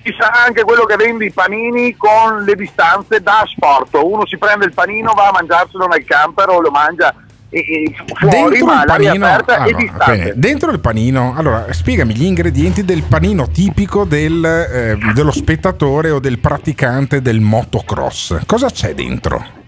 Ci 0.04 0.14
sarà 0.20 0.44
anche 0.44 0.64
quello 0.64 0.84
che 0.84 0.98
vende 0.98 1.24
i 1.24 1.32
panini 1.32 1.96
con 1.96 2.44
le 2.44 2.56
distanze 2.56 3.22
da 3.22 3.46
sport. 3.48 3.98
Uno 4.04 4.26
si 4.28 4.38
prende 4.38 4.66
il 4.66 4.74
panino, 4.74 5.14
va 5.16 5.30
a 5.30 5.32
mangiarselo 5.32 5.88
nel 5.88 6.04
camper 6.04 6.50
o 6.50 6.60
lo 6.60 6.70
mangia 6.72 7.14
fuori, 7.54 8.30
Dentro 8.30 8.66
ma 8.66 8.74
il 8.74 8.80
all'aria 8.82 9.08
panino, 9.10 9.26
aperta 9.26 9.54
e 9.54 9.58
allora, 9.62 9.78
distante. 9.78 10.12
bene, 10.18 10.32
dentro 10.36 10.72
il 10.72 10.80
panino, 10.80 11.34
allora 11.38 11.66
spiegami 11.72 12.16
gli 12.16 12.24
ingredienti 12.26 12.84
del 12.84 13.04
panino 13.04 13.50
tipico 13.50 14.06
del, 14.06 14.44
eh, 14.44 14.98
dello 15.14 15.32
spettatore 15.32 16.10
o 16.10 16.20
del 16.20 16.40
praticante 16.40 17.22
del 17.22 17.40
motocross. 17.42 18.40
Cosa 18.46 18.70
c'è 18.70 18.94
dentro? 18.94 19.62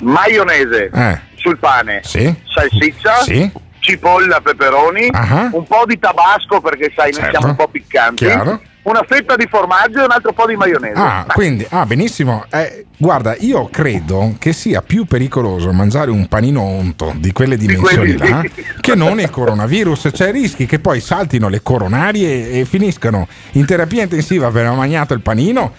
maionese 0.00 0.90
Eh. 0.92 1.20
sul 1.36 1.58
pane, 1.58 2.00
Sì. 2.04 2.34
salsiccia, 2.52 3.22
Sì. 3.22 3.50
cipolla, 3.78 4.40
peperoni, 4.40 5.08
Ah. 5.12 5.48
un 5.52 5.64
po' 5.66 5.84
di 5.86 5.98
tabasco 5.98 6.60
perché 6.60 6.92
sai 6.94 7.10
noi 7.12 7.20
Certo. 7.20 7.30
siamo 7.30 7.46
un 7.48 7.56
po' 7.56 7.68
piccanti, 7.68 8.24
Chiaro. 8.24 8.60
Una 8.84 9.04
fetta 9.06 9.36
di 9.36 9.46
formaggio 9.48 10.00
e 10.00 10.04
un 10.04 10.10
altro 10.10 10.32
po' 10.32 10.46
di 10.46 10.56
maionese. 10.56 10.94
Ah, 10.96 11.26
quindi, 11.28 11.66
ah, 11.70 11.86
benissimo. 11.86 12.44
Eh, 12.50 12.86
guarda, 12.96 13.34
io 13.38 13.68
credo 13.70 14.34
che 14.38 14.52
sia 14.52 14.82
più 14.82 15.04
pericoloso 15.04 15.72
mangiare 15.72 16.10
un 16.10 16.26
panino 16.28 16.60
onto 16.60 17.12
di 17.16 17.32
quelle 17.32 17.56
dimensioni 17.56 18.14
quelli 18.14 18.30
là 18.30 18.44
che 18.80 18.94
non 18.94 19.20
il 19.20 19.30
coronavirus. 19.30 20.10
C'è 20.12 20.30
rischi 20.30 20.66
che 20.66 20.78
poi 20.78 21.00
saltino 21.00 21.48
le 21.48 21.62
coronarie 21.62 22.50
e 22.50 22.64
finiscano 22.64 23.26
in 23.52 23.64
terapia 23.64 24.02
intensiva 24.02 24.50
per 24.50 24.66
aver 24.66 24.76
mangiato 24.76 25.14
il 25.14 25.20
panino. 25.20 25.72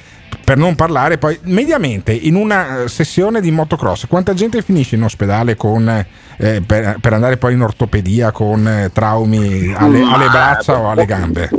Per 0.43 0.57
non 0.57 0.75
parlare 0.75 1.17
poi, 1.17 1.39
mediamente 1.43 2.11
in 2.11 2.35
una 2.35 2.83
eh, 2.83 2.87
sessione 2.87 3.41
di 3.41 3.49
motocross, 3.49 4.05
quanta 4.05 4.35
gente 4.35 4.61
finisce 4.61 4.95
in 4.95 5.01
ospedale 5.01 5.55
con, 5.55 5.87
eh, 6.37 6.61
per, 6.63 6.97
per 6.99 7.13
andare 7.13 7.37
poi 7.37 7.53
in 7.53 7.61
ortopedia 7.61 8.31
con 8.31 8.67
eh, 8.67 8.91
traumi 8.93 9.73
alle, 9.75 10.03
alle 10.03 10.27
braccia 10.27 10.77
o 10.77 10.91
alle 10.91 11.05
gambe? 11.05 11.49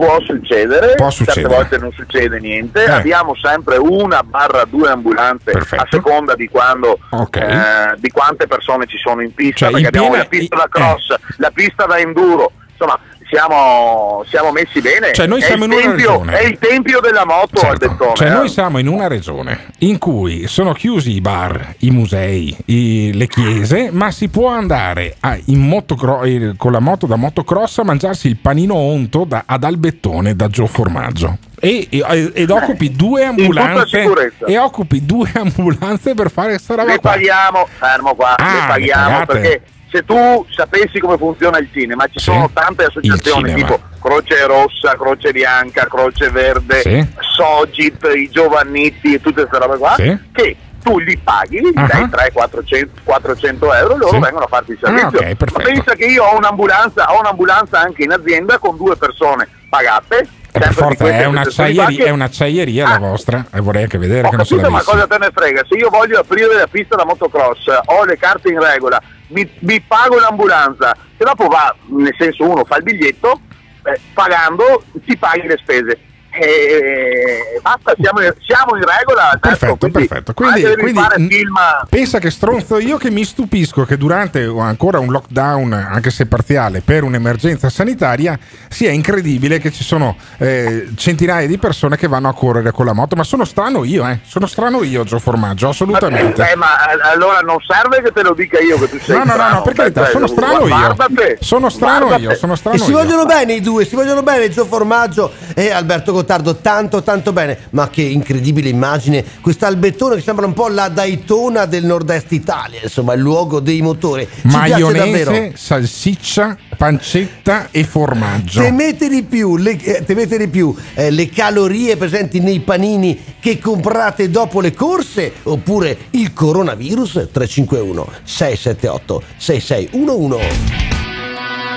Può 0.00 0.18
succedere, 0.22 0.94
Può 0.94 1.10
succedere. 1.10 1.40
certe 1.42 1.54
volte 1.54 1.76
non 1.78 1.92
succede 1.92 2.38
niente, 2.40 2.84
Eh. 2.84 2.90
abbiamo 2.90 3.34
sempre 3.36 3.76
una 3.76 4.22
barra 4.22 4.64
due 4.64 4.88
ambulanze 4.88 5.50
a 5.52 5.86
seconda 5.90 6.34
di 6.34 6.48
quando 6.48 6.98
Ok. 7.10 7.36
eh, 7.36 7.94
di 7.98 8.08
quante 8.08 8.46
persone 8.46 8.86
ci 8.86 8.96
sono 8.96 9.20
in 9.20 9.34
pista, 9.34 9.66
Cioè, 9.66 9.72
perché 9.72 9.80
in 9.82 9.86
abbiamo 9.88 10.06
piena- 10.08 10.22
la 10.22 10.28
pista 10.30 10.56
da 10.56 10.68
cross, 10.70 11.14
la 11.36 11.50
pista 11.50 11.84
da 11.84 11.98
enduro, 11.98 12.52
insomma 12.70 12.98
siamo, 13.30 14.24
siamo 14.28 14.50
messi 14.52 14.80
bene. 14.80 15.12
Cioè, 15.12 15.26
noi 15.26 15.40
siamo 15.42 15.64
in 15.64 15.72
una 15.72 15.80
tempio- 15.80 16.10
regione. 16.10 16.38
È 16.38 16.44
il 16.46 16.58
tempio 16.58 17.00
della 17.00 17.24
moto 17.24 17.60
al 17.66 17.76
bettone. 17.78 18.14
Cioè, 18.14 18.28
eh. 18.28 18.32
noi 18.32 18.48
siamo 18.48 18.78
in 18.78 18.88
una 18.88 19.06
regione 19.06 19.66
in 19.78 19.98
cui 19.98 20.46
sono 20.48 20.72
chiusi 20.72 21.12
i 21.12 21.20
bar, 21.20 21.74
i 21.80 21.90
musei, 21.90 22.54
i- 22.66 23.12
le 23.14 23.26
chiese, 23.26 23.90
ma 23.92 24.10
si 24.10 24.28
può 24.28 24.48
andare 24.48 25.16
a- 25.20 25.38
in 25.46 25.60
motocro- 25.60 26.22
eh, 26.22 26.54
con 26.56 26.72
la 26.72 26.80
moto 26.80 27.06
da 27.06 27.16
motocross 27.16 27.78
a 27.78 27.84
mangiarsi 27.84 28.26
il 28.28 28.36
panino 28.36 28.74
onto 28.74 29.24
da- 29.24 29.44
ad 29.46 29.64
Albettone 29.64 30.34
da 30.34 30.48
Gio 30.48 30.66
Formaggio. 30.66 31.38
E, 31.62 31.86
e- 31.90 32.30
ed 32.34 32.50
occupi 32.50 32.90
due 32.90 33.22
ambulanze 33.24 34.02
e 34.46 34.56
occupi 34.58 35.04
due 35.04 35.30
ambulanze 35.36 36.14
per 36.14 36.30
fare 36.30 36.50
questa 36.50 36.74
roba 36.74 36.92
le 36.92 36.98
qua. 36.98 37.10
paghiamo, 37.10 37.68
fermo 37.78 38.14
qua, 38.14 38.34
Ah, 38.36 38.44
le 38.46 38.60
le 38.60 38.66
paghiamo 38.66 39.10
pagate. 39.18 39.32
perché 39.32 39.62
se 39.90 40.04
tu 40.04 40.46
sapessi 40.50 40.98
come 41.00 41.16
funziona 41.16 41.58
il 41.58 41.68
cinema, 41.72 42.06
ci 42.06 42.18
sono 42.18 42.48
tante 42.52 42.84
associazioni 42.84 43.54
tipo 43.54 43.78
Croce 44.00 44.46
Rossa, 44.46 44.96
Croce 44.96 45.32
Bianca, 45.32 45.86
Croce 45.86 46.30
Verde, 46.30 46.80
Sì. 46.80 47.06
Sogit, 47.34 48.08
i 48.14 48.28
Giovannitti 48.30 49.14
e 49.14 49.20
tutte 49.20 49.46
queste 49.46 49.58
robe 49.66 49.78
qua, 49.78 49.94
Sì. 49.96 50.16
che 50.32 50.56
tu 50.82 50.98
li 50.98 51.16
paghi, 51.18 51.60
gli 51.60 51.72
Ah. 51.74 51.86
dai 51.86 52.08
300-400 52.08 53.72
euro 53.74 53.94
e 53.94 53.98
loro 53.98 54.14
Sì. 54.14 54.18
vengono 54.18 54.44
a 54.44 54.48
farti 54.48 54.72
il 54.72 54.78
Ah, 54.82 54.86
servizio. 54.86 55.18
ok, 55.18 55.24
Ma 55.28 55.34
perfetto. 55.34 55.62
pensa 55.62 55.94
che 55.94 56.04
io 56.06 56.24
ho 56.24 56.36
un'ambulanza, 56.36 57.12
ho 57.14 57.20
un'ambulanza 57.20 57.80
anche 57.80 58.02
in 58.04 58.12
azienda 58.12 58.58
con 58.58 58.76
due 58.76 58.96
persone 58.96 59.48
pagate. 59.68 60.28
Eh, 60.52 60.58
per 60.58 60.72
forza 60.72 61.06
è 61.08 61.24
una, 61.26 61.42
associazioni 61.42 61.74
qua 61.74 61.84
acciaieria, 61.84 62.04
che- 62.04 62.04
è 62.10 62.12
un'acciaieria 62.12 62.88
la 62.88 62.98
vostra 62.98 63.44
e 63.54 63.60
vorrei 63.60 63.82
anche 63.84 63.98
vedere 63.98 64.26
ho 64.26 64.30
che 64.30 64.36
non 64.36 64.44
se 64.44 64.56
capito, 64.56 64.70
ma 64.72 64.82
cosa 64.82 65.06
te 65.06 65.18
ne 65.18 65.30
frega? 65.32 65.62
Se 65.68 65.76
io 65.76 65.90
voglio 65.90 66.18
aprire 66.18 66.54
la 66.54 66.66
pista 66.66 66.96
da 66.96 67.04
motocross, 67.04 67.66
ho 67.84 68.04
le 68.04 68.16
carte 68.16 68.48
in 68.48 68.60
regola, 68.60 69.00
mi, 69.30 69.48
mi 69.60 69.80
pago 69.80 70.18
l'ambulanza, 70.18 70.94
e 71.16 71.24
dopo 71.24 71.48
va, 71.48 71.74
nel 71.88 72.14
senso 72.18 72.48
uno 72.48 72.64
fa 72.64 72.76
il 72.76 72.82
biglietto, 72.82 73.40
eh, 73.84 74.00
pagando 74.12 74.84
ti 75.04 75.16
paghi 75.16 75.46
le 75.46 75.56
spese. 75.58 75.98
E 76.32 77.58
basta, 77.60 77.94
siamo 78.00 78.20
in, 78.20 78.32
siamo 78.46 78.76
in 78.76 78.84
regola. 78.84 79.30
certo, 79.30 79.48
Perfetto, 79.48 79.76
quindi 79.76 80.08
perfetto. 80.08 80.32
Quindi, 80.34 80.62
quindi, 80.76 81.28
film 81.28 81.54
pensa 81.88 82.18
che 82.18 82.30
stronzo 82.30 82.78
io 82.78 82.96
che 82.98 83.10
mi 83.10 83.24
stupisco 83.24 83.84
che 83.84 83.96
durante 83.96 84.46
o 84.46 84.60
ancora 84.60 84.98
un 84.98 85.10
lockdown, 85.10 85.72
anche 85.72 86.10
se 86.10 86.26
parziale, 86.26 86.82
per 86.82 87.02
un'emergenza 87.02 87.68
sanitaria, 87.68 88.38
sia 88.68 88.90
incredibile 88.90 89.58
che 89.58 89.72
ci 89.72 89.82
sono 89.84 90.16
eh, 90.38 90.88
centinaia 90.96 91.46
di 91.46 91.58
persone 91.58 91.96
che 91.96 92.06
vanno 92.06 92.28
a 92.28 92.34
correre 92.34 92.70
con 92.70 92.86
la 92.86 92.92
moto. 92.92 93.16
Ma 93.16 93.24
sono 93.24 93.44
strano 93.44 93.84
io, 93.84 94.06
eh. 94.06 94.20
Sono 94.24 94.46
strano 94.46 94.82
io, 94.82 95.04
Gio 95.04 95.18
Formaggio, 95.18 95.68
assolutamente. 95.68 96.48
Eh, 96.50 96.54
ma 96.56 96.90
eh, 96.92 96.98
allora 97.12 97.40
non 97.40 97.56
serve 97.66 98.02
che 98.02 98.12
te 98.12 98.22
lo 98.22 98.34
dica 98.34 98.58
io 98.60 98.78
che 98.78 98.88
tu 98.88 98.98
sei 99.00 99.16
No, 99.18 99.24
no, 99.24 99.34
no, 99.34 99.48
no, 99.48 99.62
per 99.62 99.72
carità, 99.74 100.06
sono 100.06 100.26
strano 100.26 100.66
io. 100.66 100.94
Sono 101.40 101.68
strano 101.68 102.16
io, 102.16 102.34
sono 102.36 102.52
E 102.52 102.56
strano 102.56 102.78
si 102.78 102.90
io. 102.90 102.96
vogliono 102.96 103.24
bene 103.24 103.54
i 103.54 103.60
due, 103.60 103.84
si 103.84 103.94
vogliono 103.96 104.22
bene 104.22 104.48
Gio 104.48 104.64
Formaggio 104.64 105.32
e 105.54 105.70
Alberto 105.70 106.12
Gottardo, 106.20 106.56
tanto 106.56 107.02
tanto 107.02 107.32
bene, 107.32 107.58
ma 107.70 107.88
che 107.88 108.02
incredibile 108.02 108.68
immagine, 108.68 109.24
quest'albettone 109.40 110.16
che 110.16 110.20
sembra 110.20 110.44
un 110.44 110.52
po' 110.52 110.68
la 110.68 110.88
Daytona 110.88 111.64
del 111.64 111.84
nord-est 111.86 112.32
Italia, 112.32 112.80
insomma 112.82 113.14
il 113.14 113.20
luogo 113.20 113.60
dei 113.60 113.80
motori, 113.80 114.28
ci 114.30 114.48
piace 114.48 114.68
Maionese, 114.68 115.24
davvero. 115.24 115.52
salsiccia, 115.54 116.56
pancetta 116.76 117.68
e 117.70 117.84
formaggio. 117.84 118.60
Temete 118.60 119.08
di 119.08 119.22
più, 119.22 119.56
le, 119.56 119.78
eh, 119.82 120.04
temete 120.04 120.36
di 120.36 120.48
più 120.48 120.74
eh, 120.94 121.10
le 121.10 121.28
calorie 121.30 121.96
presenti 121.96 122.40
nei 122.40 122.60
panini 122.60 123.18
che 123.40 123.58
comprate 123.58 124.28
dopo 124.28 124.60
le 124.60 124.74
corse 124.74 125.32
oppure 125.44 125.96
il 126.10 126.32
coronavirus 126.34 127.28
351 127.32 128.06
678 128.24 129.22
6611 129.38 130.90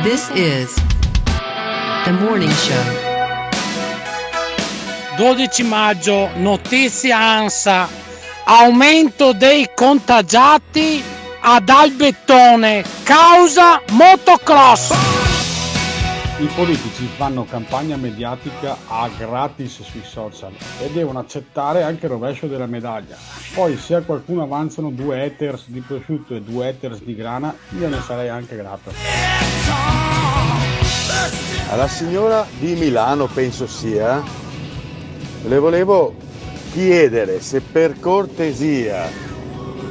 This 0.04 0.30
is 0.32 0.76
the 2.06 2.12
morning 2.20 2.50
show. 2.50 3.13
12 5.16 5.64
maggio, 5.64 6.30
notizia 6.38 7.20
ANSA, 7.20 7.88
aumento 8.46 9.32
dei 9.34 9.70
contagiati 9.76 11.04
ad 11.40 11.70
Albettone, 11.70 12.84
causa 13.04 13.80
motocross. 13.92 14.92
I 16.40 16.48
politici 16.56 17.08
fanno 17.16 17.46
campagna 17.46 17.96
mediatica 17.96 18.76
a 18.88 19.08
gratis 19.16 19.84
sui 19.84 20.02
social 20.04 20.52
e 20.80 20.90
devono 20.90 21.20
accettare 21.20 21.84
anche 21.84 22.06
il 22.06 22.12
rovescio 22.12 22.48
della 22.48 22.66
medaglia. 22.66 23.16
Poi 23.54 23.78
se 23.78 23.94
a 23.94 24.02
qualcuno 24.02 24.42
avanzano 24.42 24.90
due 24.90 25.24
haters 25.24 25.66
di 25.68 25.82
prosciutto 25.82 26.34
e 26.34 26.42
due 26.42 26.70
haters 26.70 27.04
di 27.04 27.14
grana, 27.14 27.56
io 27.80 27.88
ne 27.88 28.02
sarei 28.02 28.30
anche 28.30 28.56
grato. 28.56 28.92
Alla 31.70 31.88
signora 31.88 32.46
di 32.58 32.74
Milano, 32.74 33.28
penso 33.28 33.68
sia, 33.68 34.22
le 35.46 35.60
volevo 35.60 36.14
chiedere 36.72 37.42
se 37.42 37.60
per 37.60 38.00
cortesia, 38.00 39.10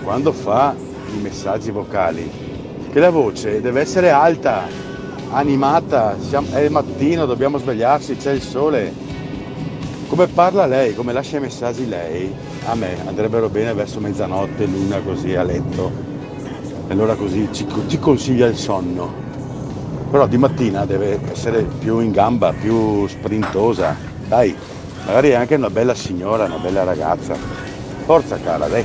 quando 0.03 0.32
fa 0.32 0.74
i 1.14 1.20
messaggi 1.20 1.70
vocali, 1.70 2.30
che 2.90 2.98
la 2.98 3.11
voce 3.11 3.61
deve 3.61 3.80
essere 3.82 4.11
alta, 4.11 4.66
animata, 5.30 6.16
siamo- 6.20 6.53
è 6.53 6.68
mattino, 6.68 7.26
dobbiamo 7.26 7.59
svegliarsi, 7.59 8.16
c'è 8.16 8.32
il 8.32 8.42
sole. 8.42 8.92
Come 10.09 10.26
parla 10.26 10.66
lei, 10.66 10.94
come 10.94 11.12
lascia 11.12 11.36
i 11.36 11.40
messaggi 11.40 11.88
lei, 11.88 12.32
a 12.66 12.74
me 12.74 12.96
andrebbero 13.07 13.48
bene 13.48 13.72
verso 13.72 14.00
mezzanotte, 14.00 14.66
l'una 14.66 15.00
così 15.00 15.34
a 15.34 15.42
letto. 15.42 15.90
E 16.88 16.92
allora 16.92 17.14
così 17.14 17.48
ci, 17.53 17.66
ci 17.86 17.98
consiglia 17.98 18.46
il 18.46 18.57
sonno. 18.57 19.20
Però 20.11 20.26
di 20.26 20.36
mattina 20.36 20.84
deve 20.84 21.18
essere 21.30 21.62
più 21.62 22.00
in 22.00 22.11
gamba, 22.11 22.53
più 22.53 23.07
sprintosa. 23.07 23.96
Dai, 24.28 24.55
magari 25.07 25.30
è 25.30 25.34
anche 25.34 25.55
una 25.55 25.70
bella 25.70 25.94
signora, 25.94 26.44
una 26.44 26.59
bella 26.59 26.84
ragazza. 26.84 27.36
Forza 28.05 28.38
cara, 28.42 28.66
dai. 28.66 28.84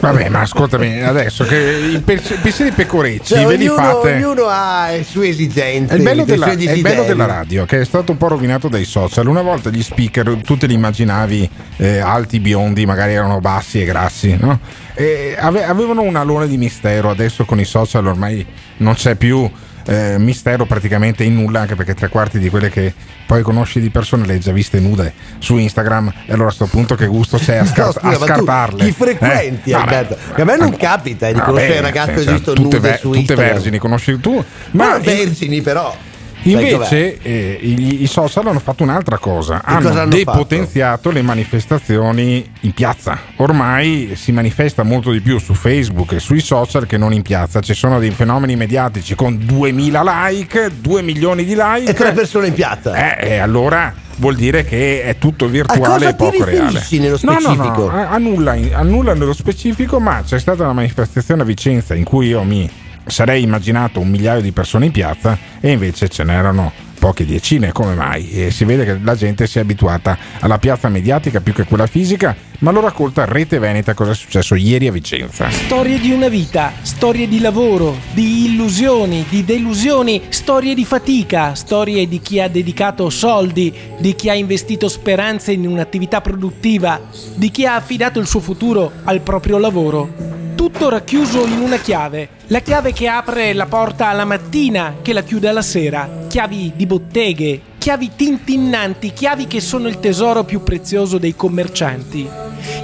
Vabbè, 0.00 0.28
ma 0.28 0.40
ascoltami, 0.42 1.02
adesso 1.02 1.44
che 1.44 1.56
i 1.92 2.00
pe- 2.00 2.22
pensieri 2.40 2.70
pecorecci 2.70 3.34
Cioè, 3.34 3.44
ve 3.44 3.56
li 3.56 3.66
ognuno, 3.66 3.82
fate. 3.82 4.14
ognuno 4.14 4.46
ha 4.46 4.90
le 4.90 5.02
sue 5.02 5.28
esigenze. 5.28 5.94
È 5.94 5.96
il, 5.96 6.02
bello 6.04 6.22
i 6.22 6.24
della, 6.24 6.46
suoi 6.46 6.66
è 6.66 6.72
il 6.72 6.80
bello 6.82 7.02
della 7.02 7.26
radio 7.26 7.64
che 7.64 7.80
è 7.80 7.84
stato 7.84 8.12
un 8.12 8.18
po' 8.18 8.28
rovinato 8.28 8.68
dai 8.68 8.84
social. 8.84 9.26
Una 9.26 9.42
volta 9.42 9.70
gli 9.70 9.82
speaker 9.82 10.38
tu 10.44 10.56
te 10.56 10.66
li 10.66 10.74
immaginavi 10.74 11.50
eh, 11.78 11.98
alti, 11.98 12.38
biondi, 12.38 12.86
magari 12.86 13.14
erano 13.14 13.40
bassi 13.40 13.82
e 13.82 13.84
grassi, 13.84 14.36
no? 14.38 14.60
E 14.94 15.36
ave- 15.36 15.64
avevano 15.64 16.02
un 16.02 16.14
alone 16.14 16.46
di 16.46 16.56
mistero. 16.56 17.10
Adesso 17.10 17.44
con 17.44 17.58
i 17.58 17.64
social 17.64 18.06
ormai 18.06 18.46
non 18.78 18.94
c'è 18.94 19.16
più 19.16 19.50
eh, 19.88 20.16
mistero 20.18 20.66
praticamente 20.66 21.24
in 21.24 21.34
nulla, 21.34 21.60
anche 21.60 21.74
perché 21.74 21.94
tre 21.94 22.08
quarti 22.08 22.38
di 22.38 22.50
quelle 22.50 22.68
che 22.68 22.92
poi 23.26 23.42
conosci 23.42 23.80
di 23.80 23.88
persone 23.90 24.26
le 24.26 24.34
hai 24.34 24.40
già 24.40 24.52
viste 24.52 24.78
nude 24.80 25.12
su 25.38 25.56
Instagram. 25.56 26.12
E 26.26 26.32
allora 26.32 26.50
a 26.50 26.52
sto 26.52 26.66
punto 26.66 26.94
che 26.94 27.06
gusto 27.06 27.38
c'è 27.38 27.56
a, 27.56 27.62
No, 27.62 27.66
scar- 27.68 27.92
scusa, 27.98 28.08
a 28.16 28.26
scartarle? 28.26 28.84
Chi 28.84 28.92
frequenti, 28.92 29.70
Eh. 29.70 29.74
Alberto? 29.74 30.16
Che 30.34 30.42
a 30.42 30.44
me 30.44 30.56
non 30.56 30.76
capita 30.76 31.26
eh, 31.28 31.32
di 31.32 31.38
Vabbè, 31.38 31.50
conoscere 31.50 31.80
ragazze 31.80 32.22
cioè, 32.24 32.40
tutte, 32.40 32.60
nude 32.60 32.78
ver- 32.80 32.98
su 32.98 33.06
tutte 33.06 33.18
Instagram. 33.18 33.46
vergini 33.52 33.78
conosci 33.78 34.20
tu, 34.20 34.44
Ma 34.72 34.88
ma 34.88 34.98
vergini 34.98 35.60
però. 35.62 35.94
Invece 36.42 37.18
eh, 37.20 37.58
i, 37.60 38.02
i 38.02 38.06
social 38.06 38.46
hanno 38.46 38.60
fatto 38.60 38.82
un'altra 38.82 39.18
cosa, 39.18 39.62
hanno 39.64 39.88
hanno 39.90 40.06
depotenziato 40.06 41.10
le 41.10 41.22
manifestazioni 41.22 42.48
in 42.60 42.72
piazza. 42.72 43.18
Ormai 43.36 44.12
si 44.14 44.32
manifesta 44.32 44.82
molto 44.82 45.10
di 45.10 45.20
più 45.20 45.38
su 45.38 45.54
Facebook 45.54 46.12
e 46.12 46.20
sui 46.20 46.40
social 46.40 46.86
che 46.86 46.96
non 46.96 47.12
in 47.12 47.22
piazza. 47.22 47.60
Ci 47.60 47.74
sono 47.74 47.98
dei 47.98 48.10
fenomeni 48.10 48.56
mediatici 48.56 49.14
con 49.14 49.38
2000 49.44 50.28
like, 50.28 50.70
2 50.80 51.02
milioni 51.02 51.44
di 51.44 51.54
like. 51.56 51.90
E 51.90 51.94
tre 51.94 52.12
persone 52.12 52.48
in 52.48 52.54
piazza. 52.54 53.16
Eh, 53.16 53.28
e 53.34 53.38
allora 53.38 53.92
vuol 54.16 54.36
dire 54.36 54.64
che 54.64 55.02
è 55.02 55.16
tutto 55.18 55.46
virtuale 55.46 56.08
e 56.08 56.14
poco 56.14 56.44
reale. 56.44 56.84
nello 56.90 57.18
No, 57.22 57.32
no, 57.32 57.40
specifico? 57.40 57.90
no, 57.90 57.90
a, 57.90 58.10
a 58.10 58.18
nulla, 58.18 58.56
a 58.72 58.82
nulla 58.82 59.14
nello 59.14 59.32
specifico, 59.32 60.00
ma 60.00 60.22
c'è 60.24 60.38
stata 60.38 60.64
una 60.64 60.72
manifestazione 60.72 61.42
a 61.42 61.44
Vicenza 61.44 61.94
in 61.94 62.04
cui 62.04 62.28
io 62.28 62.42
mi 62.42 62.68
sarei 63.08 63.42
immaginato 63.42 64.00
un 64.00 64.08
migliaio 64.08 64.40
di 64.40 64.52
persone 64.52 64.86
in 64.86 64.92
piazza 64.92 65.38
e 65.60 65.72
invece 65.72 66.08
ce 66.08 66.24
n'erano 66.24 66.72
poche 66.98 67.24
decine, 67.24 67.72
come 67.72 67.94
mai? 67.94 68.30
E 68.30 68.50
si 68.50 68.64
vede 68.64 68.84
che 68.84 68.98
la 69.02 69.14
gente 69.14 69.46
si 69.46 69.58
è 69.58 69.62
abituata 69.62 70.18
alla 70.40 70.58
piazza 70.58 70.88
mediatica 70.88 71.40
più 71.40 71.52
che 71.52 71.64
quella 71.64 71.86
fisica, 71.86 72.36
ma 72.58 72.70
lo 72.70 72.80
racconta 72.80 73.24
Rete 73.24 73.58
Veneta 73.58 73.94
cosa 73.94 74.10
è 74.10 74.14
successo 74.14 74.54
ieri 74.56 74.88
a 74.88 74.92
Vicenza. 74.92 75.48
Storie 75.48 76.00
di 76.00 76.10
una 76.10 76.28
vita, 76.28 76.72
storie 76.82 77.28
di 77.28 77.40
lavoro, 77.40 77.96
di 78.12 78.46
illusioni, 78.46 79.24
di 79.28 79.44
delusioni, 79.44 80.22
storie 80.28 80.74
di 80.74 80.84
fatica, 80.84 81.54
storie 81.54 82.08
di 82.08 82.20
chi 82.20 82.40
ha 82.40 82.48
dedicato 82.48 83.08
soldi, 83.10 83.72
di 83.98 84.14
chi 84.14 84.28
ha 84.28 84.34
investito 84.34 84.88
speranze 84.88 85.52
in 85.52 85.66
un'attività 85.66 86.20
produttiva, 86.20 87.00
di 87.34 87.50
chi 87.50 87.64
ha 87.64 87.76
affidato 87.76 88.18
il 88.18 88.26
suo 88.26 88.40
futuro 88.40 88.90
al 89.04 89.20
proprio 89.20 89.58
lavoro. 89.58 90.47
Tutto 90.70 90.90
racchiuso 90.90 91.46
in 91.46 91.60
una 91.60 91.78
chiave, 91.78 92.28
la 92.48 92.60
chiave 92.60 92.92
che 92.92 93.08
apre 93.08 93.54
la 93.54 93.64
porta 93.64 94.08
alla 94.08 94.26
mattina, 94.26 94.96
che 95.00 95.14
la 95.14 95.22
chiude 95.22 95.48
alla 95.48 95.62
sera, 95.62 96.26
chiavi 96.28 96.74
di 96.76 96.84
botteghe, 96.84 97.60
chiavi 97.78 98.10
tintinnanti, 98.14 99.14
chiavi 99.14 99.46
che 99.46 99.62
sono 99.62 99.88
il 99.88 99.98
tesoro 99.98 100.44
più 100.44 100.62
prezioso 100.62 101.16
dei 101.16 101.34
commercianti. 101.34 102.28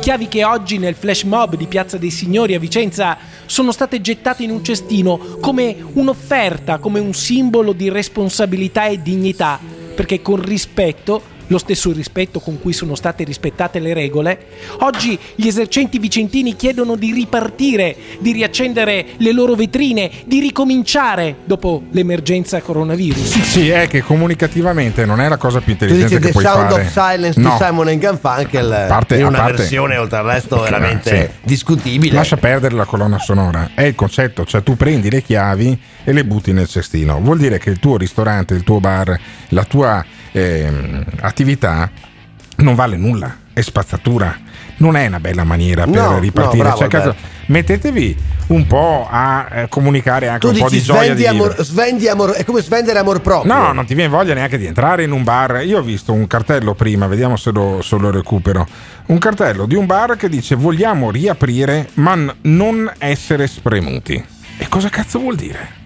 Chiavi 0.01 0.28
che 0.28 0.45
oggi 0.45 0.78
nel 0.78 0.95
flash 0.95 1.24
mob 1.24 1.57
di 1.57 1.66
Piazza 1.66 1.99
dei 1.99 2.11
Signori 2.11 2.55
a 2.55 2.59
Vicenza 2.59 3.18
sono 3.45 3.70
state 3.70 4.01
gettate 4.01 4.45
in 4.45 4.51
un 4.51 4.64
cestino 4.64 5.37
come 5.39 5.76
un'offerta, 5.93 6.78
come 6.78 7.01
un 7.01 7.12
simbolo 7.12 7.74
di 7.74 7.91
responsabilità 7.91 8.87
e 8.87 9.03
dignità, 9.03 9.61
perché 9.95 10.22
con 10.22 10.43
rispetto 10.43 11.34
lo 11.49 11.59
stesso 11.59 11.93
rispetto 11.93 12.41
con 12.41 12.61
cui 12.61 12.73
sono 12.73 12.95
state 12.95 13.25
rispettate 13.25 13.79
le 13.79 13.93
regole, 13.95 14.39
oggi 14.81 15.19
gli 15.35 15.47
esercenti 15.47 15.99
vicentini 15.99 16.57
chiedono 16.57 16.97
di 16.97 17.13
ripartire, 17.13 17.95
di 18.19 18.33
riaccendere 18.33 19.07
le 19.19 19.33
loro 19.33 19.55
vetrine, 19.55 20.11
di 20.27 20.41
ricominciare 20.41 21.37
dopo 21.45 21.83
l'emergenza 21.91 22.61
coronavirus. 22.61 23.41
Sì, 23.43 23.69
è 23.69 23.87
che 23.89 24.03
comunicativamente 24.03 25.05
non 25.05 25.21
è 25.21 25.29
la 25.29 25.37
cosa 25.37 25.61
più 25.61 25.77
Tu 25.77 25.85
intelligente 25.85 26.19
dici 26.19 26.21
che 26.21 26.27
The 26.27 26.33
puoi 26.33 26.45
Sound 26.45 26.71
fare. 26.71 26.83
of 26.83 26.93
Silence 26.93 27.41
No. 27.41 27.57
di 27.59 27.65
Simon 27.65 27.99
Garfunkel 27.99 28.85
parte- 28.89 29.21
a 29.23 29.27
una 29.27 29.39
parte- 29.39 29.57
versione 29.59 29.97
oltre 29.97 30.19
al 30.19 30.25
resto 30.25 30.61
veramente 30.61 31.31
sì. 31.33 31.39
discutibile. 31.47 32.15
Lascia 32.15 32.37
perdere 32.37 32.75
la 32.75 32.85
colonna 32.85 33.19
sonora, 33.19 33.71
è 33.75 33.83
il 33.83 33.95
concetto, 33.95 34.45
cioè 34.45 34.63
tu 34.63 34.77
prendi 34.77 35.11
le 35.11 35.23
chiavi 35.23 35.79
e 36.05 36.13
le 36.13 36.25
butti 36.25 36.53
nel 36.53 36.69
cestino. 36.69 37.19
Vuol 37.21 37.39
dire 37.39 37.59
che 37.59 37.71
il 37.71 37.79
tuo 37.79 37.97
ristorante, 37.97 38.55
il 38.55 38.63
tuo 38.65 38.81
bar, 38.81 39.19
la 39.49 39.65
tua 39.65 40.05
ehm, 40.41 41.05
attività 41.20 41.91
non 42.57 42.74
vale 42.74 42.97
nulla, 42.97 43.37
è 43.53 43.61
spazzatura. 43.61 44.37
Non 44.76 44.97
è 44.97 45.07
una 45.07 45.20
bella 45.20 45.45
maniera 45.45 45.85
per 45.85 45.95
No, 45.95 46.18
ripartire. 46.18 46.68
no, 46.68 46.76
bravo, 46.76 46.91
Cioè, 46.91 47.14
mettetevi 47.47 48.16
un 48.49 48.66
po' 48.66 49.07
a 49.09 49.47
eh, 49.51 49.68
comunicare 49.68 50.26
anche 50.28 50.41
tu 50.49 50.53
un 50.53 50.59
po' 50.59 50.68
dici 50.68 50.80
di 50.80 50.82
gioia 50.85 51.03
svendi 51.14 51.20
di 51.22 51.26
amor, 51.28 51.57
svendi 51.64 52.09
amor, 52.09 52.30
è 52.32 52.45
come 52.45 52.61
svendere 52.61 52.99
amor 52.99 53.20
proprio. 53.20 53.53
No, 53.53 53.72
non 53.72 53.85
ti 53.87 53.95
viene 53.95 54.11
voglia 54.11 54.35
neanche 54.35 54.59
di 54.59 54.66
entrare 54.66 55.05
in 55.05 55.12
un 55.12 55.22
bar. 55.22 55.62
Io 55.64 55.78
ho 55.78 55.82
visto 55.82 56.12
un 56.12 56.26
cartello 56.26 56.74
prima, 56.74 57.07
vediamo 57.07 57.37
se 57.37 57.53
lo, 57.53 57.80
se 57.82 57.97
lo 57.97 58.11
recupero. 58.11 58.66
Un 59.07 59.18
cartello 59.18 59.66
di 59.66 59.76
un 59.76 59.87
bar 59.87 60.16
che 60.16 60.28
dice 60.28 60.57
vogliamo 60.57 61.11
riaprire 61.12 61.91
ma 61.95 62.16
non 62.43 62.91
essere 62.99 63.47
spremuti. 63.47 64.22
E 64.59 64.68
cosa 64.68 64.89
cazzo 64.89 65.20
vuol 65.20 65.37
dire? 65.37 65.82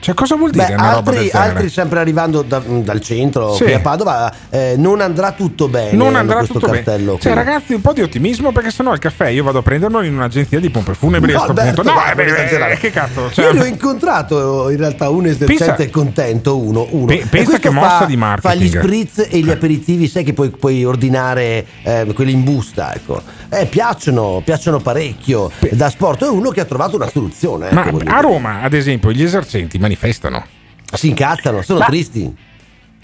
Cioè, 0.00 0.14
cosa 0.14 0.34
vuol 0.34 0.50
dire 0.50 0.64
Beh, 0.66 0.74
altri, 0.74 1.30
altri 1.30 1.68
sempre 1.68 2.00
arrivando 2.00 2.40
da- 2.40 2.62
dal 2.64 3.00
centro 3.00 3.52
Sì. 3.54 3.64
qui 3.64 3.74
a 3.74 3.80
Padova 3.80 4.32
eh, 4.48 4.74
non 4.78 5.00
andrà 5.02 5.32
tutto 5.32 5.68
bene 5.68 5.92
non 5.92 6.08
hanno 6.08 6.18
andrà 6.18 6.36
questo 6.38 6.54
tutto 6.58 6.72
cartello 6.72 7.04
bene. 7.12 7.20
Cioè, 7.20 7.34
ragazzi, 7.34 7.74
un 7.74 7.82
po' 7.82 7.92
di 7.92 8.00
ottimismo 8.00 8.50
perché 8.50 8.70
sennò 8.70 8.92
il 8.94 8.98
caffè 8.98 9.28
io 9.28 9.44
vado 9.44 9.58
a 9.58 9.62
prenderlo 9.62 10.00
in 10.02 10.14
un'agenzia 10.14 10.58
di 10.58 10.70
pompe 10.70 10.94
funebri 10.94 11.32
No, 11.32 11.38
a 11.38 11.42
sto 11.42 11.50
Alberto, 11.50 11.82
punto. 11.82 11.90
No, 11.90 11.94
guarda, 11.94 12.22
eh, 12.22 12.72
eh, 12.72 12.76
che 12.78 12.90
cazzo? 12.90 13.30
Cioè, 13.30 13.44
Io 13.44 13.52
ne 13.52 13.60
ho 13.60 13.64
incontrato 13.66 14.70
in 14.70 14.76
realtà 14.78 15.10
un 15.10 15.26
esercente 15.26 15.90
contento, 15.90 16.56
uno. 16.58 16.86
uno. 16.90 17.04
Pe- 17.04 17.26
pensa 17.28 17.50
questo 17.50 17.68
che 17.68 17.70
mossa 17.70 17.98
fa, 17.98 18.04
di 18.06 18.14
Fa 18.14 18.18
marketing. 18.18 18.62
gli 18.62 18.68
spritz 18.78 19.26
e 19.30 19.38
gli 19.40 19.50
aperitivi, 19.50 20.08
sai 20.08 20.24
che 20.24 20.32
puoi, 20.32 20.48
puoi 20.48 20.82
ordinare 20.84 21.66
eh, 21.82 22.06
quelli 22.14 22.32
in 22.32 22.42
busta, 22.42 22.94
ecco. 22.94 23.20
Eh, 23.52 23.66
piacciono, 23.66 24.40
piacciono 24.44 24.78
parecchio 24.78 25.50
da 25.72 25.90
sport. 25.90 26.24
È 26.24 26.28
uno 26.28 26.50
che 26.50 26.60
ha 26.60 26.64
trovato 26.64 26.94
una 26.96 27.08
soluzione. 27.08 27.70
Ma 27.72 27.84
ecco, 27.86 27.96
a 27.96 27.98
dire. 28.00 28.20
Roma, 28.20 28.62
ad 28.62 28.72
esempio, 28.74 29.10
gli 29.10 29.22
esercenti 29.22 29.78
manifestano. 29.78 30.44
Si 30.92 31.08
incazzano, 31.08 31.60
sono 31.62 31.80
Ma- 31.80 31.86
tristi. 31.86 32.32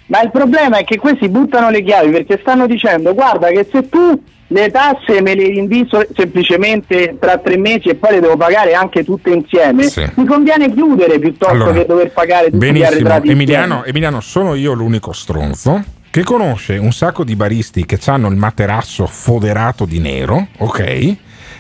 Ma 0.07 0.21
il 0.23 0.31
problema 0.31 0.79
è 0.79 0.85
che 0.85 0.99
questi 0.99 1.29
buttano 1.29 1.69
le 1.69 1.83
chiavi 1.83 2.11
perché 2.11 2.39
stanno 2.41 2.69
dicendo 2.69 3.13
guarda 3.13 3.49
che 3.49 3.67
se 3.69 3.89
tu 3.89 4.23
le 4.49 4.71
tasse 4.71 5.21
me 5.21 5.35
le 5.35 5.49
rinvii 5.49 5.89
so- 5.91 6.07
semplicemente 6.15 7.17
tra 7.19 7.39
tre 7.39 7.57
mesi 7.57 7.89
e 7.89 7.97
poi 7.97 8.13
le 8.13 8.21
devo 8.21 8.37
pagare 8.37 8.73
anche 8.75 9.03
tutte 9.03 9.31
insieme, 9.31 9.83
Sì. 9.89 10.09
mi 10.15 10.25
conviene 10.25 10.73
chiudere 10.73 11.19
piuttosto 11.19 11.53
Allora, 11.55 11.73
che 11.73 11.87
dover 11.87 12.13
pagare 12.13 12.45
tutti 12.45 12.57
gli 12.57 12.59
Benissimo, 12.61 12.87
arretrati 12.87 13.31
Emiliano. 13.31 13.85
Emiliano, 13.85 14.21
sono 14.21 14.55
io 14.55 14.73
l'unico 14.75 15.11
stronzo 15.13 15.83
che 16.17 16.23
conosce 16.25 16.79
un 16.79 16.93
sacco 16.93 17.25
di 17.25 17.37
baristi 17.37 17.85
che 17.85 17.99
hanno 18.07 18.29
il 18.29 18.37
materasso 18.37 19.07
foderato 19.07 19.85
di 19.85 19.99
nero, 19.99 20.49
ok? 20.57 21.17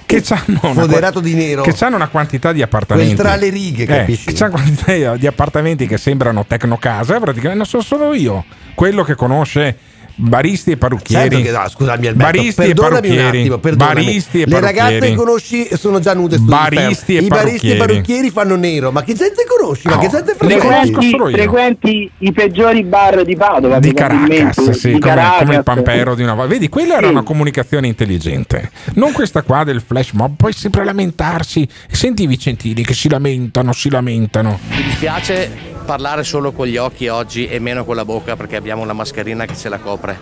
Che 0.06 0.22
hanno 0.28 0.60
una, 0.62 0.80
Foderato 0.80 1.20
di 1.20 1.34
nero. 1.34 1.60
che 1.60 1.74
hanno 1.84 1.96
una 1.96 2.08
quantità 2.08 2.52
di 2.52 2.62
appartamenti 2.62 3.14
Quel 3.14 3.26
tra 3.26 3.36
le 3.36 3.50
righe, 3.50 3.82
Eh, 3.82 3.86
capisci? 3.86 4.24
che 4.24 4.32
c'hanno 4.32 4.52
quantità 4.52 5.16
di 5.16 5.26
appartamenti 5.26 5.86
che 5.86 5.98
sembrano 5.98 6.46
tecnocasa 6.46 7.18
praticamente 7.20 7.56
non 7.56 7.66
sono 7.66 7.82
solo 7.82 8.14
io 8.14 8.46
quello 8.74 9.02
che 9.04 9.14
conosce 9.14 9.76
baristi 10.16 10.72
e 10.72 10.76
parrucchieri. 10.76 11.36
Certo 11.36 11.44
che 11.44 11.50
no, 11.56 11.68
scusami 11.68 12.06
Alberto, 12.06 12.36
baristi 12.38 12.62
e 12.62 12.74
parrucchieri. 12.74 13.40
attimo. 13.40 13.58
Baristi 13.76 14.40
e 14.42 14.46
Le 14.46 14.60
ragazze 14.60 14.98
che 14.98 15.14
conosci 15.14 15.68
sono 15.76 16.00
già 16.00 16.14
nude 16.14 16.38
Baristi 16.38 17.16
e 17.16 17.20
I 17.22 17.26
baristi 17.28 17.70
e 17.70 17.76
parrucchieri. 17.76 17.78
parrucchieri 17.78 18.30
fanno 18.30 18.56
nero, 18.56 18.90
ma 18.92 19.02
che 19.02 19.14
gente 19.14 19.44
conosci? 19.46 19.86
Ma 19.88 19.94
No, 19.94 20.00
che 20.00 20.08
gente 20.08 20.34
frequenti? 20.36 21.10
solo 21.10 21.28
io. 21.28 21.36
frequenti 21.36 22.10
i 22.18 22.32
peggiori 22.32 22.82
bar 22.82 23.24
di 23.24 23.36
Padova 23.36 23.78
di 23.78 23.92
Caracas, 23.92 24.70
sì, 24.70 24.92
di 24.92 24.98
come, 24.98 25.14
Caracas. 25.14 25.38
come 25.40 25.54
il 25.56 25.62
pampero 25.62 26.14
di 26.14 26.22
una 26.22 26.34
volta. 26.34 26.48
Vedi, 26.52 26.68
quella 26.68 26.96
era 26.96 27.06
Sì. 27.06 27.12
una 27.12 27.22
comunicazione 27.22 27.86
intelligente. 27.86 28.70
Non 28.94 29.12
questa 29.12 29.42
qua 29.42 29.64
del 29.64 29.82
flash 29.86 30.12
mob, 30.12 30.34
poi 30.36 30.52
sempre 30.52 30.84
lamentarsi. 30.84 31.66
Senti 31.90 32.22
i 32.22 32.26
vicentini 32.26 32.84
che 32.84 32.94
si 32.94 33.08
lamentano, 33.08 33.72
si 33.72 33.90
lamentano. 33.90 34.58
Mi 34.70 34.82
dispiace 34.82 35.74
parlare 35.86 36.24
solo 36.24 36.52
con 36.52 36.66
gli 36.66 36.76
occhi 36.76 37.08
oggi 37.08 37.46
e 37.46 37.58
meno 37.60 37.84
con 37.84 37.94
la 37.96 38.04
bocca 38.04 38.36
perché 38.36 38.56
abbiamo 38.56 38.82
una 38.82 38.92
mascherina 38.92 39.46
che 39.46 39.56
ce 39.56 39.70
la 39.70 39.78
copre. 39.78 40.18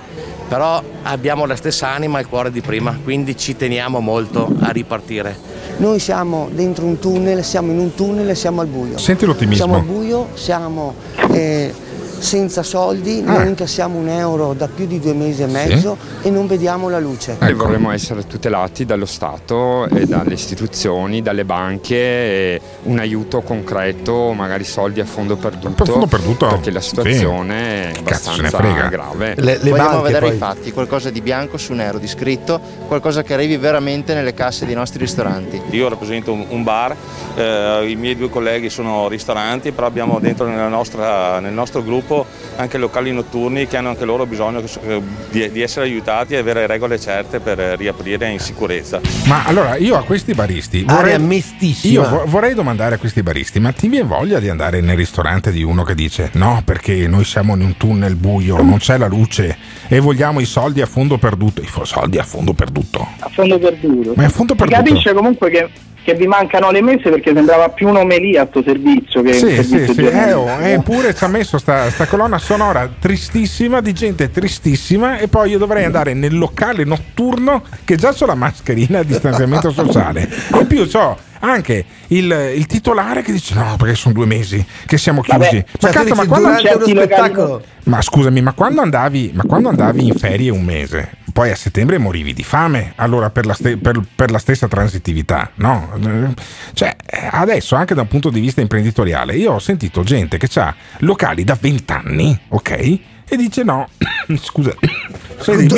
Però 0.46 0.80
abbiamo 1.02 1.46
la 1.46 1.56
stessa 1.56 1.88
anima 1.88 2.18
e 2.18 2.20
il 2.20 2.28
cuore 2.28 2.52
di 2.52 2.60
prima, 2.60 2.96
quindi 3.02 3.36
ci 3.36 3.56
teniamo 3.56 3.98
molto 3.98 4.48
a 4.60 4.70
ripartire. 4.70 5.36
Noi 5.78 5.98
siamo 5.98 6.50
dentro 6.52 6.84
un 6.84 6.98
tunnel, 6.98 7.42
siamo 7.42 7.72
in 7.72 7.78
un 7.78 7.94
tunnel 7.94 8.28
e 8.28 8.34
siamo 8.34 8.60
al 8.60 8.66
buio. 8.66 8.98
Senti 8.98 9.24
l'ottimismo. 9.24 9.64
Siamo 9.64 9.78
al 9.78 9.84
buio, 9.84 10.28
siamo 10.34 10.94
eh, 11.32 11.74
senza 12.24 12.62
soldi, 12.62 13.22
Ah. 13.26 13.32
noi 13.38 13.48
incassiamo 13.48 13.98
un 13.98 14.08
euro 14.08 14.54
da 14.54 14.66
più 14.66 14.86
di 14.86 14.98
due 14.98 15.12
mesi 15.12 15.42
e 15.42 15.46
mezzo 15.46 15.96
e 16.22 16.30
non 16.30 16.46
vediamo 16.46 16.88
la 16.88 16.98
luce. 16.98 17.32
Ecco. 17.32 17.44
E 17.44 17.52
vorremmo 17.52 17.90
essere 17.90 18.26
tutelati 18.26 18.86
dallo 18.86 19.04
Stato 19.04 19.86
e 19.88 20.06
dalle 20.06 20.32
istituzioni, 20.32 21.20
dalle 21.20 21.44
banche, 21.44 21.94
e 21.96 22.60
un 22.84 22.98
aiuto 22.98 23.42
concreto, 23.42 24.32
magari 24.32 24.64
soldi 24.64 25.00
a 25.00 25.04
fondo 25.04 25.36
perduto. 25.36 25.82
A 25.82 25.86
fondo 25.86 26.06
perduto? 26.06 26.46
Perché 26.46 26.70
la 26.70 26.80
Sì. 26.80 26.88
situazione 26.88 27.54
è 27.90 27.92
se 27.92 27.92
ne 27.92 27.98
abbastanza 27.98 28.56
frega. 28.56 28.88
grave. 28.88 29.34
Vogliamo 29.60 30.00
vedere 30.00 30.28
i 30.28 30.36
fatti, 30.38 30.72
qualcosa 30.72 31.10
di 31.10 31.20
bianco 31.20 31.58
su 31.58 31.74
nero, 31.74 31.98
di 31.98 32.08
scritto, 32.08 32.58
qualcosa 32.86 33.22
che 33.22 33.34
arrivi 33.34 33.58
veramente 33.58 34.14
nelle 34.14 34.32
casse 34.32 34.64
dei 34.64 34.74
nostri 34.74 34.98
ristoranti. 34.98 35.60
Io 35.70 35.88
rappresento 35.90 36.32
un, 36.32 36.46
un 36.48 36.62
bar, 36.62 36.96
eh, 37.34 37.86
i 37.88 37.96
miei 37.96 38.16
due 38.16 38.30
colleghi 38.30 38.70
sono 38.70 39.08
ristoranti, 39.08 39.72
però 39.72 39.86
abbiamo 39.86 40.18
dentro 40.20 40.46
nella 40.46 40.68
nostra- 40.68 41.38
nel 41.40 41.52
nostro 41.52 41.82
gruppo 41.82 42.12
anche 42.56 42.78
locali 42.78 43.12
notturni 43.12 43.66
che 43.66 43.76
hanno 43.76 43.88
anche 43.88 44.04
loro 44.04 44.26
bisogno 44.26 44.62
di, 45.30 45.50
di 45.50 45.60
essere 45.60 45.86
aiutati 45.86 46.34
e 46.34 46.38
avere 46.38 46.66
regole 46.66 46.98
certe 47.00 47.40
per 47.40 47.58
riaprire 47.58 48.28
in 48.30 48.38
sicurezza. 48.38 49.00
Ma 49.24 49.44
allora 49.44 49.76
io 49.76 49.96
a 49.96 50.02
questi 50.02 50.34
baristi 50.34 50.84
mestissima. 51.18 51.92
Io 52.02 52.08
vo- 52.08 52.24
vorrei 52.26 52.54
domandare 52.54 52.96
a 52.96 52.98
questi 52.98 53.22
baristi: 53.22 53.58
ma 53.60 53.72
ti 53.72 53.88
viene 53.88 54.06
voglia 54.06 54.38
di 54.38 54.48
andare 54.48 54.80
nel 54.80 54.96
ristorante 54.96 55.50
di 55.50 55.62
uno 55.62 55.82
che 55.82 55.94
dice 55.94 56.30
no, 56.34 56.62
perché 56.64 57.06
noi 57.08 57.24
siamo 57.24 57.54
in 57.54 57.62
un 57.62 57.76
tunnel 57.76 58.14
buio, 58.16 58.62
non 58.62 58.78
c'è 58.78 58.98
la 58.98 59.06
luce 59.06 59.56
e 59.88 60.00
vogliamo 60.00 60.40
i 60.40 60.44
soldi 60.44 60.80
a 60.80 60.86
fondo 60.86 61.18
perduto? 61.18 61.60
I 61.62 61.68
soldi 61.82 62.18
a 62.18 62.24
fondo 62.24 62.52
perduto. 62.52 63.06
a 63.18 63.28
fondo 63.32 63.58
perduto. 63.58 64.12
Ma 64.16 64.22
è 64.22 64.26
a 64.26 64.28
fondo 64.28 64.52
Si 64.52 64.58
perduto. 64.58 64.82
capisce 64.82 65.12
comunque 65.14 65.50
che, 65.50 65.68
che 66.04 66.14
vi 66.14 66.26
mancano 66.26 66.70
le 66.70 66.82
messe 66.82 67.08
perché 67.10 67.32
sembrava 67.34 67.70
più 67.70 67.88
un'omelia 67.88 68.46
sto 68.46 68.62
servizio 68.62 69.22
che 69.22 69.30
un 69.30 69.34
Sì, 69.34 69.62
servizio 69.62 69.86
sì, 69.86 69.92
sì, 69.94 70.06
eh, 70.06 70.32
oh, 70.34 70.60
eppure 70.60 71.14
ci 71.14 71.24
ha 71.24 71.28
messo 71.28 71.58
sta, 71.58 71.90
sta 71.90 72.06
colonna 72.06 72.38
sonora 72.38 72.88
tristissima 72.98 73.80
di 73.80 73.92
gente 73.94 74.30
tristissima 74.30 75.18
e 75.18 75.28
poi 75.28 75.50
io 75.50 75.58
dovrei 75.58 75.84
andare 75.84 76.12
nel 76.12 76.36
locale 76.36 76.84
notturno 76.84 77.62
che 77.84 77.96
già 77.96 78.14
ho 78.16 78.26
la 78.26 78.34
mascherina 78.34 78.98
a 79.00 79.02
distanziamento 79.02 79.70
sociale. 79.72 80.28
In 80.60 80.66
più 80.66 80.86
ho 80.92 81.16
anche 81.40 81.84
il, 82.08 82.52
il 82.54 82.66
titolare 82.66 83.22
che 83.22 83.32
dice 83.32 83.54
no 83.54 83.76
perché 83.78 83.94
sono 83.94 84.14
due 84.14 84.26
mesi 84.26 84.64
che 84.86 84.98
siamo 84.98 85.20
chiusi. 85.20 85.38
Vabbè, 85.38 85.64
ma 85.80 85.90
cioè, 85.90 85.90
cazzo 85.90 86.14
ma 86.14 86.26
quando 86.26 86.48
durante 86.48 86.74
uno 86.74 86.84
spettacolo 86.84 87.62
ma 87.84 88.00
scusami 88.00 88.40
ma 88.42 88.52
quando 88.52 88.80
andavi 88.80 89.32
ma 89.34 89.42
quando 89.44 89.68
andavi 89.68 90.06
in 90.06 90.14
ferie 90.14 90.50
un 90.50 90.62
mese 90.62 91.22
poi 91.34 91.50
a 91.50 91.56
settembre 91.56 91.98
morivi 91.98 92.32
di 92.32 92.44
fame 92.44 92.92
allora 92.94 93.28
per 93.28 93.44
la, 93.44 93.54
ste- 93.54 93.76
per- 93.76 94.00
per 94.14 94.30
la 94.30 94.38
stessa 94.38 94.68
transitività 94.68 95.50
no? 95.56 96.32
Cioè 96.72 96.94
adesso 97.32 97.74
anche 97.74 97.92
da 97.92 98.02
un 98.02 98.06
punto 98.08 98.30
di 98.30 98.38
vista 98.38 98.60
imprenditoriale 98.60 99.34
io 99.34 99.54
ho 99.54 99.58
sentito 99.58 100.04
gente 100.04 100.38
che 100.38 100.48
ha 100.60 100.72
locali 100.98 101.42
da 101.42 101.58
20 101.60 101.92
anni 101.92 102.40
ok? 102.50 102.70
E 103.26 103.36
dice 103.36 103.64
no 103.64 103.88
scusa 104.40 104.72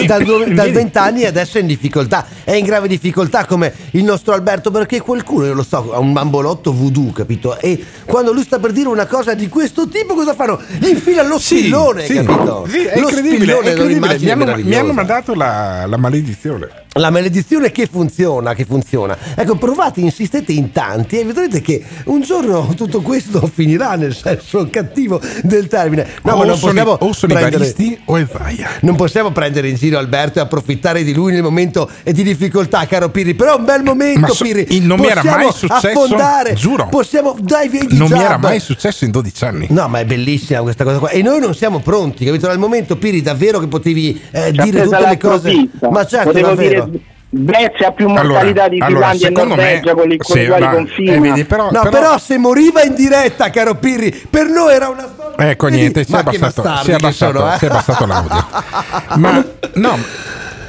Dal 0.06 0.22
vieni- 0.22 0.70
20 0.72 0.98
anni 0.98 1.24
adesso 1.24 1.58
è 1.58 1.60
in 1.60 1.66
difficoltà, 1.66 2.26
è 2.44 2.52
in 2.52 2.64
grave 2.64 2.88
difficoltà 2.88 3.44
come 3.44 3.72
il 3.92 4.04
nostro 4.04 4.34
Alberto 4.34 4.70
perché 4.70 5.00
qualcuno, 5.00 5.46
io 5.46 5.54
lo 5.54 5.62
so, 5.62 5.92
ha 5.92 5.98
un 5.98 6.12
bambolotto 6.12 6.72
voodoo, 6.72 7.12
capito? 7.12 7.58
E 7.58 7.84
quando 8.04 8.32
lui 8.32 8.42
sta 8.42 8.58
per 8.58 8.72
dire 8.72 8.88
una 8.88 9.06
cosa 9.06 9.34
di 9.34 9.48
questo 9.48 9.88
tipo 9.88 10.14
cosa 10.14 10.34
fanno? 10.34 10.60
Infila 10.80 11.22
lo 11.22 11.38
spillone, 11.38 12.04
sì, 12.04 12.14
capito? 12.14 12.66
sì, 12.68 12.84
è 12.84 12.98
lo 12.98 13.08
incredibile, 13.08 13.52
spillone 13.52 13.66
è 13.66 13.70
incredibile. 13.70 14.18
Mi, 14.18 14.30
hanno, 14.30 14.56
mi 14.62 14.74
hanno 14.74 14.92
mandato 14.92 15.34
la, 15.34 15.86
la 15.86 15.96
maledizione 15.96 16.84
La 16.96 17.10
maledizione 17.10 17.70
che 17.72 17.86
funziona, 17.90 18.54
che 18.54 18.64
funziona. 18.64 19.16
Ecco, 19.34 19.56
provate, 19.56 20.00
insistete 20.00 20.52
in 20.52 20.72
tanti 20.72 21.18
e 21.18 21.24
vedrete 21.24 21.60
che 21.60 21.82
un 22.06 22.22
giorno 22.22 22.72
tutto 22.76 23.02
questo 23.02 23.46
finirà 23.52 23.94
nel 23.96 24.14
senso 24.14 24.66
cattivo 24.70 25.20
del 25.42 25.66
termine. 25.68 26.06
No, 26.22 26.32
o 26.32 26.36
ma 26.38 26.44
non 26.44 26.56
sono, 26.56 26.72
i- 26.72 26.74
possiamo 26.76 26.92
o 27.00 27.12
sono 27.12 27.32
i 27.32 27.36
prendere- 27.36 27.58
baristi 27.58 28.00
o 28.06 28.16
è 28.16 28.26
Zaia 28.30 28.68
non 28.80 28.96
possiamo 28.96 29.30
prendere 29.30 29.68
in 29.68 29.74
giro 29.76 29.98
Alberto 29.98 30.38
e 30.38 30.42
approfittare 30.42 31.02
di 31.04 31.12
lui 31.12 31.32
nel 31.32 31.42
momento 31.42 31.90
di 32.02 32.22
difficoltà, 32.22 32.86
caro 32.86 33.10
Pirri. 33.10 33.34
Però 33.34 33.54
è 33.54 33.58
un 33.58 33.64
bel 33.64 33.82
momento, 33.82 34.20
Ma 34.20 34.28
so- 34.28 34.44
Pirri. 34.44 34.66
il- 34.70 34.82
non 34.84 34.98
mi 34.98 35.06
era 35.06 35.20
Possiamo 35.20 35.42
mai 35.44 35.52
successo, 35.52 35.86
affondare, 35.88 36.54
giuro. 36.54 36.86
Possiamo, 36.88 37.36
dai, 37.40 37.68
via 37.68 37.84
di 37.84 37.96
non 37.96 38.08
mi 38.08 38.16
jab. 38.16 38.24
era 38.24 38.36
mai 38.38 38.58
successo 38.60 39.04
in 39.04 39.10
12 39.10 39.44
anni 39.44 39.66
No, 39.70 39.86
ma 39.88 39.98
è 40.00 40.04
bellissima 40.06 40.60
questa 40.62 40.84
cosa 40.84 40.98
qua. 40.98 41.08
E 41.10 41.20
noi 41.22 41.40
non 41.40 41.54
siamo 41.54 41.80
pronti, 41.80 42.24
capito? 42.24 42.46
Dal 42.46 42.58
momento, 42.58 42.96
Piri, 42.96 43.20
davvero 43.22 43.58
che 43.58 43.66
potevi 43.68 44.20
eh, 44.30 44.52
dire 44.52 44.82
tutte 44.84 45.06
le 45.06 45.18
cose. 45.18 45.50
provvista. 45.50 45.90
Ma 45.90 46.06
certo, 46.06 46.28
Potevo 46.30 46.48
davvero. 46.48 46.68
dire 46.68 46.85
Svezia 47.28 47.88
ha 47.88 47.92
più 47.92 48.08
mortalità 48.08 48.68
di 48.68 48.78
allora, 48.80 49.10
Finlandia 49.10 49.28
e 49.28 49.30
secondo 49.32 49.54
me- 49.56 49.62
Norvegia 49.64 49.94
con, 49.94 50.10
i- 50.12 50.16
con 50.16 50.36
sì, 50.36 50.42
i 50.42 50.46
quali 50.46 50.64
ma- 50.64 50.70
confina. 50.70 51.12
eh, 51.12 51.18
vedi, 51.20 51.44
però- 51.44 51.70
no, 51.70 51.82
però... 51.90 52.18
se 52.18 52.38
moriva 52.38 52.82
in 52.82 52.94
diretta, 52.94 53.50
caro 53.50 53.74
Pirri, 53.74 54.10
per 54.30 54.46
noi 54.46 54.72
era 54.72 54.88
una. 54.88 55.08
Ecco 55.36 55.66
niente, 55.66 56.04
si 56.04 56.12
è 56.14 56.18
abbassato, 56.18 56.62
bastardi 56.62 56.84
si 56.84 56.90
è 56.92 56.96
che 56.96 57.04
abbassato, 57.04 57.38
sono, 57.38 57.52
eh? 57.52 57.58
si 57.58 57.64
è 57.64 57.68
abbassato 57.68 58.06
l'audio. 58.06 58.46
Ma 59.16 59.44
no, 59.74 59.98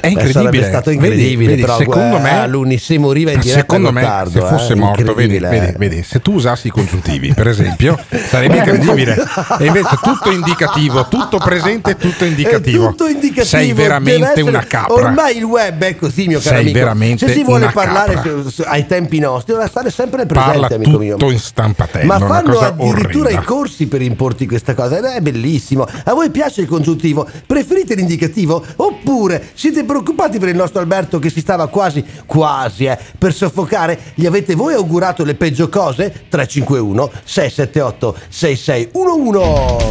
Beh, 0.00 0.08
incredibile. 0.08 0.32
sarebbe 0.44 0.62
stato 0.68 0.90
Vedi, 0.90 1.04
incredibile, 1.06 1.50
vedi, 1.50 1.60
però, 1.60 1.76
secondo 1.76 2.16
eh, 2.16 2.20
me, 2.20 2.46
Luni, 2.48 2.78
se 2.78 2.98
moriva 2.98 3.30
in 3.32 3.40
diretta 3.40 3.60
secondo 3.60 3.92
me, 3.92 4.00
Gottardo, 4.00 4.30
se 4.40 4.46
fosse 4.46 4.72
eh, 4.72 4.76
morto, 4.76 5.14
vedi, 5.14 5.38
vedi, 5.38 5.56
eh. 5.66 5.74
vedi, 5.76 6.02
se 6.02 6.20
tu 6.20 6.32
usassi 6.34 6.66
i 6.68 6.70
congiuntivi, 6.70 7.32
per 7.34 7.48
esempio, 7.48 7.98
sarebbe 8.28 8.56
incredibile. 8.56 9.16
E 9.58 9.66
invece 9.66 9.96
tutto 10.02 10.30
indicativo, 10.30 11.06
tutto 11.08 11.38
presente, 11.38 11.96
tutto 11.96 12.24
indicativo. 12.24 12.88
Tutto 12.90 13.06
indicativo. 13.06 13.44
Sei 13.44 13.72
veramente 13.72 14.24
essere- 14.26 14.42
una 14.42 14.64
capra. 14.64 14.92
Ormai 14.94 15.36
il 15.36 15.44
web 15.44 15.82
è 15.82 15.96
così, 15.96 16.26
mio 16.26 16.38
caro 16.38 16.50
Sei 16.56 16.60
amico. 16.64 16.78
veramente 16.78 17.26
Se 17.26 17.32
si 17.32 17.42
vuole 17.44 17.70
parlare 17.72 18.20
su- 18.22 18.48
su- 18.50 18.62
ai 18.66 18.86
tempi 18.86 19.18
nostri, 19.18 19.54
deve 19.54 19.66
stare 19.68 19.90
sempre 19.90 20.26
presente, 20.26 20.58
Parla 20.60 20.74
amico 20.76 20.98
mio. 20.98 21.16
tutto 21.16 21.30
in 21.32 21.38
stampatello, 21.38 22.06
Ma 22.06 22.18
fanno 22.18 22.58
addirittura 22.58 23.24
orrenda. 23.28 23.40
i 23.40 23.44
corsi 23.44 23.86
per 23.86 24.02
importi 24.02 24.46
questa 24.46 24.74
cosa 24.74 24.98
ed 24.98 25.04
è 25.04 25.20
bellissimo. 25.20 25.86
A 26.04 26.12
voi 26.14 26.30
piace 26.30 26.60
il 26.60 26.66
congiuntivo? 26.68 27.26
Preferite 27.46 27.94
l'indicativo? 27.94 28.64
Oppure 28.76 29.48
siete 29.54 29.84
preoccupati 29.88 30.38
per 30.38 30.50
il 30.50 30.54
nostro 30.54 30.80
Alberto 30.80 31.18
che 31.18 31.30
si 31.30 31.40
stava 31.40 31.66
quasi, 31.68 32.04
quasi, 32.26 32.84
eh, 32.84 32.98
per 33.16 33.32
soffocare? 33.32 33.98
Gli 34.14 34.26
avete 34.26 34.54
voi 34.54 34.74
augurato 34.74 35.24
le 35.24 35.34
peggio 35.34 35.70
cose? 35.70 36.26
351 36.28 37.10
678 37.24 38.16
6611 38.28 39.86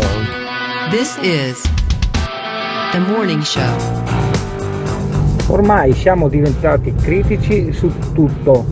This 0.91 1.17
is 1.21 1.59
the 2.91 2.99
morning 2.99 3.41
show. 3.41 3.73
Ormai 5.47 5.93
siamo 5.93 6.29
diventati 6.29 6.93
critici 6.93 7.73
su 7.73 7.91
tutto. 8.13 8.65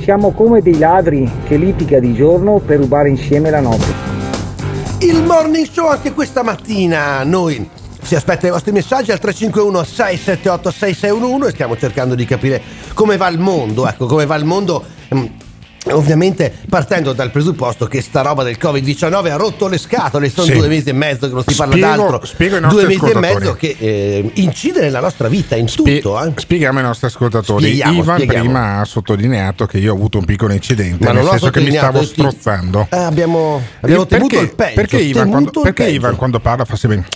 Siamo 0.00 0.30
come 0.32 0.62
dei 0.62 0.78
ladri 0.78 1.30
che 1.46 1.58
litiga 1.58 2.00
di 2.00 2.14
giorno 2.14 2.60
per 2.60 2.78
rubare 2.78 3.10
insieme 3.10 3.50
la 3.50 3.60
notte. 3.60 3.92
Il 5.00 5.22
morning 5.22 5.68
show 5.70 5.88
anche 5.88 6.12
questa 6.14 6.42
mattina. 6.42 7.22
Noi 7.24 7.76
si 8.02 8.14
aspetta 8.14 8.46
i 8.46 8.50
vostri 8.50 8.72
messaggi 8.72 9.10
al 9.10 9.18
351 9.18 9.84
678 9.84 10.70
6611 10.70 11.48
e 11.48 11.52
stiamo 11.52 11.76
cercando 11.76 12.14
di 12.14 12.24
capire 12.24 12.60
come 12.94 13.16
va 13.16 13.28
il 13.28 13.38
mondo. 13.38 13.86
Ecco, 13.88 14.06
come 14.06 14.26
va 14.26 14.34
il 14.36 14.44
mondo. 14.44 14.84
mm, 15.14 15.24
Ovviamente 15.90 16.52
partendo 16.68 17.14
dal 17.14 17.30
presupposto 17.30 17.86
che 17.86 18.02
sta 18.02 18.20
roba 18.20 18.42
del 18.42 18.58
Covid-19 18.60 19.30
ha 19.30 19.36
rotto 19.36 19.68
le 19.68 19.78
scatole, 19.78 20.28
sono 20.28 20.46
Sì. 20.48 20.52
due 20.58 20.68
mesi 20.68 20.90
e 20.90 20.92
mezzo 20.92 21.28
che 21.28 21.32
non 21.32 21.44
si 21.46 21.54
parla 21.54 21.72
Spiego- 21.76 21.96
d'altro. 21.96 22.26
spiego 22.26 22.58
due 22.60 22.86
mesi 22.86 23.06
e 23.06 23.14
mezzo 23.14 23.54
che 23.54 23.76
eh, 23.78 24.30
incide 24.34 24.80
nella 24.82 25.00
nostra 25.00 25.28
vita, 25.28 25.56
in 25.56 25.64
tutto. 25.66 26.22
eh. 26.22 26.32
Spieghiamo 26.36 26.78
ai 26.78 26.84
nostri 26.84 27.06
ascoltatori. 27.06 27.62
Spieghiamo, 27.62 28.02
Ivan 28.02 28.16
spieghiamo. 28.16 28.42
prima 28.44 28.80
ha 28.80 28.84
sottolineato 28.84 29.64
che 29.64 29.78
io 29.78 29.92
ho 29.92 29.96
avuto 29.96 30.18
un 30.18 30.24
piccolo 30.26 30.52
incidente, 30.52 31.04
Ma 31.06 31.12
nel 31.12 31.26
senso 31.26 31.48
che 31.50 31.60
mi 31.60 31.70
stavo 31.74 32.00
ti- 32.00 32.06
strozzando. 32.06 32.88
Eh, 32.90 32.96
abbiamo 32.98 33.62
abbiamo 33.80 34.04
temuto 34.06 34.36
perché, 34.36 34.44
il 34.50 34.54
peggio. 34.54 34.74
Perché, 34.74 34.96
Ivan, 34.98 35.30
quando, 35.30 35.60
perché. 35.62 35.88
Ivan 35.88 36.16
quando 36.16 36.40
parla 36.40 36.64
fa 36.66 36.76
sempre 36.76 37.06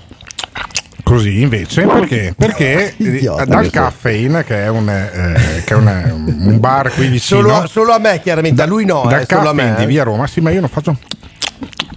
così 1.12 1.40
invece? 1.42 1.82
Perché? 1.82 2.34
Perché 2.36 2.88
eh, 2.88 2.94
Idiota 3.04 3.44
dal. 3.44 3.70
Caffeine, 3.70 4.44
che 4.44 4.64
è, 4.64 4.68
un, 4.68 4.88
eh, 4.88 5.62
che 5.64 5.74
è 5.74 5.76
una- 5.76 6.10
un 6.12 6.56
bar 6.58 6.92
qui 6.92 7.08
vicino, 7.08 7.40
Solo, 7.42 7.66
solo 7.66 7.92
a 7.92 7.98
me, 7.98 8.20
chiaramente, 8.22 8.62
a 8.62 8.66
lui 8.66 8.84
no. 8.84 9.04
dal 9.08 9.20
eh, 9.20 9.26
solo 9.28 9.40
a 9.40 9.44
Caffeine 9.44 9.70
me. 9.70 9.76
di 9.76 9.82
eh. 9.82 9.86
via 9.86 10.02
Roma, 10.04 10.26
sì, 10.26 10.40
ma 10.40 10.50
io 10.50 10.60
non 10.60 10.68
faccio. 10.68 10.96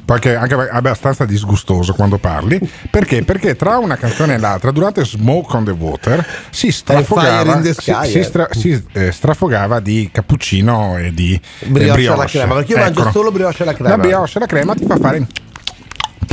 è 0.07 0.33
anche 0.33 0.53
abbastanza 0.53 1.25
disgustoso 1.25 1.93
quando 1.93 2.17
parli. 2.17 2.59
Perché? 2.89 3.23
Perché 3.23 3.55
tra 3.55 3.77
una 3.77 3.97
canzone 3.97 4.35
e 4.35 4.37
l'altra, 4.37 4.71
durante 4.71 5.03
Smoke 5.03 5.55
on 5.55 5.63
the 5.65 5.71
Water, 5.71 6.25
si 6.49 6.71
strafogava, 6.71 7.61
si, 7.63 7.73
si 8.03 8.19
eh. 8.19 8.23
stra- 8.23 8.47
si, 8.51 8.83
eh, 8.93 9.11
strafogava 9.11 9.79
di 9.79 10.09
cappuccino 10.11 10.97
e 10.97 11.13
di 11.13 11.33
eh, 11.59 11.67
Brioche 11.67 12.07
alla 12.07 12.25
crema, 12.25 12.53
perché 12.55 12.73
io 12.73 12.77
mangio 12.79 13.01
Ecco. 13.01 13.11
solo 13.11 13.31
brioche 13.31 13.63
alla 13.63 13.73
crema. 13.73 13.89
La 13.89 13.97
brioche 13.97 14.37
alla 14.37 14.45
crema 14.47 14.73
ti 14.75 14.85
fa 14.85 14.97
fare. 14.97 15.25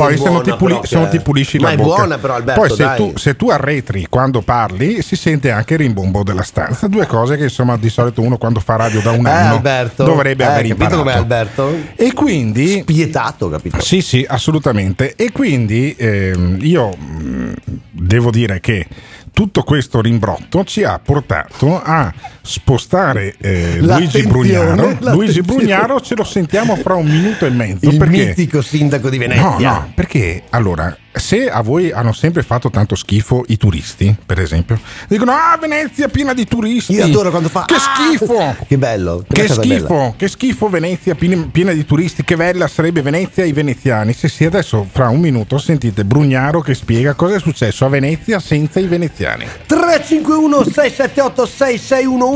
Poi 0.06 0.16
se 0.18 0.30
non, 0.30 0.56
puli- 0.56 0.80
se 0.82 0.98
non 0.98 1.08
ti 1.08 1.20
pulisci 1.20 1.58
Ma 1.58 1.68
la 1.68 1.72
è 1.72 1.76
bocca. 1.76 1.94
buona 1.96 2.18
però, 2.18 2.34
Alberto, 2.34 2.60
Poi 2.60 2.70
se 2.70 2.92
tu, 2.96 3.12
se 3.16 3.36
tu 3.36 3.48
arretri 3.50 4.06
quando 4.08 4.42
parli 4.42 5.02
si 5.02 5.16
sente 5.16 5.50
anche 5.50 5.74
il 5.74 5.80
rimbombo 5.80 6.22
della 6.22 6.42
stanza. 6.42 6.86
Due 6.88 7.06
cose 7.06 7.36
che 7.36 7.44
insomma 7.44 7.76
di 7.76 7.88
solito 7.88 8.20
uno 8.22 8.36
quando 8.38 8.60
fa 8.60 8.76
radio 8.76 9.00
da 9.00 9.10
un 9.12 9.26
Eh, 9.26 9.30
anno 9.30 9.54
Alberto, 9.56 10.04
dovrebbe 10.04 10.44
eh, 10.44 10.46
aver 10.46 10.56
capito 10.68 10.72
imparato. 10.74 10.98
com'è 11.02 11.12
Alberto? 11.14 11.76
E 11.96 12.12
quindi 12.12 12.80
spietato, 12.80 13.48
capito? 13.48 13.80
Sì, 13.80 14.00
sì, 14.02 14.24
assolutamente. 14.28 15.14
E 15.16 15.32
quindi 15.32 15.94
ehm, 15.98 16.58
io 16.60 16.88
mh, 16.88 17.52
devo 17.90 18.30
dire 18.30 18.60
che 18.60 18.86
tutto 19.32 19.62
questo 19.62 20.00
rimbrotto 20.02 20.62
ci 20.64 20.84
ha 20.84 20.98
portato 21.02 21.80
a 21.82 22.12
spostare 22.42 23.34
eh, 23.40 23.78
Luigi 23.80 24.22
Brugnaro. 24.26 24.96
Luigi 25.00 25.40
Brugnaro 25.42 26.00
ce 26.00 26.14
lo 26.16 26.24
sentiamo 26.24 26.76
fra 26.76 26.94
un 26.94 27.06
minuto 27.06 27.46
e 27.46 27.50
mezzo. 27.50 27.88
Il 27.88 27.96
perché? 27.96 28.26
mitico 28.26 28.60
sindaco 28.62 29.08
di 29.08 29.18
No, 29.18 29.26
Venezia. 29.28 29.70
no, 29.70 29.92
perché 29.94 30.42
allora, 30.50 30.96
se 31.12 31.48
a 31.48 31.60
voi 31.62 31.92
hanno 31.92 32.12
sempre 32.12 32.42
fatto 32.42 32.68
tanto 32.70 32.94
schifo 32.94 33.44
i 33.48 33.56
turisti, 33.56 34.14
per 34.26 34.40
esempio, 34.40 34.80
dicono: 35.08 35.32
Ah, 35.32 35.56
Venezia 35.60 36.08
piena 36.08 36.34
di 36.34 36.46
turisti. 36.46 36.94
Io 36.94 37.04
adoro 37.04 37.30
quando 37.30 37.48
fa 37.48 37.64
Che 37.66 37.74
"Ah!" 37.74 37.78
schifo! 37.78 38.56
Che 38.66 38.78
bello, 38.78 39.24
Che 39.28 39.46
cosa 39.46 39.60
bella. 39.60 39.74
schifo, 39.76 40.14
che 40.16 40.28
schifo 40.28 40.68
Venezia 40.68 41.14
piena, 41.14 41.46
piena 41.50 41.72
di 41.72 41.84
turisti, 41.84 42.24
che 42.24 42.36
bella 42.36 42.66
sarebbe 42.66 43.02
Venezia 43.02 43.44
ai 43.44 43.52
veneziani. 43.52 44.12
Se 44.12 44.28
sì, 44.28 44.44
adesso 44.44 44.86
fra 44.90 45.08
un 45.08 45.20
minuto 45.20 45.58
sentite 45.58 46.04
Brugnaro 46.04 46.60
che 46.60 46.74
spiega 46.74 47.14
cosa 47.14 47.36
è 47.36 47.38
successo 47.38 47.84
a 47.84 47.88
Venezia 47.88 48.40
senza 48.40 48.80
i 48.80 48.86
veneziani. 48.86 49.46
351 49.66 50.64
678 50.64 51.46
6611 51.46 52.30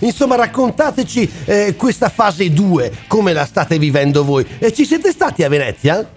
insomma 0.00 0.36
raccontateci 0.36 1.30
eh, 1.44 1.74
questa 1.76 2.08
fase 2.08 2.50
2 2.50 2.92
come 3.06 3.32
la 3.32 3.44
state 3.44 3.78
vivendo 3.78 4.24
voi 4.24 4.46
e 4.58 4.72
ci 4.72 4.84
siete 4.84 5.10
stati 5.10 5.42
a 5.42 5.48
Venezia? 5.48 6.08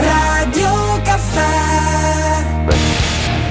Radio 0.00 0.83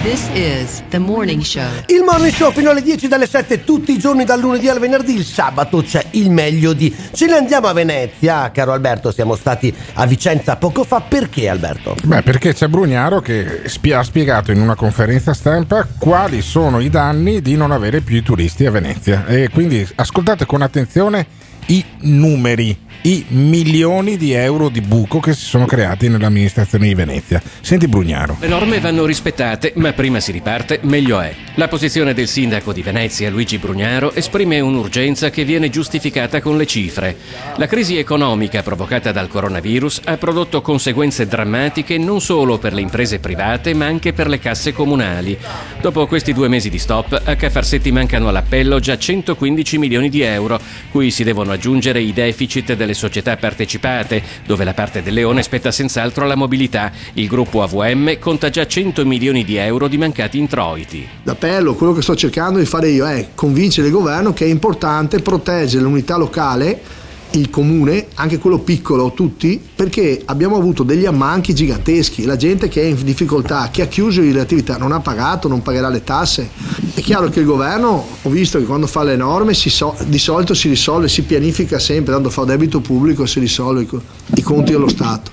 This 0.03 0.29
is 0.33 0.83
the 0.89 0.99
morning 0.99 1.41
show. 1.41 1.63
Il 1.85 2.03
morning 2.03 2.33
show 2.33 2.51
fino 2.51 2.71
alle 2.71 2.81
10 2.81 3.07
dalle 3.07 3.25
7 3.25 3.63
tutti 3.63 3.93
i 3.93 3.97
giorni 3.97 4.25
dal 4.25 4.37
lunedì 4.37 4.67
al 4.67 4.77
venerdì, 4.77 5.15
il 5.15 5.23
sabato 5.23 5.81
c'è 5.81 6.05
il 6.11 6.29
meglio 6.29 6.73
di. 6.73 6.93
Ce 7.13 7.25
ne 7.25 7.35
andiamo 7.35 7.67
a 7.67 7.73
Venezia, 7.73 8.51
caro 8.51 8.73
Alberto, 8.73 9.13
siamo 9.13 9.37
stati 9.37 9.73
a 9.93 10.05
Vicenza 10.05 10.57
poco 10.57 10.83
fa, 10.83 10.99
perché 10.99 11.47
Alberto? 11.47 11.95
Beh, 12.03 12.21
perché 12.21 12.53
c'è 12.53 12.67
Brugnaro 12.67 13.21
che 13.21 13.61
spie- 13.67 13.95
ha 13.95 14.03
spiegato 14.03 14.51
in 14.51 14.59
una 14.59 14.75
conferenza 14.75 15.33
stampa 15.33 15.87
quali 15.97 16.41
sono 16.41 16.81
i 16.81 16.89
danni 16.89 17.41
di 17.41 17.55
non 17.55 17.71
avere 17.71 18.01
più 18.01 18.17
i 18.17 18.23
turisti 18.23 18.65
a 18.65 18.71
Venezia. 18.71 19.25
E 19.25 19.47
quindi 19.53 19.87
ascoltate 19.95 20.45
con 20.45 20.61
attenzione 20.61 21.25
i 21.67 21.81
numeri, 22.01 22.77
i 23.05 23.25
milioni 23.29 24.15
di 24.15 24.31
euro 24.31 24.69
di 24.69 24.79
buco 24.79 25.19
che 25.19 25.33
si 25.33 25.43
sono 25.43 25.65
creati 25.65 26.07
nell'amministrazione 26.07 26.87
di 26.87 26.93
Venezia. 26.93 27.41
Senti 27.59 27.87
Brugnaro. 27.87 28.37
Le 28.39 28.47
norme 28.47 28.79
vanno 28.79 29.05
rispettate, 29.05 29.73
ma 29.75 29.91
prima 29.91 30.21
si 30.21 30.31
riparte, 30.31 30.79
meglio 30.83 31.19
è. 31.19 31.35
La 31.55 31.67
posizione 31.67 32.13
del 32.13 32.29
sindaco 32.29 32.71
di 32.71 32.81
Venezia, 32.81 33.29
Luigi 33.29 33.57
Brugnaro, 33.57 34.13
esprime 34.13 34.61
un'urgenza 34.61 35.29
che 35.29 35.43
viene 35.43 35.69
giustificata 35.69 36.39
con 36.41 36.55
le 36.55 36.65
cifre. 36.65 37.17
La 37.57 37.67
crisi 37.67 37.97
economica 37.97 38.63
provocata 38.63 39.11
dal 39.11 39.27
coronavirus 39.27 40.01
ha 40.05 40.17
prodotto 40.17 40.61
conseguenze 40.61 41.27
drammatiche 41.27 41.97
non 41.97 42.21
solo 42.21 42.57
per 42.57 42.73
le 42.73 42.81
imprese 42.81 43.19
private, 43.19 43.73
ma 43.73 43.85
anche 43.85 44.13
per 44.13 44.29
le 44.29 44.39
casse 44.39 44.71
comunali. 44.71 45.37
Dopo 45.81 46.07
questi 46.07 46.31
due 46.31 46.47
mesi 46.47 46.69
di 46.69 46.79
stop, 46.79 47.21
a 47.23 47.35
Cafarsetti 47.35 47.91
mancano 47.91 48.29
all'appello 48.29 48.79
già 48.79 48.97
115 48.97 49.77
milioni 49.77 50.09
di 50.09 50.21
euro, 50.21 50.59
cui 50.89 51.11
si 51.11 51.25
devono 51.25 51.51
aggiungere 51.51 52.01
i 52.01 52.13
deficit 52.13 52.73
delle 52.73 52.92
società 52.93 53.35
partecipate, 53.37 54.21
dove 54.45 54.63
la 54.63 54.73
parte 54.73 55.01
del 55.01 55.13
leone 55.13 55.43
spetta 55.43 55.71
senz'altro 55.71 56.23
alla 56.23 56.35
mobilità. 56.35 56.91
Il 57.13 57.27
gruppo 57.27 57.61
AVM 57.61 58.19
conta 58.19 58.49
già 58.49 58.65
100 58.65 59.05
milioni 59.05 59.43
di 59.43 59.55
euro 59.55 59.87
di 59.87 59.97
mancati 59.97 60.37
introiti. 60.37 61.07
L'appello, 61.23 61.75
quello 61.75 61.93
che 61.93 62.01
sto 62.01 62.15
cercando 62.15 62.59
di 62.59 62.65
fare 62.65 62.89
io 62.89 63.05
è 63.05 63.29
convincere 63.35 63.87
il 63.87 63.93
governo 63.93 64.33
che 64.33 64.45
è 64.45 64.49
importante 64.49 65.19
proteggere 65.19 65.83
l'unità 65.83 66.17
locale, 66.17 67.01
il 67.33 67.49
comune, 67.49 68.07
anche 68.15 68.37
quello 68.37 68.59
piccolo, 68.59 69.13
tutti, 69.13 69.61
perché 69.75 70.21
abbiamo 70.25 70.57
avuto 70.57 70.83
degli 70.83 71.05
ammanchi 71.05 71.53
giganteschi. 71.53 72.25
La 72.25 72.35
gente 72.35 72.67
che 72.67 72.81
è 72.81 72.85
in 72.85 72.97
difficoltà, 73.03 73.69
che 73.71 73.81
ha 73.81 73.87
chiuso 73.87 74.21
le 74.21 74.39
attività, 74.39 74.77
non 74.77 74.91
ha 74.91 74.99
pagato, 74.99 75.47
non 75.47 75.61
pagherà 75.61 75.89
le 75.89 76.03
tasse. 76.03 76.49
È 76.93 77.01
chiaro 77.01 77.29
che 77.29 77.39
il 77.39 77.45
governo, 77.45 78.05
ho 78.21 78.29
visto 78.29 78.59
che 78.59 78.65
quando 78.65 78.87
fa 78.87 79.03
le 79.03 79.15
norme 79.15 79.53
so- 79.53 79.95
di 80.05 80.19
solito 80.19 80.53
si 80.53 80.69
risolve, 80.69 81.07
si 81.07 81.23
pianifica 81.23 81.79
sempre, 81.79 82.13
quando 82.13 82.29
fa 82.29 82.43
debito 82.43 82.81
pubblico 82.81 83.25
si 83.25 83.39
risolve 83.39 83.87
i 84.35 84.41
conti 84.41 84.71
dello 84.71 84.89
Stato. 84.89 85.31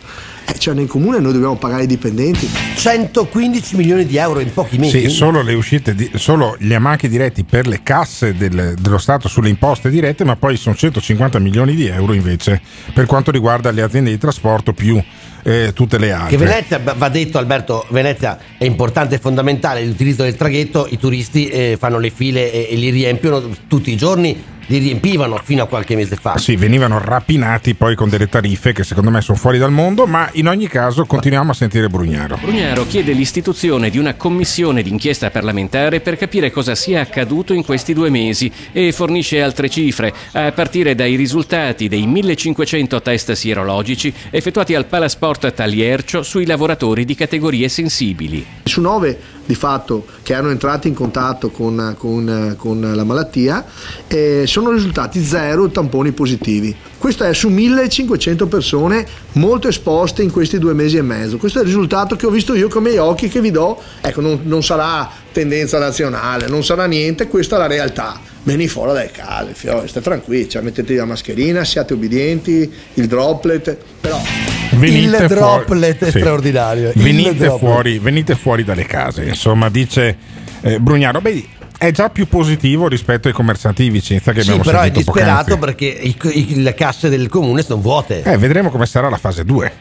Eh, 0.53 0.59
cioè 0.59 0.74
nel 0.74 0.86
comune 0.86 1.18
noi 1.20 1.32
dobbiamo 1.32 1.57
pagare 1.57 1.84
i 1.84 1.86
dipendenti. 1.86 2.48
115 2.76 3.76
milioni 3.76 4.05
di 4.07 4.16
euro 4.16 4.40
in 4.40 4.53
pochi 4.53 4.78
mesi? 4.78 5.01
Sì, 5.01 5.09
solo 5.11 5.42
le 5.42 5.55
uscite, 5.55 5.94
di- 5.94 6.11
solo 6.14 6.57
gli 6.59 6.72
ammanchi 6.72 7.09
diretti 7.09 7.44
per 7.44 7.66
le 7.66 7.80
casse 7.82 8.34
del- 8.34 8.74
dello 8.78 8.98
Stato 8.98 9.28
sulle 9.28 9.48
imposte 9.48 9.90
dirette, 9.90 10.24
ma 10.24 10.36
poi 10.36 10.57
sono 10.57 10.74
150 10.74 11.38
milioni 11.38 11.74
di 11.74 11.86
euro 11.86 12.12
invece 12.14 12.61
per 12.92 13.07
quanto 13.07 13.30
riguarda 13.30 13.70
le 13.70 13.82
aziende 13.82 14.11
di 14.11 14.18
trasporto 14.18 14.72
più 14.72 15.03
eh, 15.42 15.70
tutte 15.74 15.98
le 15.98 16.12
altre. 16.12 16.36
Che 16.36 16.44
Venezia, 16.44 16.78
va 16.78 16.92
va 16.94 17.09
detto 17.09 17.38
Alberto, 17.38 17.86
Venezia 17.90 18.38
è 18.59 18.64
importante 18.64 19.14
e 19.14 19.18
fondamentale 19.18 19.84
l'utilizzo 19.84 20.22
del 20.22 20.36
traghetto, 20.36 20.86
i 20.90 20.98
turisti 20.98 21.48
eh, 21.48 21.76
fanno 21.78 21.98
le 21.98 22.11
file 22.11 22.53
e, 22.53 22.68
e 22.70 22.76
li 22.76 22.90
riempiono 22.90 23.42
tutti 23.66 23.90
i 23.90 23.96
giorni, 23.96 24.36
li 24.70 24.78
riempivano 24.78 25.40
fino 25.42 25.64
a 25.64 25.66
qualche 25.66 25.96
mese 25.96 26.14
fa. 26.14 26.38
Sì, 26.38 26.54
venivano 26.54 27.00
rapinati 27.00 27.74
poi 27.74 27.96
con 27.96 28.08
delle 28.08 28.28
tariffe 28.28 28.72
che 28.72 28.84
secondo 28.84 29.10
me 29.10 29.20
sono 29.20 29.36
fuori 29.36 29.58
dal 29.58 29.72
mondo, 29.72 30.06
ma 30.06 30.28
in 30.34 30.46
ogni 30.46 30.68
caso 30.68 31.06
continuiamo 31.06 31.50
a 31.50 31.54
sentire 31.54 31.88
Brugnaro. 31.88 32.38
Brugnaro 32.40 32.86
chiede 32.86 33.12
l'istituzione 33.12 33.90
di 33.90 33.98
una 33.98 34.14
commissione 34.14 34.82
d'inchiesta 34.82 35.30
parlamentare 35.30 35.98
per 35.98 36.16
capire 36.16 36.52
cosa 36.52 36.76
sia 36.76 37.00
accaduto 37.00 37.52
in 37.52 37.64
questi 37.64 37.92
due 37.92 38.10
mesi 38.10 38.50
e 38.70 38.92
fornisce 38.92 39.42
altre 39.42 39.68
cifre, 39.68 40.14
a 40.32 40.52
partire 40.52 40.94
dai 40.94 41.16
risultati 41.16 41.88
dei 41.88 42.06
1500 42.06 43.02
test 43.02 43.32
sierologici 43.32 44.14
effettuati 44.30 44.76
al 44.76 44.86
Palasport 44.86 45.52
Taliercio 45.52 46.22
sui 46.22 46.46
lavoratori 46.46 47.04
di 47.04 47.16
categorie 47.16 47.68
sensibili. 47.68 48.46
Su 48.62 48.80
nove 48.80 49.18
di 49.51 49.57
fatto 49.57 50.07
che 50.22 50.32
hanno 50.32 50.51
entrato 50.51 50.86
in 50.86 50.94
contatto 50.94 51.51
con, 51.51 51.96
con- 51.98 52.55
con 52.57 52.92
la 52.94 53.03
malattia 53.03 53.64
eh, 54.07 54.44
sono 54.46 54.70
risultati 54.70 55.22
zero 55.24 55.68
tamponi 55.70 56.12
positivi. 56.12 56.74
Questo 56.96 57.24
è 57.24 57.34
su 57.34 57.48
1500 57.48 58.46
persone 58.46 59.05
molto 59.32 59.66
esposte 59.66 60.22
in 60.22 60.30
questi 60.30 60.59
due 60.59 60.72
mesi 60.72 60.98
e 60.98 61.03
mezzo. 61.03 61.36
Questo 61.36 61.59
è 61.59 61.62
il 61.62 61.66
risultato 61.66 62.14
che 62.14 62.26
ho 62.26 62.30
visto 62.30 62.55
io 62.55 62.68
con 62.68 62.82
i 62.82 62.84
miei 62.86 62.98
occhi 62.98 63.28
che 63.28 63.40
vi 63.40 63.51
do. 63.51 63.80
Ecco, 64.01 64.20
non, 64.20 64.40
non 64.44 64.62
sarà 64.62 65.11
tendenza 65.32 65.78
nazionale, 65.78 66.46
non 66.46 66.62
sarà 66.62 66.86
niente, 66.86 67.26
questa 67.26 67.57
è 67.57 67.59
la 67.59 67.66
realtà. 67.66 68.20
Veni 68.42 68.68
fuori 68.68 68.92
dai 68.92 69.11
case, 69.11 69.53
fiore, 69.55 69.88
state 69.88 70.05
tranquilli, 70.05 70.48
cioè, 70.48 70.62
mettetevi 70.62 70.98
la 70.98 71.07
mascherina, 71.07 71.64
siate 71.64 71.94
obbedienti, 71.94 72.72
il 72.94 73.07
droplet, 73.07 73.76
però... 74.01 74.59
Venite 74.80 75.16
il 75.24 75.28
fuori- 75.30 75.34
droplet 75.34 76.04
è 76.04 76.10
sì. 76.10 76.18
straordinario. 76.18 76.92
Venite 76.94 77.34
droplet. 77.34 77.58
fuori, 77.58 77.98
venite 77.98 78.34
fuori 78.34 78.64
dalle 78.64 78.84
case, 78.86 79.24
insomma, 79.24 79.68
dice 79.68 80.16
eh, 80.62 80.78
Brugnaro. 80.80 81.20
Beh, 81.20 81.44
è 81.78 81.90
già 81.92 82.10
più 82.10 82.26
positivo 82.26 82.88
rispetto 82.88 83.28
ai 83.28 83.34
commercianti 83.34 83.82
di 83.84 83.90
Vicenza 83.90 84.32
che 84.32 84.42
Sì, 84.42 84.50
abbiamo 84.50 84.68
però 84.70 84.82
è 84.82 84.90
disperato 84.90 85.56
poc'anzi. 85.56 85.58
perché 85.58 85.84
i- 85.86 86.16
i- 86.52 86.62
le 86.62 86.74
casse 86.74 87.08
del 87.08 87.28
comune 87.28 87.62
sono 87.62 87.80
vuote. 87.80 88.22
Eh, 88.22 88.36
vedremo 88.36 88.70
come 88.70 88.86
sarà 88.86 89.08
la 89.08 89.16
fase 89.16 89.44
2. 89.44 89.72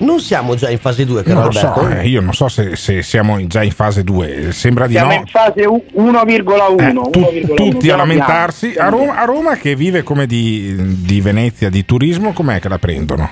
Non 0.00 0.20
siamo 0.20 0.54
già 0.54 0.70
in 0.70 0.78
fase 0.78 1.04
2, 1.04 1.24
caro 1.24 1.40
Non 1.40 1.50
lo 1.52 1.58
Alberto? 1.58 1.80
so, 1.80 1.88
eh, 1.88 2.06
io 2.06 2.20
non 2.20 2.32
so 2.32 2.46
se, 2.46 2.76
se 2.76 3.02
siamo 3.02 3.44
già 3.48 3.64
in 3.64 3.72
fase 3.72 4.04
2, 4.04 4.52
sembra 4.52 4.86
di 4.86 4.92
Siamo 4.92 5.08
no. 5.10 5.14
in 5.18 5.26
fase 5.26 5.64
u- 5.66 5.84
1,1. 5.94 7.08
Eh, 7.08 7.10
tu- 7.10 7.18
1,1. 7.18 7.54
tutti 7.56 7.90
a 7.90 7.96
lamentarsi. 7.96 8.74
A 8.76 8.88
Roma, 8.90 9.16
a 9.20 9.24
Roma 9.24 9.56
che 9.56 9.74
vive 9.74 10.04
come 10.04 10.26
di, 10.26 10.72
di 11.04 11.20
Venezia, 11.20 11.68
di 11.68 11.84
turismo, 11.84 12.32
com'è 12.32 12.60
che 12.60 12.68
la 12.68 12.78
prendono? 12.78 13.28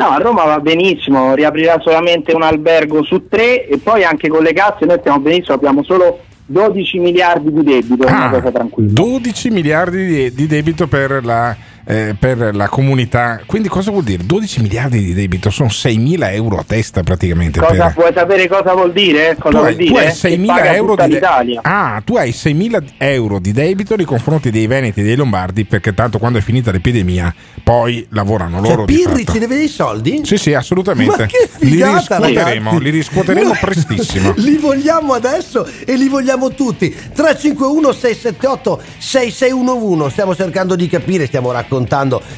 No, 0.00 0.08
a 0.08 0.16
Roma 0.16 0.44
va 0.44 0.60
benissimo, 0.60 1.34
riaprirà 1.34 1.78
solamente 1.78 2.32
un 2.32 2.42
albergo 2.42 3.02
su 3.02 3.28
tre 3.28 3.66
e 3.68 3.76
poi 3.76 4.02
anche 4.02 4.28
con 4.28 4.42
le 4.42 4.54
casse 4.54 4.86
noi 4.86 4.96
stiamo 4.98 5.20
benissimo, 5.20 5.56
abbiamo 5.56 5.82
solo 5.82 6.20
12 6.46 6.98
miliardi 6.98 7.52
di 7.52 7.62
debito, 7.62 8.06
Ah, 8.06 8.30
cosa 8.30 8.50
tranquilla. 8.50 8.90
12 8.94 9.50
miliardi 9.50 10.06
di, 10.06 10.32
di 10.32 10.46
debito 10.46 10.86
per 10.86 11.22
la 11.22 11.54
eh, 11.90 12.14
per 12.16 12.54
la 12.54 12.68
comunità. 12.68 13.40
Quindi 13.44 13.66
cosa 13.68 13.90
vuol 13.90 14.04
dire? 14.04 14.24
12 14.24 14.60
miliardi 14.62 15.02
di 15.04 15.12
debito 15.12 15.50
sono 15.50 15.68
6 15.68 15.98
mila 15.98 16.30
euro 16.30 16.58
a 16.58 16.64
testa 16.64 17.02
praticamente. 17.02 17.58
Cosa, 17.58 17.86
per- 17.86 17.94
vuoi 17.94 18.12
sapere 18.14 18.46
cosa 18.48 18.74
vuol 18.74 18.92
dire? 18.92 19.36
Cosa 19.36 19.50
tu 19.50 19.56
vuol 19.56 19.66
hai, 19.66 19.76
tu 19.76 19.82
dire? 19.92 20.06
hai 20.06 20.12
Che 20.14 20.28
6.000 20.28 20.46
paga 20.46 20.74
euro 20.74 20.94
di 20.94 21.08
de- 21.08 21.58
ah, 21.62 22.00
tu 22.04 22.16
hai 22.16 22.30
6.000 22.30 22.82
euro 22.98 23.40
di 23.40 23.50
debito 23.52 23.96
nei 23.96 24.04
confronti 24.04 24.50
dei 24.50 24.68
Veneti 24.68 25.00
e 25.00 25.02
dei 25.02 25.16
Lombardi 25.16 25.64
perché 25.64 25.92
tanto 25.92 26.18
quando 26.18 26.38
è 26.38 26.42
finita 26.42 26.70
l'epidemia 26.70 27.34
poi 27.64 28.06
lavorano 28.10 28.60
Cioè, 28.60 28.68
loro 28.70 28.84
Pirri 28.84 29.26
ci 29.26 29.38
deve 29.40 29.56
dei 29.56 29.68
soldi? 29.68 30.20
Sì, 30.22 30.36
sì, 30.36 30.54
assolutamente. 30.54 31.22
Ma 31.22 31.26
che 31.26 31.48
li 31.60 31.70
figata, 31.72 32.18
riscuoteremo, 32.18 32.70
ragazzi. 32.70 32.84
li 32.84 32.90
riscuoteremo 32.90 33.52
prestissimo. 33.60 34.32
Li 34.36 34.56
vogliamo 34.58 35.12
adesso 35.14 35.68
e 35.84 35.96
li 35.96 36.08
vogliamo 36.08 36.50
tutti. 36.50 36.88
351 36.90 37.92
678 37.92 38.82
6611. 38.98 40.10
Stiamo 40.10 40.36
cercando 40.36 40.76
di 40.76 40.86
capire, 40.88 41.26
stiamo 41.26 41.50
raccontando 41.50 41.78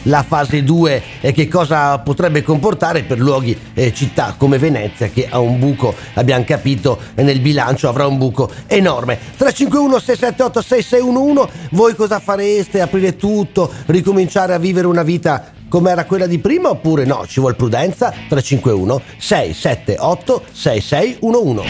la 0.02 0.22
fase 0.22 0.62
2 0.62 1.02
e 1.20 1.32
che 1.32 1.48
cosa 1.48 1.98
potrebbe 1.98 2.42
comportare 2.42 3.02
per 3.02 3.18
luoghi 3.18 3.58
e 3.74 3.92
città 3.92 4.34
come 4.36 4.58
Venezia 4.58 5.08
che 5.08 5.28
ha 5.28 5.38
un 5.38 5.58
buco, 5.58 5.94
abbiamo 6.14 6.44
capito, 6.44 6.98
nel 7.14 7.40
bilancio 7.40 7.88
avrà 7.88 8.06
un 8.06 8.18
buco 8.18 8.50
enorme. 8.66 9.18
351 9.36 9.98
678 9.98 10.60
6611. 10.62 11.68
Voi 11.70 11.94
cosa 11.94 12.18
fareste? 12.18 12.80
Aprire 12.80 13.16
tutto, 13.16 13.70
ricominciare 13.86 14.54
a 14.54 14.58
vivere 14.58 14.86
una 14.86 15.02
vita 15.02 15.52
come 15.68 15.90
era 15.90 16.04
quella 16.04 16.26
di 16.26 16.38
prima 16.38 16.68
oppure 16.68 17.06
no? 17.06 17.24
Ci 17.26 17.40
vuole 17.40 17.54
prudenza? 17.54 18.10
351 18.10 19.00
678 19.16 20.42
6611. 20.52 21.62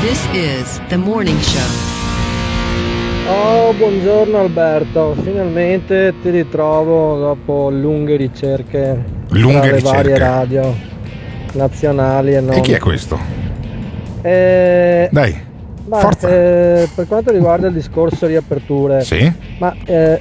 This 0.00 0.26
is 0.32 0.80
the 0.88 0.96
morning 0.96 1.40
show. 1.40 1.97
Oh, 3.30 3.72
buongiorno 3.74 4.38
Alberto, 4.40 5.14
finalmente 5.22 6.14
ti 6.22 6.30
ritrovo 6.30 7.18
dopo 7.18 7.68
lunghe 7.68 8.16
ricerche 8.16 9.04
Lunghe 9.30 9.60
tra 9.60 9.70
le 9.70 9.76
ricerche. 9.76 9.96
varie 9.96 10.18
radio 10.18 10.74
nazionali 11.52 12.34
e 12.34 12.40
non. 12.40 12.54
E 12.56 12.60
chi 12.60 12.72
è 12.72 12.78
questo? 12.78 13.18
Eh, 14.22 15.08
Dai, 15.12 15.36
ma, 15.88 15.98
forza. 15.98 16.28
eh, 16.28 16.88
per 16.94 17.06
quanto 17.06 17.30
riguarda 17.32 17.66
il 17.68 17.74
discorso 17.74 18.26
riaperture, 18.26 19.02
Sì? 19.02 19.30
ma 19.58 19.74
eh, 19.84 20.18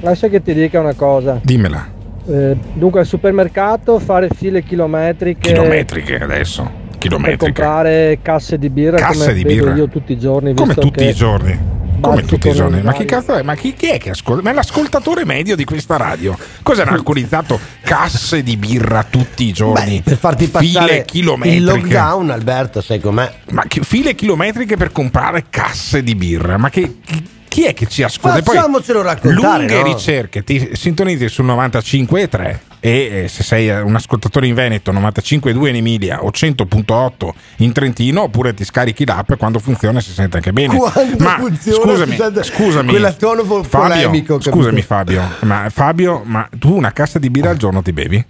lascia 0.00 0.26
che 0.28 0.42
ti 0.42 0.52
dica 0.52 0.80
una 0.80 0.94
cosa. 0.94 1.38
Dimmela. 1.42 1.86
Eh, 2.28 2.56
dunque 2.74 3.00
al 3.00 3.06
supermercato 3.06 3.98
fare 4.00 4.28
file 4.34 4.62
chilometriche 4.62 5.48
Chilometriche 5.52 6.16
adesso. 6.16 6.62
per 6.62 6.98
Chilometriche. 6.98 7.44
comprare 7.44 8.18
casse 8.22 8.58
di 8.58 8.68
birra 8.68 8.96
Casse 8.96 9.18
come 9.26 9.34
di 9.34 9.42
vedo 9.44 9.64
birra. 9.64 9.76
io 9.76 9.88
tutti 9.88 10.12
i 10.12 10.18
giorni 10.18 10.54
Come 10.54 10.74
tutti 10.74 11.04
i 11.04 11.12
giorni. 11.14 11.58
Come 12.02 12.22
tutti 12.24 12.48
i 12.48 12.52
giorni. 12.52 12.82
Ma 12.82 12.92
chi 12.92 13.04
cazzo 13.04 13.34
è? 13.34 13.42
Ma 13.42 13.54
chi, 13.54 13.74
chi 13.74 13.86
è 13.86 13.98
che 13.98 14.10
ascolta? 14.10 14.42
Ma 14.42 14.50
è 14.50 14.52
l'ascoltatore 14.52 15.24
medio 15.24 15.56
di 15.56 15.64
questa 15.64 15.96
radio. 15.96 16.36
Cos'era 16.62 16.90
alcolizzato? 16.90 17.58
Casse 17.82 18.42
di 18.42 18.56
birra 18.56 19.04
tutti 19.08 19.44
i 19.44 19.52
giorni. 19.52 20.02
Per 20.02 20.16
farti 20.18 20.46
file 20.46 20.72
passare 20.72 21.04
chilometriche. 21.04 21.56
il 21.56 21.64
lockdown, 21.64 22.30
Alberto, 22.30 22.80
sai 22.80 23.00
com'è? 23.00 23.32
Ma 23.50 23.64
che- 23.68 23.82
file 23.82 24.14
chilometriche 24.14 24.76
per 24.76 24.90
comprare 24.92 25.44
casse 25.48 26.02
di 26.02 26.14
birra. 26.14 26.58
Ma 26.58 26.68
che. 26.70 26.98
chi- 27.04 27.26
Chi 27.52 27.64
è 27.64 27.74
che 27.74 27.86
ci 27.86 28.02
ascolta? 28.02 28.40
Poi 28.40 28.56
Facciamocelo 28.56 29.02
raccontare, 29.02 29.58
Lunghe 29.66 29.76
no? 29.76 29.84
ricerche, 29.84 30.42
ti 30.42 30.70
sintonizzi 30.72 31.28
sul 31.28 31.44
95,3 31.44 32.48
e 32.48 32.58
eh, 32.84 33.26
se 33.28 33.44
sei 33.44 33.68
un 33.68 33.94
ascoltatore 33.94 34.48
in 34.48 34.54
Veneto 34.54 34.90
95,2 34.92 35.68
in 35.68 35.76
Emilia 35.76 36.24
o 36.24 36.30
100.8 36.30 37.28
in 37.58 37.72
Trentino 37.72 38.22
oppure 38.22 38.54
ti 38.54 38.64
scarichi 38.64 39.06
l'app 39.06 39.30
e 39.30 39.36
quando 39.36 39.60
funziona 39.60 40.00
si 40.00 40.10
sente 40.10 40.38
anche 40.38 40.52
bene. 40.52 40.76
Quando 40.76 41.22
ma 41.22 41.36
funziona, 41.38 41.92
scusami, 41.94 42.42
scusami, 42.42 42.88
quella 42.90 43.12
tono 43.12 43.44
po- 43.44 43.62
Fabio, 43.62 43.88
polemico, 43.94 44.34
capito? 44.38 44.50
scusami 44.56 44.82
Fabio, 44.82 45.22
ma 45.42 45.68
Fabio, 45.70 46.22
ma 46.24 46.48
tu 46.58 46.74
una 46.74 46.90
cassa 46.92 47.20
di 47.20 47.30
birra 47.30 47.50
al 47.50 47.56
giorno 47.56 47.82
ti 47.82 47.92
bevi? 47.92 48.24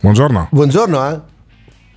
Buongiorno. 0.00 0.48
Buongiorno, 0.50 1.08
eh? 1.10 1.20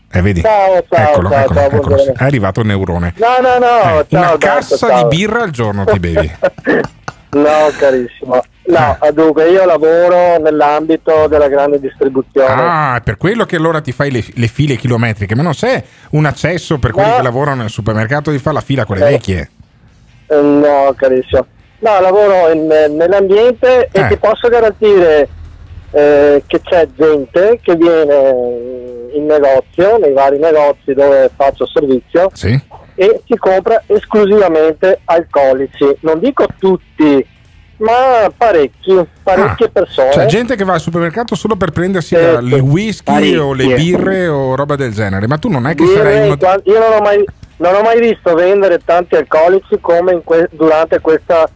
Eh, 0.09 0.21
vedi? 0.21 0.41
Ciao, 0.41 0.85
ciao, 0.89 1.09
eccolo, 1.09 1.29
ciao, 1.29 1.39
eccolo, 1.41 1.55
ciao, 1.59 1.77
eccolo. 1.79 2.13
È 2.13 2.23
arrivato 2.23 2.59
il 2.61 2.67
neurone. 2.67 3.13
No, 3.17 3.27
no, 3.41 3.57
no, 3.57 3.99
Eh, 4.01 4.05
ciao 4.07 4.21
una 4.29 4.37
cassa 4.37 4.77
ciao. 4.77 5.07
di 5.09 5.15
birra 5.17 5.41
al 5.41 5.49
giorno 5.51 5.83
ti 5.85 5.99
bevi. 5.99 6.31
No, 7.29 7.69
carissimo. 7.77 8.41
No, 8.67 8.97
dunque 9.13 9.49
io 9.49 9.63
lavoro 9.65 10.37
nell'ambito 10.39 11.27
della 11.27 11.47
grande 11.47 11.79
distribuzione. 11.79 12.47
Ah, 12.61 12.97
è 12.97 13.01
per 13.01 13.15
quello 13.17 13.45
che 13.45 13.55
allora 13.55 13.79
ti 13.79 13.91
fai 13.93 14.11
le, 14.11 14.23
le 14.33 14.47
file 14.47 14.75
chilometriche, 14.75 15.35
ma 15.35 15.41
non 15.43 15.53
c'è 15.53 15.81
un 16.11 16.25
accesso 16.25 16.77
per 16.77 16.91
quelli 16.91 17.09
No. 17.09 17.15
che 17.15 17.21
lavorano 17.23 17.61
nel 17.61 17.69
supermercato 17.69 18.29
di 18.29 18.39
fare 18.39 18.55
la 18.55 18.61
fila 18.61 18.83
con 18.85 18.97
le 18.97 19.07
Eh. 19.07 19.11
vecchie. 19.11 19.49
Eh, 20.27 20.41
No, 20.41 20.93
carissimo. 20.97 21.45
No, 21.79 21.99
lavoro 22.01 22.51
in- 22.51 22.67
nell'ambiente 22.95 23.87
e 23.91 23.99
Eh. 24.01 24.07
ti 24.07 24.17
posso 24.17 24.49
garantire 24.49 25.29
eh, 25.91 26.43
che 26.45 26.59
c'è 26.61 26.89
gente 26.97 27.59
che 27.63 27.75
viene 27.75 29.09
in 29.13 29.25
negozio, 29.25 29.97
nei 29.97 30.11
vari 30.11 30.37
negozi 30.37 30.93
dove 30.93 31.31
faccio 31.33 31.65
servizio 31.65 32.29
Sì. 32.33 32.59
e 32.95 33.21
si 33.25 33.37
compra 33.37 33.81
esclusivamente 33.85 34.99
alcolici. 35.05 35.85
Non 36.01 36.19
dico 36.19 36.45
tutti, 36.59 37.25
ma 37.77 38.31
parecchi, 38.35 38.99
parecchie 39.23 39.69
persone. 39.69 40.09
C'è 40.09 40.25
gente 40.25 40.55
che 40.55 40.63
va 40.63 40.73
al 40.73 40.79
supermercato 40.79 41.35
solo 41.35 41.55
per 41.55 41.71
prendersi 41.71 42.15
sì. 42.15 42.21
il 42.21 42.53
whisky 42.61 43.35
o 43.35 43.53
le 43.53 43.65
Parecchie. 43.65 43.97
birre 43.97 44.27
o 44.27 44.55
roba 44.55 44.75
del 44.75 44.93
genere, 44.93 45.27
ma 45.27 45.37
tu 45.37 45.49
non 45.49 45.67
è 45.67 45.75
che 45.75 45.83
Birre, 45.83 45.95
sarai 45.95 46.25
uno... 46.29 46.37
Io 46.65 46.79
non 46.79 46.93
ho, 46.93 47.01
mai, 47.01 47.23
non 47.57 47.75
ho 47.75 47.81
mai 47.81 47.99
visto 47.99 48.33
vendere 48.33 48.79
tanti 48.83 49.15
alcolici 49.15 49.77
come 49.79 50.13
in 50.13 50.23
que- 50.23 50.49
durante 50.51 50.99
questa 50.99 51.47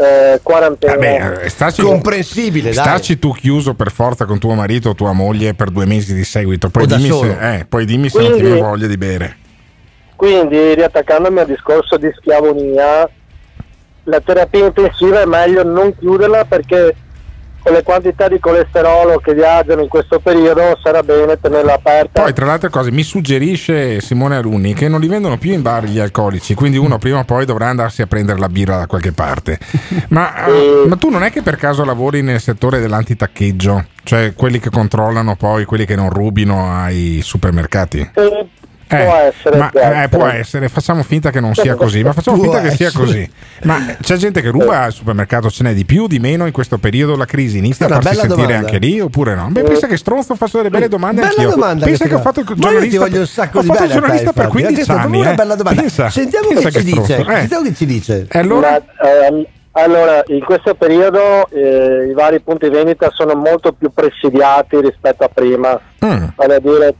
eh, 0.00 0.40
quarantena. 0.42 0.94
Vabbè, 0.94 1.44
eh, 1.44 1.48
staci, 1.48 1.82
Comprensibile, 1.82 2.72
dai. 2.72 2.84
staci 2.84 3.18
tu 3.18 3.32
chiuso 3.32 3.74
per 3.74 3.90
forza 3.90 4.24
con 4.26 4.38
tuo 4.38 4.54
marito 4.54 4.90
o 4.90 4.94
tua 4.94 5.12
moglie 5.12 5.54
per 5.54 5.70
due 5.70 5.86
mesi 5.86 6.14
di 6.14 6.24
seguito, 6.24 6.68
poi 6.70 6.82
O 6.84 6.86
dimmi, 6.86 7.08
se, 7.10 7.56
eh, 7.56 7.64
poi 7.66 7.84
dimmi 7.84 8.08
se 8.08 8.18
non 8.18 8.26
ti 8.26 8.32
Quindi- 8.32 8.50
viene 8.52 8.66
voglia 8.66 8.86
di 8.86 8.96
bere. 8.96 9.36
Quindi, 10.16 10.74
riattaccandomi 10.74 11.38
al 11.38 11.46
discorso 11.46 11.96
di 11.96 12.10
schiavonia, 12.18 13.08
la 14.08 14.20
terapia 14.20 14.66
intensiva 14.66 15.20
è 15.20 15.26
meglio 15.26 15.62
non 15.62 15.94
chiuderla 15.96 16.44
perché 16.46 16.94
con 17.60 17.72
le 17.72 17.82
quantità 17.82 18.28
di 18.28 18.38
colesterolo 18.38 19.18
che 19.18 19.34
viaggiano 19.34 19.82
in 19.82 19.88
questo 19.88 20.20
periodo 20.20 20.78
sarà 20.82 21.02
bene 21.02 21.38
tenerla 21.38 21.74
aperta. 21.74 22.22
Poi, 22.22 22.32
tra 22.32 22.46
le 22.46 22.52
altre 22.52 22.70
cose, 22.70 22.90
mi 22.90 23.02
suggerisce 23.02 24.00
Simone 24.00 24.36
Alunni 24.36 24.74
che 24.74 24.88
non 24.88 25.00
li 25.00 25.08
vendono 25.08 25.36
più 25.36 25.52
in 25.52 25.60
bar 25.60 25.84
gli 25.84 25.98
alcolici, 25.98 26.54
quindi 26.54 26.78
uno 26.78 26.98
prima 26.98 27.18
o 27.18 27.24
poi 27.24 27.44
dovrà 27.44 27.66
andarsi 27.68 28.00
a 28.00 28.06
prendere 28.06 28.38
la 28.38 28.48
birra 28.48 28.78
da 28.78 28.86
qualche 28.86 29.12
parte. 29.12 29.58
Ma, 30.08 30.46
eh, 30.46 30.84
ma 30.86 30.96
tu 30.96 31.10
non 31.10 31.22
è 31.22 31.30
che 31.30 31.42
per 31.42 31.56
caso 31.56 31.84
lavori 31.84 32.22
nel 32.22 32.40
settore 32.40 32.80
dell'antitaccheggio, 32.80 33.84
cioè 34.04 34.32
quelli 34.34 34.58
che 34.58 34.70
controllano 34.70 35.36
poi 35.36 35.64
quelli 35.64 35.84
che 35.84 35.96
non 35.96 36.08
rubino 36.08 36.72
ai 36.72 37.20
supermercati? 37.22 38.10
Eh, 38.14 38.22
Eh, 38.22 38.46
può 38.96 39.14
essere, 39.14 39.56
ma, 39.58 39.68
può 39.70 39.80
eh, 39.80 39.84
essere. 39.86 40.08
può 40.08 40.26
essere, 40.26 40.68
facciamo 40.68 41.02
finta 41.02 41.30
che 41.30 41.40
non 41.40 41.54
sia 41.54 41.74
così, 41.74 42.02
ma 42.02 42.12
facciamo 42.12 42.36
Può 42.42 42.52
finta 42.52 42.68
che 42.68 42.74
sia 42.74 42.90
così. 42.92 43.30
Ma 43.62 43.96
c'è 44.00 44.16
gente 44.16 44.40
che 44.40 44.48
ruba 44.50 44.82
al 44.82 44.92
supermercato, 44.92 45.50
ce 45.50 45.62
n'è 45.64 45.74
di 45.74 45.84
più, 45.84 46.06
di 46.06 46.18
meno 46.18 46.46
in 46.46 46.52
questo 46.52 46.78
periodo? 46.78 47.16
La 47.16 47.24
crisi 47.26 47.58
inizia 47.58 47.86
a 47.86 47.88
farsi 48.00 48.14
sentire 48.14 48.34
domanda. 48.46 48.56
anche 48.56 48.78
lì 48.78 49.00
oppure 49.00 49.34
no? 49.34 49.48
Beh, 49.50 49.62
pensa 49.62 49.86
che 49.86 49.96
stronzo, 49.96 50.34
faccio 50.34 50.56
delle 50.58 50.70
belle 50.70 50.88
domande 50.88 51.20
Bella 51.20 51.32
anch'io. 51.32 51.50
domanda 51.50 51.84
pensa 51.84 52.06
che 52.06 52.14
ho 52.14 52.20
fatto 52.20 52.40
il 52.40 52.46
Ma 52.46 52.52
io 52.52 52.56
ti 52.56 52.62
giornalista, 52.88 52.98
voglio 53.00 53.20
un 53.20 53.26
sacco 53.26 53.58
ho 53.58 53.60
di 53.62 53.66
fatto 53.68 53.82
il 53.84 53.90
giornalista 53.90 54.32
per 54.32 54.44
infatti. 54.44 54.50
15 54.62 54.74
Questa 54.74 54.92
è 54.94 55.04
anni. 55.04 55.20
una 55.20 55.30
eh. 55.30 55.34
bella 55.34 55.54
domanda. 55.54 55.80
Pensa, 55.80 56.10
Sentiamo 56.10 56.48
pensa 56.48 56.70
che 56.70 56.80
ci 56.82 56.88
stronzo, 56.88 57.16
dice. 57.16 57.30
eh. 57.30 57.36
Sentiamo 57.38 57.62
che 57.64 57.74
ci 57.74 57.86
dice. 57.86 58.26
E 58.30 58.38
allora? 58.38 58.70
Ma, 59.00 59.42
allora, 59.72 60.22
in 60.26 60.40
questo 60.44 60.74
periodo 60.74 61.48
eh, 61.50 62.08
i 62.10 62.12
vari 62.12 62.40
punti 62.40 62.68
vendita 62.68 63.10
sono 63.12 63.34
molto 63.34 63.72
più 63.72 63.90
presidiati 63.92 64.80
rispetto 64.80 65.24
a 65.24 65.28
prima, 65.32 65.78
Mm. 66.04 66.24
vale 66.36 66.54
a 66.54 66.58
dire 66.60 66.94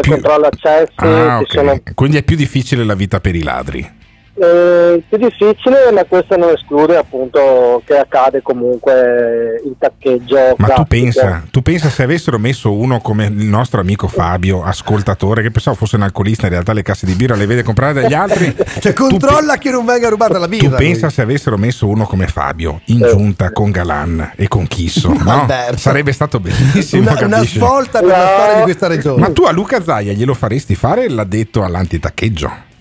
per 0.00 0.08
controllo 0.08 0.46
accessi 0.46 0.92
Ah, 0.96 1.40
ci 1.44 1.56
sono. 1.56 1.80
Quindi 1.94 2.16
è 2.18 2.22
più 2.22 2.36
difficile 2.36 2.84
la 2.84 2.94
vita 2.94 3.20
per 3.20 3.34
i 3.34 3.42
ladri. 3.42 4.02
Eh, 4.36 5.00
più 5.08 5.16
difficile, 5.16 5.92
ma 5.92 6.04
questo 6.04 6.36
non 6.36 6.50
esclude 6.50 6.96
appunto 6.96 7.80
che 7.84 7.96
accade 7.96 8.42
comunque 8.42 9.60
il 9.64 9.76
taccheggio. 9.78 10.56
Ma 10.56 10.68
tu 10.68 10.84
pensa, 10.86 11.44
tu 11.52 11.62
pensa 11.62 11.88
se 11.88 12.02
avessero 12.02 12.38
messo 12.38 12.72
uno 12.72 13.00
come 13.00 13.26
il 13.26 13.46
nostro 13.46 13.80
amico 13.80 14.08
Fabio, 14.08 14.64
ascoltatore, 14.64 15.40
che 15.42 15.52
pensavo 15.52 15.76
fosse 15.76 15.94
un 15.94 16.02
alcolista, 16.02 16.46
in 16.46 16.52
realtà 16.52 16.72
le 16.72 16.82
casse 16.82 17.06
di 17.06 17.14
birra 17.14 17.36
le 17.36 17.46
vede 17.46 17.62
comprare 17.62 17.92
dagli 17.92 18.14
altri. 18.14 18.52
Cioè, 18.84 18.92
controlla 18.92 19.56
che 19.56 19.70
non 19.70 19.84
venga 19.84 20.08
rubata 20.08 20.38
la 20.38 20.48
birra. 20.48 20.70
Tu 20.70 20.74
pensa 20.76 21.08
se 21.08 21.22
avessero 21.22 21.56
messo 21.56 21.86
uno 21.86 22.04
come 22.04 22.26
Fabio 22.26 22.80
in 22.86 23.06
giunta 23.08 23.52
con 23.52 23.70
Galan 23.70 24.32
e 24.36 24.48
con 24.48 24.66
Chisso, 24.66 25.12
no? 25.22 25.46
Sarebbe 25.76 26.12
stato 26.12 26.40
bellissimo. 26.40 27.10
Una, 27.10 27.24
una 27.24 27.44
svolta 27.44 28.00
per 28.00 28.08
la 28.08 28.30
storia 28.34 28.54
di 28.56 28.62
questa 28.62 28.88
regione. 28.88 29.20
Ma 29.20 29.30
tu 29.30 29.44
a 29.44 29.52
Luca 29.52 29.82
Zaia 29.82 30.12
glielo 30.12 30.34
faresti 30.34 30.74
fare 30.74 31.08
l'addetto 31.08 31.62
all'antitaccheggio? 31.62 32.72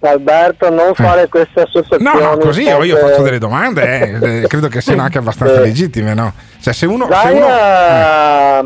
Alberto, 0.00 0.70
non 0.70 0.94
fare 0.94 1.28
queste 1.28 1.62
associazioni. 1.62 2.04
No, 2.04 2.18
no, 2.18 2.36
così 2.38 2.62
io, 2.62 2.82
io 2.82 2.96
faccio 2.96 3.22
delle 3.22 3.38
domande, 3.38 3.82
eh, 4.20 4.42
eh, 4.42 4.46
credo 4.46 4.68
che 4.68 4.80
siano 4.80 5.02
anche 5.02 5.18
abbastanza 5.18 5.60
legittime, 5.60 6.14
no? 6.14 6.32
Cioè, 6.60 6.72
se 6.72 6.86
uno, 6.86 7.06
se 7.06 7.28
uno 7.30 7.46
Zaia, 7.46 8.64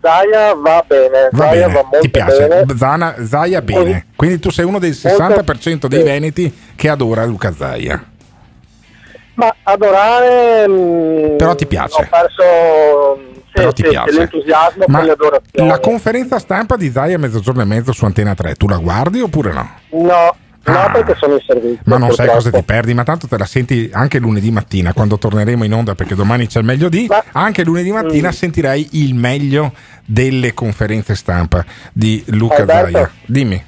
Zaia 0.00 0.54
va 0.54 0.84
bene, 0.86 1.28
va 1.30 1.44
Zaia 1.44 1.66
bene, 1.68 1.86
va 1.90 1.98
ti 2.00 2.10
piace, 2.10 2.46
bene. 2.48 2.64
Zana, 2.76 3.14
Zaia 3.24 3.62
bene, 3.62 4.06
quindi 4.16 4.38
tu 4.38 4.50
sei 4.50 4.64
uno 4.64 4.78
del 4.78 4.90
60% 4.90 5.86
dei 5.86 6.02
veneti 6.02 6.52
che 6.74 6.88
adora 6.88 7.24
Luca 7.24 7.52
Zaia. 7.54 8.04
Ma 9.34 9.52
adorare... 9.64 10.68
mm, 10.68 11.36
Però 11.38 11.54
ti 11.56 11.66
piace. 11.66 12.02
Ho 12.02 12.06
perso 12.08 13.18
mm, 13.18 13.34
Però 13.52 13.72
ti 13.72 13.82
sì, 13.82 13.88
piace. 13.88 14.12
l'entusiasmo 14.12 14.84
Ma 14.86 15.04
la 15.52 15.80
conferenza 15.80 16.38
stampa 16.38 16.76
di 16.76 16.88
Zai 16.90 17.14
a 17.14 17.18
mezzogiorno 17.18 17.62
e 17.62 17.64
mezzo 17.64 17.92
su 17.92 18.04
Antena 18.04 18.34
3, 18.34 18.54
tu 18.54 18.68
la 18.68 18.76
guardi 18.76 19.20
oppure 19.20 19.52
no? 19.52 19.70
No, 19.90 20.36
no 20.66 20.78
Ah. 20.78 20.90
perché 20.90 21.14
sono 21.16 21.34
in 21.34 21.40
servizio. 21.46 21.80
Ma 21.84 21.96
non 21.98 22.08
sai 22.12 22.26
purtroppo. 22.26 22.34
cosa 22.50 22.50
ti 22.50 22.62
perdi, 22.62 22.94
ma 22.94 23.02
tanto 23.04 23.26
te 23.26 23.36
la 23.38 23.44
senti 23.44 23.90
anche 23.92 24.18
lunedì 24.18 24.50
mattina 24.50 24.92
quando 24.92 25.18
torneremo 25.18 25.64
in 25.64 25.72
onda 25.74 25.94
perché 25.94 26.14
domani 26.14 26.46
c'è 26.46 26.58
il 26.60 26.64
meglio 26.64 26.88
di. 26.88 27.08
Anche 27.32 27.64
lunedì 27.64 27.90
mattina 27.92 28.28
Mm. 28.28 28.32
sentirai 28.32 28.88
il 28.92 29.14
meglio 29.14 29.72
delle 30.04 30.54
conferenze 30.54 31.14
stampa 31.14 31.64
di 31.92 32.22
Luca 32.28 32.56
Alberto? 32.56 32.90
Zaia. 32.92 33.10
Dimmi. 33.26 33.64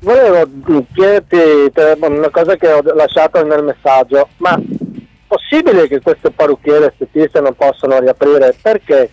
Volevo 0.00 0.48
chiederti 0.92 1.72
una 2.00 2.30
cosa 2.30 2.56
che 2.56 2.66
ho 2.72 2.82
lasciato 2.94 3.44
nel 3.46 3.62
messaggio, 3.62 4.28
ma 4.38 4.60
possibile 5.28 5.86
che 5.86 6.00
queste 6.00 6.30
parrucchiere 6.30 6.86
estetiste 6.96 7.40
non 7.40 7.54
possano 7.54 8.00
riaprire? 8.00 8.54
Perché? 8.60 9.10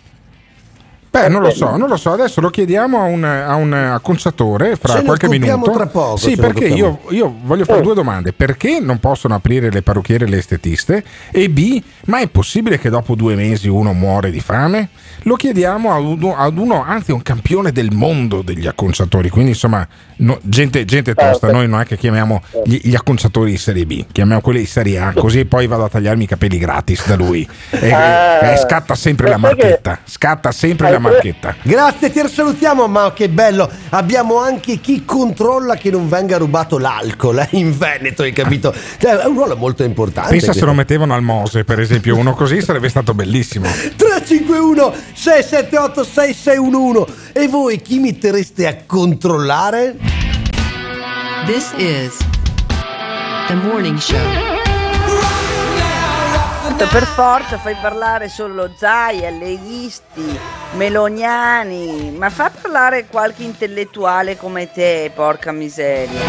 Beh, 1.12 1.28
non 1.28 1.42
lo 1.42 1.50
so, 1.50 1.76
non 1.76 1.88
lo 1.88 1.96
so. 1.96 2.12
Adesso 2.12 2.40
lo 2.40 2.50
chiediamo 2.50 3.00
a 3.00 3.02
un, 3.02 3.24
a 3.24 3.54
un 3.56 3.72
acconciatore 3.72 4.76
fra 4.76 4.94
Ce 4.98 5.02
qualche 5.02 5.28
minuto. 5.28 5.70
tra 5.72 5.86
poco, 5.86 6.16
Sì, 6.16 6.36
perché 6.36 6.66
io, 6.68 7.00
io 7.08 7.34
voglio 7.42 7.64
fare 7.64 7.80
due 7.80 7.94
domande. 7.94 8.32
Perché 8.32 8.78
non 8.80 9.00
possono 9.00 9.34
aprire 9.34 9.70
le 9.72 9.82
parrucchiere 9.82 10.24
e 10.24 10.28
le 10.28 10.38
estetiste? 10.38 11.02
E 11.32 11.50
B, 11.50 11.82
ma 12.06 12.20
è 12.20 12.28
possibile 12.28 12.78
che 12.78 12.90
dopo 12.90 13.16
due 13.16 13.34
mesi 13.34 13.66
uno 13.68 13.92
muore 13.92 14.30
di 14.30 14.38
fame? 14.38 14.90
Lo 15.24 15.34
chiediamo 15.34 15.92
ad 15.92 16.04
uno, 16.04 16.36
ad 16.36 16.56
uno, 16.56 16.84
anzi, 16.84 17.10
un 17.10 17.22
campione 17.22 17.72
del 17.72 17.90
mondo 17.92 18.42
degli 18.42 18.68
acconciatori. 18.68 19.30
Quindi, 19.30 19.50
insomma, 19.50 19.86
no- 20.18 20.38
gente, 20.42 20.84
gente 20.84 21.14
tosta. 21.14 21.50
Noi 21.50 21.66
non 21.66 21.80
è 21.80 21.86
che 21.86 21.96
chiamiamo 21.96 22.40
gli, 22.64 22.78
gli 22.84 22.94
acconciatori 22.94 23.50
di 23.50 23.58
serie 23.58 23.84
B, 23.84 24.04
chiamiamo 24.12 24.40
quelli 24.40 24.60
di 24.60 24.66
serie 24.66 25.00
A, 25.00 25.12
così 25.12 25.44
poi 25.44 25.66
vado 25.66 25.84
a 25.84 25.88
tagliarmi 25.88 26.22
i 26.22 26.26
capelli 26.28 26.56
gratis 26.58 27.04
da 27.08 27.16
lui. 27.16 27.46
E, 27.70 27.88
Eh, 27.88 28.52
e 28.52 28.56
scatta 28.58 28.94
sempre 28.94 29.28
la 29.28 29.38
marchetta. 29.38 29.98
Scatta 30.04 30.52
sempre 30.52 30.88
la 30.90 30.98
marchetta. 31.00 31.56
Grazie, 31.62 32.10
ti 32.10 32.20
salutiamo, 32.28 32.86
ma 32.86 33.12
che 33.12 33.28
bello. 33.28 33.68
Abbiamo 33.90 34.38
anche 34.38 34.78
chi 34.78 35.04
controlla 35.04 35.76
che 35.76 35.90
non 35.90 36.08
venga 36.08 36.36
rubato 36.36 36.78
l'alcol 36.78 37.38
eh, 37.38 37.48
in 37.52 37.76
Veneto, 37.76 38.22
hai 38.22 38.32
capito? 38.32 38.72
Cioè, 38.98 39.16
è 39.16 39.26
un 39.26 39.34
ruolo 39.34 39.56
molto 39.56 39.82
importante. 39.82 40.30
Pensa 40.30 40.46
se 40.46 40.50
questo. 40.52 40.66
lo 40.66 40.74
mettevano 40.74 41.14
al 41.14 41.22
Mose, 41.22 41.64
per 41.64 41.80
esempio, 41.80 42.16
uno 42.16 42.34
così 42.34 42.60
sarebbe 42.60 42.88
stato 42.88 43.14
bellissimo. 43.14 43.66
351 43.66 44.94
678 45.14 46.04
6611 46.04 47.32
e 47.32 47.48
voi 47.48 47.80
chi 47.80 47.98
mettereste 47.98 48.66
a 48.66 48.76
controllare? 48.86 49.96
This 51.46 51.72
is 51.76 52.16
the 53.48 53.54
morning 53.54 53.98
show. 53.98 54.59
Per 56.76 57.04
forza 57.04 57.56
fai 57.58 57.76
parlare 57.80 58.28
solo 58.28 58.70
Zaia, 58.76 59.30
leghisti, 59.30 60.38
meloniani, 60.72 62.14
ma 62.16 62.30
fa 62.30 62.50
parlare 62.50 63.06
qualche 63.06 63.44
intellettuale 63.44 64.36
come 64.36 64.70
te, 64.72 65.10
porca 65.14 65.52
miseria. 65.52 66.20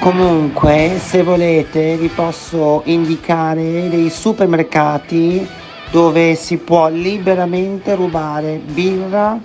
Comunque, 0.00 0.98
se 0.98 1.22
volete, 1.22 1.96
vi 1.96 2.08
posso 2.08 2.80
indicare 2.86 3.90
dei 3.90 4.08
supermercati 4.08 5.46
dove 5.90 6.34
si 6.36 6.56
può 6.56 6.88
liberamente 6.88 7.94
rubare 7.94 8.56
birra, 8.64 9.38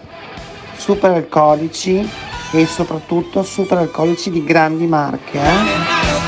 superalcolici 0.78 2.10
e 2.52 2.66
soprattutto 2.66 3.44
superalcolici 3.44 4.32
di 4.32 4.44
grandi 4.46 4.88
marche. 4.88 5.40
Eh? 5.40 6.25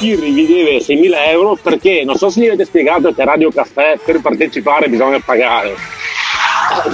Chi 0.00 0.14
rivedeva 0.14 0.70
6.000 0.78 1.28
euro 1.28 1.58
perché 1.62 2.04
non 2.06 2.16
so 2.16 2.30
se 2.30 2.40
gli 2.40 2.46
avete 2.46 2.64
spiegato 2.64 3.12
che 3.12 3.20
a 3.20 3.26
Radio 3.26 3.50
Caffè 3.50 3.98
per 4.02 4.22
partecipare 4.22 4.88
bisogna 4.88 5.20
pagare. 5.20 5.74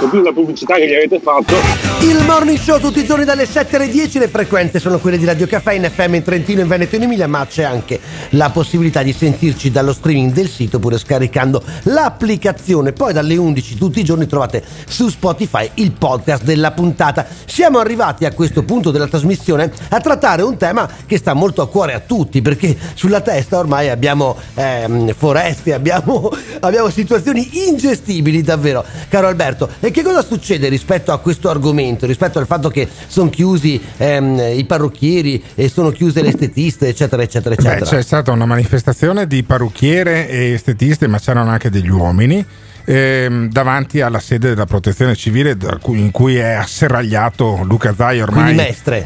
Più 0.09 0.21
la 0.21 0.31
pubblicità 0.31 0.75
che 0.75 0.87
gli 0.87 0.93
avete 0.93 1.19
fatto. 1.19 1.53
Il 2.01 2.23
morning 2.25 2.57
show 2.57 2.79
tutti 2.79 2.99
i 2.99 3.05
giorni 3.05 3.25
dalle 3.25 3.45
7 3.45 3.75
alle 3.75 3.89
10, 3.89 4.19
le 4.19 4.27
frequenze 4.27 4.79
sono 4.79 4.99
quelle 4.99 5.17
di 5.17 5.25
Radio 5.25 5.47
Caffè 5.47 5.73
in 5.73 5.89
FM 5.93 6.15
in 6.15 6.23
Trentino, 6.23 6.61
in 6.61 6.67
Veneto 6.67 6.95
e 6.95 6.97
in 6.97 7.03
Emilia, 7.03 7.27
ma 7.27 7.45
c'è 7.45 7.63
anche 7.63 7.99
la 8.31 8.49
possibilità 8.49 9.01
di 9.01 9.11
sentirci 9.11 9.71
dallo 9.71 9.93
streaming 9.93 10.31
del 10.31 10.47
sito 10.47 10.77
oppure 10.77 10.97
scaricando 10.97 11.61
l'applicazione. 11.83 12.93
Poi 12.93 13.11
dalle 13.11 13.35
11 13.35 13.75
tutti 13.75 13.99
i 13.99 14.03
giorni 14.03 14.27
trovate 14.27 14.63
su 14.87 15.09
Spotify 15.09 15.69
il 15.75 15.91
podcast 15.91 16.43
della 16.43 16.71
puntata. 16.71 17.25
Siamo 17.45 17.79
arrivati 17.79 18.25
a 18.25 18.33
questo 18.33 18.63
punto 18.63 18.91
della 18.91 19.07
trasmissione 19.07 19.71
a 19.89 19.99
trattare 19.99 20.43
un 20.43 20.57
tema 20.57 20.87
che 21.05 21.17
sta 21.17 21.33
molto 21.33 21.61
a 21.61 21.67
cuore 21.67 21.93
a 21.93 21.99
tutti, 21.99 22.41
perché 22.41 22.77
sulla 22.93 23.21
testa 23.21 23.57
ormai 23.57 23.89
abbiamo 23.89 24.37
ehm, 24.53 25.13
foreste, 25.13 25.73
abbiamo, 25.73 26.31
abbiamo 26.61 26.89
situazioni 26.89 27.67
ingestibili 27.67 28.41
davvero. 28.41 28.85
Caro 29.09 29.27
Alberto, 29.27 29.56
e 29.79 29.91
che 29.91 30.03
cosa 30.03 30.23
succede 30.23 30.67
rispetto 30.69 31.11
a 31.11 31.19
questo 31.19 31.49
argomento, 31.49 32.05
rispetto 32.05 32.37
al 32.39 32.45
fatto 32.45 32.69
che 32.69 32.87
sono 33.07 33.29
chiusi 33.29 33.81
ehm, 33.97 34.39
i 34.55 34.65
parrucchieri 34.65 35.41
e 35.55 35.69
sono 35.69 35.91
chiuse 35.91 36.21
le 36.21 36.29
estetiste, 36.29 36.87
eccetera, 36.89 37.21
eccetera, 37.23 37.55
Beh, 37.55 37.61
eccetera? 37.61 37.89
c'è 37.89 38.01
stata 38.03 38.31
una 38.31 38.45
manifestazione 38.45 39.25
di 39.27 39.43
parrucchiere 39.43 40.27
e 40.29 40.51
estetiste, 40.51 41.07
ma 41.07 41.19
c'erano 41.19 41.49
anche 41.49 41.69
degli 41.69 41.89
uomini. 41.89 42.45
ehm, 42.89 43.49
davanti 43.49 43.99
alla 43.99 44.19
sede 44.21 44.47
della 44.49 44.65
protezione 44.65 45.13
civile 45.13 45.57
cui- 45.81 45.99
in 45.99 46.09
cui 46.11 46.37
è 46.37 46.51
asserragliato 46.53 47.59
Luca 47.63 47.93
Zai 47.93 48.21
ormai 48.21 48.55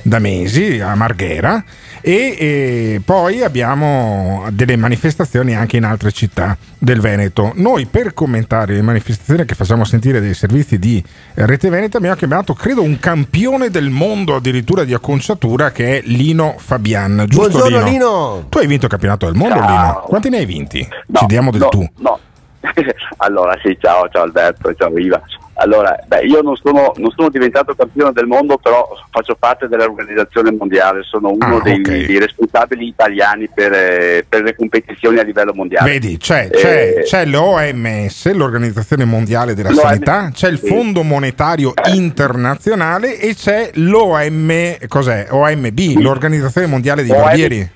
da 0.04 0.20
mesi 0.20 0.80
a 0.80 0.94
Marghera 0.94 1.64
e, 2.02 2.36
e 2.38 3.02
poi 3.04 3.44
abbiamo 3.44 4.46
delle 4.52 4.76
manifestazioni 4.76 5.56
anche 5.56 5.78
in 5.78 5.84
altre 5.84 6.12
città 6.12 6.58
del 6.78 7.00
Veneto. 7.00 7.52
Noi 7.56 7.86
per 7.86 8.14
commentare 8.14 8.74
le 8.74 8.82
manifestazioni 8.82 9.46
che 9.46 9.56
facciamo 9.56 9.84
sentire 9.86 10.20
dei 10.20 10.34
servizi 10.34 10.80
di 10.80 11.04
Rete 11.36 11.70
Veneta 11.70 11.98
abbiamo 11.98 12.16
chiamato 12.16 12.54
credo 12.54 12.82
un 12.82 13.00
campione 13.00 13.70
del 13.70 13.90
mondo 13.90 14.36
addirittura 14.36 14.84
di 14.84 14.94
acconciatura 14.94 15.72
che 15.72 16.00
è 16.00 16.02
Lino 16.06 16.56
Fabian. 16.58 17.26
Giusto 17.28 17.50
Buongiorno, 17.50 17.88
Lino. 17.88 18.46
Tu 18.50 18.58
hai 18.58 18.68
vinto 18.68 18.86
il 18.86 18.92
campionato 18.92 19.26
del 19.26 19.36
mondo 19.36 19.56
Ciao. 19.56 19.68
Lino? 19.68 20.04
Quanti 20.08 20.30
ne 20.30 20.38
hai 20.38 20.46
vinti? 20.46 20.88
Ci 21.14 21.26
diamo 21.26 21.52
del 21.52 21.62
no, 21.62 21.70
tu. 21.70 21.90
No. 22.00 22.20
allora 23.18 23.58
sì, 23.64 23.78
ciao, 23.80 24.08
ciao 24.10 24.24
Alberto, 24.24 24.74
ciao 24.76 24.98
Iva. 24.98 25.22
Allora, 25.56 25.96
beh, 26.08 26.22
io 26.22 26.42
non 26.42 26.56
sono, 26.56 26.92
non 26.96 27.12
sono 27.12 27.30
diventato 27.30 27.76
campione 27.76 28.12
del 28.14 28.26
mondo, 28.26 28.58
però 28.58 28.88
faccio 29.12 29.36
parte 29.38 29.68
dell'organizzazione 29.68 30.52
mondiale, 30.52 31.04
sono 31.04 31.30
uno 31.30 31.58
Ah, 31.58 31.62
dei, 31.62 31.76
ok. 31.82 32.06
dei 32.06 32.18
responsabili 32.20 32.88
italiani 32.88 33.48
per, 33.54 33.72
eh, 33.74 34.26
per 34.28 34.42
le 34.42 34.56
competizioni 34.56 35.20
a 35.20 35.24
livello 35.24 35.54
mondiale. 35.54 35.92
Vedi, 35.92 36.18
c'è, 36.18 36.50
c'è, 36.50 36.96
Eh, 36.98 37.04
c'è 37.04 37.26
l'OMS, 37.26 38.32
l'Organizzazione 38.34 39.06
Mondiale 39.06 39.54
della 39.54 39.70
L'OMS, 39.70 39.82
Sanità, 39.82 40.30
c'è 40.34 40.50
il. 40.50 40.58
Fondo 40.58 41.04
Monetario 41.04 41.74
Internazionale 41.94 43.20
e 43.20 43.36
c'è 43.36 43.70
l'OM, 43.76 44.78
cos'è? 44.88 45.28
OMB, 45.30 45.80
l'Organizzazione 46.00 46.66
Mondiale 46.68 47.04
dei 47.04 47.12
OM 47.12 47.22
Barbieri. 47.22 47.70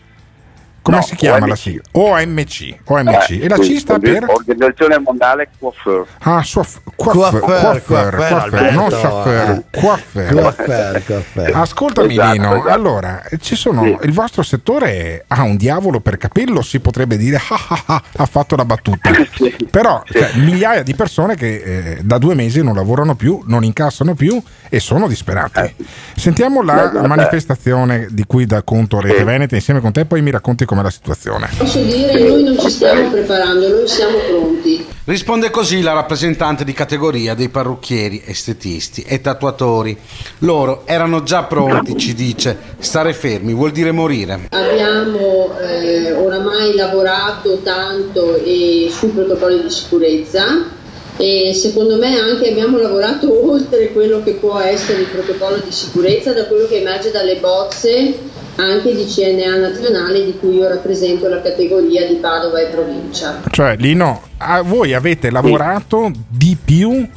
Come 0.85 0.97
No, 0.97 1.03
si 1.03 1.15
chiama 1.15 1.39
la 1.39 1.53
OMC. 1.53 1.57
sigla? 1.57 1.81
OMC. 1.93 2.77
OMC. 2.85 3.29
eh, 3.31 3.39
e 3.45 3.49
la 3.49 3.55
sì, 3.55 3.73
C 3.73 3.79
sta 3.79 3.97
per? 3.97 4.25
Organizzazione 4.27 4.99
Mondiale 4.99 5.49
Coiffeur. 5.57 6.05
Ah, 6.19 6.43
soif- 6.43 6.79
coiffeur, 6.95 7.39
Coiffeur, 7.39 7.41
coiffeur, 7.41 8.15
coiffeur, 8.15 8.39
coiffeur, 8.49 8.71
non 8.73 8.83
Alberto, 8.83 9.01
chauffeur, 9.01 9.49
eh. 9.49 9.79
coiffeur. 9.79 10.31
Coiffeur, 10.33 11.03
coiffeur. 11.05 11.55
Ascoltami 11.55 12.11
Esatto, 12.13 12.31
Lino, 12.33 12.53
esatto. 12.55 12.69
allora 12.69 13.23
ci 13.39 13.55
sono, 13.55 13.99
il 14.03 14.11
vostro 14.13 14.43
settore 14.43 15.23
ha 15.27 15.41
un 15.41 15.57
diavolo 15.57 15.99
per 16.01 16.17
capello, 16.17 16.61
si 16.61 16.79
potrebbe 16.79 17.17
dire 17.17 17.37
ah, 17.37 17.65
ah, 17.69 17.83
ah, 17.87 18.03
ha 18.17 18.25
fatto 18.27 18.55
la 18.55 18.65
battuta, 18.65 19.09
però 19.71 20.03
cioè, 20.05 20.33
migliaia 20.35 20.83
di 20.83 20.93
persone 20.93 21.35
che 21.35 21.55
eh, 21.55 21.99
da 22.03 22.19
due 22.19 22.35
mesi 22.35 22.61
non 22.61 22.75
lavorano 22.75 23.15
più, 23.15 23.41
non 23.47 23.63
incassano 23.63 24.13
più 24.13 24.39
e 24.69 24.79
sono 24.79 25.07
disperati. 25.07 25.73
Sentiamo 26.15 26.61
la 26.61 26.91
Eh, 26.91 27.07
manifestazione 27.07 28.07
di 28.11 28.23
cui 28.25 28.45
dà 28.45 28.61
conto 28.61 28.99
Rete 29.01 29.23
Veneta 29.23 29.55
insieme 29.55 29.79
con 29.79 29.91
te, 29.91 30.05
poi 30.05 30.21
mi 30.21 30.29
racconti 30.31 30.65
com'è 30.75 30.83
la 30.83 30.89
situazione. 30.89 31.49
Posso 31.57 31.81
dire, 31.81 32.19
noi 32.19 32.43
non 32.43 32.59
ci 32.59 32.69
stiamo 32.69 33.09
preparando, 33.09 33.67
noi 33.69 33.87
siamo 33.87 34.17
pronti. 34.17 34.85
Risponde 35.05 35.49
così 35.49 35.81
la 35.81 35.93
rappresentante 35.93 36.63
di 36.63 36.73
categoria 36.73 37.33
dei 37.33 37.49
parrucchieri, 37.49 38.23
estetisti 38.25 39.03
e 39.07 39.21
tatuatori. 39.21 39.97
Loro 40.39 40.81
erano 40.85 41.23
già 41.23 41.43
pronti, 41.43 41.97
ci 41.97 42.13
dice. 42.13 42.57
Stare 42.79 43.13
fermi 43.13 43.53
vuol 43.53 43.71
dire 43.71 43.91
morire. 43.91 44.47
Abbiamo 44.49 45.57
eh, 45.59 46.11
oramai 46.11 46.75
lavorato 46.75 47.59
tanto 47.59 48.35
e 48.35 48.89
sui 48.91 49.09
protocolli 49.09 49.61
di 49.61 49.69
sicurezza 49.69 50.73
e 51.17 51.53
secondo 51.53 51.95
me 51.97 52.19
anche 52.19 52.49
abbiamo 52.49 52.77
lavorato 52.77 53.31
oltre 53.47 53.93
quello 53.93 54.21
che 54.23 54.33
può 54.33 54.59
essere 54.59 55.01
il 55.01 55.07
protocollo 55.07 55.61
di 55.63 55.71
sicurezza 55.71 56.33
da 56.33 56.45
quello 56.45 56.67
che 56.67 56.79
emerge 56.79 57.11
dalle 57.11 57.37
bozze 57.37 58.33
anche 58.55 58.95
di 58.95 59.05
CNA 59.05 59.57
nazionale 59.57 60.23
di 60.23 60.37
cui 60.39 60.55
io 60.55 60.67
rappresento 60.67 61.27
la 61.27 61.41
categoria 61.41 62.07
di 62.07 62.15
Padova 62.15 62.59
e 62.59 62.67
provincia. 62.67 63.41
Cioè 63.49 63.75
Lino, 63.77 64.23
voi 64.65 64.93
avete 64.93 65.29
lavorato 65.29 66.11
di 66.29 66.57
più 66.63 67.07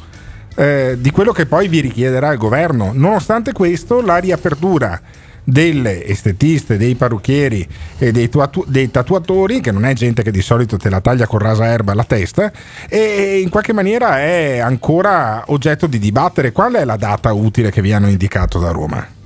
eh, 0.55 0.97
di 0.99 1.11
quello 1.11 1.31
che 1.31 1.45
poi 1.45 1.67
vi 1.67 1.79
richiederà 1.79 2.31
il 2.31 2.37
governo. 2.37 2.91
Nonostante 2.93 3.53
questo, 3.53 4.01
la 4.01 4.17
riapertura 4.17 4.99
delle 5.41 6.05
estetiste, 6.05 6.77
dei 6.77 6.95
parrucchieri 6.95 7.67
e 7.97 8.11
dei, 8.11 8.29
tuatu- 8.29 8.67
dei 8.67 8.91
tatuatori, 8.91 9.61
che 9.61 9.71
non 9.71 9.85
è 9.85 9.93
gente 9.93 10.21
che 10.21 10.31
di 10.31 10.41
solito 10.41 10.77
te 10.77 10.89
la 10.89 11.01
taglia 11.01 11.27
con 11.27 11.39
rasa 11.39 11.65
erba 11.65 11.93
alla 11.93 12.03
testa, 12.03 12.51
e 12.87 13.39
in 13.41 13.49
qualche 13.49 13.73
maniera 13.73 14.19
è 14.19 14.59
ancora 14.59 15.43
oggetto 15.47 15.87
di 15.87 15.97
dibattere. 15.97 16.51
Qual 16.51 16.73
è 16.73 16.83
la 16.83 16.97
data 16.97 17.31
utile 17.31 17.71
che 17.71 17.81
vi 17.81 17.93
hanno 17.93 18.09
indicato 18.09 18.59
da 18.59 18.71
Roma? 18.71 19.17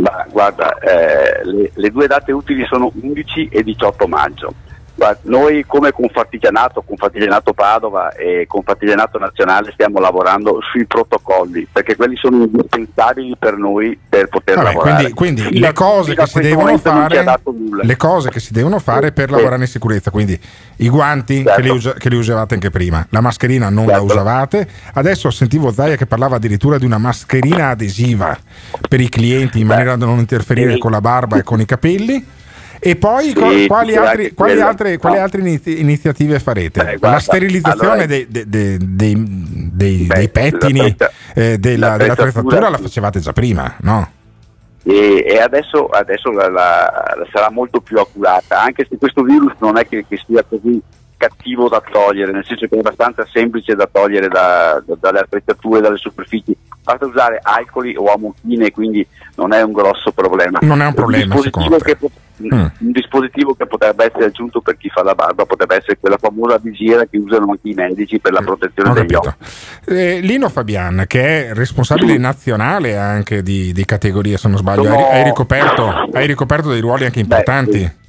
Ma 0.00 0.26
guarda, 0.30 0.78
eh, 0.78 1.44
le, 1.44 1.70
le 1.72 1.90
due 1.90 2.06
date 2.06 2.32
utili 2.32 2.64
sono 2.66 2.92
11 3.00 3.48
e 3.48 3.62
18 3.62 4.06
maggio. 4.06 4.54
Guarda, 4.96 5.20
noi 5.24 5.62
come 5.66 5.92
Confartigianato, 5.92 6.82
Confartigianato 6.82 7.52
Padova 7.52 8.12
e 8.14 8.46
Confartigianato 8.48 9.18
Nazionale 9.18 9.70
stiamo 9.72 10.00
lavorando 10.00 10.58
sui 10.72 10.86
protocolli 10.86 11.68
perché 11.70 11.96
quelli 11.96 12.16
sono 12.16 12.44
indispensabili 12.44 13.36
per 13.38 13.58
noi 13.58 13.98
per 14.08 14.28
poter 14.28 14.54
Vabbè, 14.56 14.66
lavorare. 14.72 15.10
quindi, 15.12 15.42
quindi 15.42 15.58
le 15.60 15.72
cose 15.74 16.14
fare 16.14 17.24
le 17.82 17.96
cose 17.96 18.30
che 18.30 18.40
si 18.40 18.52
devono 18.54 18.78
fare 18.78 19.12
per 19.12 19.28
Sì. 19.28 19.34
lavorare 19.34 19.62
in 19.62 19.68
sicurezza 19.68 20.10
quindi 20.10 20.40
i 20.76 20.88
guanti 20.88 21.42
Certo. 21.42 21.52
che, 21.52 21.62
li 21.62 21.68
usa- 21.68 21.92
che 21.92 22.08
li 22.08 22.16
usavate 22.16 22.54
anche 22.54 22.70
prima 22.70 23.06
la 23.10 23.20
mascherina 23.20 23.68
non 23.68 23.86
la 23.86 24.00
usavate 24.00 24.66
adesso 24.94 25.30
sentivo 25.30 25.70
Zaia 25.72 25.96
che 25.96 26.06
parlava 26.06 26.36
addirittura 26.36 26.78
di 26.78 26.86
una 26.86 26.98
mascherina 26.98 27.68
adesiva 27.68 28.34
per 28.88 29.00
i 29.00 29.10
clienti 29.10 29.60
in 29.60 29.66
maniera 29.66 29.96
da 29.96 30.06
non 30.06 30.18
interferire 30.18 30.72
sì. 30.72 30.78
con 30.78 30.90
la 30.90 31.00
barba 31.02 31.36
e 31.36 31.42
con 31.42 31.60
i 31.60 31.66
capelli 31.66 32.24
e 32.90 32.96
poi 32.96 33.24
Sì, 33.28 33.34
quali, 33.66 33.96
altri- 33.96 34.32
quali 34.32 34.60
altre, 34.60 34.96
quali 34.98 35.16
No. 35.16 35.22
altre 35.22 35.40
inizi- 35.40 35.80
iniziative 35.80 36.38
farete? 36.38 36.82
Beh, 36.84 36.90
la 36.92 36.96
guarda, 36.98 37.18
sterilizzazione 37.18 37.88
allora- 37.90 38.06
dei, 38.06 38.26
dei- 38.28 38.46
dei- 38.46 40.04
Beh, 40.06 40.14
dei 40.14 40.28
pettini 40.28 40.96
eh, 41.34 41.58
della, 41.58 41.96
dell'attrezzatura 41.96 42.06
l'attrezzatura- 42.06 42.68
la 42.70 42.78
facevate 42.78 43.18
già 43.20 43.32
prima, 43.32 43.74
no? 43.80 44.10
e, 44.84 45.24
e 45.26 45.38
adesso, 45.40 45.88
adesso 45.88 46.30
la- 46.30 46.48
la- 46.48 47.14
la 47.16 47.26
sarà 47.32 47.50
molto 47.50 47.80
più 47.80 47.98
accurata, 47.98 48.60
anche 48.62 48.86
se 48.88 48.96
questo 48.98 49.22
virus 49.22 49.54
non 49.58 49.76
è 49.78 49.86
che, 49.88 50.04
che 50.08 50.16
sia 50.24 50.44
così 50.48 50.80
cattivo 51.16 51.68
da 51.68 51.82
togliere, 51.90 52.30
nel 52.30 52.44
senso 52.44 52.66
che 52.68 52.76
è 52.76 52.78
abbastanza 52.78 53.26
semplice 53.32 53.74
da 53.74 53.88
togliere 53.90 54.28
da- 54.28 54.80
da- 54.86 54.96
dalle 55.00 55.18
attrezzature, 55.20 55.80
dalle 55.80 55.96
superfici, 55.96 56.54
basta 56.84 57.04
usare 57.06 57.40
alcoli 57.42 57.96
o 57.96 58.12
amochine, 58.12 58.70
quindi 58.70 59.04
non 59.36 59.52
è 59.52 59.60
un 59.62 59.72
grosso 59.72 60.12
problema. 60.12 60.58
Non 60.62 60.80
è 60.82 60.86
un 60.86 60.94
problema, 60.94 61.24
dispositivo 61.34 61.78
secondo 61.78 61.84
te? 61.84 61.96
che 61.96 61.98
po- 62.36 62.54
un 62.54 62.92
dispositivo 62.92 63.54
che 63.54 63.66
potrebbe 63.66 64.04
essere 64.06 64.26
aggiunto 64.26 64.60
per 64.60 64.76
chi 64.76 64.88
fa 64.88 65.02
la 65.02 65.14
barba 65.14 65.44
potrebbe 65.44 65.76
essere 65.76 65.96
quella 65.98 66.18
famosa 66.18 66.58
visiera 66.58 67.04
che 67.06 67.16
usano 67.18 67.50
anche 67.50 67.68
i 67.68 67.74
medici 67.74 68.18
per 68.18 68.32
la 68.32 68.40
protezione 68.40 68.90
Ho 68.90 68.92
degli 68.94 69.14
occhi. 69.14 69.30
Eh, 69.86 70.20
Lino 70.20 70.48
Fabian, 70.48 71.04
che 71.06 71.48
è 71.48 71.54
responsabile 71.54 72.16
nazionale 72.18 72.96
anche 72.96 73.42
di, 73.42 73.72
di 73.72 73.84
categorie, 73.84 74.36
se 74.36 74.48
non 74.48 74.58
sbaglio, 74.58 74.84
Sono- 74.84 75.08
hai, 75.08 75.18
hai 75.18 75.24
ricoperto, 75.24 76.08
hai 76.12 76.26
ricoperto 76.26 76.70
dei 76.70 76.80
ruoli 76.80 77.04
anche 77.04 77.20
importanti. 77.20 78.04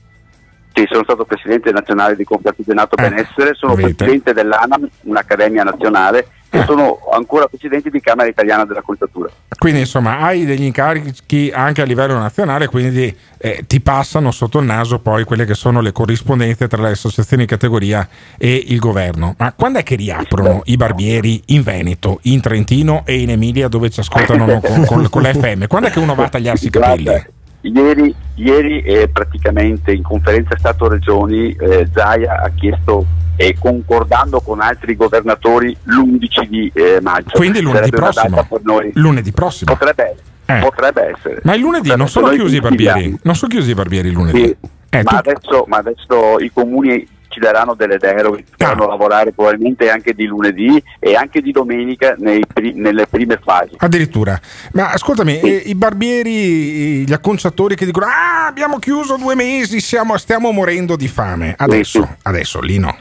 Sì, 0.73 0.85
sono 0.91 1.01
stato 1.03 1.25
presidente 1.25 1.71
nazionale 1.71 2.15
di 2.15 2.23
Confartigianato 2.23 2.95
Benessere, 2.95 3.55
sono 3.55 3.73
vedete. 3.73 3.95
presidente 3.95 4.33
dell'ANAM, 4.33 4.87
un'accademia 5.05 5.63
nazionale, 5.63 6.27
e 6.59 6.65
sono 6.65 6.99
ancora 7.11 7.47
presidente 7.47 7.89
di 7.89 7.99
Camera 7.99 8.27
Italiana 8.27 8.65
della 8.65 8.81
Coltatura. 8.81 9.29
Quindi 9.57 9.81
insomma 9.81 10.19
hai 10.19 10.45
degli 10.45 10.63
incarichi 10.63 11.51
anche 11.53 11.81
a 11.81 11.85
livello 11.85 12.17
nazionale, 12.17 12.67
quindi 12.67 13.15
eh, 13.37 13.63
ti 13.67 13.81
passano 13.81 14.31
sotto 14.31 14.59
il 14.59 14.65
naso 14.65 14.99
poi 14.99 15.23
quelle 15.23 15.45
che 15.45 15.53
sono 15.53 15.81
le 15.81 15.91
corrispondenze 15.91 16.67
tra 16.67 16.81
le 16.81 16.91
associazioni 16.91 17.43
di 17.43 17.49
categoria 17.49 18.07
e 18.37 18.63
il 18.67 18.79
governo. 18.79 19.35
Ma 19.37 19.53
quando 19.53 19.79
è 19.79 19.83
che 19.83 19.95
riaprono 19.95 20.61
i 20.65 20.77
barbieri 20.77 21.41
in 21.47 21.63
Veneto, 21.63 22.19
in 22.23 22.41
Trentino 22.41 23.03
e 23.05 23.19
in 23.19 23.31
Emilia 23.31 23.67
dove 23.67 23.89
ci 23.89 23.99
ascoltano 23.99 24.59
con, 24.61 24.85
con, 24.85 25.09
con 25.09 25.21
l'FM? 25.23 25.67
Quando 25.67 25.89
è 25.89 25.91
che 25.91 25.99
uno 25.99 26.15
va 26.15 26.25
a 26.25 26.29
tagliarsi 26.29 26.67
i 26.67 26.69
capelli? 26.69 27.35
Ieri, 27.61 28.13
ieri 28.35 28.81
eh, 28.81 29.09
praticamente 29.09 29.91
in 29.91 30.03
conferenza 30.03 30.55
Stato-Regioni 30.57 31.55
eh, 31.59 31.87
Zaia 31.91 32.41
ha 32.43 32.49
chiesto 32.55 33.05
e 33.35 33.55
concordando 33.59 34.39
con 34.41 34.61
altri 34.61 34.95
governatori 34.95 35.75
l'11 35.83 36.47
di 36.47 36.71
eh, 36.73 36.99
maggio. 37.01 37.31
Quindi 37.37 37.61
lunedì 37.61 37.89
prossimo. 37.89 38.47
noi. 38.63 38.91
Lunedì 38.93 39.31
prossimo. 39.31 39.73
Potrebbe, 39.75 40.15
Eh. 40.45 40.59
potrebbe 40.59 41.13
essere. 41.15 41.39
Ma 41.43 41.55
il 41.55 41.61
lunedì 41.61 41.93
non 41.95 42.07
sono 42.07 42.27
essere. 42.27 42.41
chiusi 42.41 42.55
i 42.57 42.61
barbieri? 42.61 43.19
Non 43.23 43.35
sono 43.35 43.51
chiusi 43.51 43.71
i 43.71 43.73
barbieri 43.73 44.11
lunedì? 44.11 44.43
Sì, 44.43 44.55
Eh, 44.89 45.03
ma, 45.03 45.09
tu- 45.19 45.29
adesso, 45.29 45.65
ma 45.67 45.77
adesso 45.77 46.39
i 46.39 46.51
comuni 46.53 47.05
ci 47.37 47.39
daranno 47.39 47.75
delle 47.75 47.97
deroghe, 47.97 48.43
potranno 48.49 48.85
Ah. 48.85 48.87
lavorare 48.87 49.31
probabilmente 49.31 49.89
anche 49.91 50.13
di 50.13 50.25
lunedì 50.25 50.81
e 50.99 51.15
anche 51.15 51.41
di 51.41 51.51
domenica 51.51 52.15
pri- 52.51 52.73
nelle 52.73 53.05
prime 53.07 53.39
fasi. 53.43 53.75
Addirittura, 53.77 54.39
ma 54.73 54.91
ascoltami, 54.91 55.39
eh, 55.39 55.61
i 55.65 55.75
barbieri, 55.75 57.05
gli 57.05 57.13
acconciatori 57.13 57.75
che 57.75 57.85
dicono: 57.85 58.07
Ah, 58.07 58.47
abbiamo 58.47 58.79
chiuso 58.79 59.17
due 59.17 59.35
mesi, 59.35 59.79
siamo- 59.79 60.17
stiamo 60.17 60.51
morendo 60.51 60.95
di 60.95 61.07
fame. 61.07 61.53
Adesso, 61.57 62.17
adesso, 62.23 62.59
Lino, 62.59 62.95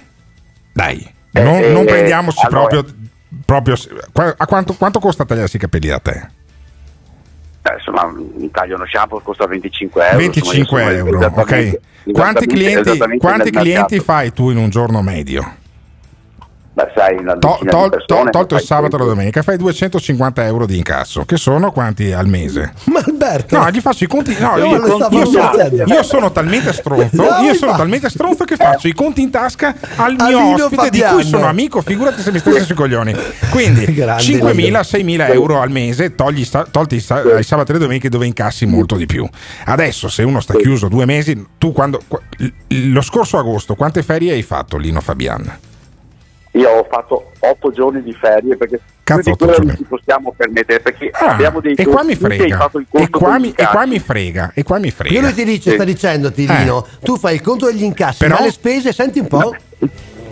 dai, 0.73 1.05
non, 1.31 1.63
Eh, 1.63 1.71
non 1.73 1.83
eh, 1.83 1.87
prendiamoci 1.87 2.45
allora- 2.45 2.67
proprio. 2.67 2.95
proprio 3.45 3.75
a 4.37 4.47
quanto, 4.47 4.75
quanto 4.75 4.99
costa 4.99 5.25
tagliarsi 5.25 5.57
i 5.57 5.61
capelli 5.61 5.89
da 5.89 5.99
te? 5.99 6.29
Eh, 7.67 7.75
insomma, 7.75 8.05
un 8.05 8.51
taglio 8.51 8.77
uno 8.77 8.87
shampoo 8.87 9.21
costa 9.21 9.47
25 9.47 10.05
euro. 10.05 10.19
25 10.19 10.83
insomma, 10.83 10.93
euro, 10.93 11.27
ok. 11.35 11.79
Quanti 12.13 12.47
clienti, 12.47 12.99
quanti 13.19 13.51
clienti 13.51 13.99
fai 13.99 14.33
tu 14.33 14.51
in 14.51 14.59
un 14.59 14.69
giorno 14.69 15.03
medio? 15.03 15.65
Beh, 16.77 16.93
sai, 16.95 17.17
una 17.17 17.39
To- 17.39 17.57
di 17.59 17.69
persone, 17.71 18.05
tol- 18.07 18.31
tolto 18.31 18.55
il 18.57 18.61
sabato 18.61 18.97
e 18.97 18.99
la 18.99 19.05
domenica, 19.07 19.41
fai 19.41 19.57
250 19.57 20.45
euro 20.45 20.67
di 20.67 20.77
incasso, 20.77 21.25
che 21.25 21.39
sono 21.39 21.73
quanti 21.73 22.13
al 22.13 22.27
mese? 22.29 22.75
Ma 22.85 23.01
Alberto, 23.03 23.57
No, 23.57 23.71
gli 23.71 23.81
faccio 23.81 24.05
i 24.05 24.07
conti. 24.07 24.37
No, 24.39 24.59
Io 24.59 24.67
io, 24.67 24.87
io 24.87 25.25
sono, 25.25 25.87
io 25.87 26.03
sono 26.03 26.33
talmente 26.33 26.75
stronzo. 26.75 27.17
No, 27.17 27.23
io 27.23 27.31
sono 27.31 27.49
infatti. 27.55 27.77
talmente 27.79 28.11
stronzo 28.11 28.45
che 28.45 28.57
faccio 28.57 28.89
i 28.89 28.93
conti 28.93 29.23
in 29.23 29.31
tasca 29.31 29.75
al 29.97 30.17
A 30.19 30.27
mio 30.27 30.39
Lino 30.39 30.65
ospite, 30.65 30.91
di 30.91 30.99
Fabiano. 30.99 31.15
cui 31.15 31.25
sono 31.25 31.47
amico. 31.47 31.81
Figurati 31.81 32.21
se 32.21 32.31
mi 32.31 32.39
stesse 32.41 32.65
sui 32.65 32.75
coglioni. 32.75 33.15
Quindi 33.51 33.87
Grande 33.95 34.23
5.000, 34.23 34.81
6.000 34.83 35.33
euro 35.33 35.63
al 35.63 35.71
mese, 35.71 36.15
togli, 36.15 36.47
tolti 36.71 36.97
i 36.97 37.01
sa- 37.01 37.39
i 37.39 37.43
sabati 37.43 37.71
e 37.71 37.75
le 37.75 37.81
domeniche 37.81 38.11
dove 38.11 38.27
incassi 38.27 38.67
molto 38.67 38.97
di 38.97 39.07
più. 39.07 39.27
Adesso, 39.65 40.09
se 40.11 40.23
uno 40.25 40.41
sta 40.41 40.53
chiuso 40.55 40.89
due 40.89 41.07
mesi, 41.07 41.43
tu 41.57 41.73
quando. 41.73 42.03
qu- 42.07 42.21
lo 42.69 43.01
scorso 43.01 43.39
agosto, 43.39 43.77
quante 43.77 44.03
ferie 44.03 44.33
hai 44.35 44.43
fatto, 44.43 44.77
Lino 44.77 45.01
Fabian? 45.01 45.59
Io 46.57 46.71
ho 46.71 46.87
fatto 46.91 47.33
8 47.41 47.71
giorni 47.71 48.03
di 48.03 48.13
ferie 48.13 48.57
perché 48.57 48.81
Cazzo, 49.05 49.21
di 49.23 49.31
otto 49.31 49.47
quello 49.47 49.63
non 49.65 49.77
ci 49.77 49.85
possiamo 49.85 50.33
permettere 50.37 50.81
perché 50.81 51.11
Ah, 51.13 51.33
abbiamo 51.33 51.61
dei 51.61 51.75
e 51.75 51.85
qua 51.85 52.03
mi 52.03 52.15
frega. 52.17 52.71
E 52.93 53.11
qua, 53.11 53.39
mi, 53.39 53.53
e 53.55 53.67
qua 53.67 53.87
mi 53.87 53.99
frega. 53.99 54.53
E 54.55 54.63
qua 54.63 54.79
mi 54.79 54.91
frega. 54.91 55.15
Io 55.15 55.21
lui 55.21 55.35
ti 55.35 55.45
dice, 55.45 55.73
sta 55.73 55.85
dicendoti, 55.85 56.45
Eh. 56.45 56.57
Lino, 56.59 56.87
tu 57.03 57.17
fai 57.17 57.35
il 57.35 57.43
conto 57.43 57.67
degli 57.67 57.83
incassi, 57.85 58.19
Però- 58.25 58.37
ma 58.39 58.45
le 58.45 58.51
spese, 58.53 58.93
senti 58.93 59.19
un 59.19 59.27
po'. 59.29 59.55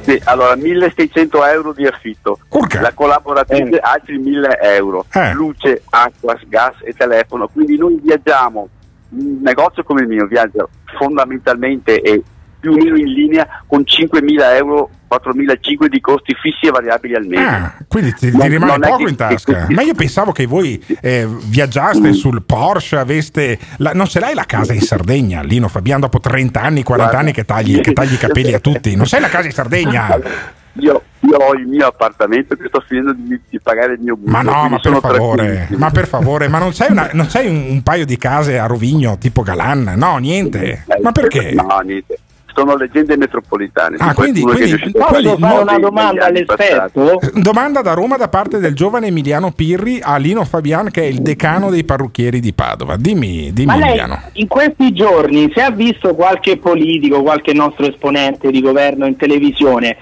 Sì, 0.00 0.20
allora 0.24 0.54
1600 0.56 1.44
euro 1.46 1.72
di 1.72 1.86
affitto, 1.86 2.38
la 2.80 2.92
collaboratrice 2.92 3.78
altri 3.78 4.18
1000 4.18 4.58
euro, 4.60 5.06
Eh. 5.12 5.32
luce, 5.32 5.82
acqua, 5.90 6.38
gas 6.46 6.74
e 6.84 6.92
telefono, 6.92 7.48
quindi 7.48 7.76
noi 7.78 7.98
viaggiamo, 8.02 8.68
un 9.10 9.38
negozio 9.42 9.82
come 9.82 10.02
il 10.02 10.08
mio 10.08 10.26
viaggia 10.26 10.66
fondamentalmente 10.98 12.00
e 12.02 12.22
più 12.64 12.72
o 12.72 12.76
meno 12.82 12.96
in 12.96 13.12
linea 13.12 13.46
con 13.66 13.82
5.000 13.84 14.56
euro, 14.56 14.88
4.500 15.10 15.86
di 15.86 16.00
costi 16.00 16.34
fissi 16.40 16.66
e 16.66 16.70
variabili 16.70 17.14
al 17.14 17.26
mese. 17.26 17.42
Ah, 17.44 17.74
quindi 17.86 18.14
ti, 18.14 18.30
ti 18.30 18.48
rimane 18.48 18.78
poco 18.88 19.04
che- 19.04 19.10
in 19.10 19.16
tasca. 19.16 19.66
che- 19.66 19.74
Ma 19.74 19.82
io 19.82 19.92
pensavo 19.94 20.32
che 20.32 20.46
voi 20.46 20.82
eh, 21.02 21.28
viaggiaste 21.28 22.14
sul 22.14 22.42
Porsche, 22.42 22.96
aveste. 22.96 23.58
la- 23.78 23.92
non 23.92 24.06
ce 24.06 24.18
l'hai 24.20 24.34
la 24.34 24.44
casa 24.44 24.72
in 24.72 24.80
Sardegna, 24.80 25.42
Lino 25.42 25.68
Fabiano, 25.68 26.00
dopo 26.00 26.20
30 26.20 26.62
anni, 26.62 26.82
40 26.82 27.10
Guarda. 27.12 27.18
anni 27.18 27.32
che 27.34 27.44
tagli, 27.44 27.80
che 27.82 27.92
tagli 27.92 28.14
i 28.14 28.18
capelli 28.18 28.54
a 28.54 28.60
tutti. 28.60 28.96
Non 28.96 29.06
sei 29.06 29.20
la 29.20 29.28
casa 29.28 29.46
in 29.46 29.52
Sardegna. 29.52 30.18
Io, 30.80 31.00
io 31.20 31.36
ho 31.36 31.54
il 31.54 31.68
mio 31.68 31.86
appartamento 31.86 32.56
che 32.56 32.64
sto 32.66 32.82
finendo 32.84 33.12
di, 33.16 33.38
di 33.48 33.60
pagare 33.60 33.92
il 33.92 34.00
mio 34.00 34.18
Ma 34.24 34.42
mutuo, 34.42 34.62
no, 34.62 34.68
ma 34.70 34.78
per 34.80 34.96
favore, 34.98 35.68
ma 35.76 35.90
per 35.90 36.08
favore, 36.08 36.48
ma 36.48 36.58
non 36.58 36.72
una- 36.88 37.10
non 37.14 37.26
c'hai 37.30 37.46
un, 37.46 37.64
un 37.68 37.82
paio 37.84 38.04
di 38.04 38.16
case 38.16 38.58
a 38.58 38.66
Rovigno 38.66 39.16
tipo 39.16 39.42
Galan? 39.42 39.92
No, 39.96 40.16
niente. 40.16 40.82
Eh, 40.88 41.00
Ma 41.00 41.12
perché? 41.12 41.52
No, 41.54 41.78
niente. 41.84 42.18
Sono 42.54 42.76
leggende 42.76 43.16
metropolitane. 43.16 43.96
Ah, 43.98 44.08
di 44.10 44.14
quindi- 44.14 44.40
quindi- 44.42 44.78
quindi- 44.78 44.98
fare 44.98 45.22
Posso 45.22 45.36
fare 45.38 45.62
una 45.62 45.78
domanda 45.78 46.26
anni 46.26 46.44
passati. 46.44 47.00
Domanda 47.40 47.82
da 47.82 47.94
Roma 47.94 48.16
da 48.16 48.28
parte 48.28 48.58
del 48.58 48.74
giovane 48.74 49.08
Emiliano 49.08 49.50
Pirri 49.50 49.98
a 50.02 50.16
Lino 50.16 50.44
Fabian, 50.44 50.90
che 50.90 51.02
è 51.02 51.06
il 51.06 51.20
decano 51.20 51.70
dei 51.70 51.84
parrucchieri 51.84 52.38
di 52.40 52.52
Padova. 52.52 52.96
Dimmi, 52.96 53.52
dimmi 53.52 53.66
Ma 53.66 53.76
lei 53.76 53.88
Emiliano. 53.88 54.20
in 54.34 54.46
questi 54.46 54.92
giorni, 54.92 55.50
se 55.54 55.62
ha 55.62 55.70
visto 55.70 56.14
qualche 56.14 56.56
politico, 56.58 57.22
qualche 57.22 57.52
nostro 57.52 57.86
esponente 57.86 58.50
di 58.50 58.60
governo 58.60 59.06
in 59.06 59.16
televisione, 59.16 59.96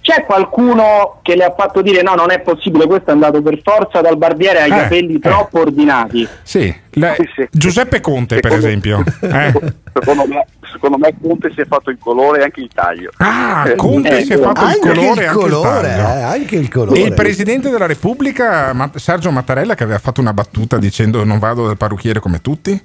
c'è 0.00 0.24
qualcuno 0.24 1.18
che 1.22 1.34
le 1.34 1.44
ha 1.44 1.54
fatto 1.56 1.80
dire 1.82 2.02
no, 2.02 2.14
non 2.14 2.30
è 2.30 2.40
possibile, 2.40 2.86
questo 2.86 3.10
è 3.10 3.12
andato 3.12 3.40
per 3.42 3.60
forza 3.62 4.00
dal 4.00 4.16
barbiere 4.16 4.60
ai 4.60 4.70
Eh, 4.70 4.76
capelli 4.76 5.14
eh. 5.16 5.18
troppo 5.20 5.60
ordinati. 5.60 6.26
Sì, 6.42 6.74
la- 6.92 7.16
Giuseppe 7.50 8.00
Conte, 8.00 8.40
per 8.40 8.52
Secondo- 8.52 8.66
esempio. 8.66 9.04
Eh? 9.20 9.52
Secondo 9.92 10.26
me, 10.26 10.46
secondo 10.72 10.98
me 10.98 11.14
Conte 11.20 11.50
si 11.54 11.60
è 11.60 11.66
fatto 11.66 11.90
il 11.90 11.98
colore 11.98 12.40
e 12.40 12.44
anche 12.44 12.60
il 12.60 12.70
taglio. 12.72 13.10
Ah, 13.16 13.64
Eh, 13.68 13.74
Conte 13.74 14.18
eh, 14.18 14.24
si 14.24 14.32
è 14.34 14.38
fatto 14.38 14.64
il 14.66 14.78
colore 14.78 15.00
il 15.00 15.18
e 15.20 15.26
anche 15.26 15.38
colore, 15.40 15.88
eh, 15.88 16.00
anche 16.00 16.56
il 16.56 16.68
colore. 16.70 17.00
E 17.00 17.04
il 17.04 17.14
presidente 17.14 17.68
della 17.70 17.86
Repubblica, 17.86 18.90
Sergio 18.94 19.30
Mattarella, 19.30 19.74
che 19.74 19.82
aveva 19.84 19.98
fatto 19.98 20.20
una 20.20 20.32
battuta 20.32 20.78
dicendo 20.78 21.24
non 21.24 21.38
vado 21.38 21.66
dal 21.66 21.76
parrucchiere 21.76 22.20
come 22.20 22.40
tutti? 22.40 22.80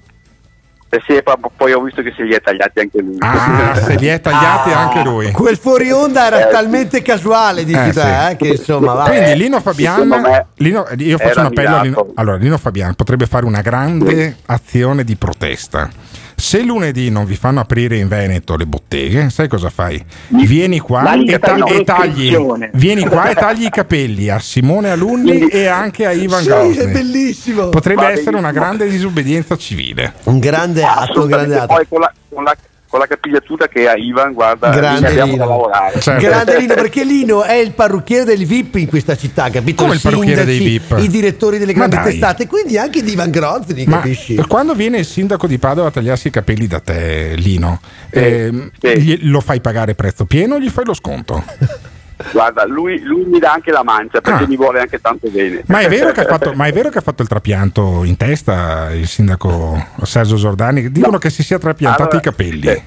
Eh 0.93 1.01
sì, 1.07 1.19
poi- 1.57 1.73
ho 1.73 1.81
visto 1.81 2.03
che 2.03 2.13
se 2.15 2.21
li 2.21 2.33
è 2.35 2.39
tagliati 2.39 2.79
anche 2.81 3.01
lui. 3.01 3.15
Ah, 3.17 3.73
se 3.73 3.95
li 3.95 4.05
è 4.05 4.21
tagliati 4.21 4.69
Ah, 4.69 4.79
anche 4.81 5.01
lui. 5.01 5.31
Quel 5.31 5.57
fuori 5.57 5.89
onda 5.91 6.27
era 6.27 6.45
talmente 6.45 7.01
casuale, 7.01 7.63
dici 7.65 7.79
Eh, 7.79 7.91
te, 7.91 7.99
sì. 7.99 8.07
eh, 8.31 8.35
che 8.37 8.47
insomma 8.49 8.93
va. 8.93 9.03
Quindi 9.05 9.35
Lino 9.35 9.59
Fabian, 9.59 10.45
Lino- 10.57 10.85
io 10.97 11.17
faccio 11.17 11.39
un 11.39 11.45
appello 11.47 11.75
a 11.77 11.81
Lino, 11.81 12.11
allora, 12.13 12.37
Lino 12.37 12.59
Fabian 12.59 12.93
potrebbe 12.93 13.25
fare 13.25 13.43
una 13.45 13.61
grande 13.61 14.35
azione 14.45 15.03
di 15.03 15.15
protesta. 15.15 15.89
Se 16.35 16.61
lunedì 16.61 17.09
non 17.09 17.25
vi 17.25 17.35
fanno 17.35 17.59
aprire 17.59 17.97
in 17.97 18.07
Veneto 18.07 18.55
le 18.55 18.65
botteghe, 18.65 19.29
sai 19.29 19.47
cosa 19.47 19.69
fai? 19.69 20.03
Vieni 20.27 20.79
qua 20.79 21.13
e, 21.13 21.39
ta- 21.39 21.55
e 21.65 21.83
tagli, 21.83 22.35
vieni 22.73 23.05
qua 23.05 23.29
e 23.29 23.33
tagli 23.35 23.65
i 23.65 23.69
capelli 23.69 24.29
a 24.29 24.39
Simone 24.39 24.89
Alunni 24.91 25.47
e 25.47 25.67
anche 25.67 26.05
a 26.05 26.11
Ivan 26.11 26.41
Sì, 26.43 26.49
Gosni. 26.49 26.75
è 26.77 26.87
bellissimo. 26.89 27.69
Potrebbe 27.69 28.01
Va 28.01 28.11
essere 28.11 28.29
una 28.37 28.51
benissimo. 28.51 28.63
grande 28.63 28.89
disobbedienza 28.89 29.57
civile. 29.57 30.13
Un 30.23 30.39
grande 30.39 30.83
atto, 30.83 31.21
un 31.21 31.27
grande 31.27 31.55
atto. 31.57 31.73
Poi 31.75 31.85
con 31.87 31.99
la, 32.01 32.13
con 32.29 32.43
la- 32.43 32.57
con 32.93 33.01
la 33.01 33.07
capigliatura 33.07 33.67
che 33.67 33.89
ha 33.89 33.95
Ivan, 33.95 34.33
guarda, 34.33 34.69
Grande 34.69 35.07
abbiamo 35.07 35.31
Lino. 35.31 35.43
da 35.45 35.49
lavorare. 35.49 35.99
Certo. 35.99 36.23
Grande 36.23 36.59
Lino, 36.59 36.75
perché 36.77 37.03
Lino 37.03 37.41
è 37.41 37.55
il 37.55 37.71
parrucchiere 37.71 38.23
del 38.23 38.45
VIP 38.45 38.75
in 38.75 38.85
questa 38.85 39.17
città, 39.17 39.49
capito? 39.49 39.81
Come 39.81 39.95
il 39.95 39.99
parrucchiere 39.99 40.45
dei 40.45 40.59
VIP? 40.59 40.97
I 40.99 41.07
direttori 41.07 41.57
delle 41.57 41.73
grandi 41.73 41.97
testate, 42.03 42.45
quindi 42.45 42.77
anche 42.77 43.01
di 43.01 43.13
Ivan 43.13 43.31
Grozny, 43.31 43.85
Ma 43.87 43.95
capisci? 43.97 44.35
quando 44.47 44.75
viene 44.75 44.99
il 44.99 45.05
sindaco 45.05 45.47
di 45.47 45.57
Padova 45.57 45.87
a 45.87 45.91
tagliarsi 45.91 46.27
i 46.27 46.29
capelli 46.29 46.67
da 46.67 46.81
te, 46.81 47.33
Lino, 47.35 47.81
ehm, 48.11 48.69
sì. 48.79 49.01
gli- 49.01 49.19
lo 49.23 49.41
fai 49.41 49.59
pagare 49.59 49.95
prezzo 49.95 50.25
pieno 50.25 50.53
o 50.53 50.59
gli 50.59 50.69
fai 50.69 50.85
lo 50.85 50.93
sconto? 50.93 51.43
Guarda, 52.31 52.65
lui, 52.65 53.01
lui 53.03 53.25
mi 53.25 53.39
dà 53.39 53.53
anche 53.53 53.71
la 53.71 53.83
mancia 53.83 54.21
perché 54.21 54.43
Ah. 54.43 54.47
mi 54.47 54.55
vuole 54.55 54.79
anche 54.79 54.99
tanto 55.01 55.27
bene. 55.29 55.63
Ma 55.67 55.79
è, 55.79 55.89
vero 55.89 56.11
che 56.11 56.21
ha 56.21 56.25
fatto, 56.29 56.53
ma 56.53 56.65
è 56.65 56.71
vero 56.71 56.89
che 56.89 56.97
ha 56.99 57.01
fatto 57.01 57.21
il 57.21 57.27
trapianto 57.27 58.03
in 58.03 58.15
testa 58.17 58.91
il 58.91 59.07
sindaco 59.07 59.83
Sergio 60.03 60.35
Giordani? 60.35 60.91
Dicono 60.91 61.17
che 61.17 61.29
si 61.29 61.43
sia 61.43 61.57
trapiantato 61.59 62.03
Allora, 62.03 62.17
i 62.17 62.21
capelli. 62.21 62.67
eh, 62.67 62.83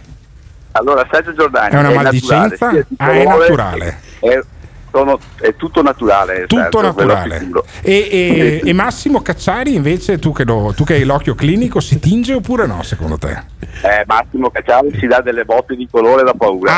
Allora, 0.72 1.06
Sergio 1.10 1.34
Giordani 1.34 1.70
È 1.70 1.78
una 1.78 1.82
naturale, 1.82 2.02
maldicenza? 2.04 2.70
sia 2.70 2.84
di 2.88 2.94
Ah, 2.98 3.10
è 3.12 3.24
naturale. 3.24 3.98
È, 4.20 4.40
sono- 4.97 5.18
è 5.40 5.55
tutto 5.56 5.82
naturale. 5.82 6.47
Tutto 6.47 6.93
quello 6.94 7.12
naturale. 7.14 7.48
E, 7.82 8.09
e- 8.10 8.60
e 8.64 8.73
Massimo 8.73 9.20
Cacciari 9.20 9.74
invece, 9.74 10.18
tu 10.18 10.32
che, 10.32 10.44
lo- 10.44 10.73
tu 10.74 10.85
che 10.85 10.94
hai 10.94 11.05
l'occhio 11.05 11.35
clinico, 11.35 11.81
si 11.81 11.98
tinge 11.98 12.32
oppure 12.35 12.66
no 12.66 12.82
secondo 12.82 13.18
te? 13.18 13.55
Eh, 13.82 14.05
Massimo 14.06 14.51
Cacciari 14.51 14.97
si 14.98 15.06
dà 15.06 15.20
delle 15.20 15.44
botte 15.44 15.77
di 15.77 15.86
colore 15.90 16.23
da 16.24 16.32
paura. 16.32 16.73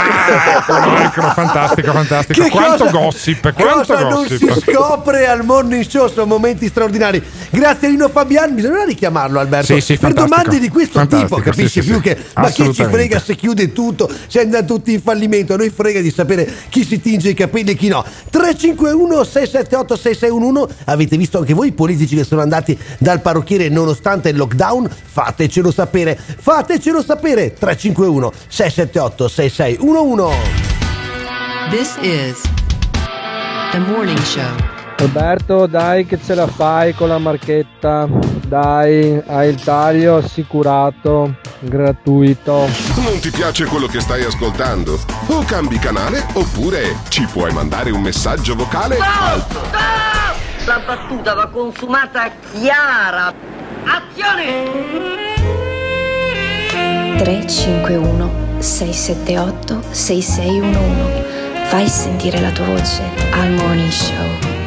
Ecco, 1.05 1.23
fantastico, 1.31 1.93
fantastico. 1.93 2.43
Che 2.43 2.51
quanto 2.51 2.85
cosa- 2.86 2.99
gossip, 2.99 3.53
quanto 3.53 3.77
cosa 3.95 4.01
non 4.09 4.23
gossip. 4.23 4.51
si 4.53 4.61
scopre 4.73 5.27
al 5.28 5.45
morning 5.45 5.85
show 5.86 6.09
sono 6.09 6.27
momenti 6.27 6.66
straordinari 6.69 7.23
grazie 7.51 7.86
a 7.89 7.90
Lino 7.90 8.09
Fabian 8.09 8.55
bisognerà 8.55 8.85
richiamarlo 8.85 9.39
Alberto 9.39 9.74
Sì, 9.74 9.81
sì, 9.81 9.97
per 9.97 10.12
domande 10.12 10.59
di 10.59 10.69
questo 10.69 10.99
Fantastico, 10.99 11.36
tipo 11.36 11.51
capisci 11.51 11.81
sì, 11.81 11.81
sì, 11.82 11.86
più 11.86 11.97
sì. 11.97 12.03
che 12.03 12.19
ma 12.35 12.49
chi 12.51 12.73
ci 12.73 12.85
frega 12.85 13.19
se 13.20 13.35
chiude 13.36 13.73
tutto 13.73 14.11
se 14.27 14.40
andano 14.40 14.66
tutti 14.66 14.93
in 14.93 15.01
fallimento 15.01 15.55
a 15.55 15.57
noi 15.57 15.70
frega 15.70 16.01
di 16.01 16.11
sapere 16.11 16.49
chi 16.69 16.85
si 16.85 17.01
tinge 17.01 17.31
i 17.31 17.35
capelli 17.35 17.70
e 17.70 17.74
chi 17.74 17.89
no 17.89 18.05
351 18.30 19.24
678 19.24 19.97
6611 19.97 20.74
avete 20.85 21.16
visto 21.16 21.39
anche 21.39 21.55
voi 21.55 21.68
i 21.68 21.72
politici 21.72 22.16
che 22.16 22.24
sono 22.24 22.40
andati 22.40 22.78
dal 22.98 23.20
parrucchiere 23.20 23.68
nonostante 23.68 24.30
il 24.30 24.36
lockdown? 24.36 24.89
Fatecelo 24.89 25.70
sapere. 25.70 26.16
Fatecelo 26.18 27.02
sapere. 27.02 27.52
351 27.52 28.32
678 28.48 29.28
6611 29.28 30.68
This 31.70 31.97
is 32.01 32.40
the 33.72 33.78
morning 33.78 34.18
show. 34.22 34.77
Alberto, 35.00 35.66
dai 35.66 36.06
che 36.06 36.18
ce 36.20 36.34
la 36.34 36.48
fai 36.48 36.92
con 36.92 37.08
la 37.08 37.18
marchetta. 37.18 38.08
Dai, 38.46 39.22
hai 39.26 39.48
il 39.48 39.62
taglio 39.62 40.16
assicurato, 40.16 41.36
gratuito. 41.60 42.68
Non 42.96 43.20
ti 43.20 43.30
piace 43.30 43.66
quello 43.66 43.86
che 43.86 44.00
stai 44.00 44.24
ascoltando? 44.24 44.98
O 45.28 45.44
cambi 45.44 45.78
canale 45.78 46.26
oppure 46.32 46.96
ci 47.08 47.24
puoi 47.26 47.52
mandare 47.52 47.90
un 47.90 48.00
messaggio 48.00 48.56
vocale 48.56 48.96
al 48.98 49.44
La 50.64 50.80
battuta 50.84 51.34
va 51.34 51.46
consumata 51.46 52.30
chiara. 52.52 53.32
Azione! 53.84 55.06
351 57.18 58.46
678 58.58 59.82
6611 59.90 61.66
Fai 61.66 61.86
sentire 61.88 62.40
la 62.40 62.50
tua 62.50 62.66
voce 62.66 63.02
al 63.30 63.50
Morning 63.50 63.90
Show. 63.90 64.57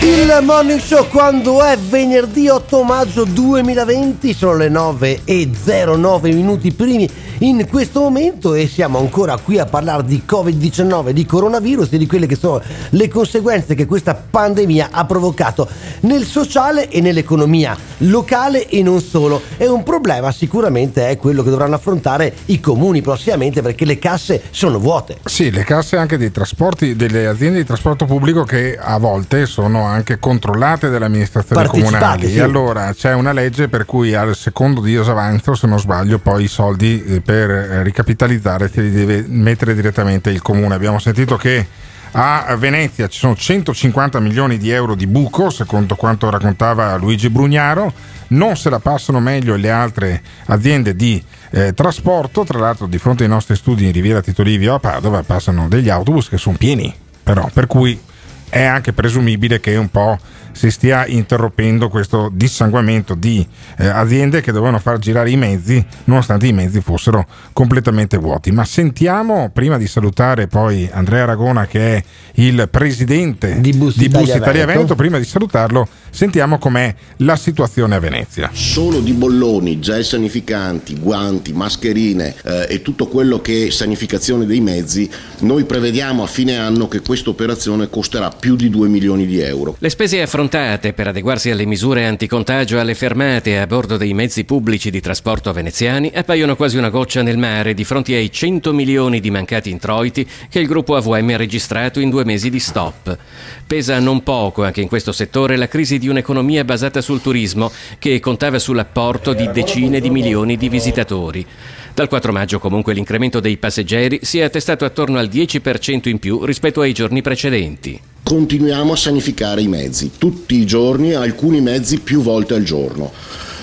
Il 0.00 0.38
Morning 0.42 0.80
Show 0.80 1.08
quando 1.08 1.60
è 1.60 1.76
venerdì 1.76 2.48
8 2.48 2.82
maggio 2.84 3.24
2020 3.24 4.32
sono 4.32 4.56
le 4.56 4.68
9 4.68 5.22
e 5.24 5.50
09 5.50 6.32
minuti 6.32 6.72
primi 6.72 7.10
in 7.40 7.68
questo 7.68 8.00
momento 8.00 8.54
e 8.54 8.66
siamo 8.66 8.98
ancora 8.98 9.36
qui 9.38 9.58
a 9.58 9.66
parlare 9.66 10.04
di 10.04 10.22
Covid-19, 10.26 11.10
di 11.10 11.24
coronavirus 11.24 11.92
e 11.92 11.98
di 11.98 12.06
quelle 12.06 12.26
che 12.26 12.34
sono 12.34 12.60
le 12.90 13.08
conseguenze 13.08 13.76
che 13.76 13.86
questa 13.86 14.14
pandemia 14.14 14.88
ha 14.90 15.04
provocato 15.04 15.68
nel 16.00 16.24
sociale 16.24 16.88
e 16.88 17.00
nell'economia 17.00 17.76
locale 17.98 18.66
e 18.68 18.82
non 18.82 19.00
solo. 19.00 19.40
E 19.56 19.68
un 19.68 19.84
problema 19.84 20.32
sicuramente 20.32 21.08
è 21.08 21.16
quello 21.16 21.44
che 21.44 21.50
dovranno 21.50 21.76
affrontare 21.76 22.34
i 22.46 22.58
comuni 22.58 23.02
prossimamente 23.02 23.62
perché 23.62 23.84
le 23.84 23.98
casse 23.98 24.42
sono 24.50 24.80
vuote. 24.80 25.18
Sì, 25.24 25.52
le 25.52 25.62
casse 25.62 25.96
anche 25.96 26.18
dei 26.18 26.32
trasporti, 26.32 26.96
delle 26.96 27.26
aziende 27.26 27.58
di 27.58 27.64
trasporto 27.64 28.04
pubblico 28.04 28.42
che 28.42 28.76
a 28.76 28.98
volte 28.98 29.46
sono 29.46 29.84
anche 29.84 30.18
controllate 30.18 30.90
dalle 30.90 31.04
amministrazioni 31.04 31.66
comunali. 31.68 32.28
sì. 32.28 32.36
E 32.36 32.40
allora 32.40 32.92
c'è 32.92 33.14
una 33.14 33.32
legge 33.32 33.68
per 33.68 33.84
cui 33.84 34.14
al 34.14 34.34
secondo 34.34 34.80
disavanzo, 34.80 35.54
se 35.54 35.66
non 35.68 35.78
sbaglio, 35.78 36.18
poi 36.18 36.44
i 36.44 36.48
soldi 36.48 37.04
eh, 37.04 37.20
per 37.28 37.50
eh, 37.50 37.82
ricapitalizzare 37.82 38.70
te 38.70 38.80
li 38.80 38.90
deve 38.90 39.22
mettere 39.28 39.74
direttamente 39.74 40.30
il 40.30 40.40
comune. 40.40 40.74
Abbiamo 40.74 40.98
sentito 40.98 41.36
che 41.36 41.66
a 42.12 42.56
Venezia 42.56 43.06
ci 43.06 43.18
sono 43.18 43.36
150 43.36 44.18
milioni 44.18 44.56
di 44.56 44.70
euro 44.70 44.94
di 44.94 45.06
buco, 45.06 45.50
secondo 45.50 45.94
quanto 45.94 46.30
raccontava 46.30 46.96
Luigi 46.96 47.28
Brugnaro, 47.28 47.92
non 48.28 48.56
se 48.56 48.70
la 48.70 48.78
passano 48.78 49.20
meglio 49.20 49.56
le 49.56 49.68
altre 49.70 50.22
aziende 50.46 50.96
di 50.96 51.22
eh, 51.50 51.74
trasporto, 51.74 52.44
tra 52.44 52.60
l'altro 52.60 52.86
di 52.86 52.96
fronte 52.96 53.24
ai 53.24 53.28
nostri 53.28 53.56
studi 53.56 53.84
in 53.84 53.92
Riviera 53.92 54.22
Tito 54.22 54.42
Livio 54.42 54.72
a 54.72 54.78
Padova 54.78 55.22
passano 55.22 55.68
degli 55.68 55.90
autobus 55.90 56.30
che 56.30 56.38
sono 56.38 56.56
pieni, 56.56 56.94
però. 57.22 57.50
Per 57.52 57.66
cui 57.66 58.00
è 58.48 58.64
anche 58.64 58.94
presumibile 58.94 59.60
che 59.60 59.76
un 59.76 59.90
po' 59.90 60.18
si 60.58 60.72
stia 60.72 61.06
interrompendo 61.06 61.88
questo 61.88 62.28
dissanguamento 62.32 63.14
di 63.14 63.46
eh, 63.76 63.86
aziende 63.86 64.40
che 64.40 64.50
dovevano 64.50 64.80
far 64.80 64.98
girare 64.98 65.30
i 65.30 65.36
mezzi 65.36 65.84
nonostante 66.04 66.48
i 66.48 66.52
mezzi 66.52 66.80
fossero 66.80 67.24
completamente 67.52 68.16
vuoti. 68.16 68.50
Ma 68.50 68.64
sentiamo, 68.64 69.50
prima 69.52 69.78
di 69.78 69.86
salutare 69.86 70.48
poi 70.48 70.88
Andrea 70.90 71.22
Aragona 71.22 71.68
che 71.68 71.94
è 71.94 72.04
il 72.34 72.66
presidente 72.68 73.60
di 73.60 73.72
Bus 73.72 73.98
Italia 73.98 74.34
Italia, 74.34 74.52
Veneto. 74.52 74.72
Veneto, 74.72 74.94
prima 74.96 75.18
di 75.18 75.24
salutarlo 75.24 75.86
sentiamo 76.10 76.58
com'è 76.58 76.92
la 77.18 77.36
situazione 77.36 77.94
a 77.94 78.00
Venezia. 78.00 78.50
Solo 78.52 78.98
di 78.98 79.12
bolloni, 79.12 79.78
gel 79.78 80.04
sanificanti, 80.04 80.98
guanti, 80.98 81.52
mascherine 81.52 82.34
eh, 82.42 82.66
e 82.68 82.82
tutto 82.82 83.06
quello 83.06 83.40
che 83.40 83.68
è 83.68 83.70
sanificazione 83.70 84.44
dei 84.44 84.60
mezzi, 84.60 85.08
noi 85.40 85.62
prevediamo 85.62 86.24
a 86.24 86.26
fine 86.26 86.56
anno 86.56 86.88
che 86.88 87.00
questa 87.00 87.30
operazione 87.30 87.88
costerà 87.88 88.30
più 88.30 88.56
di 88.56 88.68
2 88.70 88.88
milioni 88.88 89.24
di 89.24 89.38
euro. 89.38 89.76
Le 89.78 89.90
spese 89.90 90.20
affrontate 90.20 90.46
per 90.48 91.08
adeguarsi 91.08 91.50
alle 91.50 91.66
misure 91.66 92.06
anticontagio 92.06 92.80
alle 92.80 92.94
fermate 92.94 93.58
a 93.58 93.66
bordo 93.66 93.98
dei 93.98 94.14
mezzi 94.14 94.44
pubblici 94.44 94.90
di 94.90 95.02
trasporto 95.02 95.52
veneziani 95.52 96.10
appaiono 96.14 96.56
quasi 96.56 96.78
una 96.78 96.88
goccia 96.88 97.20
nel 97.20 97.36
mare 97.36 97.74
di 97.74 97.84
fronte 97.84 98.14
ai 98.14 98.32
100 98.32 98.72
milioni 98.72 99.20
di 99.20 99.30
mancati 99.30 99.68
introiti 99.68 100.26
che 100.48 100.60
il 100.60 100.66
gruppo 100.66 100.96
AVM 100.96 101.28
ha 101.34 101.36
registrato 101.36 102.00
in 102.00 102.08
due 102.08 102.24
mesi 102.24 102.48
di 102.48 102.60
stop. 102.60 103.18
Pesa 103.66 103.98
non 103.98 104.22
poco 104.22 104.64
anche 104.64 104.80
in 104.80 104.88
questo 104.88 105.12
settore 105.12 105.56
la 105.56 105.68
crisi 105.68 105.98
di 105.98 106.08
un'economia 106.08 106.64
basata 106.64 107.02
sul 107.02 107.20
turismo 107.20 107.70
che 107.98 108.18
contava 108.18 108.58
sull'apporto 108.58 109.34
di 109.34 109.50
decine 109.52 110.00
di 110.00 110.08
milioni 110.08 110.56
di 110.56 110.70
visitatori. 110.70 111.44
Dal 111.92 112.08
4 112.08 112.32
maggio 112.32 112.58
comunque 112.58 112.94
l'incremento 112.94 113.38
dei 113.38 113.58
passeggeri 113.58 114.20
si 114.22 114.38
è 114.38 114.44
attestato 114.44 114.86
attorno 114.86 115.18
al 115.18 115.28
10% 115.28 116.08
in 116.08 116.18
più 116.18 116.44
rispetto 116.44 116.80
ai 116.80 116.94
giorni 116.94 117.20
precedenti. 117.20 118.07
Continuiamo 118.22 118.92
a 118.92 118.96
sanificare 118.96 119.62
i 119.62 119.68
mezzi, 119.68 120.12
tutti 120.18 120.56
i 120.56 120.66
giorni, 120.66 121.14
alcuni 121.14 121.60
mezzi 121.60 122.00
più 122.00 122.20
volte 122.20 122.54
al 122.54 122.62
giorno. 122.62 123.10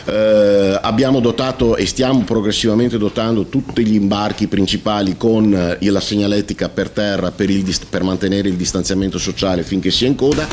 Eh, 0.08 0.80
abbiamo 0.82 1.20
dotato 1.20 1.76
e 1.76 1.86
stiamo 1.88 2.22
progressivamente 2.22 2.98
dotando 2.98 3.46
tutti 3.46 3.84
gli 3.84 3.96
imbarchi 3.96 4.48
principali 4.48 5.18
con 5.18 5.52
eh, 5.54 5.90
la 5.90 6.00
segnaletica 6.00 6.70
per 6.70 6.90
terra 6.90 7.32
per, 7.32 7.50
il 7.50 7.66
per 7.90 8.04
mantenere 8.04 8.50
il 8.50 8.56
distanziamento 8.56 9.18
sociale 9.18 9.64
finché 9.64 9.90
sia 9.90 10.08
in 10.08 10.16
coda. 10.16 10.48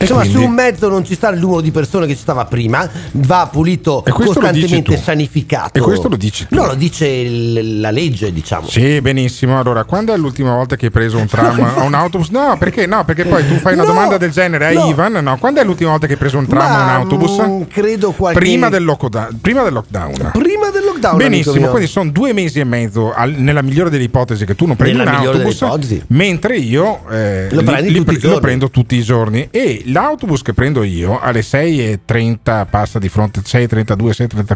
Insomma, 0.00 0.20
quindi- 0.20 0.38
su 0.38 0.44
un 0.44 0.52
mezzo 0.52 0.88
non 0.88 1.04
ci 1.04 1.14
sta 1.14 1.28
il 1.30 1.38
numero 1.40 1.60
di 1.60 1.70
persone 1.70 2.06
che 2.06 2.14
ci 2.14 2.20
stava 2.20 2.44
prima, 2.44 2.88
va 3.12 3.48
pulito 3.50 4.02
costantemente 4.08 4.96
sanificato. 4.96 5.78
E 5.78 5.80
questo 5.82 6.08
lo 6.08 6.16
dici 6.16 6.46
tu. 6.46 6.54
No, 6.54 6.66
lo 6.66 6.74
dice 6.74 7.06
il- 7.06 7.80
la 7.80 7.90
legge, 7.90 8.32
diciamo. 8.32 8.68
Sì, 8.68 9.00
benissimo. 9.00 9.58
Allora, 9.58 9.84
quando 9.84 10.12
è 10.12 10.16
l'ultima 10.16 10.54
volta 10.54 10.76
che 10.76 10.86
hai 10.86 10.90
preso 10.90 11.18
un 11.18 11.26
tram 11.26 11.58
o 11.78 11.82
un 11.82 11.94
autobus? 11.94 12.28
No, 12.30 12.56
perché 12.58 12.86
no? 12.86 13.04
Perché 13.04 13.24
poi 13.24 13.46
tu 13.46 13.54
fai 13.56 13.74
una 13.74 13.82
No, 13.82 13.88
domanda 13.88 14.16
del 14.18 14.30
genere 14.30 14.66
a 14.66 14.72
no. 14.72 14.88
Ivan. 14.88 15.12
No, 15.22 15.36
quando 15.38 15.60
è 15.60 15.64
l'ultima 15.64 15.90
volta 15.90 16.06
che 16.06 16.12
hai 16.12 16.18
preso 16.18 16.38
un 16.38 16.46
tram 16.46 16.70
o 16.70 16.82
un 16.82 16.88
autobus? 16.88 17.40
mm, 17.46 17.62
credo 17.68 18.12
qualche 18.12 18.38
Prima 18.38 18.68
del, 18.68 18.84
lockdown, 18.84 19.38
prima 19.40 19.62
del 19.62 19.72
lockdown. 19.72 20.30
Prima 20.32 20.70
del 20.70 20.84
lockdown. 20.84 21.16
Benissimo, 21.16 21.68
quindi 21.68 21.86
sono 21.88 22.10
due 22.10 22.32
mesi 22.32 22.60
e 22.60 22.64
mezzo 22.64 23.12
al- 23.14 23.32
nella 23.32 23.62
migliore 23.62 23.90
delle 23.90 24.04
ipotesi 24.04 24.44
che 24.44 24.54
tu 24.54 24.66
non 24.66 24.76
prendi 24.76 24.98
Nella 24.98 25.18
un 25.18 25.26
autobus, 25.26 25.64
mentre 26.08 26.56
io 26.56 27.00
eh, 27.10 27.48
Lo 27.50 27.60
li- 27.60 27.90
li 27.90 28.18
lo 28.20 28.40
prendo 28.40 28.70
tutti 28.70 28.96
i 28.96 29.02
giorni 29.02 29.48
e 29.50 29.77
l'autobus 29.86 30.42
che 30.42 30.52
prendo 30.54 30.82
io 30.82 31.18
alle 31.20 31.40
6.30 31.40 32.66
passa 32.68 32.98
di 32.98 33.08
fronte 33.08 33.40
6.32, 33.40 33.94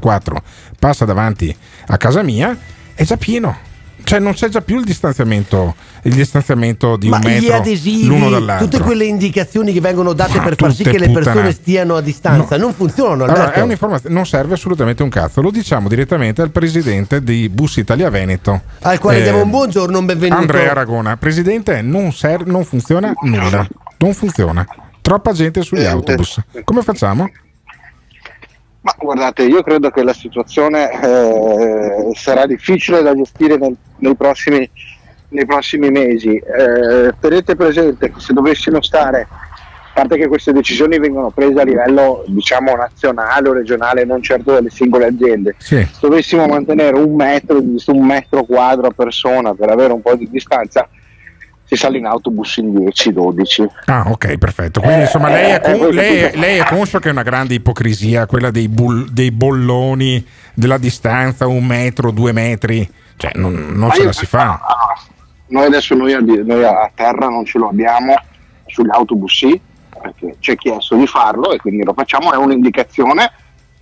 6.34 0.01 0.37
passa 0.79 1.05
davanti 1.05 1.55
a 1.87 1.97
casa 1.97 2.23
mia 2.23 2.57
è 2.95 3.05
già 3.05 3.17
pieno. 3.17 3.71
Cioè 4.05 4.19
non 4.19 4.33
c'è 4.33 4.49
già 4.49 4.61
più 4.63 4.79
il 4.79 4.85
distanziamento, 4.85 5.77
il 6.03 6.15
distanziamento 6.15 6.97
di 6.97 7.09
Ma 7.09 7.19
un 7.19 7.23
gli 7.23 7.27
metro 7.41 7.55
adesivi, 7.55 8.05
l'uno 8.07 8.31
dall'altro. 8.31 8.67
tutte 8.67 8.83
quelle 8.83 9.05
indicazioni 9.05 9.73
che 9.73 9.81
vengono 9.81 10.13
date 10.13 10.39
Ma 10.39 10.43
per 10.43 10.57
far 10.57 10.75
sì 10.75 10.83
che 10.83 10.99
le 10.99 11.07
persone 11.11 11.23
puttanate. 11.23 11.53
stiano 11.53 11.95
a 11.95 12.01
distanza 12.01 12.57
non 12.57 12.75
funzionano. 12.75 13.23
Allora, 13.33 13.53
è 13.53 13.61
un'informazione, 13.61 14.13
non 14.13 14.27
serve 14.27 14.55
assolutamente 14.55 15.05
un 15.05 15.09
cazzo, 15.09 15.41
lo 15.41 15.53
diciamo 15.53 15.89
direttamente 15.89 16.43
al 16.43 16.51
presidente 16.51 17.23
di 17.23 17.49
Bus 17.49 17.77
Italia 17.77 18.11
Veneto. 18.11 18.63
Al 18.81 18.99
quale 18.99 19.21
Eh, 19.21 19.23
diamo 19.23 19.43
un 19.43 19.51
buongiorno, 19.51 19.97
un 19.97 20.05
benvenuto. 20.05 20.41
Andrea 20.41 20.73
Aragona, 20.73 21.17
presidente, 21.17 21.81
non, 21.81 22.13
ser- 22.13 22.45
non 22.45 22.65
funziona 22.65 23.13
nulla, 23.23 23.65
non 23.99 24.15
funziona. 24.15 24.67
Troppa 25.03 25.33
gente 25.33 25.63
sugli 25.63 25.85
autobus. 25.85 26.41
Come 26.65 26.83
facciamo? 26.83 27.29
Ma 28.83 28.95
guardate, 28.99 29.43
io 29.45 29.63
credo 29.63 29.91
che 29.91 30.03
la 30.03 30.13
situazione 30.15 30.91
eh, 30.91 32.11
sarà 32.15 32.47
difficile 32.47 33.03
da 33.03 33.15
gestire 33.15 33.57
nel- 33.57 33.77
nei, 33.99 34.17
prossimi, 34.17 34.69
nei 35.29 35.47
prossimi 35.47 35.91
mesi. 35.91 36.35
Eh, 36.37 37.13
tenete 37.21 37.55
presente 37.55 38.11
che 38.13 38.19
se 38.21 38.33
dovessimo 38.33 38.81
stare, 38.83 39.27
a 39.31 39.91
parte 39.95 40.17
che 40.17 40.27
queste 40.27 40.53
decisioni 40.53 40.99
vengono 40.99 41.31
prese 41.31 41.61
a 41.61 41.65
livello 41.65 42.25
diciamo 42.27 42.75
nazionale 42.75 43.49
o 43.49 43.53
regionale, 43.53 44.05
non 44.05 44.23
certo 44.23 44.53
dalle 44.53 44.71
singole 44.71 45.07
aziende, 45.07 45.55
Sì. 45.59 45.77
se 45.85 45.99
dovessimo 46.01 46.47
mantenere 46.47 46.97
un 46.97 47.15
metro, 47.15 47.59
un 47.61 48.07
metro 48.07 48.43
quadro 48.45 48.87
a 48.87 48.93
persona 48.93 49.53
per 49.55 49.69
avere 49.69 49.93
un 49.93 50.01
po' 50.01 50.17
di 50.17 50.29
distanza, 50.31 50.89
si 51.73 51.77
sale 51.77 51.97
in 51.99 52.05
autobus 52.07 52.59
in 52.59 52.73
10-12. 52.75 53.67
Ah, 53.87 54.05
ok, 54.11 54.37
perfetto. 54.37 54.81
Quindi 54.81 55.01
Eh, 55.01 55.03
insomma 55.05 55.29
lei 55.31 55.51
è, 55.53 55.61
eh, 55.65 55.79
con- 55.79 55.89
lei, 55.89 56.37
lei 56.37 56.59
è 56.59 56.65
conscio 56.65 56.99
che 56.99 57.09
è 57.09 57.13
una 57.13 57.23
grande 57.23 57.55
ipocrisia 57.55 58.27
quella 58.27 58.51
dei, 58.51 58.69
bull- 58.69 59.09
dei 59.09 59.31
bolloni, 59.31 60.25
della 60.53 60.77
distanza, 60.77 61.47
un 61.47 61.65
metro, 61.65 62.11
due 62.11 62.33
metri. 62.33 62.87
Cioè, 63.17 63.31
non, 63.37 63.55
non 63.73 63.91
ce 63.93 64.01
io- 64.01 64.07
la 64.07 64.13
si 64.13 64.27
fa. 64.27 64.61
Noi 65.47 65.65
adesso 65.67 65.95
noi 65.95 66.13
a, 66.13 66.21
noi 66.21 66.65
a 66.65 66.91
terra 66.95 67.29
non 67.29 67.45
ce 67.45 67.59
lo 67.59 67.69
abbiamo, 67.69 68.15
sugli 68.67 68.91
autobus 68.91 69.35
sì, 69.37 69.61
perché 69.91 70.37
ci 70.41 70.53
è 70.53 70.57
chiesto 70.57 70.97
di 70.97 71.07
farlo 71.07 71.53
e 71.53 71.59
quindi 71.59 71.85
lo 71.85 71.93
facciamo, 71.95 72.33
è 72.33 72.37
un'indicazione 72.37 73.31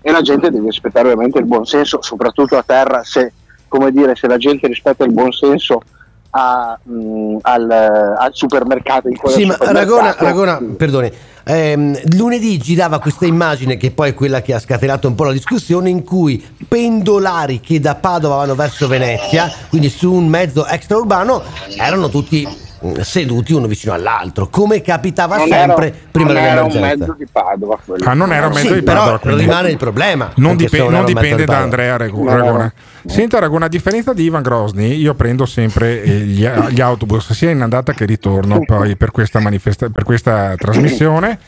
e 0.00 0.10
la 0.10 0.20
gente 0.20 0.50
deve 0.50 0.66
rispettare 0.66 1.08
ovviamente 1.10 1.38
il 1.38 1.44
buon 1.46 1.64
senso, 1.64 2.02
soprattutto 2.02 2.56
a 2.56 2.62
terra, 2.64 3.02
se, 3.04 3.32
come 3.68 3.90
dire, 3.92 4.14
se 4.16 4.26
la 4.26 4.36
gente 4.36 4.66
rispetta 4.66 5.04
il 5.04 5.12
buon 5.12 5.30
senso 5.32 5.82
a- 6.30 6.78
mh, 6.82 7.36
al, 7.42 7.70
al 8.18 8.30
supermercato 8.32 9.08
in 9.08 9.16
quel 9.16 9.32
Sì, 9.32 9.44
ma 9.44 9.56
Ragona, 9.58 10.14
Ragona, 10.18 10.60
perdoni. 10.76 11.10
ehm, 11.44 11.98
lunedì 12.16 12.56
girava 12.58 12.98
questa 13.00 13.26
immagine 13.26 13.76
che 13.76 13.90
poi 13.90 14.10
è 14.10 14.14
quella 14.14 14.40
che 14.42 14.54
ha 14.54 14.58
scatenato 14.60 15.08
un 15.08 15.14
po' 15.14 15.24
la 15.24 15.32
discussione 15.32 15.90
in 15.90 16.04
cui 16.04 16.42
pendolari 16.68 17.60
che 17.60 17.80
da 17.80 17.94
Padova 17.96 18.36
vanno 18.36 18.54
verso 18.54 18.86
Venezia, 18.86 19.50
quindi 19.68 19.88
su 19.88 20.12
un 20.12 20.26
mezzo 20.28 20.66
extraurbano, 20.66 21.42
erano 21.76 22.08
tutti 22.08 22.46
mm, 22.48 22.68
seduti 23.02 23.52
uno 23.52 23.66
vicino 23.66 23.92
all'altro, 23.92 24.48
come 24.48 24.80
capitava 24.80 25.36
non 25.36 25.48
sempre 25.48 25.86
era, 25.88 25.96
prima 26.10 26.32
non 26.32 26.42
era 26.42 26.62
un 26.62 26.68
dell'emergenza. 26.68 27.04
mezzo 27.06 27.14
di 27.18 27.26
Padova 27.30 27.78
quello. 27.84 28.08
Ah, 28.08 28.14
non 28.14 28.32
era 28.32 28.46
un 28.46 28.52
mezzo 28.52 28.68
Sì, 28.68 28.74
di 28.74 28.82
però 28.82 28.98
Padova. 29.00 29.18
quindi- 29.18 29.42
rimane 29.42 29.70
il 29.70 29.76
problema. 29.76 30.30
Non, 30.36 30.50
anche 30.52 30.68
se 30.68 30.76
dipe- 30.78 30.88
non 30.90 31.04
dipende 31.04 31.36
di 31.36 31.44
da. 31.44 31.58
Andrea 31.58 31.96
Regu- 31.96 32.24
No, 32.24 32.30
no, 32.30 32.36
Ragona. 32.44 32.72
Senta 33.06 33.38
Ragona, 33.38 33.64
a 33.66 33.68
differenza 33.68 34.12
di 34.12 34.24
Ivan 34.24 34.42
Grosny, 34.42 34.96
io 34.96 35.14
prendo 35.14 35.46
sempre 35.46 36.02
eh, 36.02 36.10
gli, 36.20 36.46
gli 36.46 36.80
autobus 36.80 37.32
sia 37.32 37.50
in 37.50 37.60
andata 37.62 37.92
che 37.92 38.04
ritorno 38.04 38.60
poi 38.64 38.96
per 38.96 39.10
questa, 39.10 39.40
manifesta- 39.40 39.88
per 39.88 40.04
questa 40.04 40.54
trasmissione. 40.56 41.38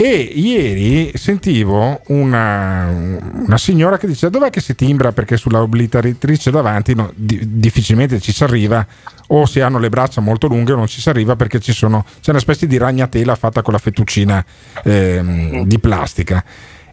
E 0.00 0.30
ieri 0.32 1.10
sentivo 1.16 2.02
una, 2.06 2.86
una 2.86 3.58
signora 3.58 3.98
che 3.98 4.06
dice 4.06 4.30
dov'è 4.30 4.48
che 4.48 4.60
si 4.60 4.76
timbra 4.76 5.10
perché 5.10 5.36
sulla 5.36 5.60
obliteratrice 5.60 6.52
davanti 6.52 6.94
no, 6.94 7.10
di- 7.16 7.58
difficilmente 7.58 8.20
ci 8.20 8.30
si 8.30 8.44
arriva 8.44 8.86
o 9.26 9.44
si 9.44 9.58
hanno 9.58 9.80
le 9.80 9.88
braccia 9.88 10.20
molto 10.20 10.46
lunghe 10.46 10.72
non 10.76 10.86
ci 10.86 11.00
si 11.00 11.08
arriva 11.08 11.34
perché 11.34 11.58
ci 11.58 11.72
sono, 11.72 12.04
c'è 12.20 12.30
una 12.30 12.38
specie 12.38 12.68
di 12.68 12.78
ragnatela 12.78 13.34
fatta 13.34 13.60
con 13.60 13.72
la 13.72 13.80
fettuccina 13.80 14.44
ehm, 14.84 15.64
di 15.64 15.80
plastica. 15.80 16.44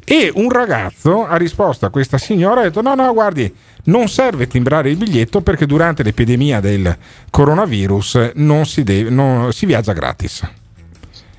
E 0.04 0.32
un 0.34 0.50
ragazzo 0.50 1.28
ha 1.28 1.36
risposto 1.36 1.86
a 1.86 1.92
questa 1.92 2.18
signora 2.18 2.62
e 2.62 2.66
ha 2.66 2.68
detto: 2.70 2.82
No, 2.82 2.96
no, 2.96 3.14
guardi, 3.14 3.54
non 3.84 4.08
serve 4.08 4.48
timbrare 4.48 4.90
il 4.90 4.98
biglietto 4.98 5.42
perché 5.42 5.68
durante 5.68 6.02
l'epidemia 6.02 6.60
del 6.60 6.98
coronavirus 7.30 8.32
non 8.34 8.66
si, 8.66 8.84
deve- 8.84 9.12
non- 9.12 9.54
si 9.54 9.68
viaggia 9.68 9.94
gratis. 9.94 10.42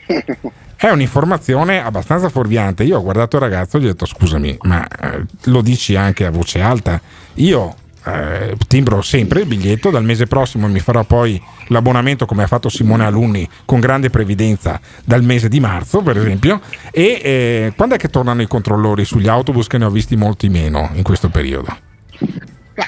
È 0.79 0.91
un'informazione 0.91 1.83
abbastanza 1.83 2.29
fuorviante. 2.29 2.85
Io 2.85 2.99
ho 2.99 3.03
guardato 3.03 3.37
il 3.37 3.43
ragazzo 3.43 3.77
e 3.77 3.81
gli 3.81 3.85
ho 3.85 3.89
detto: 3.89 4.05
Scusami, 4.05 4.59
ma 4.63 4.87
eh, 4.87 5.25
lo 5.45 5.63
dici 5.63 5.97
anche 5.97 6.27
a 6.27 6.31
voce 6.31 6.61
alta? 6.61 7.01
Io 7.35 7.75
eh, 8.05 8.55
timbro 8.69 9.01
sempre 9.01 9.41
il 9.41 9.47
biglietto. 9.47 9.89
Dal 9.91 10.05
mese 10.05 10.27
prossimo 10.27 10.69
mi 10.69 10.79
farò 10.81 11.03
poi 11.05 11.43
l'abbonamento, 11.69 12.27
come 12.27 12.43
ha 12.43 12.47
fatto 12.47 12.69
Simone 12.69 13.05
Alunni, 13.07 13.49
con 13.65 13.81
grande 13.81 14.11
previdenza 14.11 14.79
dal 15.03 15.23
mese 15.23 15.49
di 15.49 15.61
marzo, 15.61 16.03
per 16.03 16.19
esempio. 16.19 16.61
E 16.91 17.21
eh, 17.23 17.73
quando 17.75 17.95
è 17.95 17.99
che 17.99 18.09
tornano 18.09 18.43
i 18.43 18.47
controllori 18.47 19.07
sugli 19.07 19.29
autobus? 19.29 19.69
Che 19.69 19.79
ne 19.79 19.87
ho 19.87 19.91
visti 19.91 20.15
molti 20.15 20.51
meno 20.51 20.91
in 20.93 21.03
questo 21.03 21.31
periodo. 21.31 21.75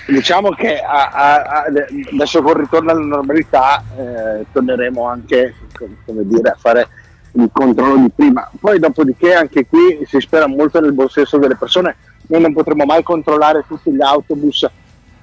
Diciamo 0.07 0.51
che 0.51 0.79
a- 0.79 1.09
a- 1.09 1.43
a- 1.43 1.65
adesso 2.13 2.43
con 2.43 2.53
il 2.53 2.59
ritorno 2.65 2.91
alla 2.91 3.01
normalità 3.01 3.83
eh, 3.97 4.45
torneremo 4.53 5.07
anche 5.07 5.55
dire, 6.25 6.51
a 6.51 6.57
fare 6.61 6.89
il 7.43 7.51
controllo 7.53 7.97
di 8.03 8.11
prima. 8.15 8.49
Poi 8.61 8.79
dopodiché 8.79 9.35
anche 9.35 9.67
qui 9.67 10.01
si 10.07 10.21
spera 10.21 10.47
molto 10.47 10.81
nel 10.81 10.93
buon 10.93 11.09
senso 11.09 11.39
delle 11.39 11.57
persone, 11.57 11.97
noi 12.29 12.41
non 12.41 12.53
potremo 12.53 12.85
mai 12.85 13.03
controllare 13.03 13.65
tutti 13.67 13.91
gli 13.93 14.03
autobus, 14.03 14.67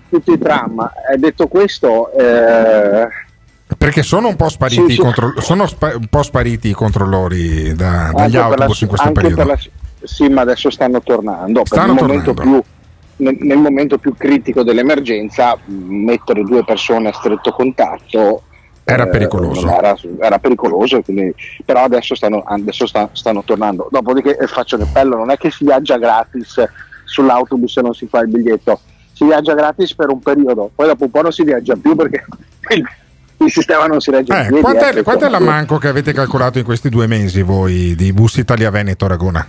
tutti 0.09 0.31
i 0.31 0.37
tram. 0.37 0.89
E 1.11 1.17
detto 1.17 1.47
questo, 1.47 2.11
eh, 2.13 3.07
Perché 3.77 4.03
sono 4.03 4.27
un 4.27 4.35
po' 4.35 4.47
spariti, 4.47 4.81
Sì, 4.85 4.91
i 4.91 4.93
sì. 4.93 4.99
contro- 5.01 5.33
sono 5.41 5.65
spa- 5.67 5.95
un 5.95 6.07
po' 6.07 6.21
spariti 6.23 6.69
i 6.69 6.73
controllori 6.73 7.73
da- 7.73 8.11
dagli 8.13 8.31
per 8.31 8.39
la- 8.39 8.45
autobus 8.45 8.81
in 8.81 8.87
questo 8.87 9.11
periodo. 9.11 9.35
per 9.35 9.45
la- 9.47 9.59
sì, 10.03 10.27
ma 10.29 10.41
adesso 10.41 10.69
stanno 10.69 11.01
tornando. 11.01 11.59
Per 11.63 11.67
Stanno 11.67 11.93
momento 11.93 12.33
tornando. 12.33 12.61
più 12.61 13.25
nel, 13.25 13.37
nel 13.41 13.57
momento 13.57 13.97
più 13.97 14.13
critico 14.15 14.61
dell'emergenza 14.63 15.57
mettere 15.65 16.43
due 16.43 16.63
persone 16.63 17.09
a 17.09 17.13
stretto 17.13 17.51
contatto 17.51 18.43
Era 18.87 19.03
eh, 19.05 19.09
pericoloso. 19.09 19.67
Era, 19.67 19.95
era 20.19 20.37
pericoloso, 20.39 21.01
quindi- 21.01 21.33
però 21.65 21.83
adesso, 21.83 22.13
stanno, 22.15 22.43
adesso 22.45 22.85
sta- 22.85 23.09
stanno 23.13 23.43
tornando. 23.43 23.87
Dopodiché 23.91 24.37
eh, 24.37 24.47
faccio 24.47 24.77
l'appello, 24.77 25.17
non 25.17 25.31
è 25.31 25.37
che 25.37 25.49
si 25.49 25.63
viaggia 25.65 25.97
gratis 25.97 26.63
sull'autobus 27.05 27.77
e 27.77 27.81
non 27.81 27.93
si 27.93 28.07
fa 28.07 28.19
il 28.19 28.29
biglietto, 28.29 28.79
si 29.13 29.25
viaggia 29.25 29.53
gratis 29.53 29.95
per 29.95 30.09
un 30.09 30.19
periodo, 30.19 30.69
poi 30.73 30.87
dopo 30.87 31.05
un 31.05 31.11
po' 31.11 31.21
non 31.21 31.31
si 31.31 31.43
viaggia 31.43 31.75
più 31.75 31.95
perché 31.95 32.25
il, 32.75 32.83
il 33.45 33.51
sistema 33.51 33.85
non 33.87 33.99
si 34.01 34.11
regge 34.11 34.33
Eh, 34.37 34.47
piedi, 34.47 34.61
quanto, 34.61 34.85
è, 34.85 35.03
quanto 35.03 35.25
è 35.25 35.29
l'ammanco 35.29 35.77
che 35.77 35.87
avete 35.87 36.13
calcolato 36.13 36.59
in 36.59 36.63
questi 36.65 36.89
due 36.89 37.07
mesi 37.07 37.41
voi 37.41 37.95
di 37.95 38.13
Bus 38.13 38.37
Italia 38.37 38.69
Veneto 38.69 39.07
Ragona? 39.07 39.45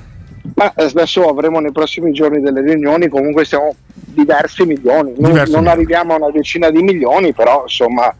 Ma 0.55 0.73
adesso 0.75 1.29
avremo 1.29 1.61
nei 1.61 1.73
prossimi 1.73 2.13
giorni 2.13 2.41
delle 2.41 2.63
riunioni, 2.63 3.09
comunque 3.09 3.45
siamo 3.45 3.75
diversi 3.93 4.65
milioni, 4.65 5.15
non, 5.17 5.31
Diversi 5.31 5.53
non 5.53 5.65
milioni. 5.65 5.69
arriviamo 5.69 6.13
a 6.15 6.17
una 6.17 6.31
decina 6.31 6.71
di 6.71 6.83
milioni, 6.83 7.33
però 7.33 7.63
insomma 7.63 8.15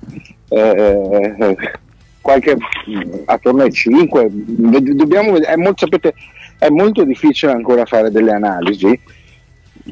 eh, 0.49 1.37
eh, 1.39 1.57
qualche, 2.21 2.57
attorno 3.25 3.63
ai 3.63 3.73
5, 3.73 4.27
dobbiamo 4.31 5.37
è 5.37 5.57
molto, 5.57 5.87
sapete, 5.87 6.15
è 6.59 6.69
molto 6.69 7.05
difficile 7.05 7.53
ancora 7.53 7.85
fare 7.85 8.11
delle 8.11 8.33
analisi 8.33 8.99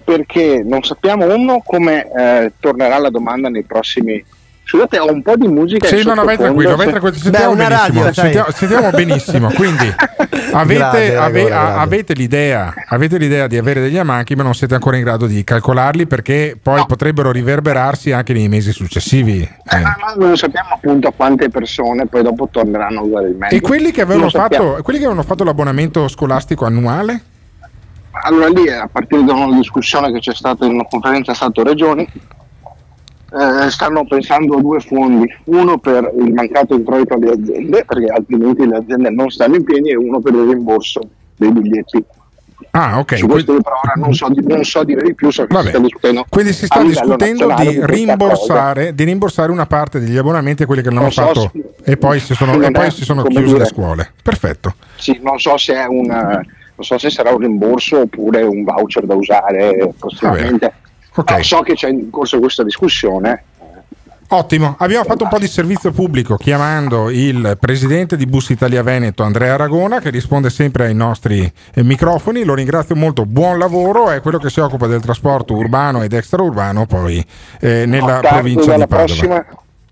perché 0.03 0.63
non 0.65 0.83
sappiamo 0.83 1.33
uno 1.33 1.63
come 1.65 2.11
eh, 2.11 2.53
tornerà 2.59 2.99
la 2.99 3.11
domanda 3.11 3.49
nei 3.49 3.63
prossimi, 3.63 4.23
Scusate, 4.67 4.99
ho 4.99 5.11
un 5.13 5.23
po' 5.23 5.37
di 5.37 5.47
musica. 5.47 5.89
in 5.89 5.99
Sì, 5.99 6.07
no, 6.07 6.15
no, 6.15 6.25
vai 6.25 6.39
tranquillo, 6.39 6.75
vai 6.75 6.89
tranquillo. 6.89 7.17
Sentiamo 7.17 7.55
benissimo. 7.55 8.13
sentiamo, 8.13 8.51
sentiamo 8.51 8.91
benissimo. 8.91 9.51
Quindi 9.53 9.95
avete, 10.53 10.79
Grande, 10.79 11.17
ave- 11.17 11.45
grande, 11.45 11.53
a- 11.53 11.81
avete 11.81 12.15
l'idea, 12.15 12.75
avete 12.89 13.19
l'idea 13.19 13.47
di 13.47 13.59
avere 13.59 13.81
degli 13.83 13.99
amanchi, 13.99 14.35
ma 14.35 14.43
non 14.43 14.55
siete 14.55 14.75
ancora 14.75 14.97
in 14.97 15.03
grado 15.05 15.27
di 15.27 15.45
calcolarli 15.45 16.07
perché 16.07 16.59
poi 16.61 16.83
potrebbero 16.87 17.31
riverberarsi 17.31 18.13
anche 18.13 18.33
nei 18.33 18.49
mesi 18.49 18.73
successivi. 18.73 19.41
Eh. 19.43 19.77
Ah, 19.77 19.97
ma 20.01 20.15
non 20.17 20.37
sappiamo 20.37 20.71
appunto 20.73 21.09
a 21.09 21.13
quante 21.15 21.51
persone 21.51 22.07
poi 22.07 22.23
dopo 22.23 22.49
torneranno 22.51 23.01
a 23.01 23.03
usare 23.03 23.29
il 23.29 23.37
mezzo. 23.37 23.55
E 23.55 23.61
quelli 23.61 23.91
che, 23.91 24.01
avevano 24.01 24.31
fatto, 24.31 24.79
quelli 24.83 24.99
che 24.99 25.05
avevano 25.05 25.27
fatto 25.27 25.45
l'abbonamento 25.45 26.09
scolastico 26.09 26.65
annuale? 26.65 27.23
Allora 28.23 28.49
lì, 28.49 28.71
a 28.71 28.89
partire 28.91 29.25
da 29.25 29.35
una 29.35 29.57
discussione 29.57 30.13
che 30.13 30.21
c'è 30.21 30.35
stata 30.35 30.65
in 30.65 30.73
una 30.75 30.87
conferenza 30.89 31.35
Stato-Regioni, 31.35 32.09
eh, 33.35 33.71
stanno 33.71 34.05
pensando 34.07 34.57
a 34.57 34.61
due 34.61 34.81
fondi, 34.81 35.27
uno 35.45 35.79
per 35.79 36.13
il 36.19 36.33
mancato 36.33 36.75
introito 36.75 37.15
alle 37.15 37.31
aziende, 37.33 37.85
perché 37.85 38.07
altrimenti 38.07 38.67
le 38.67 38.77
aziende 38.77 39.11
non 39.11 39.29
stanno 39.31 39.57
in 39.57 39.65
piedi, 39.65 39.91
e 39.91 39.97
uno 39.97 40.21
per 40.21 40.35
il 40.35 40.49
rimborso 40.49 41.01
dei 41.37 41.51
biglietti. 41.51 42.05
Ah, 42.71 42.99
ok. 42.99 43.17
Su 43.19 43.27
questo 43.27 43.53
per 43.55 43.73
ora 43.73 43.93
non 43.97 44.13
so, 44.15 44.29
non 44.43 44.65
so 44.65 44.83
dire 44.85 45.03
di 45.03 45.15
più, 45.15 45.31
so 45.31 45.47
che 45.47 45.57
si 45.63 45.69
sta 45.69 45.79
discutendo. 45.79 46.25
Quindi 46.29 46.53
si 46.53 46.67
sta 46.67 46.83
discutendo 46.83 47.55
di 47.59 47.79
rimborsare, 47.85 48.95
di 48.95 49.05
rimborsare 49.05 49.53
una 49.53 49.67
parte 49.67 50.01
degli 50.01 50.17
abbonamenti 50.17 50.65
a 50.65 50.67
quelli 50.67 50.83
che 50.83 50.89
non 50.91 50.99
hanno 50.99 51.05
Non 51.05 51.13
so 51.13 51.23
fatto 51.23 51.51
se- 51.53 51.91
e 51.93 51.97
poi 51.97 52.19
si 52.21 52.35
sono, 52.35 52.61
e 52.61 52.71
poi 52.71 52.87
è, 52.87 52.91
si 52.91 53.05
sono 53.05 53.23
chiuse 53.23 53.41
le 53.43 53.53
dire- 53.53 53.65
scuole. 53.67 54.13
Perfetto. 54.23 54.75
Sì, 54.97 55.19
non 55.23 55.39
so 55.39 55.57
se 55.57 55.75
è 55.75 55.85
un 55.87 56.07
non 56.77 56.85
so 56.85 56.99
se 56.99 57.09
sarà 57.11 57.31
un 57.31 57.39
rimborso 57.39 58.01
oppure 58.01 58.43
un 58.43 58.65
voucher 58.65 59.05
da 59.07 59.15
usare 59.15 59.93
prossimamente. 59.97 60.73
No, 61.17 61.43
so 61.43 61.61
che 61.61 61.75
c'è 61.75 61.89
in 61.89 62.11
corso 62.11 62.39
questa 62.39 62.63
discussione. 62.63 63.45
Ottimo, 64.29 64.75
abbiamo 64.79 65.05
fatto 65.05 65.25
un 65.25 65.29
po' 65.29 65.39
di 65.39 65.47
servizio 65.47 65.93
pubblico 65.93 66.37
chiamando 66.37 67.11
il 67.11 67.57
presidente 67.61 68.17
di 68.17 68.25
Bus 68.27 68.49
Italia 68.49 68.83
Veneto 68.83 69.23
Andrea 69.23 69.53
Aragona 69.55 70.01
che 70.01 70.09
risponde 70.11 70.49
sempre 70.51 70.87
ai 70.87 70.95
nostri 70.95 71.41
eh, 71.75 71.83
microfoni, 71.85 72.43
lo 72.43 72.55
ringrazio 72.55 72.97
molto, 72.97 73.27
buon 73.27 73.59
lavoro, 73.59 74.11
è 74.11 74.21
quello 74.23 74.39
che 74.39 74.49
si 74.51 74.61
occupa 74.61 74.87
del 74.87 75.01
trasporto 75.03 75.55
urbano 75.55 76.03
ed 76.03 76.15
extraurbano 76.15 76.87
poi 76.87 77.25
eh, 77.61 77.85
nella 77.87 78.19
Tardi 78.21 78.29
provincia 78.55 78.75
di 78.75 78.87
Padova. 78.87 79.05
prossima, 79.05 79.47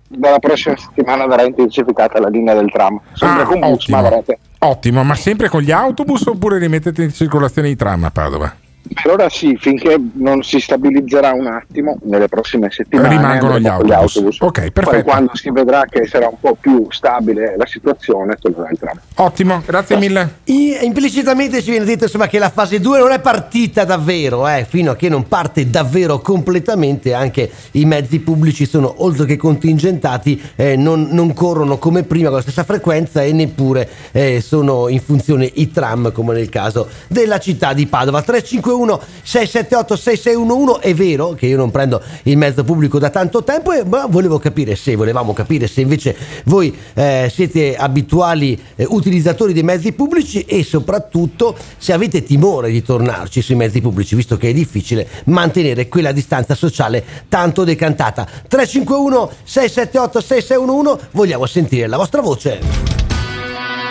dalla 0.08 0.38
prossima 0.38 0.76
settimana 0.76 1.26
verrà 1.26 1.42
intensificata 1.44 2.18
la 2.18 2.28
linea 2.28 2.54
del 2.54 2.70
tram. 2.72 2.98
Sempre 3.12 3.42
Ah, 3.42 3.46
con 3.46 3.60
bus, 3.60 3.68
ma 3.68 3.98
ottimo. 3.98 4.02
verrete. 4.02 4.38
Ottimo, 4.58 5.04
ma 5.04 5.14
sempre 5.14 5.48
con 5.50 5.60
gli 5.60 5.70
autobus 5.70 6.26
oppure 6.26 6.58
rimettete 6.58 7.02
in 7.04 7.12
circolazione 7.12 7.68
i 7.68 7.76
tram 7.76 8.04
a 8.04 8.10
Padova? 8.10 8.52
Per 8.92 9.10
ora 9.10 9.28
sì, 9.28 9.56
finché 9.58 9.96
non 10.14 10.42
si 10.42 10.60
stabilizzerà 10.60 11.32
un 11.32 11.46
attimo 11.46 11.98
nelle 12.02 12.28
prossime 12.28 12.70
settimane 12.70 13.08
Rimangono 13.08 13.58
gli 13.58 13.68
con 13.68 13.90
autobus. 13.90 14.40
Ok, 14.40 14.60
Poi 14.60 14.70
perfetto. 14.70 15.04
quando 15.04 15.30
si 15.34 15.50
vedrà 15.50 15.84
che 15.88 16.06
sarà 16.06 16.28
un 16.28 16.36
po' 16.40 16.56
più 16.58 16.86
stabile 16.90 17.54
la 17.56 17.66
situazione, 17.66 18.36
tornerà 18.40 18.70
il 18.70 18.78
tram. 18.78 19.00
Ottimo, 19.16 19.62
grazie 19.64 19.96
mille. 19.96 20.38
I- 20.44 20.78
implicitamente 20.82 21.62
ci 21.62 21.70
viene 21.70 21.84
detto 21.84 22.04
insomma, 22.04 22.26
che 22.26 22.38
la 22.38 22.50
fase 22.50 22.80
2 22.80 22.98
non 22.98 23.12
è 23.12 23.20
partita 23.20 23.84
davvero, 23.84 24.48
eh, 24.48 24.66
fino 24.68 24.92
a 24.92 24.96
che 24.96 25.08
non 25.08 25.28
parte 25.28 25.68
davvero 25.70 26.20
completamente 26.20 27.14
anche 27.14 27.50
i 27.72 27.84
mezzi 27.84 28.18
pubblici 28.20 28.66
sono 28.66 28.94
oltre 28.98 29.26
che 29.26 29.36
contingentati, 29.36 30.40
eh, 30.56 30.76
non, 30.76 31.08
non 31.10 31.32
corrono 31.32 31.78
come 31.78 32.02
prima 32.02 32.28
con 32.28 32.36
la 32.36 32.42
stessa 32.42 32.64
frequenza 32.64 33.22
e 33.22 33.32
neppure 33.32 33.88
eh, 34.12 34.40
sono 34.40 34.88
in 34.88 35.00
funzione 35.00 35.50
i 35.54 35.70
tram 35.70 36.12
come 36.12 36.34
nel 36.34 36.48
caso 36.48 36.88
della 37.08 37.38
città 37.38 37.72
di 37.72 37.86
Padova. 37.86 38.22
351 38.22 38.81
678 38.90 39.96
6611 39.96 40.80
è 40.80 40.94
vero 40.94 41.32
che 41.32 41.46
io 41.46 41.56
non 41.56 41.70
prendo 41.70 42.00
il 42.24 42.36
mezzo 42.36 42.64
pubblico 42.64 42.98
da 42.98 43.10
tanto 43.10 43.42
tempo, 43.44 43.72
e, 43.72 43.84
ma 43.84 44.06
volevo 44.06 44.38
capire 44.38 44.76
se, 44.76 44.96
volevamo 44.96 45.32
capire 45.32 45.66
se 45.66 45.80
invece 45.80 46.16
voi 46.44 46.74
eh, 46.94 47.30
siete 47.32 47.76
abituali 47.76 48.60
eh, 48.76 48.86
utilizzatori 48.88 49.52
dei 49.52 49.62
mezzi 49.62 49.92
pubblici 49.92 50.42
e 50.42 50.64
soprattutto 50.64 51.56
se 51.76 51.92
avete 51.92 52.22
timore 52.22 52.70
di 52.70 52.82
tornarci 52.82 53.40
sui 53.42 53.54
mezzi 53.54 53.80
pubblici, 53.80 54.14
visto 54.14 54.36
che 54.36 54.50
è 54.50 54.52
difficile 54.52 55.06
mantenere 55.26 55.88
quella 55.88 56.12
distanza 56.12 56.54
sociale 56.54 57.04
tanto 57.28 57.64
decantata. 57.64 58.24
351 58.24 59.30
678 59.44 60.20
6611, 60.20 61.08
vogliamo 61.12 61.46
sentire 61.46 61.86
la 61.86 61.96
vostra 61.96 62.20
voce. 62.20 62.60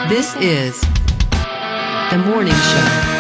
This 0.08 0.36
is 0.40 0.80
the 2.10 2.18
morning 2.18 2.54
show. 2.54 3.11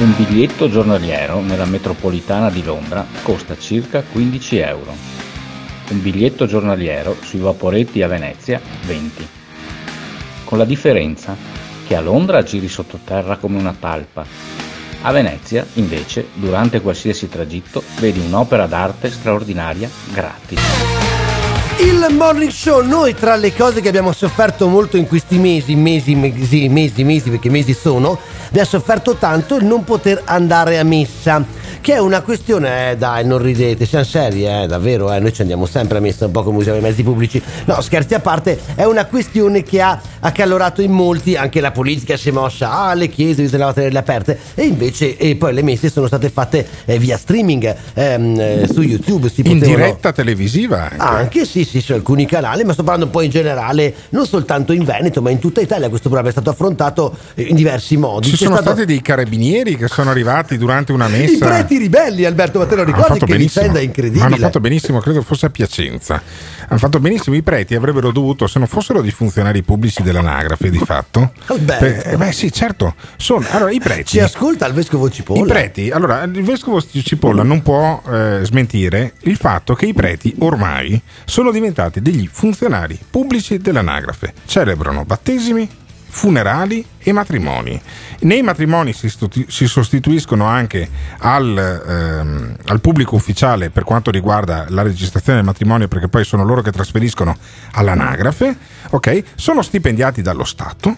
Un 0.00 0.14
biglietto 0.14 0.70
giornaliero 0.70 1.40
nella 1.40 1.64
metropolitana 1.64 2.50
di 2.50 2.62
Londra 2.62 3.04
costa 3.24 3.58
circa 3.58 4.04
15 4.04 4.58
euro. 4.58 4.94
Un 5.90 6.00
biglietto 6.00 6.46
giornaliero 6.46 7.16
sui 7.20 7.40
vaporetti 7.40 8.00
a 8.02 8.06
Venezia 8.06 8.60
20. 8.86 9.28
Con 10.44 10.56
la 10.56 10.64
differenza 10.64 11.34
che 11.84 11.96
a 11.96 12.00
Londra 12.00 12.44
giri 12.44 12.68
sottoterra 12.68 13.38
come 13.38 13.58
una 13.58 13.74
talpa. 13.76 14.24
A 15.02 15.10
Venezia, 15.10 15.66
invece, 15.74 16.28
durante 16.34 16.80
qualsiasi 16.80 17.28
tragitto, 17.28 17.82
vedi 17.98 18.20
un'opera 18.20 18.66
d'arte 18.66 19.10
straordinaria 19.10 19.90
gratis. 20.12 20.60
Il 21.80 22.06
morning 22.12 22.50
show, 22.50 22.84
noi 22.84 23.14
tra 23.14 23.34
le 23.34 23.52
cose 23.52 23.80
che 23.80 23.88
abbiamo 23.88 24.12
sofferto 24.12 24.68
molto 24.68 24.96
in 24.96 25.08
questi 25.08 25.38
mesi, 25.38 25.74
mesi, 25.74 26.14
mesi, 26.14 26.68
mesi, 26.68 27.02
mesi, 27.02 27.30
perché 27.30 27.50
mesi 27.50 27.72
sono, 27.72 28.18
abbiamo 28.48 28.68
sofferto 28.68 29.14
tanto 29.14 29.56
il 29.56 29.64
non 29.64 29.84
poter 29.84 30.22
andare 30.24 30.78
a 30.78 30.82
messa, 30.84 31.44
che 31.80 31.94
è 31.94 31.98
una 31.98 32.20
questione, 32.20 32.90
eh 32.90 32.96
dai, 32.96 33.24
non 33.26 33.38
ridete, 33.38 33.86
siamo 33.86 34.04
seri, 34.04 34.46
eh, 34.46 34.66
davvero, 34.66 35.12
eh, 35.12 35.18
noi 35.18 35.32
ci 35.32 35.40
andiamo 35.40 35.66
sempre 35.66 35.98
a 35.98 36.00
messa, 36.00 36.26
un 36.26 36.32
po' 36.32 36.42
come 36.42 36.58
usiamo 36.58 36.78
i 36.78 36.82
mezzi 36.82 37.02
pubblici. 37.02 37.42
No, 37.64 37.80
scherzi 37.80 38.14
a 38.14 38.20
parte, 38.20 38.58
è 38.74 38.84
una 38.84 39.06
questione 39.06 39.62
che 39.62 39.80
ha 39.80 40.00
accalorato 40.20 40.82
in 40.82 40.92
molti, 40.92 41.36
anche 41.36 41.60
la 41.60 41.70
politica 41.70 42.16
si 42.16 42.28
è 42.28 42.32
mossa, 42.32 42.70
ah, 42.72 42.94
le 42.94 43.08
chiese 43.08 43.42
bisognava 43.42 43.72
tenerle 43.72 43.98
aperte, 43.98 44.38
e 44.54 44.64
invece, 44.64 45.16
e 45.16 45.36
poi 45.36 45.54
le 45.54 45.62
messe 45.62 45.90
sono 45.90 46.06
state 46.06 46.30
fatte 46.30 46.66
eh, 46.84 46.98
via 46.98 47.16
streaming, 47.16 47.74
ehm, 47.94 48.40
eh, 48.40 48.68
su 48.72 48.82
YouTube, 48.82 49.30
si 49.30 49.40
In 49.40 49.58
potevano... 49.58 49.76
diretta 49.76 50.12
televisiva 50.12 50.90
anche. 50.90 50.96
Anche 50.98 51.44
sì, 51.46 51.64
sì, 51.64 51.80
su 51.80 51.92
alcuni 51.92 52.26
canali, 52.26 52.64
ma 52.64 52.72
sto 52.72 52.82
parlando 52.82 53.06
un 53.06 53.12
po' 53.12 53.22
in 53.22 53.30
generale, 53.30 53.94
non 54.10 54.26
soltanto 54.26 54.72
in 54.72 54.84
Veneto, 54.84 55.22
ma 55.22 55.30
in 55.30 55.38
tutta 55.38 55.60
Italia 55.60 55.88
questo 55.88 56.08
problema 56.08 56.28
è 56.28 56.32
stato 56.32 56.50
affrontato 56.50 57.16
eh, 57.34 57.42
in 57.42 57.56
diversi 57.56 57.96
modi. 57.96 58.26
Ci 58.28 58.36
C'è 58.36 58.44
sono 58.44 58.56
stato- 58.56 58.70
stati 58.70 58.86
dei 58.86 59.00
carabinieri 59.00 59.76
che 59.76 59.88
sono 59.88 60.10
arrivati 60.10 60.58
durante 60.58 60.92
una 60.92 61.08
messa. 61.08 61.38
I 61.68 61.76
preti 61.76 61.78
ribelli, 61.78 62.24
Alberto, 62.24 62.58
ma 62.58 62.66
te 62.66 62.76
lo 62.76 62.82
Hanno 62.82 62.90
ricordi 62.90 63.18
che 63.24 63.36
vicenda 63.36 63.78
incredibile? 63.78 64.24
Hanno 64.24 64.36
fatto 64.36 64.58
benissimo, 64.58 65.00
credo 65.00 65.20
fosse 65.20 65.46
a 65.46 65.50
Piacenza. 65.50 66.22
Hanno 66.66 66.78
fatto 66.78 66.98
benissimo. 66.98 67.36
I 67.36 67.42
preti 67.42 67.74
avrebbero 67.74 68.10
dovuto, 68.10 68.46
se 68.46 68.58
non 68.58 68.66
fossero 68.66 69.02
dei 69.02 69.10
funzionari 69.10 69.62
pubblici 69.62 70.02
dell'anagrafe, 70.02 70.70
di 70.70 70.78
fatto. 70.78 71.32
Alberto. 71.46 71.84
Beh, 71.84 72.12
eh, 72.12 72.16
beh, 72.16 72.32
sì, 72.32 72.50
certo. 72.50 72.94
Sono, 73.16 73.46
allora, 73.50 73.70
i 73.70 73.80
preti. 73.80 74.04
Ci 74.04 74.20
ascolta 74.20 74.66
il 74.66 74.72
vescovo 74.72 75.10
Cipolla. 75.10 75.44
I 75.44 75.46
preti, 75.46 75.90
allora 75.90 76.22
il 76.22 76.42
vescovo 76.42 76.80
Cipolla 76.80 77.42
non 77.42 77.60
può 77.60 78.02
eh, 78.08 78.40
smentire 78.44 79.12
il 79.22 79.36
fatto 79.36 79.74
che 79.74 79.86
i 79.86 79.92
preti 79.92 80.34
ormai 80.38 81.00
sono 81.26 81.50
diventati 81.50 82.00
degli 82.00 82.28
funzionari 82.30 82.98
pubblici 83.10 83.58
dell'anagrafe, 83.58 84.32
celebrano 84.46 85.04
battesimi, 85.04 85.68
funerali 86.08 86.84
e 86.98 87.12
matrimoni. 87.12 87.80
Nei 88.20 88.42
matrimoni 88.42 88.92
si, 88.92 89.08
si 89.46 89.66
sostituiscono 89.68 90.44
anche 90.44 90.88
al, 91.18 91.56
ehm, 91.56 92.56
al 92.66 92.80
pubblico 92.80 93.14
ufficiale 93.14 93.70
per 93.70 93.84
quanto 93.84 94.10
riguarda 94.10 94.66
la 94.70 94.82
registrazione 94.82 95.38
del 95.38 95.46
matrimonio, 95.46 95.86
perché 95.86 96.08
poi 96.08 96.24
sono 96.24 96.44
loro 96.44 96.60
che 96.62 96.72
trasferiscono 96.72 97.36
all'anagrafe, 97.72 98.56
ok? 98.90 99.22
Sono 99.36 99.62
stipendiati 99.62 100.20
dallo 100.22 100.44
Stato. 100.44 100.96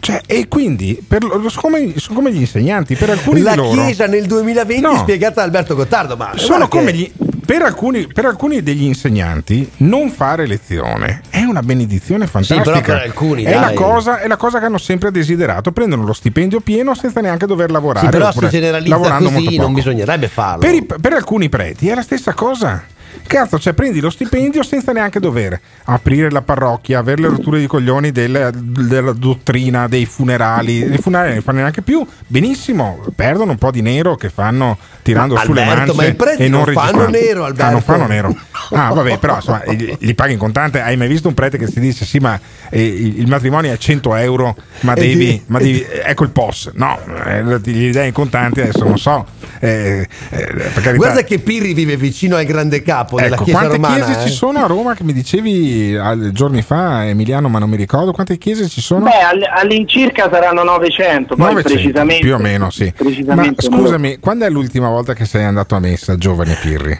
Cioè, 0.00 0.20
e 0.26 0.48
quindi 0.48 1.00
per, 1.06 1.20
come, 1.54 1.92
sono 1.98 2.16
come 2.18 2.32
gli 2.32 2.40
insegnanti, 2.40 2.96
per 2.96 3.10
alcuni 3.10 3.40
La 3.40 3.52
di 3.52 3.56
loro 3.58 3.84
Chiesa 3.84 4.06
nel 4.08 4.26
2020 4.26 4.82
No. 4.82 4.96
spiegata 4.96 5.34
da 5.36 5.42
Alberto 5.44 5.76
Gottardo, 5.76 6.16
ma 6.16 6.32
sono 6.34 6.56
guarda 6.56 6.64
che- 6.64 6.76
come 6.78 6.92
gli, 6.92 7.12
per, 7.44 7.62
alcuni, 7.62 8.06
per 8.06 8.24
alcuni 8.24 8.62
degli 8.62 8.82
insegnanti 8.84 9.70
non 9.78 10.10
fare 10.10 10.46
lezione 10.46 11.22
è 11.30 11.42
una 11.42 11.62
benedizione 11.62 12.26
fantastica. 12.26 12.62
però 12.62 12.80
per 12.80 13.02
alcuni, 13.06 13.42
è, 13.44 13.58
la 13.58 13.72
cosa, 13.72 14.20
è 14.20 14.26
la 14.26 14.36
cosa 14.36 14.58
che 14.58 14.66
hanno 14.66 14.78
sempre 14.78 15.10
desiderato. 15.10 15.72
Prendono 15.72 16.04
lo 16.04 16.12
stipendio 16.12 16.60
pieno 16.60 16.94
senza 16.94 17.20
neanche 17.20 17.46
dover 17.46 17.70
lavorare. 17.70 18.06
Sì, 18.06 18.12
però 18.12 18.30
se 18.32 18.48
generalizza 18.48 18.94
lavorando 18.96 19.30
così 19.30 19.56
non 19.56 19.72
bisognerebbe 19.74 20.28
farlo. 20.28 20.58
Per, 20.60 20.74
i- 20.74 20.86
per 21.00 21.12
alcuni 21.12 21.48
preti 21.48 21.88
è 21.88 21.94
la 21.94 22.02
stessa 22.02 22.32
cosa. 22.34 22.84
Cazzo, 23.26 23.58
cioè 23.58 23.72
prendi 23.72 24.00
lo 24.00 24.10
stipendio 24.10 24.62
senza 24.62 24.92
neanche 24.92 25.20
dover 25.20 25.58
aprire 25.84 26.30
la 26.30 26.42
parrocchia, 26.42 26.98
avere 26.98 27.22
le 27.22 27.28
rotture 27.28 27.58
di 27.60 27.66
coglioni 27.66 28.10
del- 28.12 28.50
della 28.54 29.12
dottrina, 29.12 29.86
dei 29.88 30.06
funerali. 30.06 30.92
I 30.94 30.98
funerali 30.98 31.28
non 31.28 31.36
ne 31.38 31.42
fanno 31.42 31.58
neanche 31.58 31.82
più. 31.82 32.06
Benissimo, 32.26 33.04
perdono 33.14 33.52
un 33.52 33.58
po' 33.58 33.70
di 33.70 33.82
nero 33.82 34.16
che 34.16 34.28
fanno 34.28 34.78
tirando 35.02 35.36
sulle 35.36 35.62
Alberto, 35.62 35.94
mance 35.94 36.02
ma 36.02 36.04
i 36.06 36.14
preti 36.14 36.42
e 36.44 36.48
non, 36.48 36.62
non 36.64 36.72
fanno 36.74 37.08
nero, 37.08 37.42
Ah, 37.42 37.46
Alberto. 37.46 37.70
non 37.72 37.80
fanno 37.82 38.06
nero. 38.06 38.36
Ah, 38.72 38.92
vabbè, 38.92 39.18
però 39.18 39.36
insomma, 39.36 39.62
li, 39.98 40.14
paghi 40.14 40.32
in 40.32 40.38
contante. 40.38 40.80
Hai 40.80 40.96
mai 40.96 41.08
visto 41.08 41.28
un 41.28 41.34
prete 41.34 41.58
che 41.58 41.66
si 41.66 41.80
dice 41.80 42.04
sì, 42.04 42.18
ma 42.18 42.38
eh, 42.70 42.82
il 42.84 43.26
matrimonio 43.28 43.72
è 43.72 43.76
100 43.78 44.14
euro, 44.16 44.56
ma 44.80 44.94
devi, 44.94 45.16
di- 45.16 45.42
ma 45.46 45.58
devi 45.58 45.84
ecco 46.04 46.24
il 46.24 46.30
POS. 46.30 46.70
No, 46.74 46.98
eh, 47.26 47.42
gli 47.64 47.90
dai 47.92 48.06
in 48.08 48.12
contanti 48.12 48.60
adesso 48.60 48.84
non 48.84 48.98
so. 48.98 49.26
eh, 49.60 50.06
eh. 50.30 50.94
Guarda 50.94 51.22
che 51.24 51.38
Pirri 51.38 51.74
vive 51.74 51.96
vicino 51.96 52.36
al 52.36 52.44
grande 52.44 52.82
capo 52.82 53.00
della 53.10 53.34
Ecco, 53.34 53.44
chiesa 53.44 53.58
quante 53.58 53.76
romana. 53.76 54.04
chiese 54.04 54.20
eh? 54.20 54.26
ci 54.26 54.32
sono 54.32 54.64
a 54.64 54.66
Roma 54.66 54.94
che 54.94 55.04
mi 55.04 55.12
dicevi 55.12 55.98
giorni 56.32 56.62
fa, 56.62 57.06
Emiliano, 57.06 57.48
ma 57.48 57.58
non 57.58 57.68
mi 57.70 57.76
ricordo 57.76 58.12
quante 58.12 58.38
chiese 58.38 58.68
ci 58.68 58.80
sono? 58.80 59.04
Beh, 59.04 59.20
all- 59.20 59.48
all'incirca 59.54 60.28
saranno 60.30 60.62
900, 60.62 61.36
poi 61.36 61.46
900, 61.54 61.68
precisamente. 61.72 62.20
più 62.24 62.34
o 62.34 62.38
meno, 62.38 62.70
sì. 62.70 62.92
Ma 63.26 63.50
scusami, 63.56 64.18
quando 64.18 64.44
è 64.44 64.50
l'ultima 64.50 64.88
volta 64.88 65.14
che 65.14 65.24
sei 65.24 65.44
andato 65.44 65.74
a 65.74 65.78
messa, 65.80 66.16
giovane 66.16 66.56
Pirri? 66.60 66.98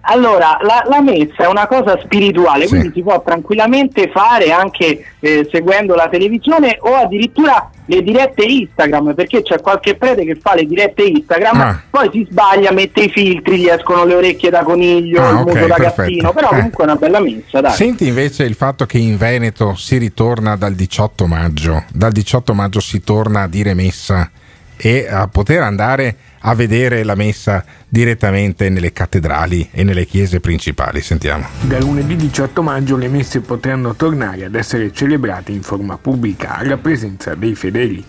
Allora, 0.00 0.58
la, 0.62 0.82
la 0.88 1.00
messa 1.00 1.44
è 1.44 1.46
una 1.46 1.66
cosa 1.66 1.98
spirituale, 2.02 2.64
Sì. 2.66 2.70
quindi 2.76 2.90
si 2.94 3.02
può 3.02 3.22
tranquillamente 3.22 4.10
fare 4.12 4.50
anche 4.52 5.04
eh, 5.20 5.48
seguendo 5.50 5.94
la 5.94 6.08
televisione 6.08 6.76
o 6.80 6.94
addirittura 6.94 7.70
le 7.86 8.02
dirette 8.02 8.42
Instagram, 8.44 9.14
perché 9.14 9.42
c'è 9.42 9.60
qualche 9.60 9.96
prete 9.96 10.24
che 10.24 10.36
fa 10.36 10.54
le 10.54 10.64
dirette 10.66 11.02
Instagram, 11.02 11.60
Ah. 11.60 11.82
poi 11.90 12.08
si 12.12 12.26
sbaglia, 12.30 12.72
mette 12.72 13.02
i 13.02 13.08
filtri, 13.10 13.58
gli 13.58 13.68
escono 13.68 14.04
le 14.04 14.14
orecchie 14.14 14.50
da 14.50 14.62
coniglio, 14.62 15.22
Ah, 15.22 15.30
il 15.30 15.34
muso 15.46 15.66
da 15.66 15.74
perfetto. 15.74 16.02
gattino, 16.02 16.32
però 16.32 16.48
Eh. 16.48 16.54
comunque 16.56 16.84
è 16.84 16.86
una 16.86 16.96
bella 16.96 17.20
messa, 17.20 17.60
dai. 17.60 17.72
Senti 17.72 18.06
invece 18.06 18.44
il 18.44 18.54
fatto 18.54 18.86
che 18.86 18.98
in 18.98 19.16
Veneto 19.16 19.74
si 19.74 19.98
ritorna 19.98 20.56
dal 20.56 20.74
18 20.74 21.26
maggio, 21.26 21.84
dal 21.92 22.12
18 22.12 22.54
maggio 22.54 22.80
si 22.80 23.02
torna 23.02 23.42
a 23.42 23.48
dire 23.48 23.74
messa 23.74 24.30
e 24.84 25.06
a 25.08 25.28
poter 25.28 25.60
andare 25.60 26.16
a 26.40 26.56
vedere 26.56 27.04
la 27.04 27.14
messa 27.14 27.64
direttamente 27.88 28.68
nelle 28.68 28.92
cattedrali 28.92 29.68
e 29.70 29.84
nelle 29.84 30.06
chiese 30.06 30.40
principali. 30.40 31.00
Sentiamo. 31.00 31.46
Da 31.60 31.78
lunedì 31.78 32.16
18 32.16 32.62
maggio 32.62 32.96
le 32.96 33.06
messe 33.06 33.42
potranno 33.42 33.94
tornare 33.94 34.46
ad 34.46 34.56
essere 34.56 34.92
celebrate 34.92 35.52
in 35.52 35.62
forma 35.62 35.98
pubblica 35.98 36.56
alla 36.56 36.78
presenza 36.78 37.36
dei 37.36 37.54
fedeli. 37.54 38.04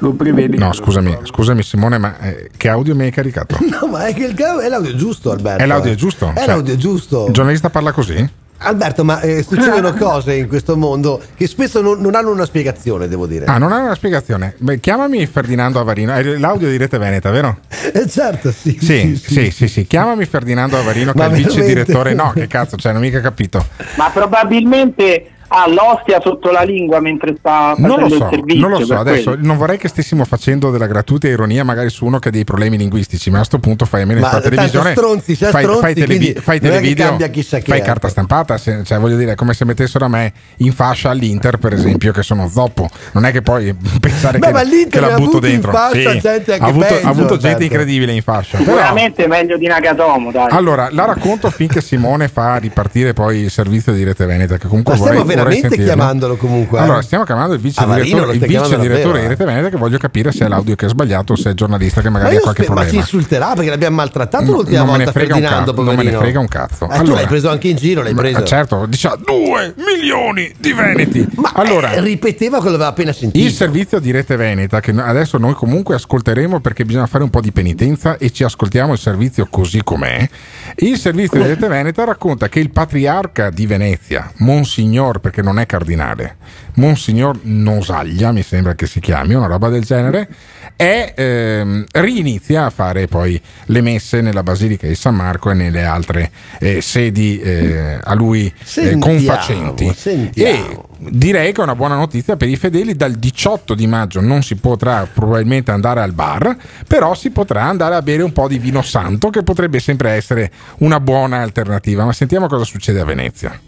Lo 0.00 0.12
prevede 0.12 0.58
No, 0.58 0.74
scusami, 0.74 1.16
scusami 1.22 1.62
Simone, 1.62 1.96
ma 1.96 2.18
eh, 2.20 2.50
che 2.54 2.68
audio 2.68 2.94
mi 2.94 3.04
hai 3.04 3.10
caricato? 3.10 3.56
No, 3.78 3.86
ma 3.86 4.06
è 4.06 4.14
che 4.14 4.24
il 4.24 4.34
è 4.34 4.68
l'audio 4.68 4.94
giusto, 4.96 5.30
Alberto. 5.30 5.62
È 5.62 5.66
l'audio 5.66 5.92
eh. 5.92 5.96
giusto? 5.96 6.30
È 6.34 6.38
Cioè, 6.38 6.46
l'audio 6.46 6.76
giusto. 6.76 7.26
Il 7.26 7.32
giornalista 7.32 7.70
parla 7.70 7.92
così? 7.92 8.28
Alberto, 8.58 9.04
ma 9.04 9.20
eh, 9.20 9.42
succedono 9.42 9.94
cose 9.98 10.34
in 10.34 10.48
questo 10.48 10.76
mondo 10.76 11.20
che 11.36 11.46
spesso 11.46 11.80
non, 11.80 12.00
non 12.00 12.14
hanno 12.14 12.30
una 12.30 12.44
spiegazione, 12.44 13.08
devo 13.08 13.26
dire. 13.26 13.46
Ah, 13.46 13.58
non 13.58 13.72
ha 13.72 13.78
una 13.78 13.94
spiegazione. 13.94 14.54
Beh, 14.58 14.80
chiamami 14.80 15.24
Ferdinando 15.26 15.78
Avarino. 15.78 16.12
È 16.12 16.22
l'audio 16.22 16.68
di 16.68 16.76
Rete 16.76 16.98
Veneta, 16.98 17.30
vero? 17.30 17.58
Eh, 17.92 18.08
certo, 18.08 18.50
sì. 18.50 18.78
Sì, 18.80 19.16
sì, 19.16 19.50
sì, 19.50 19.68
sì. 19.68 19.86
Chiamami 19.86 20.24
Ferdinando 20.24 20.76
Avarino, 20.78 21.12
che 21.12 21.18
Ma 21.18 21.26
è 21.26 21.28
il 21.28 21.44
vice 21.44 21.64
direttore. 21.64 22.14
No, 22.14 22.32
che 22.34 22.46
cazzo, 22.46 22.76
cioè, 22.76 22.92
non 22.92 23.02
ho 23.02 23.04
mica 23.04 23.20
capito. 23.20 23.64
Ma 23.96 24.10
probabilmente 24.10 25.30
ha 25.48 25.68
l'ostia 25.68 26.20
sotto 26.20 26.50
la 26.50 26.62
lingua 26.62 27.00
mentre 27.00 27.34
sta 27.38 27.74
facendo 27.74 27.86
Non 27.88 28.00
lo 28.00 28.06
il 28.06 28.12
so, 28.20 28.28
servizio. 28.30 28.60
non 28.68 28.70
lo 28.78 28.84
so. 28.84 28.96
Adesso 28.98 29.30
quello. 29.30 29.46
non 29.46 29.56
vorrei 29.56 29.78
che 29.78 29.88
stessimo 29.88 30.24
facendo 30.24 30.70
della 30.70 30.86
gratuita 30.86 31.26
ironia 31.28 31.64
magari 31.64 31.88
su 31.90 32.04
uno 32.04 32.18
che 32.18 32.28
ha 32.28 32.30
dei 32.30 32.44
problemi 32.44 32.76
linguistici, 32.76 33.30
ma 33.30 33.40
a 33.40 33.44
sto 33.44 33.58
punto 33.58 33.84
fai 33.86 34.02
almeno 34.02 34.20
fa 34.26 34.40
televisione. 34.40 34.92
stronzi, 34.92 35.34
sei 35.34 35.50
fai, 35.50 35.62
stronzi, 35.62 35.82
fai, 35.82 35.94
televi- 35.94 36.34
fai 36.40 36.60
televideo, 36.60 37.16
che, 37.16 37.42
fai 37.42 37.60
ecco. 37.78 37.86
carta 37.86 38.08
stampata. 38.08 38.56
se- 38.58 38.82
cioè, 38.84 38.98
voglio 38.98 39.16
dire, 39.16 39.32
è 39.32 39.34
come 39.34 39.54
se 39.54 39.64
mettessero 39.64 40.04
a 40.04 40.08
me 40.08 40.32
in 40.58 40.72
fascia 40.72 41.10
all'Inter, 41.10 41.56
per 41.58 41.72
esempio, 41.72 42.12
che 42.12 42.22
sono 42.22 42.48
zoppo. 42.48 42.88
Non 43.12 43.24
è 43.24 43.32
che 43.32 43.42
poi 43.42 43.74
pensare 44.00 44.38
Beh, 44.38 44.52
che, 44.52 44.86
che 44.90 45.00
la 45.00 45.14
ha 45.14 45.18
butto 45.18 45.38
dentro. 45.38 45.72
fascia 45.72 46.10
Sì, 46.12 46.18
gente 46.20 46.52
anche 46.52 46.64
ha 46.64 46.68
avuto, 46.68 46.86
peggio, 46.86 47.06
ha 47.06 47.10
avuto 47.10 47.36
gente 47.38 47.64
incredibile 47.64 48.12
in 48.12 48.22
fascia. 48.22 48.58
Però, 48.58 48.70
Sicuramente 48.72 49.26
meglio 49.26 49.56
di 49.56 49.66
Nakatomo, 49.66 50.30
dai. 50.30 50.46
allora, 50.50 50.88
la 50.90 51.04
racconto 51.04 51.50
finché 51.50 51.80
Simone 51.80 52.28
fa 52.28 52.56
ripartire 52.56 53.12
poi 53.12 53.38
il 53.38 53.50
servizio 53.50 53.92
di 53.92 54.04
Rete 54.04 54.26
Veneta, 54.26 54.56
che 54.58 54.66
comunque 54.68 54.94
Ma 54.94 54.98
vorrei 55.00 55.24
veramente 55.44 55.76
chiamandolo 55.82 56.36
comunque. 56.36 56.78
eh? 56.78 56.82
Allora, 56.82 57.02
stiamo 57.02 57.24
chiamando 57.24 57.54
il 57.54 57.60
vice 57.60 57.80
Avarino 57.80 58.04
direttore, 58.04 58.32
il 58.32 58.38
vice 58.40 58.48
direttore 58.80 58.86
davvero, 58.98 59.18
di 59.20 59.26
Rete 59.28 59.44
Veneta 59.44 59.68
che 59.68 59.76
voglio 59.76 59.98
capire 59.98 60.32
se 60.32 60.44
è 60.44 60.48
l'audio 60.48 60.74
che 60.74 60.86
è 60.86 60.88
sbagliato 60.88 61.32
o 61.32 61.36
se 61.36 61.44
è 61.46 61.48
il 61.50 61.56
giornalista 61.56 62.00
che 62.00 62.08
Ma, 62.10 62.18
magari 62.18 62.36
ha 62.36 62.40
qualche 62.40 62.62
spe- 62.64 62.72
ma 62.72 62.80
ci 62.80 62.86
problema. 62.86 63.02
insulterà 63.04 63.52
perché 63.54 63.70
l'abbiamo 63.70 63.96
maltrattato 63.96 64.52
l'ultima 64.52 64.78
non 64.84 64.96
volta 64.96 65.12
Ferdinando, 65.12 65.72
cazzo, 65.72 65.82
non 65.82 65.94
me 65.94 66.02
ne 66.02 66.12
frega 66.12 66.38
un 66.40 66.48
cazzo. 66.48 66.84
Eh, 66.84 66.88
tu 66.88 66.94
Allora- 66.94 67.14
l'hai 67.16 67.26
preso 67.26 67.48
anche 67.50 67.68
in 67.68 67.76
giro, 67.76 68.02
l'hai 68.02 68.14
Ma, 68.14 68.20
preso. 68.20 68.42
certo, 68.44 68.86
dice 68.86 69.10
2 69.24 69.74
milioni 69.76 70.52
di 70.58 70.72
veneti. 70.72 71.26
Ma 71.36 71.52
allora, 71.54 71.92
eh, 71.92 72.00
ripeteva 72.00 72.56
quello 72.58 72.70
che 72.76 72.82
aveva 72.82 72.88
appena 72.90 73.12
sentito. 73.12 73.44
il 73.44 73.52
servizio 73.52 73.98
di 73.98 74.10
Rete 74.10 74.36
Veneta, 74.36 74.80
che 74.80 74.92
no- 74.92 75.02
adesso 75.04 75.38
noi 75.38 75.54
comunque 75.54 75.94
ascolteremo 75.94 76.60
perché 76.60 76.84
bisogna 76.84 77.06
fare 77.06 77.24
un 77.24 77.30
po' 77.30 77.40
di 77.40 77.52
penitenza 77.52 78.16
e 78.16 78.30
ci 78.30 78.44
ascoltiamo 78.44 78.92
il 78.92 78.98
servizio 78.98 79.46
così 79.50 79.82
com'è. 79.82 80.28
Il 80.76 80.96
servizio 80.98 81.40
di 81.40 81.48
Rete 81.48 81.68
Veneta 81.68 82.04
racconta 82.04 82.48
che 82.48 82.60
il 82.60 82.70
patriarca 82.70 83.50
di 83.50 83.66
Venezia, 83.66 84.30
Monsignor, 84.38 85.20
perché 85.28 85.42
non 85.42 85.58
è 85.58 85.66
cardinale, 85.66 86.36
Monsignor 86.74 87.40
Nosaglia, 87.42 88.32
mi 88.32 88.42
sembra 88.42 88.74
che 88.74 88.86
si 88.86 88.98
chiami, 88.98 89.34
una 89.34 89.46
roba 89.46 89.68
del 89.68 89.84
genere, 89.84 90.26
è, 90.74 91.12
ehm, 91.14 91.84
rinizia 91.92 92.64
a 92.64 92.70
fare 92.70 93.08
poi 93.08 93.38
le 93.66 93.80
messe 93.82 94.22
nella 94.22 94.42
Basilica 94.42 94.86
di 94.86 94.94
San 94.94 95.14
Marco 95.14 95.50
e 95.50 95.54
nelle 95.54 95.84
altre 95.84 96.30
eh, 96.58 96.80
sedi 96.80 97.38
eh, 97.40 97.98
a 98.02 98.14
lui 98.14 98.46
eh, 98.46 98.52
Sentiamo, 98.64 99.04
confacenti. 99.04 99.92
sentiamo. 99.94 100.32
E 100.50 100.78
direi 101.10 101.52
che 101.52 101.60
è 101.60 101.64
una 101.64 101.74
buona 101.74 101.96
notizia 101.96 102.36
per 102.36 102.48
i 102.48 102.56
fedeli. 102.56 102.94
Dal 102.94 103.12
18 103.12 103.74
di 103.74 103.86
maggio 103.86 104.20
non 104.22 104.42
si 104.42 104.56
potrà 104.56 105.06
probabilmente 105.12 105.70
andare 105.72 106.00
al 106.00 106.12
bar, 106.12 106.56
però 106.86 107.14
si 107.14 107.30
potrà 107.30 107.64
andare 107.64 107.96
a 107.96 108.02
bere 108.02 108.22
un 108.22 108.32
po' 108.32 108.48
di 108.48 108.58
vino 108.58 108.80
santo, 108.80 109.28
che 109.28 109.42
potrebbe 109.42 109.78
sempre 109.78 110.12
essere 110.12 110.50
una 110.78 111.00
buona 111.00 111.42
alternativa. 111.42 112.04
Ma 112.04 112.12
sentiamo 112.12 112.46
cosa 112.46 112.64
succede 112.64 113.00
a 113.00 113.04
Venezia. 113.04 113.60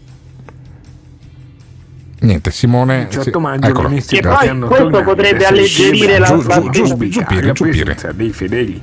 Niente, 2.21 2.51
Simone. 2.51 3.07
18 3.09 3.23
sì, 3.23 3.87
messe 3.87 4.15
Che 4.15 4.27
poi 4.27 4.59
questo 4.59 5.01
potrebbe 5.03 5.45
alleggerire 5.45 6.19
la- 6.19 6.39
presenza 7.53 8.11
dei 8.11 8.29
fedeli. 8.31 8.79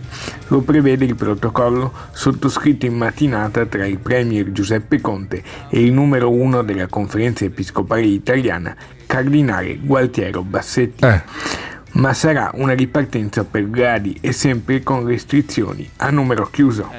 Lo 0.48 0.60
prevede 0.62 1.04
il 1.04 1.14
protocollo 1.14 1.92
sottoscritto 2.10 2.86
in 2.86 2.94
mattinata 2.94 3.64
tra 3.66 3.86
il 3.86 3.98
premier 3.98 4.50
Giuseppe 4.50 5.00
Conte 5.00 5.42
e 5.68 5.80
il 5.84 5.92
numero 5.92 6.32
uno 6.32 6.62
della 6.62 6.88
conferenza 6.88 7.44
episcopale 7.44 8.02
italiana, 8.02 8.74
cardinale 9.06 9.78
Gualtiero 9.80 10.42
Bassetti. 10.42 11.04
Eh. 11.04 11.22
Ma 11.98 12.14
sarà 12.14 12.52
una 12.54 12.74
ripartenza 12.74 13.42
per 13.44 13.68
gradi 13.68 14.16
e 14.20 14.30
sempre 14.30 14.84
con 14.84 15.04
restrizioni 15.04 15.90
a 15.96 16.10
numero 16.10 16.48
chiuso. 16.48 16.92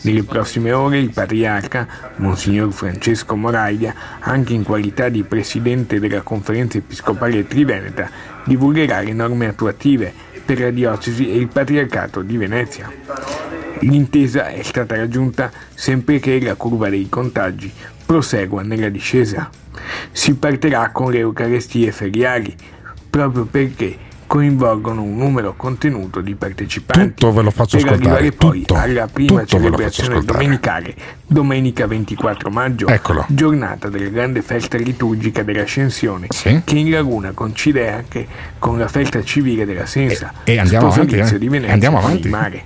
Nelle 0.00 0.24
prossime 0.24 0.72
ore 0.72 0.98
il 0.98 1.12
patriarca, 1.12 1.86
Monsignor 2.16 2.72
Francesco 2.72 3.36
Moraglia, 3.36 3.94
anche 4.18 4.52
in 4.52 4.64
qualità 4.64 5.08
di 5.08 5.22
presidente 5.22 6.00
della 6.00 6.22
conferenza 6.22 6.78
episcopale 6.78 7.46
triveneta, 7.46 8.10
divulgherà 8.44 9.00
le 9.02 9.12
norme 9.12 9.46
attuative 9.46 10.12
per 10.44 10.58
la 10.58 10.70
diocesi 10.70 11.30
e 11.30 11.36
il 11.36 11.46
patriarcato 11.46 12.20
di 12.22 12.36
Venezia. 12.36 12.90
L'intesa 13.78 14.48
è 14.48 14.62
stata 14.62 14.96
raggiunta 14.96 15.52
sempre 15.72 16.18
che 16.18 16.40
la 16.40 16.56
curva 16.56 16.88
dei 16.88 17.08
contagi 17.08 17.72
prosegua 18.04 18.62
nella 18.62 18.88
discesa. 18.88 19.48
Si 20.10 20.34
partirà 20.34 20.90
con 20.90 21.12
le 21.12 21.18
Eucaristie 21.18 21.92
feriali, 21.92 22.52
proprio 23.08 23.44
perché 23.44 24.10
coinvolgono 24.32 25.02
un 25.02 25.14
numero 25.18 25.52
contenuto 25.54 26.22
di 26.22 26.34
partecipanti 26.34 27.08
Tutto 27.10 27.32
ve 27.34 27.42
lo 27.42 27.50
faccio 27.50 27.76
per 27.76 27.86
ascoltare, 27.92 28.32
poi 28.32 28.60
tutto, 28.60 28.76
alla 28.76 29.06
prima 29.06 29.40
tutto 29.42 29.44
celebrazione 29.58 30.24
domenicale, 30.24 30.94
domenica 31.26 31.86
24 31.86 32.48
maggio, 32.48 32.86
Eccolo. 32.86 33.26
giornata 33.28 33.90
della 33.90 34.08
grande 34.08 34.40
festa 34.40 34.78
liturgica 34.78 35.42
dell'Ascensione, 35.42 36.28
Sì. 36.30 36.62
che 36.64 36.78
in 36.78 36.88
Laguna 36.90 37.32
coincide 37.32 37.92
anche 37.92 38.26
con 38.58 38.78
la 38.78 38.88
festa 38.88 39.22
civile 39.22 39.66
della 39.66 39.84
Sensa, 39.84 40.32
E- 40.44 40.54
e 40.54 40.58
andiamo 40.60 40.86
avanti, 40.90 41.16
eh. 41.18 41.38
di 41.38 41.48
Venezia 41.50 41.74
Andiamo 41.74 41.98
avanti. 41.98 42.28
mare. 42.30 42.64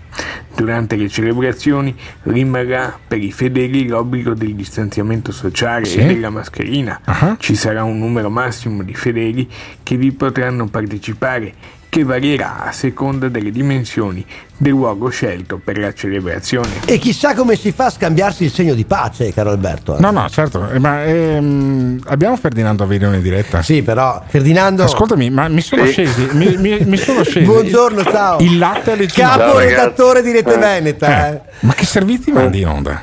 Durante 0.54 0.96
le 0.96 1.08
celebrazioni 1.08 1.94
rimarrà 2.22 2.98
per 3.06 3.22
i 3.22 3.30
fedeli 3.30 3.86
l'obbligo 3.86 4.32
del 4.32 4.54
distanziamento 4.54 5.30
sociale 5.30 5.84
Sì. 5.84 5.98
e 5.98 6.06
della 6.06 6.30
mascherina. 6.30 7.00
Ah. 7.04 7.36
Ci 7.38 7.54
sarà 7.54 7.84
un 7.84 7.98
numero 7.98 8.30
massimo 8.30 8.82
di 8.82 8.94
fedeli 8.94 9.46
che 9.82 9.96
vi 9.96 10.12
potranno 10.12 10.66
partecipare, 10.66 11.52
che 11.88 12.04
varierà 12.04 12.64
a 12.64 12.72
seconda 12.72 13.28
delle 13.28 13.50
dimensioni 13.50 14.24
del 14.58 14.70
luogo 14.72 15.08
scelto 15.08 15.60
per 15.62 15.78
la 15.78 15.92
celebrazione. 15.92 16.68
E 16.84 16.98
chissà 16.98 17.34
come 17.34 17.56
si 17.56 17.72
fa 17.72 17.86
a 17.86 17.90
scambiarsi 17.90 18.44
il 18.44 18.52
segno 18.52 18.74
di 18.74 18.84
pace, 18.84 19.32
caro 19.32 19.50
Alberto. 19.50 19.96
eh. 19.96 20.00
No, 20.00 20.10
no, 20.10 20.28
certo, 20.28 20.68
eh, 20.70 20.78
ma 20.78 21.04
ehm, 21.04 22.00
abbiamo 22.06 22.36
Ferdinando 22.36 22.84
Averino 22.84 23.14
in 23.14 23.22
diretta. 23.22 23.62
Sì, 23.62 23.82
però 23.82 24.22
Ferdinando. 24.26 24.82
Ascoltami, 24.82 25.30
ma 25.30 25.48
mi 25.48 25.60
sono 25.60 25.84
Sì. 25.86 25.92
scesi. 25.92 26.28
Mi, 26.32 26.56
mi- 26.58 26.84
mi 26.84 26.96
sono 26.96 27.22
scesi. 27.22 27.44
Buongiorno, 27.46 28.02
ciao. 28.04 28.38
Il 28.40 28.58
latte 28.58 28.92
alle 28.92 29.06
Capo 29.06 29.58
redattore 29.58 30.22
di 30.22 30.32
Rete 30.32 30.56
Veneta. 30.58 31.28
eh. 31.30 31.40
Ma 31.60 31.72
che 31.74 31.84
servizi 31.86 32.30
mandi 32.32 32.60
in 32.60 32.68
onda? 32.68 33.02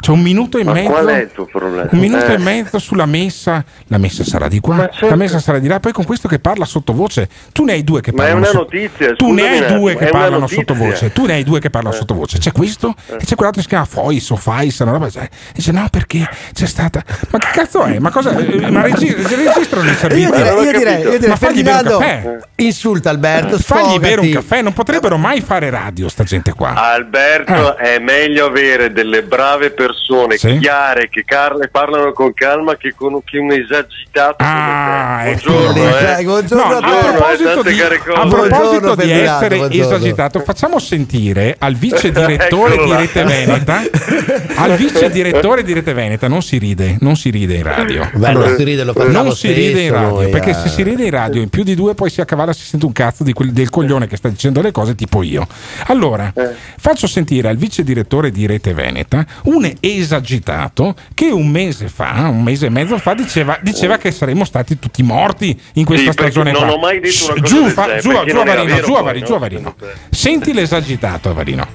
C'è 0.00 0.12
un 0.12 0.20
minuto 0.20 0.58
e 0.58 0.64
Ma 0.64 0.72
mezzo. 0.74 0.90
qual 0.90 1.06
è 1.06 1.20
il 1.22 1.30
tuo 1.32 1.44
problema? 1.46 1.88
Un 1.90 1.98
minuto 1.98 2.24
Eh. 2.26 2.34
e 2.34 2.38
mezzo 2.38 2.78
sulla 2.78 3.04
messa. 3.04 3.64
La 3.88 3.98
messa 3.98 4.22
sarà 4.22 4.46
di 4.46 4.60
qua, 4.60 4.74
Ma 4.76 4.88
certo. 4.88 5.08
la 5.08 5.16
messa 5.16 5.40
sarà 5.40 5.58
di 5.58 5.66
là. 5.66 5.80
Poi 5.80 5.90
con 5.92 6.04
questo 6.04 6.28
che 6.28 6.38
parla 6.38 6.64
sottovoce, 6.64 7.28
tu 7.52 7.64
ne 7.64 7.72
hai 7.72 7.82
due 7.84 8.00
che 8.00 8.12
Ma 8.12 8.26
è 8.26 8.30
parlano. 8.30 8.50
una 8.50 8.58
notizia, 8.60 9.14
tu 9.16 9.32
ne 9.32 9.48
hai 9.48 9.66
due 9.76 9.96
che 9.96 10.06
parlano 10.06 10.46
sottovoce. 10.46 11.12
Tu 11.12 11.26
ne 11.26 11.32
hai 11.34 11.42
due 11.42 11.58
che 11.58 11.68
parlano 11.70 11.94
Eh. 11.94 11.98
sottovoce. 11.98 12.38
C'è 12.38 12.52
questo 12.52 12.94
e 13.08 13.24
c'è 13.24 13.34
quell'altro 13.34 13.50
che 13.54 13.62
si 13.62 13.66
chiama 13.68 13.84
Fois 13.86 14.30
o 14.30 14.36
Fais, 14.36 14.78
una 14.78 14.92
roba. 14.92 15.10
cioè, 15.10 15.28
Dice 15.52 15.72
no, 15.72 15.86
perché 15.90 16.28
c'è 16.54 16.66
stata. 16.66 17.02
Ma 17.30 17.38
che 17.38 17.48
cazzo 17.52 17.82
è? 17.82 17.98
Ma 17.98 18.10
cosa? 18.10 18.36
eh, 18.36 18.70
Ma 18.70 18.82
regi- 18.82 19.12
registrano 19.14 19.90
il 19.90 19.96
servizio. 19.96 20.28
Io 20.28 20.36
direi, 20.36 20.54
io 20.64 20.78
direi, 20.78 21.00
io 21.02 21.10
direi 21.10 21.28
Ma 21.28 21.36
fagli 21.36 21.62
bere 21.62 21.76
un 21.76 21.82
Ferdinando, 21.84 21.98
caffè. 21.98 22.38
insulta 22.56 23.10
Alberto, 23.10 23.58
Fagli 23.58 23.98
bere 23.98 24.20
un 24.20 24.26
sfogati. 24.26 24.30
caffè, 24.30 24.62
non 24.62 24.72
potrebbero 24.72 25.16
mai 25.18 25.40
fare 25.40 25.70
radio 25.70 26.08
sta 26.08 26.22
gente 26.22 26.52
qua. 26.52 26.72
Alberto, 26.74 27.76
è 27.76 27.98
meglio 27.98 28.46
avere 28.46 28.92
delle 28.92 29.22
brave 29.24 29.70
persone 29.70 29.86
Eh. 29.88 30.38
Sì. 30.38 30.58
chiare 30.58 31.08
che 31.08 31.24
car- 31.24 31.68
parlano 31.70 32.12
con 32.12 32.32
calma 32.34 32.76
che 32.76 32.94
con 32.96 33.20
che 33.24 33.38
un 33.38 33.50
esagitato 33.52 34.36
Ah, 34.38 35.22
ecco. 35.26 35.50
Buongiorno, 35.52 35.90
Cioè, 35.92 36.16
eh. 36.18 36.24
buongiorno 36.24 36.64
No, 36.64 36.70
a 36.70 36.76
a 36.76 37.12
proposito 37.12 37.54
tante 37.54 37.72
di, 37.72 37.80
a 37.80 37.86
proposito 37.88 38.48
Buongiorno, 38.48 38.94
di 38.96 39.10
essere 39.10 39.56
buongiorno. 39.56 39.84
esagitato, 39.96 40.40
facciamo 40.40 40.78
sentire 40.78 41.56
al 41.58 41.74
vice 41.74 42.10
direttore 42.12 42.76
di. 42.78 42.92
Rete 42.92 43.22
Veneta, 43.24 43.82
al 44.56 44.74
vice 44.76 45.10
direttore 45.10 45.62
di 45.62 45.72
Rete 45.72 45.92
Veneta, 45.92 46.28
non 46.28 46.42
si 46.42 46.58
ride, 46.58 46.96
non 47.00 47.16
si 47.16 47.30
ride 47.30 47.54
in 47.56 47.62
radio. 47.62 48.08
Beh, 48.14 48.32
non 48.32 48.54
si 48.56 48.64
ride, 48.64 48.84
non 48.84 49.32
si 49.34 49.52
ride 49.52 49.80
in 49.82 49.92
radio, 49.92 50.08
noi, 50.08 50.28
perché 50.30 50.50
eh. 50.50 50.54
se 50.54 50.68
si 50.68 50.82
ride 50.82 51.04
in 51.04 51.10
radio 51.10 51.40
in 51.42 51.48
più 51.48 51.62
di 51.62 51.74
due 51.74 51.94
poi 51.94 52.10
si 52.10 52.20
accavalla 52.20 52.52
si 52.52 52.64
sente 52.64 52.86
un 52.86 52.92
cazzo 52.92 53.22
di 53.24 53.32
quel- 53.32 53.52
del 53.52 53.70
coglione 53.70 54.06
che 54.06 54.16
sta 54.16 54.28
dicendo 54.28 54.60
le 54.60 54.72
cose 54.72 54.94
tipo 54.94 55.22
io. 55.22 55.46
Allora, 55.86 56.32
Eh. 56.34 56.54
faccio 56.78 57.06
sentire 57.06 57.48
al 57.48 57.56
vice 57.56 57.82
direttore 57.84 58.30
di 58.30 58.46
Rete 58.46 58.72
Veneta 58.74 59.24
un 59.44 59.70
esagitato 59.80 60.94
che 61.14 61.26
un 61.26 61.48
mese 61.48 61.88
fa, 61.88 62.28
un 62.28 62.42
mese 62.42 62.66
e 62.66 62.70
mezzo 62.70 62.98
fa, 62.98 63.14
diceva, 63.14 63.58
diceva 63.62 63.96
che 63.98 64.10
saremmo 64.10 64.44
stati 64.44 64.78
tutti 64.78 65.02
morti 65.02 65.58
in 65.74 65.84
questa 65.84 66.10
Sì, 66.10 66.18
stagione 66.18 66.50
non 66.52 66.62
qua. 66.62 66.72
ho 66.72 66.78
mai 66.78 67.00
detto 67.00 67.32
una 67.32 67.40
cosa 67.40 67.54
giù, 67.54 67.68
fa- 67.68 67.96
giù, 67.98 68.10
giù 68.26 68.38
Avarino, 68.38 68.74
giù 68.80 68.92
poi, 68.92 68.96
Avarino, 68.96 69.20
no? 69.20 69.26
giù 69.26 69.34
Avarino. 69.34 69.74
Senti 70.10 70.52
l'esagitato 70.52 71.30
Avarino. 71.30 71.66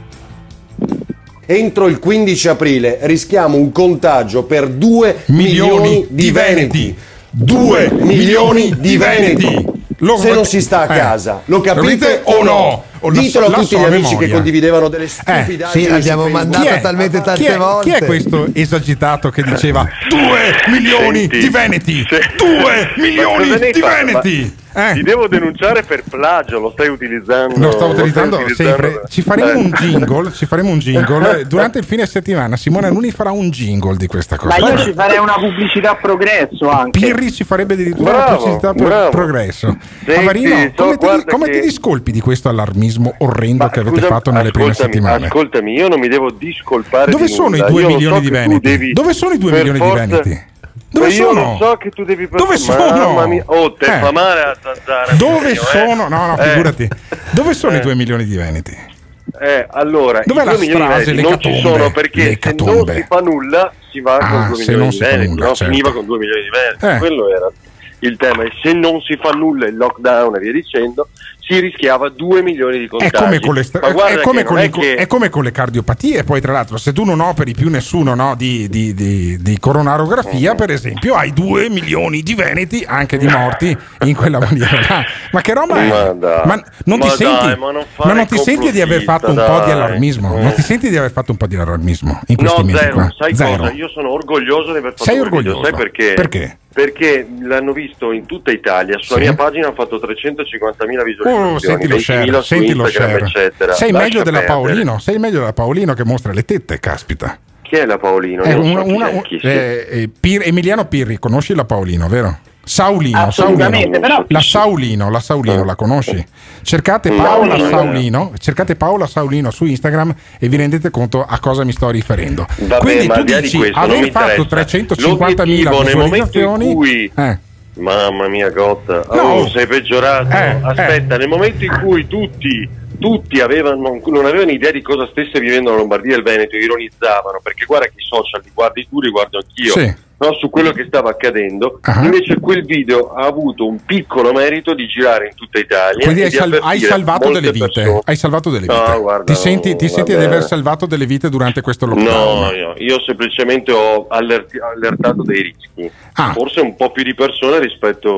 Entro 1.45 1.87
il 1.87 1.99
15 1.99 2.47
aprile 2.47 2.99
rischiamo 3.01 3.57
un 3.57 3.71
contagio 3.73 4.43
per 4.43 4.69
2 4.69 5.23
milioni, 5.27 6.05
di 6.09 6.31
veneti. 6.31 6.95
2 7.29 7.91
milioni 7.99 8.73
di 8.79 8.95
veneti. 8.97 9.65
Lo- 10.03 10.17
Se 10.17 10.31
non 10.33 10.45
si 10.45 10.59
sta 10.61 10.81
a 10.87 10.93
eh. 10.95 10.97
casa, 10.97 11.41
lo 11.45 11.61
capite 11.61 12.21
o 12.23 12.43
no? 12.43 12.83
O 13.05 13.11
Ditelo 13.11 13.45
so- 13.47 13.51
a 13.51 13.55
tutti 13.55 13.75
so 13.75 13.79
gli 13.79 13.83
amici 13.85 14.15
che 14.17 14.29
condividevano 14.29 14.87
delle 14.87 15.05
Eh, 15.05 15.07
stupidaggini. 15.09 15.85
sì, 15.85 15.91
abbiamo 15.91 16.23
su 16.25 16.29
mandato 16.31 16.79
talmente 16.81 17.21
tante 17.21 17.41
chi 17.41 17.45
è, 17.47 17.57
volte. 17.57 17.89
Chi 17.89 17.95
è 17.95 18.05
questo 18.05 18.47
esagitato 18.53 19.29
che 19.29 19.43
diceva 19.43 19.87
2 20.09 20.19
milioni 20.67 21.19
Senti. 21.21 21.39
di 21.39 21.49
veneti? 21.49 22.05
Sì. 22.09 22.17
2 22.37 22.61
Ma 22.61 23.01
milioni 23.03 23.45
di 23.71 23.81
veneti? 23.81 24.55
Eh. 24.73 24.93
Ti 24.93 25.03
devo 25.03 25.27
denunciare 25.27 25.83
per 25.83 26.03
plagio, 26.09 26.59
lo 26.59 26.71
stai 26.71 26.87
utilizzando. 26.89 27.57
Lo 27.59 27.71
sto 27.71 27.85
utilizzando 27.85 28.37
stai 28.39 28.55
sempre. 28.55 29.01
Ci 29.07 29.21
faremo 29.21 29.49
Eh. 29.49 29.55
un 29.55 29.69
jingle. 29.71 30.31
Ci 30.31 30.45
faremo 30.45 30.69
un 30.71 30.79
jingle. 30.79 31.45
Durante 31.47 31.77
il 31.79 31.85
fine 31.85 32.05
settimana 32.05 32.55
Simone 32.57 32.89
Nuni 32.89 33.11
farà 33.11 33.31
un 33.31 33.49
jingle 33.49 33.95
di 33.97 34.07
questa 34.07 34.35
cosa. 34.37 34.57
Ma 34.59 34.69
io 34.69 34.77
ci 34.79 34.93
farei 34.93 35.17
una 35.19 35.33
pubblicità 35.35 35.91
a 35.91 35.95
progresso 35.95 36.69
anche. 36.69 36.99
Pirri 36.99 37.31
ci 37.31 37.43
farebbe 37.43 37.73
addirittura 37.73 38.11
Bravo, 38.11 38.25
una 38.27 38.35
pubblicità 38.37 38.73
bravo. 38.73 39.09
progresso. 39.09 39.77
Senti, 40.05 40.19
Avarino, 40.21 40.71
so, 40.75 40.95
come, 40.97 41.17
ti, 41.19 41.25
come 41.29 41.45
che- 41.47 41.51
ti 41.59 41.67
discolpi 41.67 42.11
di 42.11 42.19
questo 42.19 42.49
allarmismo 42.49 43.15
orrendo 43.19 43.63
Ma 43.65 43.69
che 43.69 43.79
avete 43.81 43.95
scusa, 43.97 44.07
fatto 44.07 44.31
nelle 44.31 44.51
prime 44.51 44.73
settimane? 44.73 45.25
Ascoltami, 45.27 45.73
io 45.73 45.87
non 45.87 45.99
mi 45.99 46.07
devo 46.07 46.31
discolpare 46.31 47.11
Dove 47.11 47.25
di 47.25 47.31
sono 47.31 47.55
i 47.55 47.59
nulla. 47.59 47.69
2 47.69 47.81
Io 47.81 47.87
lo 47.87 47.93
milioni 47.93 48.15
so 48.15 48.21
di 48.21 48.29
veneti? 48.29 48.59
devi 48.67 48.93
Dove 48.93 49.13
sono 49.13 49.33
i 49.33 49.37
2 49.37 49.51
per 49.51 49.63
milioni 49.63 49.79
di 49.79 49.85
forza- 49.85 50.05
veneti? 50.05 50.51
Dove 50.93 51.07
io 51.09 51.25
sono? 51.27 51.57
lo 51.59 51.65
so 51.65 51.77
che 51.77 51.89
tu 51.89 52.03
devi 52.03 52.27
per 52.27 52.39
Dove 52.39 52.57
sono? 52.57 52.89
Mamma 52.95 53.25
mia. 53.25 53.43
Oh, 53.47 53.73
te 53.73 53.85
Eh. 53.85 53.99
fa 53.99 54.11
male 54.11 54.41
la 54.41 54.55
zanzara. 54.61 55.13
Dove 55.13 55.51
mio, 55.51 55.51
eh. 55.51 55.65
sono? 55.65 56.07
No, 56.07 56.27
no, 56.27 56.37
Eh. 56.37 56.49
figurati. 56.49 56.87
Dove 57.31 57.53
sono 57.53 57.73
i 57.73 57.77
Eh. 57.77 57.81
2 57.81 57.95
milioni 57.95 58.25
di 58.25 58.35
veneti? 58.35 58.91
Eh, 59.39 59.65
allora, 59.71 60.21
Dov'è 60.23 60.43
la 60.43 60.51
2 60.51 60.59
milioni 60.59 60.81
di 60.85 60.91
strage, 60.91 61.05
veneti 61.05 61.29
non 61.29 61.39
ci 61.39 61.49
l'ecatombe? 61.49 61.77
sono 61.77 61.91
perché 61.91 62.37
se 62.39 62.53
non 62.55 62.87
si 62.93 63.05
fa 63.07 63.19
nulla 63.21 63.73
si 63.91 63.99
va 64.01 64.17
Ah, 64.17 64.29
con 64.29 64.47
2 64.49 64.55
se 64.63 64.71
milioni 64.71 64.77
non 64.79 64.89
di 64.89 64.95
si 64.95 65.01
fa 65.03 65.09
veneti, 65.09 65.29
nulla, 65.29 65.45
no? 65.45 65.53
certo. 65.55 65.71
finiva 65.73 65.93
con 65.93 66.05
2 66.05 66.17
milioni 66.19 66.41
di 66.43 66.49
veneti. 66.49 66.85
Eh. 66.85 66.97
Quello 66.99 67.35
era 67.35 67.51
il 67.99 68.17
tema. 68.17 68.43
E 68.43 68.51
se 68.61 68.73
non 68.73 69.01
si 69.01 69.17
fa 69.19 69.29
nulla, 69.31 69.65
il 69.65 69.75
lockdown 69.77 70.35
e 70.35 70.39
via 70.39 70.51
dicendo, 70.51 71.07
si 71.45 71.59
rischiava 71.59 72.07
2 72.07 72.41
milioni 72.41 72.77
di 72.79 72.85
È 72.85 72.87
contagi. 72.87 73.15
come, 73.17 73.39
con 73.41 73.53
le, 73.53 73.61
è, 73.61 74.21
come 74.21 74.43
con 74.43 74.57
è 74.59 74.69
che- 74.69 74.95
è 74.95 75.07
come 75.07 75.29
con 75.29 75.43
le 75.43 75.51
cardiopatie, 75.51 76.23
poi 76.23 76.39
tra 76.39 76.53
l'altro 76.53 76.77
se 76.77 76.93
tu 76.93 77.03
non 77.03 77.19
operi 77.19 77.53
più 77.53 77.69
nessuno 77.69 78.15
no, 78.15 78.33
di, 78.37 78.69
di- 78.69 78.93
di- 78.93 79.37
di 79.41 79.59
coronarografia, 79.59 80.55
per 80.55 80.69
esempio, 80.71 81.15
hai 81.15 81.33
2 81.33 81.69
milioni 81.69 82.21
di 82.21 82.33
veneti, 82.33 82.85
anche 82.87 83.17
di 83.17 83.27
morti, 83.27 83.75
in 84.05 84.15
quella 84.15 84.39
maniera. 84.39 85.03
Ma 85.31 85.41
che 85.41 85.53
roba 85.53 85.75
è? 85.83 85.87
Ma 85.89 86.03
dai. 86.13 86.45
Ma 86.47 86.63
non 86.85 86.99
ti 86.99 87.07
Ma 87.07 87.13
senti, 87.13 87.45
dai, 87.47 87.57
ma 87.57 87.71
non 87.71 87.83
ma 87.97 88.13
non 88.13 88.25
ti 88.25 88.37
senti 88.37 88.71
di 88.71 88.81
aver 88.81 89.01
fatto 89.03 89.27
un 89.31 89.35
po' 89.35 89.61
di 89.65 89.71
allarmismo? 89.71 90.33
dai. 90.33 90.43
Non 90.43 90.53
ti 90.53 90.61
senti 90.61 90.89
di 90.89 90.95
aver 90.97 91.11
fatto 91.11 91.31
un 91.31 91.37
po' 91.37 91.47
di 91.47 91.55
allarmismo 91.57 92.21
in 92.27 92.35
questi 92.37 92.59
No, 92.61 92.65
mesi 92.65 92.77
zero, 92.77 92.93
qua? 92.93 93.13
sai 93.17 93.35
Zero. 93.35 93.57
cosa? 93.57 93.71
Io 93.71 93.89
sono 93.89 94.11
orgoglioso 94.11 94.71
di 94.71 94.77
aver 94.77 94.91
fatto 94.91 95.03
Sei 95.03 95.17
quel 95.17 95.29
video, 95.29 95.57
orgoglioso? 95.57 95.63
sai 95.63 95.73
perché? 95.83 96.13
Perché? 96.13 96.57
Perché 96.73 97.27
l'hanno 97.41 97.71
visto 97.71 98.11
in 98.11 98.25
tutta 98.25 98.51
Italia, 98.51 98.97
sulla 98.99 99.19
Sì. 99.19 99.25
mia 99.25 99.35
pagina 99.35 99.67
hanno 99.67 99.75
fatto 99.75 99.99
350.000 99.99 101.01
Oh, 101.01 101.03
visualizzazioni, 101.05 101.59
senti 101.59 101.87
lo 101.87 101.95
20.000 101.97 102.41
share, 102.41 102.41
senti 102.43 102.73
lo 102.73 102.85
share. 102.87 103.23
eccetera. 103.25 103.73
Sei 103.73 103.91
Lascia 103.91 104.03
meglio 104.05 104.23
della 104.23 104.39
perdere. 104.39 104.61
Paolino, 104.63 104.99
sei 104.99 105.19
meglio 105.19 105.39
della 105.39 105.53
Paolino 105.53 105.93
che 105.93 106.03
mostra 106.03 106.31
le 106.33 106.43
tette, 106.45 106.79
caspita. 106.79 107.37
Chi 107.61 107.75
è 107.75 107.85
la 107.85 107.97
Paolino? 107.99 108.41
Eh, 108.43 108.53
una- 108.55 108.81
so 108.83 108.87
una- 108.87 109.09
è, 109.09 109.21
eh, 109.41 109.87
eh, 109.89 110.09
Pir- 110.19 110.47
Emiliano 110.47 110.85
Pirri, 110.87 111.19
conosci 111.19 111.53
la 111.53 111.65
Paolino, 111.65 112.07
vero? 112.07 112.39
Saulino, 112.65 113.29
Saulino. 113.31 113.99
però- 113.99 114.23
la 114.27 114.39
Saulino, 114.41 115.09
la 115.09 115.19
Saulino, 115.19 115.65
la 115.65 115.75
conosci? 115.75 116.25
Cercate 116.61 117.11
Paola 117.11 117.57
no, 117.57 117.63
no. 117.63 117.69
Saulino, 117.69 118.31
cercate 118.39 118.75
Paola 118.75 119.05
Saulino 119.05 119.51
su 119.51 119.65
Instagram 119.65 120.15
e 120.39 120.47
vi 120.47 120.55
rendete 120.55 120.89
conto 120.89 121.25
a 121.27 121.39
cosa 121.39 121.65
mi 121.65 121.73
sto 121.73 121.89
riferendo. 121.89 122.47
Vabbè, 122.59 122.81
Quindi 122.81 123.07
tu 123.07 123.23
dici 123.23 123.57
questo, 123.57 123.79
aver 123.79 124.09
fatto 124.11 124.41
interessa. 124.41 124.75
350.000 124.85 125.01
L'obiettivo 125.01 125.81
nel 125.83 125.97
momento 125.97 126.39
in 126.39 126.53
visualizzazioni 126.53 126.73
cui 126.73 127.11
eh, 127.15 127.37
Mamma 127.75 128.27
mia, 128.27 128.49
Gotta. 128.49 129.03
No. 129.11 129.21
Oh, 129.21 129.49
sei 129.49 129.67
peggiorato. 129.67 130.29
Eh, 130.29 130.57
Aspetta, 130.61 131.17
nel 131.17 131.27
momento 131.27 131.63
in 131.65 131.79
cui 131.81 132.07
tutti, 132.07 132.69
tutti 132.99 133.39
avevano, 133.41 133.81
non, 133.81 134.01
non 134.05 134.25
avevano 134.25 134.51
idea 134.51 134.71
di 134.71 134.81
cosa 134.81 135.07
stesse 135.11 135.39
vivendo 135.39 135.71
la 135.71 135.77
Lombardia 135.77 136.13
e 136.13 136.17
il 136.17 136.23
Veneto, 136.23 136.55
ironizzavano, 136.55 137.39
perché 137.41 137.65
guarda 137.65 137.87
che 137.87 137.93
i 137.97 138.05
social 138.05 138.41
li 138.43 138.51
guardi 138.53 138.87
tu, 138.87 139.01
li 139.01 139.09
guardo 139.09 139.39
anch'io. 139.39 139.73
Sì. 139.73 139.93
No, 140.27 140.33
su 140.35 140.49
quello 140.49 140.71
che 140.71 140.85
stava 140.87 141.09
accadendo, 141.09 141.79
Ah. 141.81 142.03
invece 142.03 142.39
quel 142.39 142.63
video 142.65 143.13
ha 143.13 143.25
avuto 143.25 143.67
un 143.67 143.77
piccolo 143.85 144.31
merito 144.33 144.73
di 144.73 144.87
girare 144.87 145.27
in 145.27 145.35
tutta 145.35 145.59
Italia. 145.59 146.03
Quindi 146.03 146.21
e 146.21 146.25
hai, 146.25 146.31
sal- 146.31 146.59
hai 146.61 146.79
salvato 146.79 147.31
delle 147.31 147.51
vite. 147.51 147.69
persone. 147.71 148.01
Hai 148.05 148.15
salvato 148.15 148.49
delle 148.49 148.65
No, 148.65 148.85
vite. 148.85 148.97
guarda, 148.99 149.23
ti 149.23 149.35
senti, 149.39 149.75
ti 149.75 149.85
no, 149.85 149.91
senti 149.91 150.15
di 150.15 150.23
aver 150.23 150.43
salvato 150.43 150.85
delle 150.85 151.05
vite 151.05 151.29
durante 151.29 151.61
questo 151.61 151.85
lockdown? 151.85 152.41
No, 152.41 152.51
io, 152.51 152.73
io 152.77 152.99
semplicemente 153.05 153.71
ho 153.71 154.07
allerti- 154.07 154.59
allertato 154.59 155.21
dei 155.23 155.41
rischi, 155.41 155.91
Ah. 156.13 156.31
forse 156.33 156.59
un 156.61 156.75
po' 156.75 156.91
più 156.91 157.03
di 157.03 157.13
persone 157.15 157.59
rispetto 157.59 158.09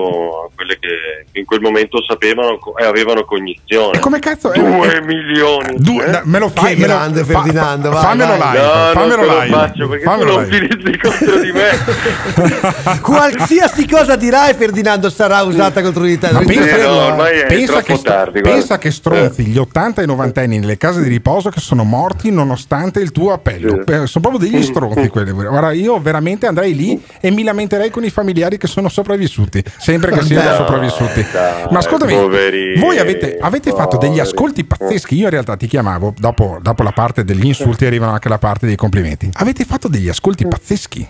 a 0.45 0.49
quelle 0.56 0.77
che 0.80 1.26
in 1.40 1.45
quel 1.45 1.61
momento 1.61 2.03
sapevano 2.03 2.57
co- 2.57 2.76
e 2.77 2.86
avevano 2.86 3.23
cognizione. 3.26 3.99
come 3.99 4.19
cazzo? 4.19 4.52
è- 4.52 4.60
Due 4.60 5.02
milioni. 5.02 5.76
Due- 5.77 6.06
eh? 6.06 6.10
da- 6.11 6.22
me 6.26 6.40
lo 6.40 6.49
fai? 6.49 6.73
Che 6.76 6.82
me 6.82 6.88
lo- 6.88 6.94
grande 6.94 7.23
fa- 7.23 7.41
Ferdinando, 7.41 7.91
fa- 7.91 7.94
vai, 7.94 8.03
fammelo 8.03 8.38
vai. 8.38 8.52
live. 8.53 8.65
No, 8.65 8.91
fammelo 8.94 9.26
non 9.26 9.36
live. 9.40 9.56
faccio 9.56 9.88
perché 9.88 10.03
fammelo 10.03 10.30
tu 10.30 10.36
non 10.40 10.44
live. 10.49 10.65
utilizzi 10.65 10.98
contro 10.99 11.40
di 11.40 11.52
me. 11.52 11.69
Qualsiasi 13.02 13.88
cosa 13.88 14.16
dirai, 14.16 14.54
Ferdinando 14.54 15.10
sarà 15.10 15.42
usata 15.42 15.82
contro 15.82 16.04
di 16.04 16.18
te. 16.18 16.28
Ma 16.32 16.40
Non 16.40 16.46
pensa, 16.46 16.78
no, 16.78 16.96
ormai 17.06 17.40
è 17.40 17.46
pensa 17.46 17.82
che, 17.82 18.00
tardi, 18.02 18.42
pensa 18.42 18.78
che 18.78 18.92
stronzi 18.92 19.44
gli 19.46 19.58
80 19.58 20.02
e 20.02 20.04
i 20.04 20.08
90 20.08 20.42
anni 20.42 20.60
nelle 20.60 20.78
case 20.78 21.02
di 21.02 21.10
riposo 21.10 21.50
che 21.50 21.60
sono 21.60 21.84
morti 21.84 22.32
nonostante 22.32 23.00
il 23.00 23.12
tuo 23.12 23.34
appello. 23.34 23.86
Eh, 23.86 24.08
Sono 24.08 24.30
proprio 24.30 24.38
degli 24.38 24.62
stronzi 24.64 25.08
quelli. 25.08 25.32
Guarda, 25.32 25.72
io 25.72 26.00
veramente 26.00 26.48
andrei 26.48 26.76
lì 26.76 27.02
e 27.20 27.32
mi 27.32 27.44
lamenterei 27.44 27.90
con 27.90 28.04
i 28.04 28.10
familiari 28.10 28.58
che 28.58 28.68
sono 28.68 28.90
sopravvissuti, 28.90 29.64
sempre 29.78 30.12
che 30.12 30.22
siano 30.24 30.44
Dai, 30.48 30.56
sopravvissuti. 30.58 31.26
dai, 31.32 31.64
Ma 31.72 31.80
ascoltami, 31.80 32.14
poverini, 32.14 32.80
voi 32.80 32.98
avete, 32.98 33.38
avete 33.40 33.72
fatto 33.72 33.98
degli 33.98 34.10
poveri. 34.18 34.28
ascolti 34.28 34.64
pazzeschi. 34.64 35.16
Io 35.16 35.26
in 35.26 35.30
realtà 35.30 35.56
ti 35.56 35.68
chiamavo, 35.68 36.14
dopo, 36.18 36.60
dopo 36.62 36.84
la 36.84 36.92
parte 36.92 37.24
degli 37.24 37.46
insulti 37.46 37.86
arrivano 37.86 38.12
anche 38.14 38.30
la 38.30 38.38
parte 38.38 38.66
dei 38.66 38.76
complimenti. 38.76 39.30
Avete 39.34 39.64
fatto 39.66 39.88
degli 39.88 40.10
ascolti 40.10 40.46
pazzeschi. 40.48 41.08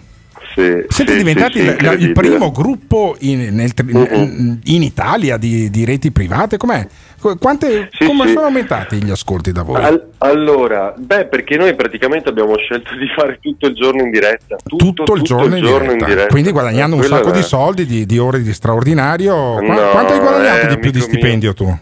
Sì, 0.55 0.85
Siete 0.87 1.11
sì, 1.11 1.17
diventati 1.17 1.59
sì, 1.59 1.65
il 1.65 1.71
incredibile. 1.71 2.13
primo 2.13 2.51
gruppo 2.51 3.15
in, 3.19 3.53
nel 3.53 3.71
Mhm. 3.83 4.59
in 4.63 4.83
Italia 4.83 5.35
di, 5.35 5.69
di 5.69 5.83
reti 5.83 6.11
private? 6.11 6.55
Com'è? 6.55 6.87
Qu- 7.19 7.37
Quante, 7.37 7.89
come 8.05 8.27
sono 8.29 8.45
aumentati 8.45 9.03
gli 9.03 9.09
ascolti 9.09 9.51
da 9.51 9.63
voi? 9.63 9.83
Al- 9.83 10.11
allora, 10.19 10.93
beh, 10.95 11.25
perché 11.25 11.57
noi 11.57 11.75
praticamente 11.75 12.29
abbiamo 12.29 12.55
scelto 12.57 12.95
di 12.95 13.07
fare 13.17 13.37
tutto 13.41 13.67
il 13.67 13.73
giorno 13.75 14.01
in 14.03 14.11
diretta. 14.11 14.55
Tutto, 14.63 15.03
tutto 15.03 15.15
il 15.15 15.23
giorno, 15.23 15.57
in, 15.57 15.97
diretta. 15.97 16.27
Quindi 16.27 16.51
guadagnando 16.51 16.95
un 16.95 17.01
Quello 17.01 17.15
sacco 17.17 17.29
era- 17.29 17.37
di 17.37 17.43
soldi, 17.43 17.85
di, 17.85 18.05
di 18.05 18.17
ore 18.17 18.41
di 18.41 18.53
straordinario. 18.53 19.55
Qua- 19.55 19.61
No, 19.61 19.89
quanto 19.89 20.13
hai 20.13 20.19
guadagnato 20.19 20.65
eh, 20.67 20.67
di 20.69 20.77
più 20.79 20.91
di 20.91 21.01
stipendio 21.01 21.53
tu? 21.53 21.77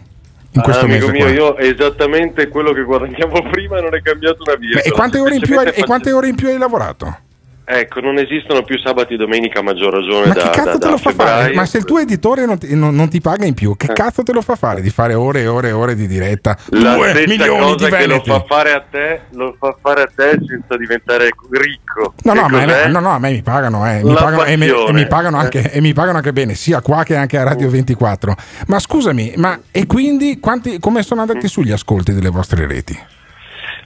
in 0.56 0.62
questo 0.62 0.84
Ah, 0.84 0.88
mese 0.88 1.10
mio, 1.10 1.28
io 1.28 1.56
esattamente 1.58 2.46
quello 2.48 2.72
che 2.72 2.82
guadagnavo 2.82 3.42
prima 3.50 3.80
non 3.80 3.94
è 3.94 4.00
cambiato 4.02 4.42
una. 4.46 4.56
Beh, 4.56 4.80
e, 4.82 4.90
quante 4.92 5.18
ore 5.18 5.34
in 5.34 5.40
più 5.40 5.58
hai, 5.58 5.68
e 5.74 5.84
quante 5.84 6.10
ore 6.12 6.28
in 6.28 6.34
più 6.36 6.48
hai 6.48 6.58
lavorato? 6.58 7.18
Ecco, 7.66 8.00
non 8.00 8.18
esistono 8.18 8.62
più 8.62 8.78
sabati 8.78 9.14
e 9.14 9.16
domenica 9.16 9.60
a 9.60 9.62
maggior 9.62 9.90
ragione 9.94 10.26
Ma 10.26 10.34
da, 10.34 10.42
che 10.42 10.50
cazzo 10.50 10.64
da- 10.64 10.72
te 10.72 10.78
da 10.84 10.90
lo 10.90 10.96
fa 10.98 11.10
fare? 11.12 11.30
febbraio. 11.30 11.54
Ma 11.54 11.64
se 11.64 11.78
il 11.78 11.84
tuo 11.84 11.98
editore 11.98 12.44
non 12.44 12.58
ti, 12.58 12.74
non- 12.76 12.94
non 12.94 13.08
ti 13.08 13.22
paga 13.22 13.46
in 13.46 13.54
più, 13.54 13.74
che 13.74 13.86
Eh. 13.86 13.94
cazzo 13.94 14.22
te 14.22 14.32
lo 14.34 14.42
fa 14.42 14.54
fare 14.54 14.82
di 14.82 14.90
fare 14.90 15.14
ore 15.14 15.40
e 15.40 15.46
ore 15.46 15.68
e 15.68 15.72
ore 15.72 15.94
di 15.94 16.06
diretta? 16.06 16.56
La 16.68 16.94
Due 16.94 17.08
stessa 17.10 17.26
milioni 17.26 17.58
cosa 17.60 17.88
di 17.88 17.94
che 17.96 18.06
lo 18.06 18.20
fa 18.22 18.44
fare 18.46 18.72
a 18.72 18.84
te, 18.90 19.20
lo 19.30 19.56
fa 19.58 19.76
fare 19.80 20.02
a 20.02 20.10
te 20.14 20.38
senza 20.46 20.76
diventare 20.76 21.30
ricco. 21.52 22.12
No, 22.24 22.34
no, 22.34 22.48
ma 22.48 22.86
no, 22.86 23.00
no, 23.00 23.10
a 23.10 23.18
me 23.18 23.30
mi 23.30 23.40
pagano, 23.42 23.86
eh, 23.88 24.02
mi 24.04 24.12
pagano 24.12 24.44
e, 24.44 24.56
mi, 24.58 24.66
e 24.66 24.92
mi 24.92 25.06
pagano 25.06 25.38
anche, 25.38 25.70
e 25.72 25.80
mi 25.80 25.94
pagano 25.94 26.18
anche 26.18 26.32
bene, 26.34 26.54
sia 26.54 26.82
qua 26.82 27.02
che 27.02 27.16
anche 27.16 27.38
a 27.38 27.44
Radio 27.44 27.70
24. 27.70 28.34
Ma 28.66 28.78
scusami, 28.78 29.32
ma 29.36 29.58
e 29.70 29.86
quindi 29.86 30.38
quanti, 30.38 30.78
come 30.80 31.02
sono 31.02 31.22
andati 31.22 31.48
su 31.48 31.62
gli 31.62 31.72
ascolti 31.72 32.12
delle 32.12 32.28
vostre 32.28 32.66
reti? 32.66 32.98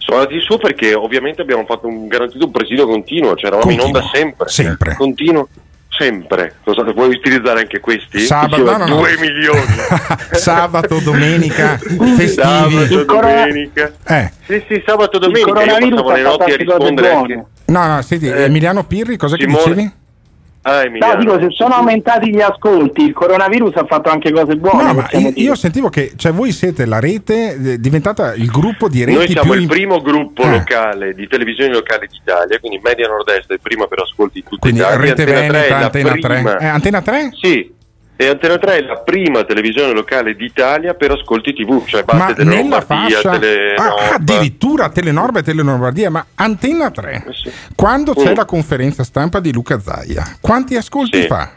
Sono 0.09 0.21
andati 0.23 0.41
su 0.41 0.57
perché 0.57 0.95
ovviamente 0.95 1.43
abbiamo 1.43 1.67
fatto 1.67 1.87
un 1.87 2.09
garantito 2.09 2.47
un 2.47 2.51
presidio 2.51 2.87
continuo, 2.87 3.35
cioè 3.37 3.49
eravamo 3.51 3.71
in 3.71 3.77
Continuo, 3.79 4.01
onda 4.01 4.11
sempre. 4.11 4.49
sempre. 4.49 4.95
Continuo, 4.95 5.49
sempre. 5.91 6.55
Cosa, 6.65 6.83
vuoi 6.95 7.11
utilizzare 7.15 7.61
anche 7.61 7.79
questi? 7.79 8.21
Sabato, 8.21 8.65
no, 8.65 8.79
no, 8.79 8.87
no. 8.87 8.97
2 8.97 9.19
milioni. 9.21 9.61
Sabato, 10.33 10.99
domenica, 11.01 11.77
festivi. 11.77 12.27
Sabato, 12.29 13.05
domenica. 13.05 13.93
Eh. 14.07 14.33
Sì, 14.47 14.65
sì, 14.67 14.83
sabato, 14.87 15.19
domenica. 15.19 15.47
Io 15.47 15.55
coronavirus 15.55 16.01
passavo 16.01 16.13
le 16.17 16.23
notti 16.23 16.51
a 16.53 16.57
rispondere 16.57 17.11
anche. 17.13 17.45
No, 17.67 17.87
no, 17.87 18.01
senti, 18.01 18.29
Eh, 18.29 18.45
Emiliano 18.45 18.85
Pirri, 18.85 19.19
cosa 19.19 19.37
che 19.37 19.43
Simone- 19.43 19.63
dicevi? 19.75 19.93
Ah, 20.69 20.85
No, 20.85 21.17
dico, 21.17 21.39
se 21.41 21.47
sono 21.51 21.75
aumentati 21.75 22.29
gli 22.31 22.41
ascolti, 22.41 23.03
il 23.05 23.13
coronavirus 23.13 23.77
ha 23.77 23.85
fatto 23.87 24.11
anche 24.11 24.31
cose 24.33 24.57
buone. 24.57 24.93
No, 24.93 25.07
io, 25.19 25.33
io 25.35 25.55
sentivo 25.55 25.89
che 25.89 26.13
cioè, 26.17 26.33
voi 26.33 26.53
siete 26.53 26.85
la 26.85 27.01
rete, 27.01 27.55
eh, 27.75 27.81
diventata 27.81 28.35
il 28.35 28.47
gruppo 28.51 28.89
di 28.89 29.05
reti 29.05 29.17
Noi 29.17 29.29
siamo 29.29 29.43
più 29.51 29.55
il 29.55 29.63
in- 29.63 29.69
primo 29.69 30.01
gruppo 30.03 30.43
Ah. 30.43 30.51
locale 30.53 31.15
di 31.15 31.27
televisione 31.27 31.73
locale 31.73 32.07
d'Italia, 32.07 32.59
quindi 32.59 32.81
Media 32.83 33.07
Nord-Est 33.09 33.49
è 33.51 33.55
il 33.55 33.61
primo 33.63 33.87
per 33.87 34.01
ascolti 34.03 34.39
in 34.39 34.45
tutta 34.45 34.59
Quindi 34.61 34.81
Italia. 34.81 34.99
Rete 34.99 35.23
Antena 35.23 35.39
3 35.39 35.51
Veneta, 35.51 35.79
la 35.79 35.85
Antena 35.85 36.11
3. 36.11 36.19
prima- 36.35 36.59
Eh, 36.59 36.67
Antena 36.67 37.03
3? 37.03 37.31
Sì, 37.41 37.75
e 38.21 38.27
Antena 38.27 38.59
3 38.59 38.79
è 38.79 38.83
la 38.83 38.97
prima 38.97 39.45
televisione 39.45 39.93
locale 39.93 40.35
d'Italia 40.35 40.95
per 40.95 41.13
ascolti 41.13 41.55
TV, 41.55 41.85
cioè 41.87 42.03
delle 42.35 42.45
nella 42.57 42.61
Lombardia, 42.83 43.21
fascia 43.21 43.31
Ah, 43.77 44.15
addirittura 44.15 44.89
Telenorba 44.89 45.39
e 45.39 45.43
Telenorbardia, 45.45 46.11
ma 46.11 46.27
Antenna 46.35 46.91
3. 46.91 47.25
Quando 47.77 48.15
c'è 48.15 48.33
Mm. 48.33 48.35
la 48.35 48.45
conferenza 48.45 49.05
stampa 49.05 49.39
di 49.39 49.53
Luca 49.53 49.79
Zaia, 49.79 50.25
quanti 50.41 50.75
ascolti 50.75 51.21
Sì. 51.23 51.27
fa? 51.29 51.53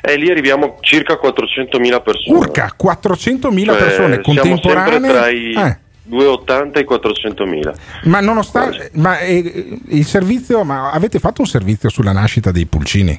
E 0.00 0.16
lì 0.16 0.30
arriviamo 0.30 0.66
a 0.66 0.74
circa 0.82 1.18
400.000 1.18 2.00
persone. 2.00 2.38
Urca, 2.38 2.72
400.000 2.76 3.72
Cioè, 3.72 3.82
persone 3.82 4.20
contemporanee. 4.20 5.10
tra 5.10 5.28
i 5.30 5.52
Eh, 5.52 5.78
280 6.04 6.78
e 6.78 6.82
i 6.82 6.84
400.000. 6.86 7.74
ma 8.04 8.20
nonostante 8.20 8.90
ma 8.94 9.18
eh, 9.18 9.80
il 9.88 10.04
servizio, 10.06 10.62
ma 10.62 10.92
avete 10.92 11.18
fatto 11.18 11.40
un 11.40 11.48
servizio 11.48 11.88
sulla 11.88 12.12
nascita 12.12 12.52
dei 12.52 12.66
pulcini? 12.66 13.18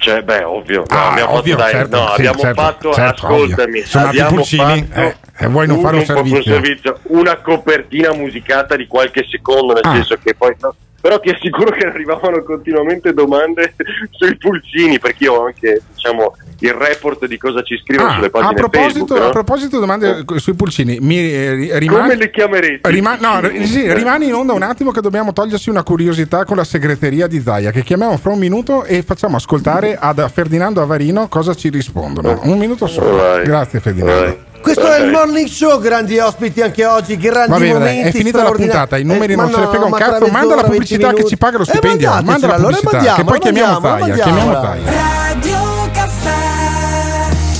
Cioè, 0.00 0.22
beh, 0.22 0.44
ovvio. 0.44 0.84
No, 0.88 0.96
Ah, 0.96 1.10
abbiamo 1.10 1.32
ovvio, 1.32 1.56
fatto, 1.58 1.62
dai, 1.62 1.72
certo, 1.72 1.96
no, 1.98 2.06
sì, 2.06 2.12
abbiamo 2.14 2.38
certo, 2.38 2.60
fatto, 2.62 2.92
certo, 2.94 3.26
ascoltami, 3.26 3.68
ovvio. 3.70 3.86
Sono 3.86 4.06
abbiamo 4.06 4.30
pulcini, 4.36 4.88
fatto 4.88 5.00
eh, 5.00 5.16
e 5.36 5.46
vuoi 5.48 5.66
non 5.66 5.80
fare 5.80 5.96
un 5.98 6.04
proprio 6.06 6.42
servizio? 6.42 6.98
una 7.08 7.36
copertina 7.36 8.12
musicata 8.14 8.76
di 8.76 8.86
qualche 8.86 9.26
secondo, 9.30 9.74
nel 9.74 9.82
Ah. 9.84 9.92
senso 9.96 10.16
che 10.22 10.34
poi... 10.34 10.56
no, 10.60 10.74
però 11.00 11.18
ti 11.20 11.30
assicuro 11.30 11.70
che 11.70 11.86
arrivavano 11.88 12.42
continuamente 12.42 13.12
domande 13.12 13.74
sui 14.10 14.36
pulcini, 14.36 14.98
perché 14.98 15.24
io 15.24 15.34
ho 15.34 15.44
anche, 15.46 15.82
diciamo, 15.94 16.36
il 16.62 16.72
report 16.72 17.26
di 17.26 17.38
cosa 17.38 17.62
ci 17.62 17.78
scrivono 17.82 18.08
Ah, 18.10 18.14
sulle 18.14 18.26
a 18.26 18.30
pagine 18.30 18.54
proposito, 18.54 18.90
Facebook. 18.90 19.18
no? 19.20 19.26
a 19.26 19.30
proposito 19.30 19.78
domande 19.78 20.24
eh, 20.34 20.38
sui 20.38 20.54
pulcini, 20.54 20.98
mi 21.00 21.16
eh, 21.18 21.54
ri- 21.54 21.78
rimani- 21.78 22.00
Come 22.02 22.16
le 22.16 22.30
chiameresti? 22.30 22.90
Rima- 22.90 23.16
no, 23.16 23.40
sì, 23.64 23.92
rimani 23.94 24.26
in 24.26 24.34
onda 24.34 24.52
un 24.52 24.62
attimo 24.62 24.90
che 24.90 25.00
dobbiamo 25.00 25.32
togliersi 25.32 25.70
una 25.70 25.82
curiosità 25.82 26.44
con 26.44 26.56
la 26.56 26.64
segreteria 26.64 27.26
di 27.26 27.40
Zaia 27.40 27.70
che 27.70 27.82
chiamiamo 27.82 28.16
fra 28.18 28.30
un 28.32 28.38
minuto 28.38 28.84
e 28.84 29.02
facciamo 29.02 29.36
ascoltare 29.36 29.96
ad 29.98 30.28
Ferdinando 30.30 30.82
Avarino 30.82 31.28
cosa 31.28 31.54
ci 31.54 31.70
rispondono. 31.70 32.40
Un 32.42 32.58
minuto 32.58 32.86
solo. 32.86 33.16
Vai. 33.16 33.44
Grazie 33.44 33.80
Ferdinando. 33.80 34.48
Questo 34.60 34.92
è 34.92 35.00
il 35.00 35.10
morning 35.10 35.48
show, 35.48 35.80
grandi 35.80 36.18
ospiti 36.18 36.60
anche 36.60 36.84
oggi, 36.84 37.16
grandi 37.16 37.50
Va 37.50 37.58
bene, 37.58 37.72
momenti. 37.72 38.08
è 38.08 38.12
finita 38.12 38.42
la 38.42 38.50
puntata, 38.50 38.98
i 38.98 39.04
numeri 39.04 39.32
Eh, 39.32 39.36
non 39.36 39.50
ce 39.50 39.58
ne 39.60 39.66
frega 39.66 39.84
un 39.84 39.92
cazzo, 39.92 40.26
manda 40.26 40.54
la 40.54 40.62
mezz'ora, 40.62 40.68
20 40.68 40.70
pubblicità 40.70 41.12
che 41.12 41.24
ci 41.24 41.36
paga 41.36 41.56
lo 41.56 41.62
Eh, 41.62 41.66
stipendio, 41.66 42.10
manda 42.22 42.46
la 42.46 42.54
allora 42.54 42.76
pubblicità, 42.76 42.90
mandiamola, 42.92 43.14
che 43.14 43.24
poi 43.24 43.38
chiamiamo 43.38 43.80
Zaia, 43.80 44.14
chiamiamo. 44.14 44.52
Zaia. 44.52 44.92
Radio 45.32 45.90
Caffè. 45.92 46.34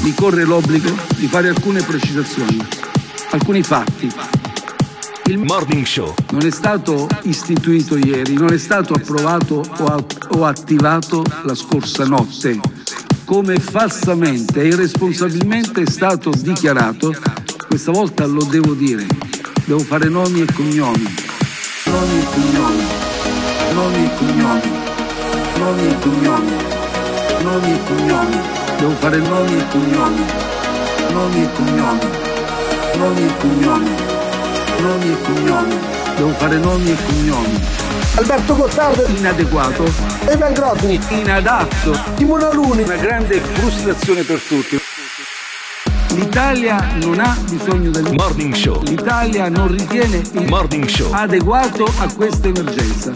Mi 0.02 0.14
corre 0.14 0.44
l'obbligo 0.44 0.90
di 1.16 1.27
fare 1.27 1.48
alcune 1.48 1.82
precisazioni, 1.82 2.66
alcuni 3.31 3.62
fatti. 3.62 4.12
Il 5.24 5.39
Morning 5.39 5.86
Show 5.86 6.12
non 6.32 6.44
è 6.44 6.51
stato 6.51 7.06
istituito 7.22 7.97
ieri, 7.97 8.35
non 8.35 8.52
è 8.52 8.59
stato 8.59 8.94
approvato 8.94 9.62
o 10.35 10.44
attivato 10.44 11.22
la 11.44 11.55
scorsa 11.55 12.05
notte, 12.05 12.59
come 13.31 13.61
falsamente 13.61 14.61
e 14.61 14.66
irresponsabilmente 14.66 15.82
è 15.82 15.86
stato 15.89 16.31
dichiarato. 16.36 17.15
Questa 17.69 17.93
volta 17.93 18.27
lo 18.27 18.43
devo 18.43 18.74
dire, 18.74 19.07
devo 19.66 19.78
fare 19.78 20.09
nomi 20.09 20.40
e 20.40 20.52
cognomi, 20.52 21.15
nomi 21.85 22.19
e 22.19 22.24
cognomi, 22.24 22.85
nomi 23.73 24.05
e 24.05 24.11
cognomi, 24.19 24.70
nomi 25.59 25.86
e 25.86 25.98
cognomi, 26.01 26.51
nomi 27.44 27.73
e 27.73 27.78
cognomi, 27.86 28.40
devo 28.78 28.94
fare 28.98 29.19
nomi 29.19 29.57
e 29.57 29.69
cognomi, 29.70 30.24
nomi 31.12 31.43
e 31.43 31.48
cognomi, 31.52 32.01
nomi 32.97 33.23
e 33.23 33.36
cognomi, 33.39 33.90
nomi 34.81 35.09
e 35.09 35.16
cognomi, 35.23 35.78
devo 36.16 36.31
fare 36.31 36.59
nomi 36.59 36.90
e 36.90 36.97
cognomi. 37.07 37.89
Alberto 38.16 38.56
Gottardo 38.56 39.06
inadeguato 39.06 39.84
Evan 40.26 40.52
Grosni 40.52 41.00
inadatto 41.10 41.98
Timone 42.16 42.44
Aluni 42.44 42.82
una 42.82 42.96
grande 42.96 43.40
frustrazione 43.40 44.22
per 44.22 44.40
tutti 44.40 44.80
L'Italia 46.14 46.96
non 47.02 47.20
ha 47.20 47.36
bisogno 47.48 47.90
del 47.90 48.12
morning 48.12 48.52
show. 48.52 48.82
L'Italia 48.82 49.48
non 49.48 49.68
ritiene 49.68 50.20
il 50.32 50.48
morning 50.48 50.84
show 50.86 51.12
adeguato 51.12 51.84
a 51.98 52.12
questa 52.12 52.48
emergenza. 52.48 53.12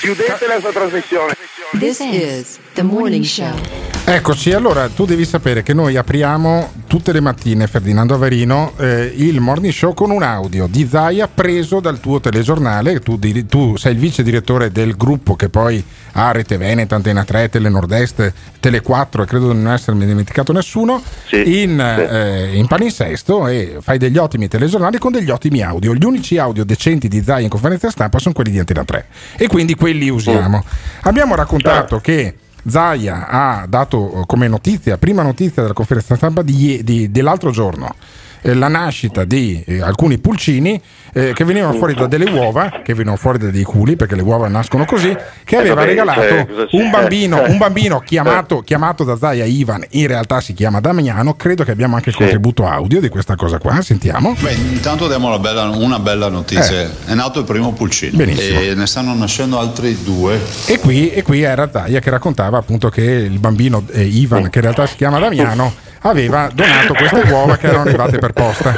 Chiudete 0.00 0.46
la 0.46 0.60
sua 0.60 0.70
trasmissione. 0.70 1.34
This 1.78 2.00
is 2.00 2.58
the 2.74 2.82
morning 2.82 3.24
show. 3.24 3.89
Eccoci, 4.02 4.52
allora 4.52 4.88
tu 4.88 5.04
devi 5.04 5.24
sapere 5.24 5.62
che 5.62 5.72
noi 5.72 5.96
apriamo 5.96 6.72
tutte 6.88 7.12
le 7.12 7.20
mattine, 7.20 7.68
Ferdinando 7.68 8.14
Averino, 8.14 8.72
eh, 8.76 9.12
il 9.14 9.38
morning 9.38 9.72
show 9.72 9.94
con 9.94 10.10
un 10.10 10.24
audio 10.24 10.66
di 10.66 10.84
Zaia 10.90 11.28
preso 11.32 11.78
dal 11.78 12.00
tuo 12.00 12.18
telegiornale. 12.18 12.98
Tu, 13.00 13.16
di- 13.16 13.46
tu 13.46 13.76
sei 13.76 13.92
il 13.92 13.98
vice 14.00 14.24
direttore 14.24 14.72
del 14.72 14.96
gruppo 14.96 15.36
che 15.36 15.48
poi 15.48 15.82
ha 16.12 16.32
Rete 16.32 16.56
Veneta, 16.56 16.96
Antena 16.96 17.22
3, 17.22 17.50
Tele 17.50 17.68
Nord-Est, 17.68 18.32
Tele 18.58 18.80
4 18.80 19.22
e 19.22 19.26
credo 19.26 19.52
di 19.52 19.62
non 19.62 19.72
essermi 19.72 20.04
dimenticato 20.04 20.52
nessuno, 20.52 21.00
in, 21.30 21.78
eh, 21.78 22.50
in 22.56 22.66
palinsesto 22.66 23.46
e 23.46 23.76
fai 23.80 23.98
degli 23.98 24.18
ottimi 24.18 24.48
telegiornali 24.48 24.98
con 24.98 25.12
degli 25.12 25.30
ottimi 25.30 25.62
audio. 25.62 25.94
Gli 25.94 26.04
unici 26.04 26.36
audio 26.36 26.64
decenti 26.64 27.06
di 27.06 27.22
Zaia 27.22 27.44
in 27.44 27.48
conferenza 27.50 27.88
stampa 27.90 28.18
sono 28.18 28.34
quelli 28.34 28.50
di 28.50 28.58
Antena 28.58 28.84
3 28.84 29.06
e 29.36 29.46
quindi 29.46 29.76
quelli 29.76 30.08
usiamo. 30.08 30.64
Abbiamo 31.02 31.36
raccontato 31.36 32.00
che 32.00 32.34
Zaia 32.66 33.28
ha 33.28 33.66
dato 33.68 34.24
come 34.26 34.48
notizia, 34.48 34.98
prima 34.98 35.22
notizia 35.22 35.62
della 35.62 35.74
conferenza 35.74 36.16
stampa 36.16 36.42
di 36.42 36.82
di- 36.84 37.10
dell'altro 37.10 37.50
giorno, 37.50 37.94
eh, 38.42 38.54
la 38.54 38.68
nascita 38.68 39.24
di 39.24 39.62
eh, 39.66 39.80
alcuni 39.82 40.18
pulcini 40.18 40.80
eh, 41.12 41.32
che 41.34 41.44
venivano 41.44 41.72
fuori 41.74 41.94
da 41.94 42.06
delle 42.06 42.30
uova, 42.30 42.80
che 42.84 42.92
venivano 42.94 43.16
fuori 43.16 43.38
da 43.38 43.50
dei 43.50 43.62
culi, 43.64 43.96
perché 43.96 44.14
le 44.14 44.22
uova 44.22 44.48
nascono 44.48 44.84
così, 44.84 45.14
che 45.44 45.56
Eh, 45.56 45.58
aveva 45.58 45.74
vabbè, 45.76 45.86
regalato 45.86 46.20
cioè, 46.20 46.46
c'è? 46.46 46.66
un 46.76 46.90
bambino, 46.90 47.44
Eh. 47.44 47.50
un 47.50 47.58
bambino 47.58 48.00
chiamato, 48.00 48.60
chiamato 48.60 49.04
da 49.04 49.16
Zaia 49.16 49.44
Ivan, 49.44 49.84
in 49.90 50.06
realtà 50.06 50.40
si 50.40 50.52
chiama 50.54 50.80
Damiano, 50.80 51.34
credo 51.34 51.64
che 51.64 51.70
abbiamo 51.72 51.96
anche 51.96 52.10
il 52.10 52.16
contributo 52.16 52.66
audio 52.66 53.00
di 53.00 53.08
questa 53.08 53.34
cosa 53.36 53.58
qua, 53.58 53.80
sentiamo. 53.82 54.34
Beh, 54.38 54.52
intanto 54.52 55.08
diamo 55.08 55.26
una 55.28 55.38
bella, 55.38 55.68
una 55.68 55.98
bella 55.98 56.28
notizia. 56.28 56.80
Eh. 56.82 56.88
È 57.06 57.14
nato 57.14 57.40
il 57.40 57.44
primo 57.44 57.72
pulcino 57.72 58.16
Benissimo. 58.16 58.60
e 58.60 58.74
ne 58.74 58.86
stanno 58.86 59.14
nascendo 59.14 59.58
altri 59.58 59.98
due. 60.02 60.40
E 60.66 60.78
qui, 60.78 61.10
e 61.10 61.22
qui 61.22 61.42
era 61.42 61.68
Zaia 61.70 61.98
che 62.00 62.10
raccontava 62.10 62.58
appunto 62.58 62.88
che 62.88 63.02
il 63.02 63.38
bambino 63.38 63.84
eh, 63.92 64.02
Ivan, 64.04 64.48
che 64.50 64.58
in 64.58 64.64
realtà 64.64 64.86
si 64.86 64.96
chiama 64.96 65.18
Damiano, 65.18 65.72
aveva 66.00 66.48
donato 66.52 66.94
queste 66.94 67.30
uova 67.30 67.56
che 67.56 67.66
erano 67.66 67.82
arrivate 67.82 68.18
per 68.18 68.32
posta. 68.32 68.74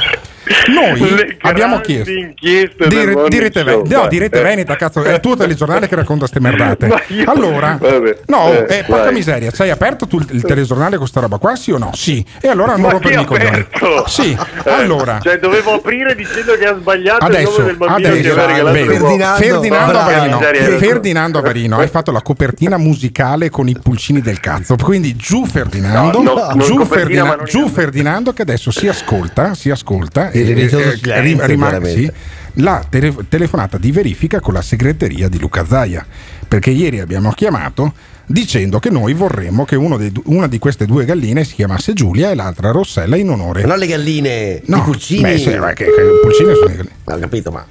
Noi 0.67 1.37
abbiamo 1.41 1.79
chiesto 1.79 2.11
inchieste 2.11 2.87
di, 2.87 2.95
del 2.95 3.07
di 3.09 3.13
Morning 3.13 3.41
Rete, 3.41 3.59
Show, 3.63 3.81
Ve- 3.83 3.95
no, 3.95 3.99
vai. 4.01 4.09
di 4.09 4.17
Rete 4.17 4.39
Eh. 4.39 4.43
Veneta, 4.43 4.75
cazzo, 4.75 5.03
è 5.03 5.13
il 5.13 5.19
tuo 5.19 5.35
telegiornale 5.35 5.87
che 5.87 5.95
racconta 5.95 6.27
ste 6.27 6.39
merdate. 6.39 6.89
Io- 7.07 7.29
Allora, 7.31 7.77
Vabbè, 7.79 8.17
no, 8.27 8.51
eh, 8.51 8.79
eh, 8.79 8.83
porca 8.85 9.11
miseria, 9.11 9.51
hai 9.57 9.69
aperto 9.69 10.05
tu 10.07 10.17
il, 10.19 10.27
il 10.31 10.41
telegiornale 10.43 10.97
con 10.97 11.07
sta 11.07 11.21
roba 11.21 11.37
qua, 11.37 11.55
sì 11.55 11.71
o 11.71 11.77
no? 11.77 11.91
Sì. 11.93 12.23
E 12.41 12.47
allora 12.49 12.75
non 12.75 12.89
rompermi 12.89 13.21
i 13.21 13.25
coglioni. 13.25 13.65
Sì, 14.07 14.37
Eh, 14.65 14.71
allora. 14.71 15.19
Cioè, 15.21 15.37
dovevo 15.39 15.75
aprire 15.75 16.15
dicendo 16.15 16.55
che 16.57 16.65
ha 16.65 16.75
sbagliato 16.77 17.25
il 17.25 17.33
Adesso, 17.35 17.51
nome 17.51 17.63
del 17.65 17.75
bambino 17.77 18.09
che 18.09 18.17
adesso 18.17 19.03
uova. 19.03 19.35
Ferdinando, 19.35 19.91
Porca 19.93 19.99
Avarino. 19.99 20.77
Ferdinando 20.77 21.37
Avarino 21.39 21.77
hai 21.77 21.87
fatto 21.87 22.11
la 22.11 22.21
copertina 22.21 22.77
musicale 22.77 23.49
con 23.49 23.67
i 23.69 23.77
pulcini 23.81 24.21
del 24.21 24.39
cazzo. 24.39 24.75
Quindi 24.75 25.15
giù 25.15 25.45
Ferdinando, 25.45 26.21
No, 26.21 26.33
no, 26.33 26.51
non 26.55 27.45
giù, 27.45 27.67
Ferdinando 27.69 28.33
che 28.33 28.41
adesso 28.41 28.71
si 28.71 28.87
ascolta, 28.87 29.53
si 29.53 29.69
ascolta 29.69 30.29
Il 30.32 30.32
eh, 30.41 30.45
silenzio, 30.45 30.79
rim- 31.21 31.41
rimane- 31.45 31.89
sì, 31.89 32.11
la 32.57 32.85
tele- 32.87 33.15
telefonata 33.29 33.77
di 33.77 33.91
verifica 33.91 34.39
con 34.39 34.53
la 34.53 34.61
segreteria 34.61 35.27
di 35.27 35.39
Luca 35.39 35.65
Zaia. 35.65 36.05
Perché 36.47 36.69
ieri 36.69 36.99
abbiamo 36.99 37.31
chiamato 37.31 37.93
dicendo 38.25 38.77
che 38.79 38.89
noi 38.91 39.13
vorremmo 39.13 39.65
che 39.65 39.75
uno 39.75 39.97
dei 39.97 40.11
una 40.25 40.47
di 40.47 40.59
queste 40.59 40.85
due 40.85 41.03
galline 41.03 41.43
si 41.43 41.55
chiamasse 41.55 41.93
Giulia 41.93 42.29
e 42.29 42.35
l'altra 42.35 42.69
Rossella 42.71 43.15
in 43.15 43.29
onore. 43.29 43.61
Ma 43.61 43.69
non 43.69 43.79
le 43.79 43.87
galline, 43.87 44.61
No, 44.65 44.77
i 44.77 44.81
pulcini. 44.81 45.21
beh, 45.23 45.37
sì, 45.39 45.55
ma 45.57 45.73
che- 45.73 45.85
che 45.85 45.91
pulcini 46.21 46.53
sono 46.53 46.65
i 46.71 46.75
galline. 46.75 46.91
Ho 47.05 47.17
capito, 47.19 47.51
ma 47.51 47.65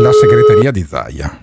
La 0.00 0.10
segreteria 0.12 0.70
di 0.70 0.86
Zaia. 0.88 1.40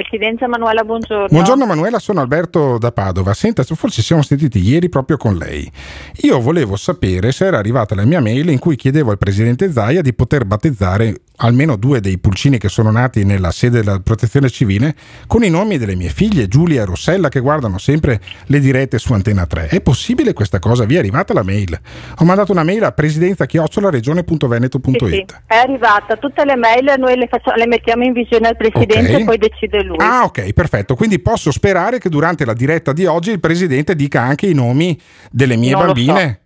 Presidenza 0.00 0.48
Manuela, 0.48 0.82
buongiorno. 0.82 1.26
Buongiorno 1.26 1.66
Manuela, 1.66 1.98
sono 1.98 2.20
Alberto 2.20 2.78
da 2.78 2.90
Padova. 2.90 3.34
Senta, 3.34 3.62
forse 3.64 4.00
ci 4.00 4.02
siamo 4.02 4.22
sentiti 4.22 4.58
ieri 4.58 4.88
proprio 4.88 5.18
con 5.18 5.36
lei. 5.36 5.70
Io 6.22 6.40
volevo 6.40 6.76
sapere 6.76 7.32
se 7.32 7.44
era 7.44 7.58
arrivata 7.58 7.94
la 7.94 8.06
mia 8.06 8.18
mail 8.18 8.48
in 8.48 8.58
cui 8.58 8.76
chiedevo 8.76 9.10
al 9.10 9.18
presidente 9.18 9.70
Zaia 9.70 10.00
di 10.00 10.14
poter 10.14 10.46
battezzare 10.46 11.16
almeno 11.42 11.76
due 11.76 12.00
dei 12.00 12.18
pulcini 12.18 12.58
che 12.58 12.68
sono 12.68 12.90
nati 12.90 13.24
nella 13.24 13.50
sede 13.50 13.78
della 13.82 14.00
protezione 14.00 14.48
civile 14.50 14.94
con 15.26 15.42
i 15.42 15.50
nomi 15.50 15.78
delle 15.78 15.94
mie 15.94 16.08
figlie 16.08 16.48
Giulia 16.48 16.82
e 16.82 16.84
Rossella 16.84 17.28
che 17.28 17.40
guardano 17.40 17.78
sempre 17.78 18.20
le 18.46 18.60
dirette 18.60 18.98
su 18.98 19.12
Antenna 19.12 19.46
3. 19.46 19.68
È 19.68 19.80
possibile 19.80 20.32
questa 20.32 20.58
cosa? 20.58 20.84
Vi 20.84 20.96
è 20.96 20.98
arrivata 20.98 21.32
la 21.32 21.42
mail? 21.42 21.78
Ho 22.18 22.24
mandato 22.24 22.52
una 22.52 22.62
mail 22.62 22.84
a 22.84 22.92
presidenza 22.92 23.46
regione.veneto.it. 23.46 24.98
Sì, 24.98 25.14
sì, 25.14 25.24
è 25.46 25.56
arrivata 25.56 26.16
tutte 26.16 26.44
le 26.44 26.56
mail, 26.56 26.94
noi 26.98 27.16
le, 27.16 27.26
facciamo- 27.28 27.56
le 27.56 27.66
mettiamo 27.66 28.04
in 28.04 28.12
visione 28.12 28.48
al 28.48 28.56
Presidente 28.56 29.14
Ok. 29.14 29.20
e 29.20 29.24
poi 29.24 29.38
decide 29.38 29.82
lui. 29.82 29.96
Ah, 29.98 30.24
ok, 30.24 30.52
perfetto. 30.52 30.94
Quindi 30.94 31.18
posso 31.20 31.50
sperare 31.50 31.98
che 31.98 32.08
durante 32.08 32.44
la 32.44 32.52
diretta 32.52 32.92
di 32.92 33.06
oggi 33.06 33.30
il 33.30 33.40
presidente 33.40 33.94
dica 33.94 34.20
anche 34.22 34.46
i 34.46 34.54
nomi 34.54 34.98
delle 35.30 35.56
mie 35.56 35.72
Non 35.72 35.86
bambine. 35.86 36.40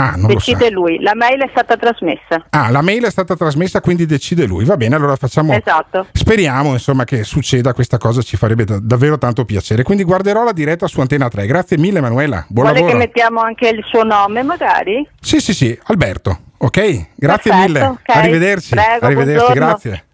Ah, 0.00 0.12
non 0.16 0.30
lo 0.30 0.38
sa. 0.38 0.52
decide 0.52 0.70
lui, 0.70 1.00
la 1.00 1.14
mail 1.16 1.40
è 1.42 1.48
stata 1.50 1.76
trasmessa. 1.76 2.44
Ah, 2.50 2.70
la 2.70 2.82
mail 2.82 3.04
è 3.04 3.10
stata 3.10 3.34
trasmessa, 3.34 3.80
quindi 3.80 4.06
decide 4.06 4.46
lui. 4.46 4.64
Va 4.64 4.76
bene, 4.76 4.94
allora 4.94 5.16
facciamo. 5.16 5.52
Esatto. 5.52 6.06
Speriamo 6.12 6.72
insomma 6.72 7.02
che 7.04 7.24
succeda 7.24 7.72
questa 7.74 7.98
cosa, 7.98 8.22
ci 8.22 8.36
farebbe 8.36 8.64
da- 8.64 8.78
davvero 8.80 9.18
tanto 9.18 9.44
piacere. 9.44 9.82
Quindi 9.82 10.04
guarderò 10.04 10.44
la 10.44 10.52
diretta 10.52 10.86
su 10.86 11.00
Antena 11.00 11.28
3. 11.28 11.46
Grazie 11.46 11.78
mille, 11.78 12.00
Manuela. 12.00 12.44
Buon 12.48 12.66
Vuole 12.66 12.72
lavoro. 12.80 12.92
che 12.92 12.98
mettiamo 13.06 13.40
anche 13.40 13.68
il 13.68 13.84
suo 13.88 14.04
nome 14.04 14.42
magari? 14.44 15.04
Sì, 15.20 15.40
sì, 15.40 15.52
sì, 15.52 15.76
Alberto. 15.84 16.38
Ok, 16.58 16.78
grazie 17.16 17.50
Perfetto, 17.50 17.56
mille. 17.56 17.80
ok. 17.84 17.98
Arrivederci. 18.16 18.74
Prego, 18.74 19.04
Arrivederci, 19.06 19.44
buongiorno. 19.44 19.66
grazie. 19.66 20.04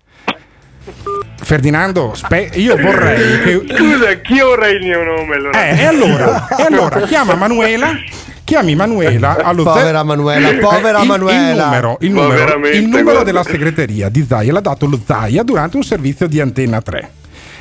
Ferdinando, 1.37 2.13
spe- 2.15 2.51
io 2.55 2.77
vorrei 2.77 3.39
che 3.41 3.75
Scusa, 3.77 4.15
chi 4.21 4.41
ora 4.41 4.69
il 4.69 4.81
mio 4.83 5.03
nome? 5.03 5.35
Allora? 5.37 5.63
Eh, 5.67 5.79
e 5.79 5.85
allora, 5.85 6.47
e 6.57 6.63
allora 6.63 7.01
chiama 7.03 7.35
Manuela. 7.35 7.89
Chiami 8.45 8.75
Manuela 8.75 9.37
allo 9.43 9.63
Povera 9.63 9.99
ze- 10.01 10.05
Manuela, 10.05 10.53
povera 10.61 11.01
il, 11.01 11.07
Manuela. 11.07 11.51
Il 11.51 11.65
numero, 11.65 11.97
il 12.01 12.11
numero, 12.13 12.69
il 12.69 12.87
numero 12.87 13.23
della 13.23 13.43
segreteria 13.43 14.09
di 14.09 14.25
Zaia 14.29 14.53
l'ha 14.53 14.61
dato 14.61 14.87
lo 14.87 15.01
Zaia 15.05 15.43
durante 15.43 15.77
un 15.77 15.83
servizio 15.83 16.27
di 16.27 16.41
Antenna 16.41 16.81
3. 16.83 17.11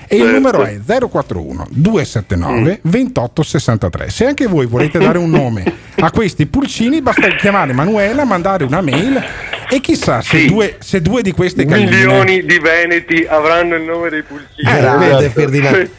E 0.05 0.15
il 0.17 0.21
Certo. 0.23 0.35
numero 0.35 0.63
è 0.65 0.77
041 0.85 1.67
279 1.69 2.61
Mm. 2.85 2.89
2863. 2.91 4.09
Se 4.09 4.25
anche 4.25 4.45
voi 4.47 4.65
volete 4.65 4.99
dare 4.99 5.17
un 5.17 5.29
nome 5.29 5.63
a 5.97 6.11
questi 6.11 6.45
pulcini, 6.45 7.01
basta 7.01 7.27
chiamare 7.29 7.71
Manuela, 7.73 8.25
mandare 8.25 8.65
una 8.65 8.81
mail 8.81 9.23
e 9.69 9.79
chissà 9.79 10.21
se, 10.21 10.37
Sì. 10.39 10.45
due, 10.47 10.75
se 10.79 11.01
due 11.01 11.21
di 11.21 11.31
queste 11.31 11.65
galline 11.65 11.89
Milioni 11.89 12.45
di 12.45 12.59
veneti 12.59 13.25
avranno 13.27 13.75
il 13.75 13.83
nome 13.83 14.09
dei 14.09 14.23
pulcini. 14.23 14.69
Eh, 14.69 14.97
vede 14.97 15.29
Ferdinando. 15.29 15.89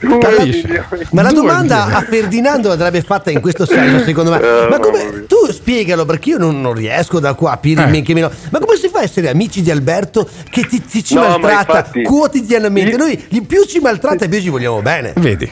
Ma 1.10 1.22
la 1.22 1.32
domanda 1.32 1.86
a 1.86 2.00
Ferdinando 2.02 2.70
andrebbe 2.70 3.02
fatta 3.02 3.30
in 3.30 3.40
questo 3.40 3.66
senso, 3.66 4.04
secondo 4.04 4.30
me. 4.30 4.38
Eh, 4.40 4.68
Ma 4.68 4.78
come 4.78 5.24
tu 5.26 5.50
spiegalo 5.50 6.04
perché 6.04 6.30
io 6.30 6.38
non, 6.38 6.60
non 6.60 6.74
riesco 6.74 7.20
da 7.20 7.34
qua 7.34 7.50
a 7.52 7.54
capirmi 7.54 8.04
Eh. 8.06 8.14
meno. 8.14 8.30
Ma 8.50 8.58
come 8.58 8.76
si 8.76 8.88
fa 8.88 8.98
a 9.00 9.02
essere 9.02 9.28
amici 9.28 9.62
di 9.62 9.70
Alberto 9.70 10.28
che 10.50 10.62
ti, 10.66 10.82
ti 10.84 11.02
ci 11.02 11.14
No, 11.14 11.22
ma 11.22 11.28
maltratta 11.38 11.78
infatti- 11.78 12.02
quotidianamente? 12.02 12.90
Io- 12.90 12.96
Noi 12.96 13.24
gli 13.28 13.42
più 13.42 13.64
ci 13.64 13.78
maltratta 13.80 14.24
e 14.24 14.28
più 14.28 14.40
ci 14.40 14.48
vogliamo 14.50 14.82
bene. 14.82 15.12
Vedi? 15.16 15.50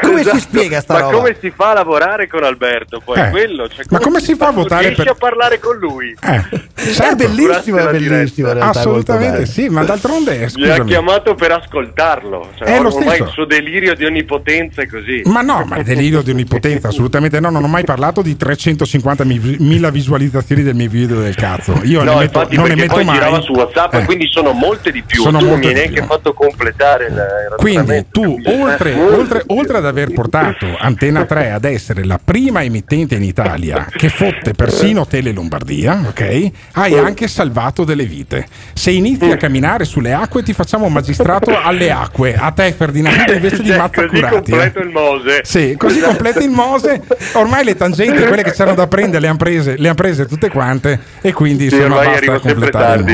Come 0.00 0.22
si 0.24 0.40
spiega 0.40 0.80
sta 0.80 0.94
Esatto. 0.94 0.94
Ma 0.94 1.00
roba? 1.00 1.16
come 1.16 1.36
si 1.40 1.52
fa 1.54 1.70
a 1.70 1.74
lavorare 1.74 2.26
con 2.28 2.42
Alberto? 2.44 3.00
Poi 3.04 3.18
Eh. 3.18 3.30
quello, 3.30 3.68
cioè, 3.68 3.84
Ma 3.90 3.98
come 3.98 4.20
si 4.20 4.34
fa 4.34 4.48
a 4.48 4.52
votare 4.52 4.82
riesci 4.88 5.02
per- 5.02 5.12
a 5.12 5.14
parlare 5.14 5.58
con 5.58 5.76
lui? 5.76 6.14
Eh, 6.22 6.42
È 6.74 6.90
certo. 6.92 7.16
bellissimo, 7.16 7.78
è 7.78 7.90
bellissimo. 7.90 8.52
realtà, 8.52 8.80
è 8.80 8.84
molto 8.84 9.12
Assolutamente 9.12 9.46
sì, 9.46 9.68
ma 9.68 9.84
d'altronde 9.84 10.36
Mi 10.36 10.44
ha 10.44 10.48
scusami. 10.48 10.84
chiamato 10.90 11.34
per 11.34 11.52
ascoltarlo. 11.52 12.50
Cioè, 12.56 12.68
È 12.68 12.80
lo 12.80 12.88
ormai 12.94 13.08
stesso. 13.08 13.22
il 13.24 13.28
suo 13.30 13.44
delirio 13.44 13.94
di 13.94 14.04
onnipotenza 14.04 14.82
è 14.82 14.86
così. 14.86 15.22
Ma 15.26 15.40
no, 15.42 15.64
ma 15.66 15.76
è 15.76 15.82
delirio 15.82 16.22
di 16.22 16.30
onnipotenza, 16.30 16.88
assolutamente 16.88 17.38
no. 17.40 17.50
Non 17.50 17.62
ho 17.64 17.68
mai 17.68 17.84
parlato 17.84 18.22
di 18.22 18.36
350.000 18.36 19.90
visualizzazioni 19.90 20.62
del 20.62 20.74
mio 20.74 20.88
video 20.88 21.20
del 21.20 21.34
cazzo. 21.34 21.80
Io 21.84 22.02
no, 22.02 22.12
ne 22.12 22.18
metto, 22.20 22.38
infatti, 22.38 22.56
non 22.56 22.68
ne 22.68 22.74
metto 22.74 22.94
poi 22.94 23.04
mai. 23.04 23.14
girava 23.14 23.40
su 23.40 23.52
WhatsApp 23.52 23.94
Eh. 23.94 23.98
e 24.00 24.04
quindi 24.04 24.28
sono 24.28 24.52
molte 24.52 24.90
di 24.90 25.02
più. 25.02 25.22
Sono 25.22 25.38
tu 25.38 25.46
non 25.46 25.58
mi 25.58 25.66
hai 25.66 25.74
neanche 25.74 26.02
fatto 26.02 26.32
completare 26.34 27.06
il, 27.06 27.12
il 27.12 27.54
Quindi 27.56 28.06
tu, 28.10 28.40
oltre. 28.44 29.35
Oltre- 29.36 29.54
oltre 29.66 29.76
ad 29.78 29.86
aver 29.86 30.12
portato 30.12 30.66
Antena 30.78 31.24
3 31.24 31.50
ad 31.50 31.64
essere 31.64 32.04
la 32.04 32.18
prima 32.22 32.62
emittente 32.62 33.14
in 33.16 33.22
Italia 33.22 33.86
che 33.90 34.08
fotte 34.08 34.52
persino 34.52 35.06
Tele 35.06 35.32
Lombardia, 35.32 36.04
ok? 36.08 36.50
Hai 36.72 36.96
anche 36.98 37.26
salvato 37.28 37.84
delle 37.84 38.04
vite. 38.04 38.46
Se 38.74 38.90
inizi 38.90 39.30
a 39.30 39.36
camminare 39.36 39.84
sulle 39.84 40.12
acque 40.12 40.42
ti 40.42 40.52
facciamo 40.52 40.88
magistrato 40.88 41.58
alle 41.60 41.90
acque. 41.90 42.34
A 42.36 42.50
te 42.52 42.72
Ferdinando 42.72 43.32
invece 43.34 43.62
di 43.62 43.70
Mazza 43.70 44.06
così 44.06 44.20
Curati. 44.20 44.50
eh. 44.52 44.56
completo 44.56 44.78
il 44.80 44.88
Mose. 44.88 45.40
Sì, 45.42 45.74
così 45.76 46.00
completa 46.00 46.40
il 46.42 46.50
Mose. 46.50 47.02
Ormai 47.34 47.64
le 47.64 47.76
tangenti, 47.76 48.22
quelle 48.24 48.42
che 48.42 48.52
c'erano 48.52 48.76
da 48.76 48.86
prendere, 48.86 49.20
le 49.20 49.28
hanno 49.28 49.36
prese, 49.36 49.76
le 49.76 49.88
han 49.88 49.94
prese 49.94 50.26
tutte 50.26 50.48
quante. 50.50 50.98
E 51.20 51.32
quindi 51.32 51.68
Sì, 51.68 51.76
insomma 51.76 51.96
basta 51.96 52.12
sempre 52.18 52.40
completare. 52.40 53.04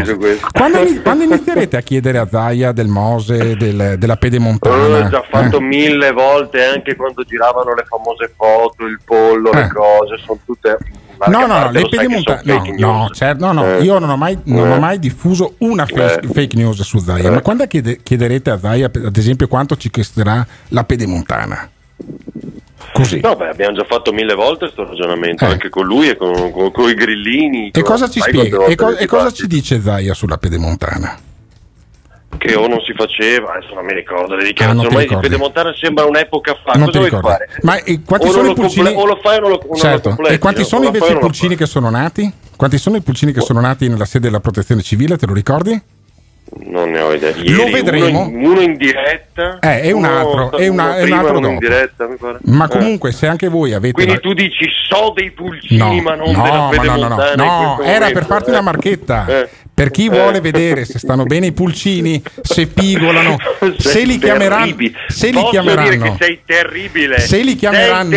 Quando, 0.53 0.79
quando 1.03 1.25
inizierete 1.25 1.77
a 1.77 1.81
chiedere 1.81 2.19
a 2.19 2.27
Zaia 2.31 2.73
del 2.73 2.89
Mose, 2.89 3.57
del- 3.57 3.97
della 3.99 4.17
pedemontana? 4.17 5.07
Ho 5.07 5.09
già 5.09 5.25
fatto 5.29 5.59
Eh? 5.59 5.63
mille 5.63 6.12
volte 6.13 6.65
anche 6.65 6.95
quando 6.97 7.23
giravano 7.25 7.75
le 7.75 7.85
famose 7.89 8.33
foto, 8.37 8.85
il 8.85 9.01
pollo, 9.05 9.51
le 9.53 9.63
Eh. 9.65 9.69
cose, 9.69 10.17
sono 10.25 10.39
tutte. 10.45 10.79
No, 11.27 11.47
no, 11.47 11.47
no, 11.47 11.71
le 11.71 11.83
sono 11.89 12.41
No, 12.45 12.99
no, 12.99 13.09
certo, 13.11 13.45
no, 13.47 13.53
no, 13.53 13.65
Eh. 13.77 13.83
io 13.83 13.99
non 14.01 14.11
ho 14.11 14.17
mai, 14.17 14.37
non 14.45 14.71
ho 14.73 14.75
Eh. 14.75 14.79
mai 14.81 14.99
diffuso 14.99 15.55
una 15.59 15.87
fe- 15.87 16.19
Eh. 16.21 16.27
fake 16.27 16.57
news 16.57 16.81
su 16.83 16.99
Zaia. 16.99 17.29
Eh. 17.29 17.31
Ma 17.31 17.41
quando 17.41 17.65
chiede- 17.69 18.01
chiederete 18.03 18.51
a 18.51 18.59
Zaia, 18.59 18.87
ad 18.93 19.17
esempio, 19.17 19.47
quanto 19.47 19.77
ci 19.77 19.89
costerà 19.91 20.45
la 20.69 20.83
pedemontana? 20.85 21.71
Così. 22.93 23.21
No, 23.21 23.37
beh, 23.37 23.49
abbiamo 23.49 23.77
già 23.77 23.85
fatto 23.85 24.13
mille 24.13 24.35
volte 24.35 24.65
questo 24.71 24.85
ragionamento, 24.85 25.45
Eh. 25.45 25.49
anche 25.49 25.69
con 25.69 25.87
lui 25.87 26.09
e 26.09 26.17
con, 26.17 26.51
con, 26.73 26.89
i 26.91 26.95
grillini. 26.95 27.69
E 27.69 27.81
con- 27.81 27.83
cosa 27.85 28.09
ci 28.11 28.21
spiega? 28.21 28.65
E, 28.67 28.75
co- 28.75 28.97
e 28.97 29.07
cosa 29.07 29.31
ci 29.31 29.47
dice 29.47 29.81
Zaia 29.81 30.15
sulla 30.15 30.37
pedemontana? 30.39 31.17
Che 32.39 32.55
o 32.57 32.67
non 32.67 32.81
si 32.81 32.93
faceva, 32.95 33.55
adesso 33.55 33.75
non 33.75 33.85
mi 33.85 33.93
ricordo, 33.95 34.35
le 34.35 34.43
Ah, 34.43 34.47
dichiarazioni 34.47 34.87
ormai 34.87 35.03
di 35.03 35.09
ricordi. 35.09 35.29
Pedemontana 35.29 35.73
sembra 35.79 36.05
un'epoca 36.07 36.59
fa. 36.65 36.73
non 36.73 36.87
cosa 36.87 36.99
vuoi 36.99 37.11
fare? 37.11 37.49
Ma 37.63 37.77
e 37.83 38.01
quanti 38.05 38.27
o, 38.27 38.31
sono 38.31 38.51
i 38.51 38.55
pulcini? 38.55 38.85
comple- 38.87 39.03
o 39.03 39.07
lo 39.07 39.21
fai 39.23 39.37
o 39.37 39.41
non 39.41 39.51
lo, 39.51 39.57
o 39.57 39.67
non 39.69 39.77
certo. 39.77 40.09
lo 40.09 40.15
completi, 40.15 40.35
e 40.35 40.39
quanti 40.39 40.61
no? 40.63 40.67
sono 40.67 40.83
O 40.83 40.87
invece 40.87 41.13
o 41.13 41.17
i 41.17 41.19
pulcini 41.21 41.57
che 41.57 41.67
sono 41.67 41.91
nati? 41.91 42.33
Quanti 42.57 42.79
sono 42.79 42.97
i 42.97 43.01
pulcini 43.01 43.33
che 43.33 43.41
sono 43.41 43.61
nati 43.61 43.89
nella 43.89 44.05
sede 44.05 44.27
della 44.27 44.41
protezione 44.41 44.83
civile? 44.83 45.17
Te 45.17 45.27
lo 45.27 45.35
ricordi? 45.35 45.81
Non 46.65 46.91
ne 46.91 47.01
ho 47.01 47.13
idea. 47.15 47.31
Ieri 47.31 47.53
Lo 47.55 47.65
vedremo. 47.71 48.21
Uno 48.27 48.29
in, 48.39 48.45
uno 48.47 48.61
in 48.61 48.77
diretta. 48.77 49.59
Eh, 49.61 49.81
è 49.83 49.91
un 49.91 50.05
altro, 50.05 50.53
è 50.53 50.69
una- 50.69 50.97
è 50.99 51.03
un 51.05 51.13
altro 51.13 51.41
dopo. 51.41 51.57
diretta. 51.59 52.07
Ma 52.43 52.67
Eh. 52.67 52.69
comunque, 52.69 53.11
se 53.13 53.27
anche 53.27 53.49
voi 53.49 53.73
avete. 53.73 53.95
Quindi 53.95 54.13
la- 54.13 54.19
tu 54.21 54.33
dici 54.35 54.67
so 54.89 55.13
dei 55.17 55.31
pulcini, 55.31 56.01
ma 56.03 56.15
non 56.15 56.31
no, 56.33 56.69
della 56.71 56.95
no, 56.97 57.09
no, 57.09 57.17
no, 57.37 57.77
no, 57.77 57.83
era 57.83 58.11
per 58.11 58.27
farti 58.27 58.49
eh. 58.51 58.53
una 58.53 58.61
marchetta. 58.61 59.27
Eh. 59.27 59.49
Per 59.75 59.91
chi 59.91 60.05
Eh. 60.07 60.11
vuole 60.11 60.41
vedere 60.43 60.85
se 60.85 60.99
stanno 60.99 61.25
bene 61.25 61.47
i 61.47 61.53
pulcini, 61.53 62.23
se 62.43 62.67
pigolano, 62.67 63.37
se 63.79 64.05
li 64.05 64.19
chiameranno, 64.19 64.77
se 65.09 65.31
li 65.31 65.43
chiameranno, 65.49 66.17
sei 66.19 66.41
terribile. 66.45 67.19
se 67.19 67.39
li 67.43 67.55
chiameranno, 67.57 68.17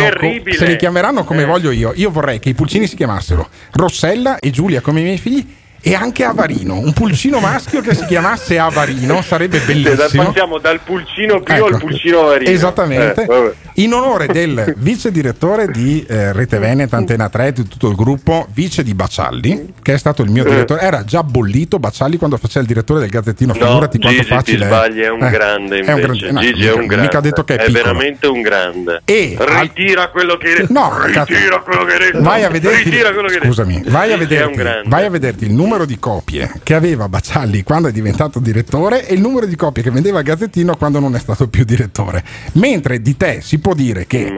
se 0.50 0.66
li 0.66 0.76
chiameranno 0.76 1.24
come 1.24 1.42
Eh. 1.42 1.46
voglio 1.46 1.70
io, 1.70 1.92
io 1.94 2.10
vorrei 2.10 2.38
che 2.38 2.50
i 2.50 2.54
pulcini 2.54 2.86
si 2.86 2.96
chiamassero 2.96 3.48
Rossella 3.72 4.38
e 4.38 4.50
Giulia 4.50 4.82
come 4.82 5.00
i 5.00 5.04
miei 5.04 5.18
figli 5.18 5.46
e 5.86 5.94
anche 5.94 6.24
Avarino, 6.24 6.80
un 6.80 6.92
pulcino 6.92 7.38
maschio 7.38 7.80
che 7.80 7.94
si 7.94 8.04
chiamasse 8.06 8.58
Avarino 8.58 9.22
sarebbe 9.22 9.60
bellissimo. 9.60 10.24
passiamo 10.24 10.58
dal 10.58 10.80
pulcino 10.80 11.38
più 11.38 11.54
Ecco, 11.54 11.66
al 11.66 11.78
pulcino 11.78 12.22
avarino. 12.22 12.50
Esattamente. 12.50 13.22
Eh. 13.22 13.54
In 13.78 13.92
onore 13.92 14.26
del 14.26 14.72
vice 14.78 15.10
direttore 15.10 15.68
di 15.68 16.02
eh, 16.08 16.32
Rete 16.32 16.58
Veneta, 16.58 16.96
Antena 16.96 17.28
3, 17.28 17.52
di 17.52 17.68
tutto 17.68 17.90
il 17.90 17.94
gruppo, 17.94 18.46
vice 18.54 18.82
di 18.82 18.94
Bacialli, 18.94 19.74
che 19.82 19.92
è 19.92 19.98
stato 19.98 20.22
il 20.22 20.30
mio 20.30 20.46
Eh. 20.46 20.48
direttore, 20.48 20.80
era 20.80 21.04
già 21.04 21.22
bollito 21.22 21.78
Bacialli 21.78 22.16
quando 22.16 22.38
faceva 22.38 22.60
il 22.60 22.66
direttore 22.68 23.00
del 23.00 23.10
Gazzettino. 23.10 23.52
No, 23.52 23.58
Figurati 23.66 23.98
quanto 23.98 24.08
Gigi 24.18 24.22
ti 24.30 24.34
facile 24.34 24.64
è. 24.64 24.68
sbagli, 24.68 25.00
è 25.00 25.10
un 25.10 25.22
Eh, 25.22 25.30
grande 25.30 25.76
è 25.80 25.92
un 25.92 26.00
grande- 26.00 26.30
no, 26.32 26.40
Gigi 26.40 26.60
mica- 26.60 26.70
è 26.70 26.72
un 26.72 26.86
grande. 26.86 27.02
Mica 27.04 27.18
ha 27.18 27.20
detto 27.20 27.44
che 27.44 27.54
è, 27.56 27.58
è 27.58 27.64
piccolo. 27.66 27.84
veramente 27.84 28.26
un 28.28 28.40
grande. 28.40 29.02
E 29.04 29.36
ritira 29.38 30.08
quello 30.08 30.36
che 30.38 30.64
No, 30.70 30.92
ritira 31.04 31.60
quello 31.60 31.84
che. 31.84 32.12
Vai 32.18 32.44
a 32.44 32.48
vederti, 32.48 32.84
ritira 32.84 33.12
quello 33.12 33.28
che 33.28 33.34
hai 33.34 33.40
detto. 33.40 33.52
scusami, 33.52 33.82
vai 33.88 34.12
a, 34.12 34.16
vederti, 34.16 34.62
vai 34.86 35.04
a 35.04 35.10
vederti 35.10 35.44
il 35.44 35.52
numero 35.52 35.84
di 35.84 35.98
copie 35.98 36.50
che 36.62 36.72
aveva 36.72 37.08
Bacialli 37.10 37.62
quando 37.62 37.88
è 37.88 37.92
diventato 37.92 38.38
direttore 38.38 39.06
e 39.06 39.12
il 39.12 39.20
numero 39.20 39.44
di 39.44 39.54
copie 39.54 39.82
che 39.82 39.90
vendeva 39.90 40.16
al 40.18 40.24
Gazzettino 40.24 40.76
quando 40.76 40.98
non 40.98 41.14
è 41.14 41.18
stato 41.18 41.46
più 41.48 41.64
direttore. 41.64 42.24
Mentre 42.52 43.02
di 43.02 43.16
te 43.18 43.40
si 43.42 43.58
può 43.66 43.74
dire 43.74 44.06
che 44.06 44.32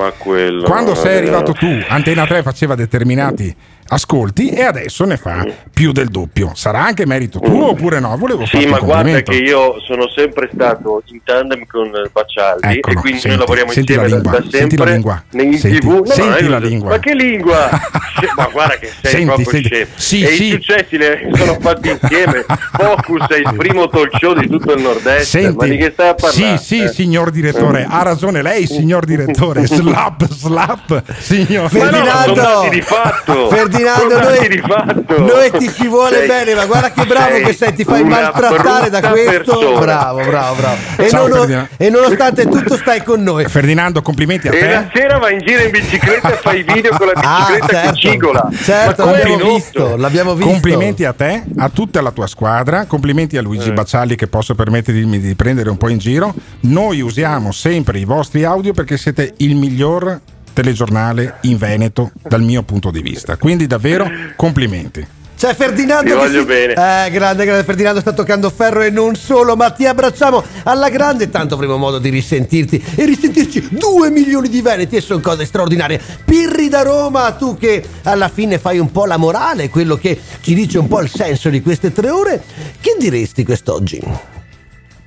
quando 0.65 0.95
sei 0.95 1.19
arrivato 1.19 1.53
tu, 1.53 1.69
Antena 1.87 2.27
3 2.27 2.41
faceva 2.43 2.75
determinati 2.75 3.55
ascolti 3.89 4.49
e 4.51 4.63
adesso 4.63 5.05
ne 5.05 5.17
fa 5.17 5.47
più 5.73 5.93
del 5.93 6.09
doppio. 6.09 6.53
Sarà 6.55 6.85
anche 6.85 7.07
merito 7.07 7.39
tuo 7.39 7.71
oppure 7.71 8.01
no? 8.01 8.17
Volevo 8.17 8.45
Sì, 8.47 8.67
ma 8.67 8.79
guarda 8.79 9.21
che 9.23 9.35
io 9.37 9.81
sono 9.87 10.09
sempre 10.15 10.49
stato 10.53 11.03
in 11.07 11.21
tandem 11.25 11.65
con 11.67 11.91
Baccialdi 12.13 12.79
Eccolo, 12.79 12.99
e 12.99 13.01
quindi 13.01 13.21
senti, 13.21 13.29
noi 13.37 13.39
lavoriamo 13.39 13.73
senti 13.73 13.95
la 13.95 14.03
insieme 14.03 14.23
da- 14.23 14.31
da 14.31 14.37
senti 14.51 14.51
la 14.53 14.59
sempre 14.59 14.93
lingua, 14.93 15.23
in 15.33 15.59
senti- 15.59 15.79
tv. 15.79 15.87
No, 15.89 16.05
senti 16.07 16.29
non 16.29 16.35
è 16.37 16.49
la 16.49 16.59
lingua. 16.59 16.89
Ma 16.91 16.99
che 16.99 17.15
lingua? 17.15 17.71
Ma 18.37 18.49
guarda 18.53 18.75
che 18.79 18.91
sei 19.01 19.11
Senti, 19.11 19.27
proprio 19.27 19.51
senti. 19.51 19.69
scemo. 19.69 19.87
Sì, 19.95 20.23
e 20.23 20.27
sì. 20.33 20.45
i 20.47 20.51
successi 20.51 20.99
li 20.99 21.07
sono 21.37 21.57
fatti 21.61 21.89
insieme. 21.91 22.45
Focus 22.73 23.27
è 23.29 23.37
il 23.37 23.55
primo 23.57 23.89
talk 23.89 24.11
show 24.19 24.35
di 24.35 24.49
tutto 24.49 24.73
il 24.75 24.83
nord-est. 24.83 25.53
ma 25.55 25.67
di 25.67 25.77
che 25.77 25.91
stai 25.93 26.09
a 26.09 26.15
parlare? 26.15 26.59
sì, 26.59 26.65
sì, 26.65 26.83
Eh. 26.83 26.89
signor 26.89 27.31
direttore, 27.31 27.87
ha 27.89 28.03
ragione 28.03 28.43
lei, 28.43 28.67
signor 28.67 29.05
direttore. 29.05 29.67
Slap, 29.79 30.27
slap, 30.29 31.03
signor 31.19 31.73
Ma 31.73 31.79
no, 31.85 31.91
Ferdinando! 31.91 32.35
sono 32.43 32.69
di 32.71 32.81
fatto. 32.83 33.49
Ferdinando, 33.49 33.77
Dati 33.83 34.07
noi-. 34.07 35.19
Noi 35.19 35.51
ti 35.59 35.73
ci 35.73 35.87
vuole 35.89 36.19
Sei- 36.19 36.27
bene, 36.29 36.55
ma 36.55 36.67
guarda 36.67 36.91
che 36.93 37.05
bravo 37.05 37.37
che 37.45 37.53
sei, 37.55 37.73
ti 37.75 37.85
fai 37.85 38.05
maltrattare 38.05 38.91
da 38.91 39.01
questo. 39.11 39.31
persona. 39.31 39.79
Bravo, 39.81 40.21
bravo, 40.25 40.55
bravo. 40.57 40.77
E, 40.97 41.09
Ciao, 41.09 41.27
non- 41.29 41.39
Ferdinando. 41.39 41.69
e 41.77 41.91
nonostante 41.91 42.49
tutto 42.49 42.77
stai 42.77 43.03
con 43.03 43.23
noi. 43.23 43.47
Ferdinando, 43.49 44.03
complimenti 44.03 44.49
a 44.49 44.53
E 44.55 44.69
la 44.71 44.83
te. 44.83 44.99
sera 45.01 45.19
va 45.19 45.31
in 45.31 45.39
giro 45.45 45.63
in 45.63 45.71
bicicletta 45.71 46.33
e 46.33 46.37
fa 46.37 46.53
i 46.53 46.63
video 46.63 46.97
con 46.97 47.07
la 47.07 47.13
Ah, 47.15 47.47
bicicletta 47.49 47.67
che 47.67 47.75
certo. 47.77 47.97
cigola. 47.97 48.49
Certo, 48.63 49.05
l'abbiamo 49.05 49.53
visto, 49.55 49.97
l'abbiamo 49.97 50.35
visto. 50.35 50.51
Complimenti 50.51 51.05
a 51.05 51.13
te, 51.13 51.43
a 51.57 51.69
tutta 51.69 52.01
la 52.01 52.11
tua 52.11 52.27
squadra, 52.27 52.85
complimenti 52.87 53.37
a 53.37 53.41
Eh. 53.41 53.43
Luigi 53.43 53.73
Baccialli 53.73 54.15
che 54.17 54.27
posso 54.27 54.55
permettermi 54.55 55.19
di 55.21 55.35
prendere 55.35 55.71
un 55.71 55.77
po' 55.77 55.89
in 55.89 55.99
giro. 55.99 56.35
Noi 56.61 57.01
usiamo 57.01 57.53
sempre 57.53 57.99
i 57.99 58.05
vostri 58.05 58.45
audio 58.45 58.73
perché 58.73 58.97
siete 58.97 59.35
il 59.39 59.55
miglior 59.57 60.21
telegiornale 60.59 61.37
in 61.43 61.57
Veneto 61.57 62.11
dal 62.21 62.43
mio 62.43 62.65
punto 62.65 62.91
di 62.91 63.01
vista. 63.01 63.37
Quindi 63.37 63.69
davvero 63.69 64.11
complimenti. 64.35 65.07
C'è 65.39 65.55
Ferdinando 65.55 66.03
Ti 66.03 66.11
che 66.11 66.15
voglio 66.17 66.41
si- 66.41 66.47
bene. 66.47 66.73
Eh, 66.73 67.11
grande, 67.13 67.45
grande 67.45 67.63
Ferdinando 67.63 68.01
sta 68.01 68.13
toccando 68.13 68.51
ferro 68.51 68.83
e 68.83 68.91
non 68.91 69.15
solo, 69.15 69.55
ma 69.55 69.71
ti 69.71 69.87
abbracciamo 69.87 70.43
alla 70.65 70.89
grande, 70.89 71.31
tanto 71.31 71.55
avremo 71.55 71.77
modo 71.77 72.01
di 72.01 72.09
risentirti 72.09 72.85
e 72.97 73.05
risentirci 73.05 73.69
due 73.71 74.11
milioni 74.11 74.49
di 74.49 74.61
veneti 74.61 74.97
e 74.97 75.01
sono 75.01 75.21
cose 75.21 75.45
straordinarie. 75.45 76.01
Pirri 76.25 76.69
da 76.69 76.83
Roma, 76.83 77.31
tu 77.39 77.57
che 77.57 77.85
alla 78.03 78.29
fine 78.29 78.59
fai 78.59 78.81
un 78.81 78.91
po' 78.91 79.07
la 79.07 79.17
morale, 79.17 79.69
quello 79.69 79.95
che 79.95 80.19
ci 80.41 80.55
dice 80.55 80.79
un 80.79 80.89
po' 80.89 81.01
il 81.01 81.09
senso 81.09 81.51
di 81.51 81.63
queste 81.63 81.93
tre 81.93 82.11
ore, 82.11 82.43
che 82.81 82.97
diresti 82.99 83.45
quest'oggi? 83.45 84.03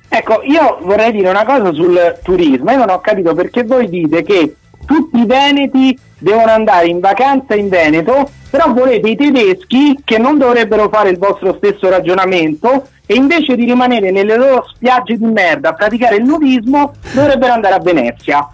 Ecco, 0.08 0.40
io 0.44 0.78
vorrei 0.80 1.12
dire 1.12 1.28
una 1.28 1.44
cosa 1.44 1.74
sul 1.74 2.18
turismo. 2.22 2.70
Io 2.70 2.78
non 2.78 2.88
ho 2.88 3.00
capito 3.00 3.34
perché 3.34 3.64
voi 3.64 3.90
dite 3.90 4.22
che 4.22 4.56
tutti 4.84 5.18
i 5.18 5.26
veneti 5.26 5.98
devono 6.18 6.52
andare 6.52 6.86
in 6.86 7.00
vacanza 7.00 7.54
in 7.54 7.68
Veneto, 7.68 8.30
però 8.50 8.72
volete 8.72 9.08
i 9.10 9.16
tedeschi 9.16 10.00
che 10.04 10.18
non 10.18 10.38
dovrebbero 10.38 10.88
fare 10.88 11.10
il 11.10 11.18
vostro 11.18 11.54
stesso 11.56 11.88
ragionamento 11.88 12.88
e 13.06 13.14
invece 13.14 13.56
di 13.56 13.64
rimanere 13.64 14.10
nelle 14.10 14.36
loro 14.36 14.64
spiagge 14.72 15.16
di 15.16 15.24
merda 15.24 15.70
a 15.70 15.74
praticare 15.74 16.16
il 16.16 16.24
nudismo 16.24 16.92
dovrebbero 17.12 17.52
andare 17.52 17.74
a 17.74 17.80
Venezia. 17.80 18.48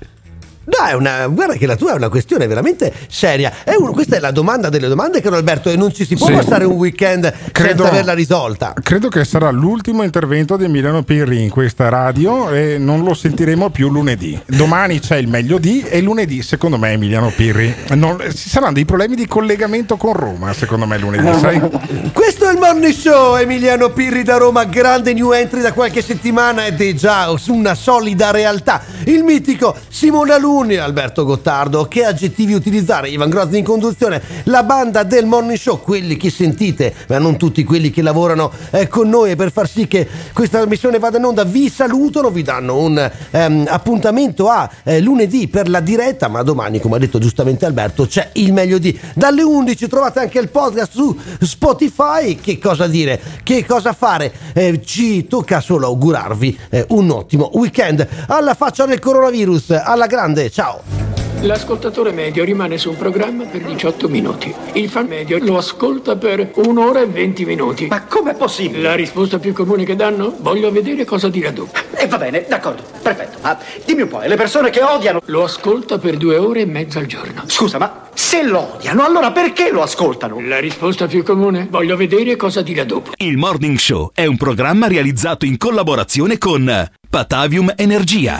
Dai, 0.69 0.95
una, 0.95 1.27
guarda 1.29 1.55
che 1.55 1.65
la 1.65 1.77
tua 1.77 1.93
è 1.93 1.95
una 1.95 2.11
questione 2.11 2.47
veramente 2.47 2.93
seria. 3.09 3.51
È 3.65 3.75
un- 3.75 3.91
questa 3.93 4.17
è 4.17 4.21
la 4.21 4.31
domanda 4.33 4.69
delle 4.69 4.87
domande, 4.87 5.23
caro 5.23 5.37
Alberto, 5.37 5.71
e 5.71 5.77
non 5.77 5.95
ci 5.95 6.05
si 6.05 6.15
può 6.15 6.27
Sì. 6.27 6.35
passare 6.35 6.65
un 6.67 6.75
weekend 6.75 7.33
Credo- 7.53 7.85
senza 7.85 7.89
averla 7.89 8.13
risolta. 8.13 8.75
Credo 8.83 9.09
che 9.09 9.25
sarà 9.25 9.49
l'ultimo 9.51 10.03
intervento 10.03 10.59
di 10.59 10.65
Emiliano 10.65 11.03
Pirri 11.05 11.43
in 11.43 11.49
questa 11.49 11.89
radio 11.89 12.51
e 12.51 12.77
non 12.77 13.03
lo 13.03 13.15
sentiremo 13.15 13.71
più 13.71 13.89
lunedì. 13.89 14.39
Domani 14.45 15.01
c'è 15.01 15.17
il 15.17 15.27
meglio 15.29 15.57
di 15.57 15.81
e 15.89 16.03
lunedì 16.03 16.43
secondo 16.43 16.77
me 16.77 16.91
Emiliano 16.93 17.33
Pirri. 17.35 17.75
Non- 17.95 18.23
ci 18.35 18.51
saranno 18.51 18.75
dei 18.75 18.85
problemi 18.85 19.15
di 19.17 19.27
collegamento 19.27 19.97
con 19.97 20.13
Roma 20.13 20.53
secondo 20.53 20.85
me 20.87 20.99
lunedì, 20.99 21.39
sai? 21.41 21.61
Questo 22.13 22.47
è 22.47 22.53
il 22.53 22.59
Morning 22.59 22.93
Show, 22.93 23.37
Emiliano 23.37 23.89
Pirri 23.89 24.23
da 24.23 24.37
Roma, 24.37 24.65
grande 24.65 25.15
new 25.15 25.33
entry 25.33 25.63
da 25.63 25.73
qualche 25.73 26.03
settimana 26.03 26.67
ed 26.67 26.79
è 26.83 26.93
già 26.93 27.35
su 27.39 27.55
una 27.55 27.75
solida 27.75 28.31
realtà. 28.31 28.83
Il 29.05 29.23
mitico 29.25 29.75
Simone 29.89 30.33
Aluni, 30.59 30.75
Alberto 30.75 31.25
Gottardo, 31.25 31.85
che 31.85 32.05
aggettivi 32.05 32.53
utilizzare? 32.53 33.09
Ivan 33.09 33.31
Grozzi 33.31 33.59
in 33.59 33.65
conduzione, 33.65 34.21
la 34.45 34.65
banda 34.65 35.05
del 35.05 35.25
Morning 35.25 35.57
Show, 35.57 35.81
quelli 35.81 36.17
che 36.17 36.31
sentite, 36.31 36.93
ma 37.07 37.19
non 37.19 37.37
tutti 37.37 37.63
quelli 37.63 37.91
che 37.91 38.03
lavorano 38.03 38.51
eh, 38.73 38.89
con 38.89 39.09
noi 39.09 39.37
per 39.37 39.53
far 39.53 39.69
sì 39.69 39.87
che 39.87 40.09
questa 40.33 40.59
trasmissione 40.59 40.99
vada 40.99 41.19
in 41.19 41.25
onda, 41.25 41.45
vi 41.45 41.71
salutano, 41.71 42.31
vi 42.31 42.43
danno 42.43 42.77
un 42.77 43.11
ehm, 43.31 43.67
appuntamento 43.69 44.49
a 44.49 44.69
eh, 44.83 45.01
lunedì 45.01 45.47
per 45.47 45.69
la 45.69 45.79
diretta, 45.79 46.27
ma 46.27 46.43
domani, 46.43 46.81
come 46.81 46.97
ha 46.97 46.99
detto 46.99 47.21
giustamente 47.21 47.65
Alberto, 47.65 48.07
c'è 48.07 48.31
il 48.33 48.53
meglio 48.53 48.79
di. 48.79 48.99
Dalle 49.15 49.43
11 49.43 49.87
trovate 49.87 50.19
anche 50.19 50.41
il 50.41 50.49
podcast 50.49 50.91
su 50.91 51.17
Spotify. 51.41 52.35
Che 52.35 52.59
cosa 52.59 52.89
dire? 52.89 53.21
Che 53.45 53.65
cosa 53.65 53.93
fare? 53.93 54.33
Eh, 54.55 54.81
ci 54.85 55.29
tocca 55.29 55.61
solo 55.61 55.87
augurarvi 55.87 56.59
eh, 56.71 56.85
un 56.89 57.11
ottimo 57.11 57.49
weekend. 57.55 58.05
Alla 58.27 58.55
faccia 58.55 58.87
del 58.87 58.99
coronavirus, 58.99 59.71
alla 59.85 60.07
grande, 60.07 60.48
ciao! 60.51 61.09
L'ascoltatore 61.43 62.11
medio 62.11 62.43
rimane 62.43 62.79
su 62.79 62.91
un 62.91 62.97
programma 62.97 63.45
per 63.45 63.61
18 63.63 64.09
minuti. 64.09 64.53
Il 64.73 64.89
fan 64.89 65.07
medio 65.07 65.39
lo 65.41 65.57
ascolta 65.57 66.17
per 66.17 66.51
un'ora 66.57 67.01
e 67.01 67.07
20 67.07 67.45
minuti. 67.45 67.87
Ma 67.87 68.03
com'è 68.03 68.35
possibile? 68.35 68.83
La 68.83 68.97
risposta 68.97 69.39
più 69.39 69.53
comune 69.53 69.85
che 69.85 69.95
danno? 69.95 70.35
Voglio 70.41 70.73
vedere 70.73 71.05
cosa 71.05 71.29
dirà 71.29 71.53
dopo. 71.53 71.79
E 71.95 72.09
va 72.09 72.19
bene, 72.19 72.45
d'accordo, 72.49 72.83
perfetto. 73.01 73.39
Ma 73.41 73.57
dimmi 73.85 74.03
un 74.03 74.09
po', 74.09 74.21
e 74.21 74.27
le 74.27 74.35
persone 74.35 74.71
che 74.71 74.83
odiano... 74.83 75.21
Lo 75.27 75.45
ascolta 75.45 75.99
per 75.99 76.17
due 76.17 76.37
ore 76.39 76.63
e 76.63 76.67
mezza 76.67 76.99
al 76.99 77.07
giorno. 77.07 77.45
Scusa, 77.47 77.79
ma 77.79 78.09
se 78.13 78.43
lo 78.43 78.75
odiano, 78.75 79.05
allora 79.05 79.31
perché 79.31 79.71
lo 79.71 79.83
ascoltano? 79.83 80.41
La 80.41 80.59
risposta 80.59 81.07
più 81.07 81.23
comune? 81.23 81.69
Voglio 81.71 81.97
vedere 81.97 82.35
cosa 82.35 82.63
dirà 82.63 82.83
dopo. 82.83 83.13
Il 83.17 83.37
Morning 83.37 83.79
Show 83.79 84.11
è 84.13 84.27
un 84.27 84.37
programma 84.37 84.89
realizzato 84.89 85.45
in 85.45 85.57
collaborazione 85.57 86.37
con 86.37 86.91
Patavium 87.09 87.73
Energia. 87.77 88.37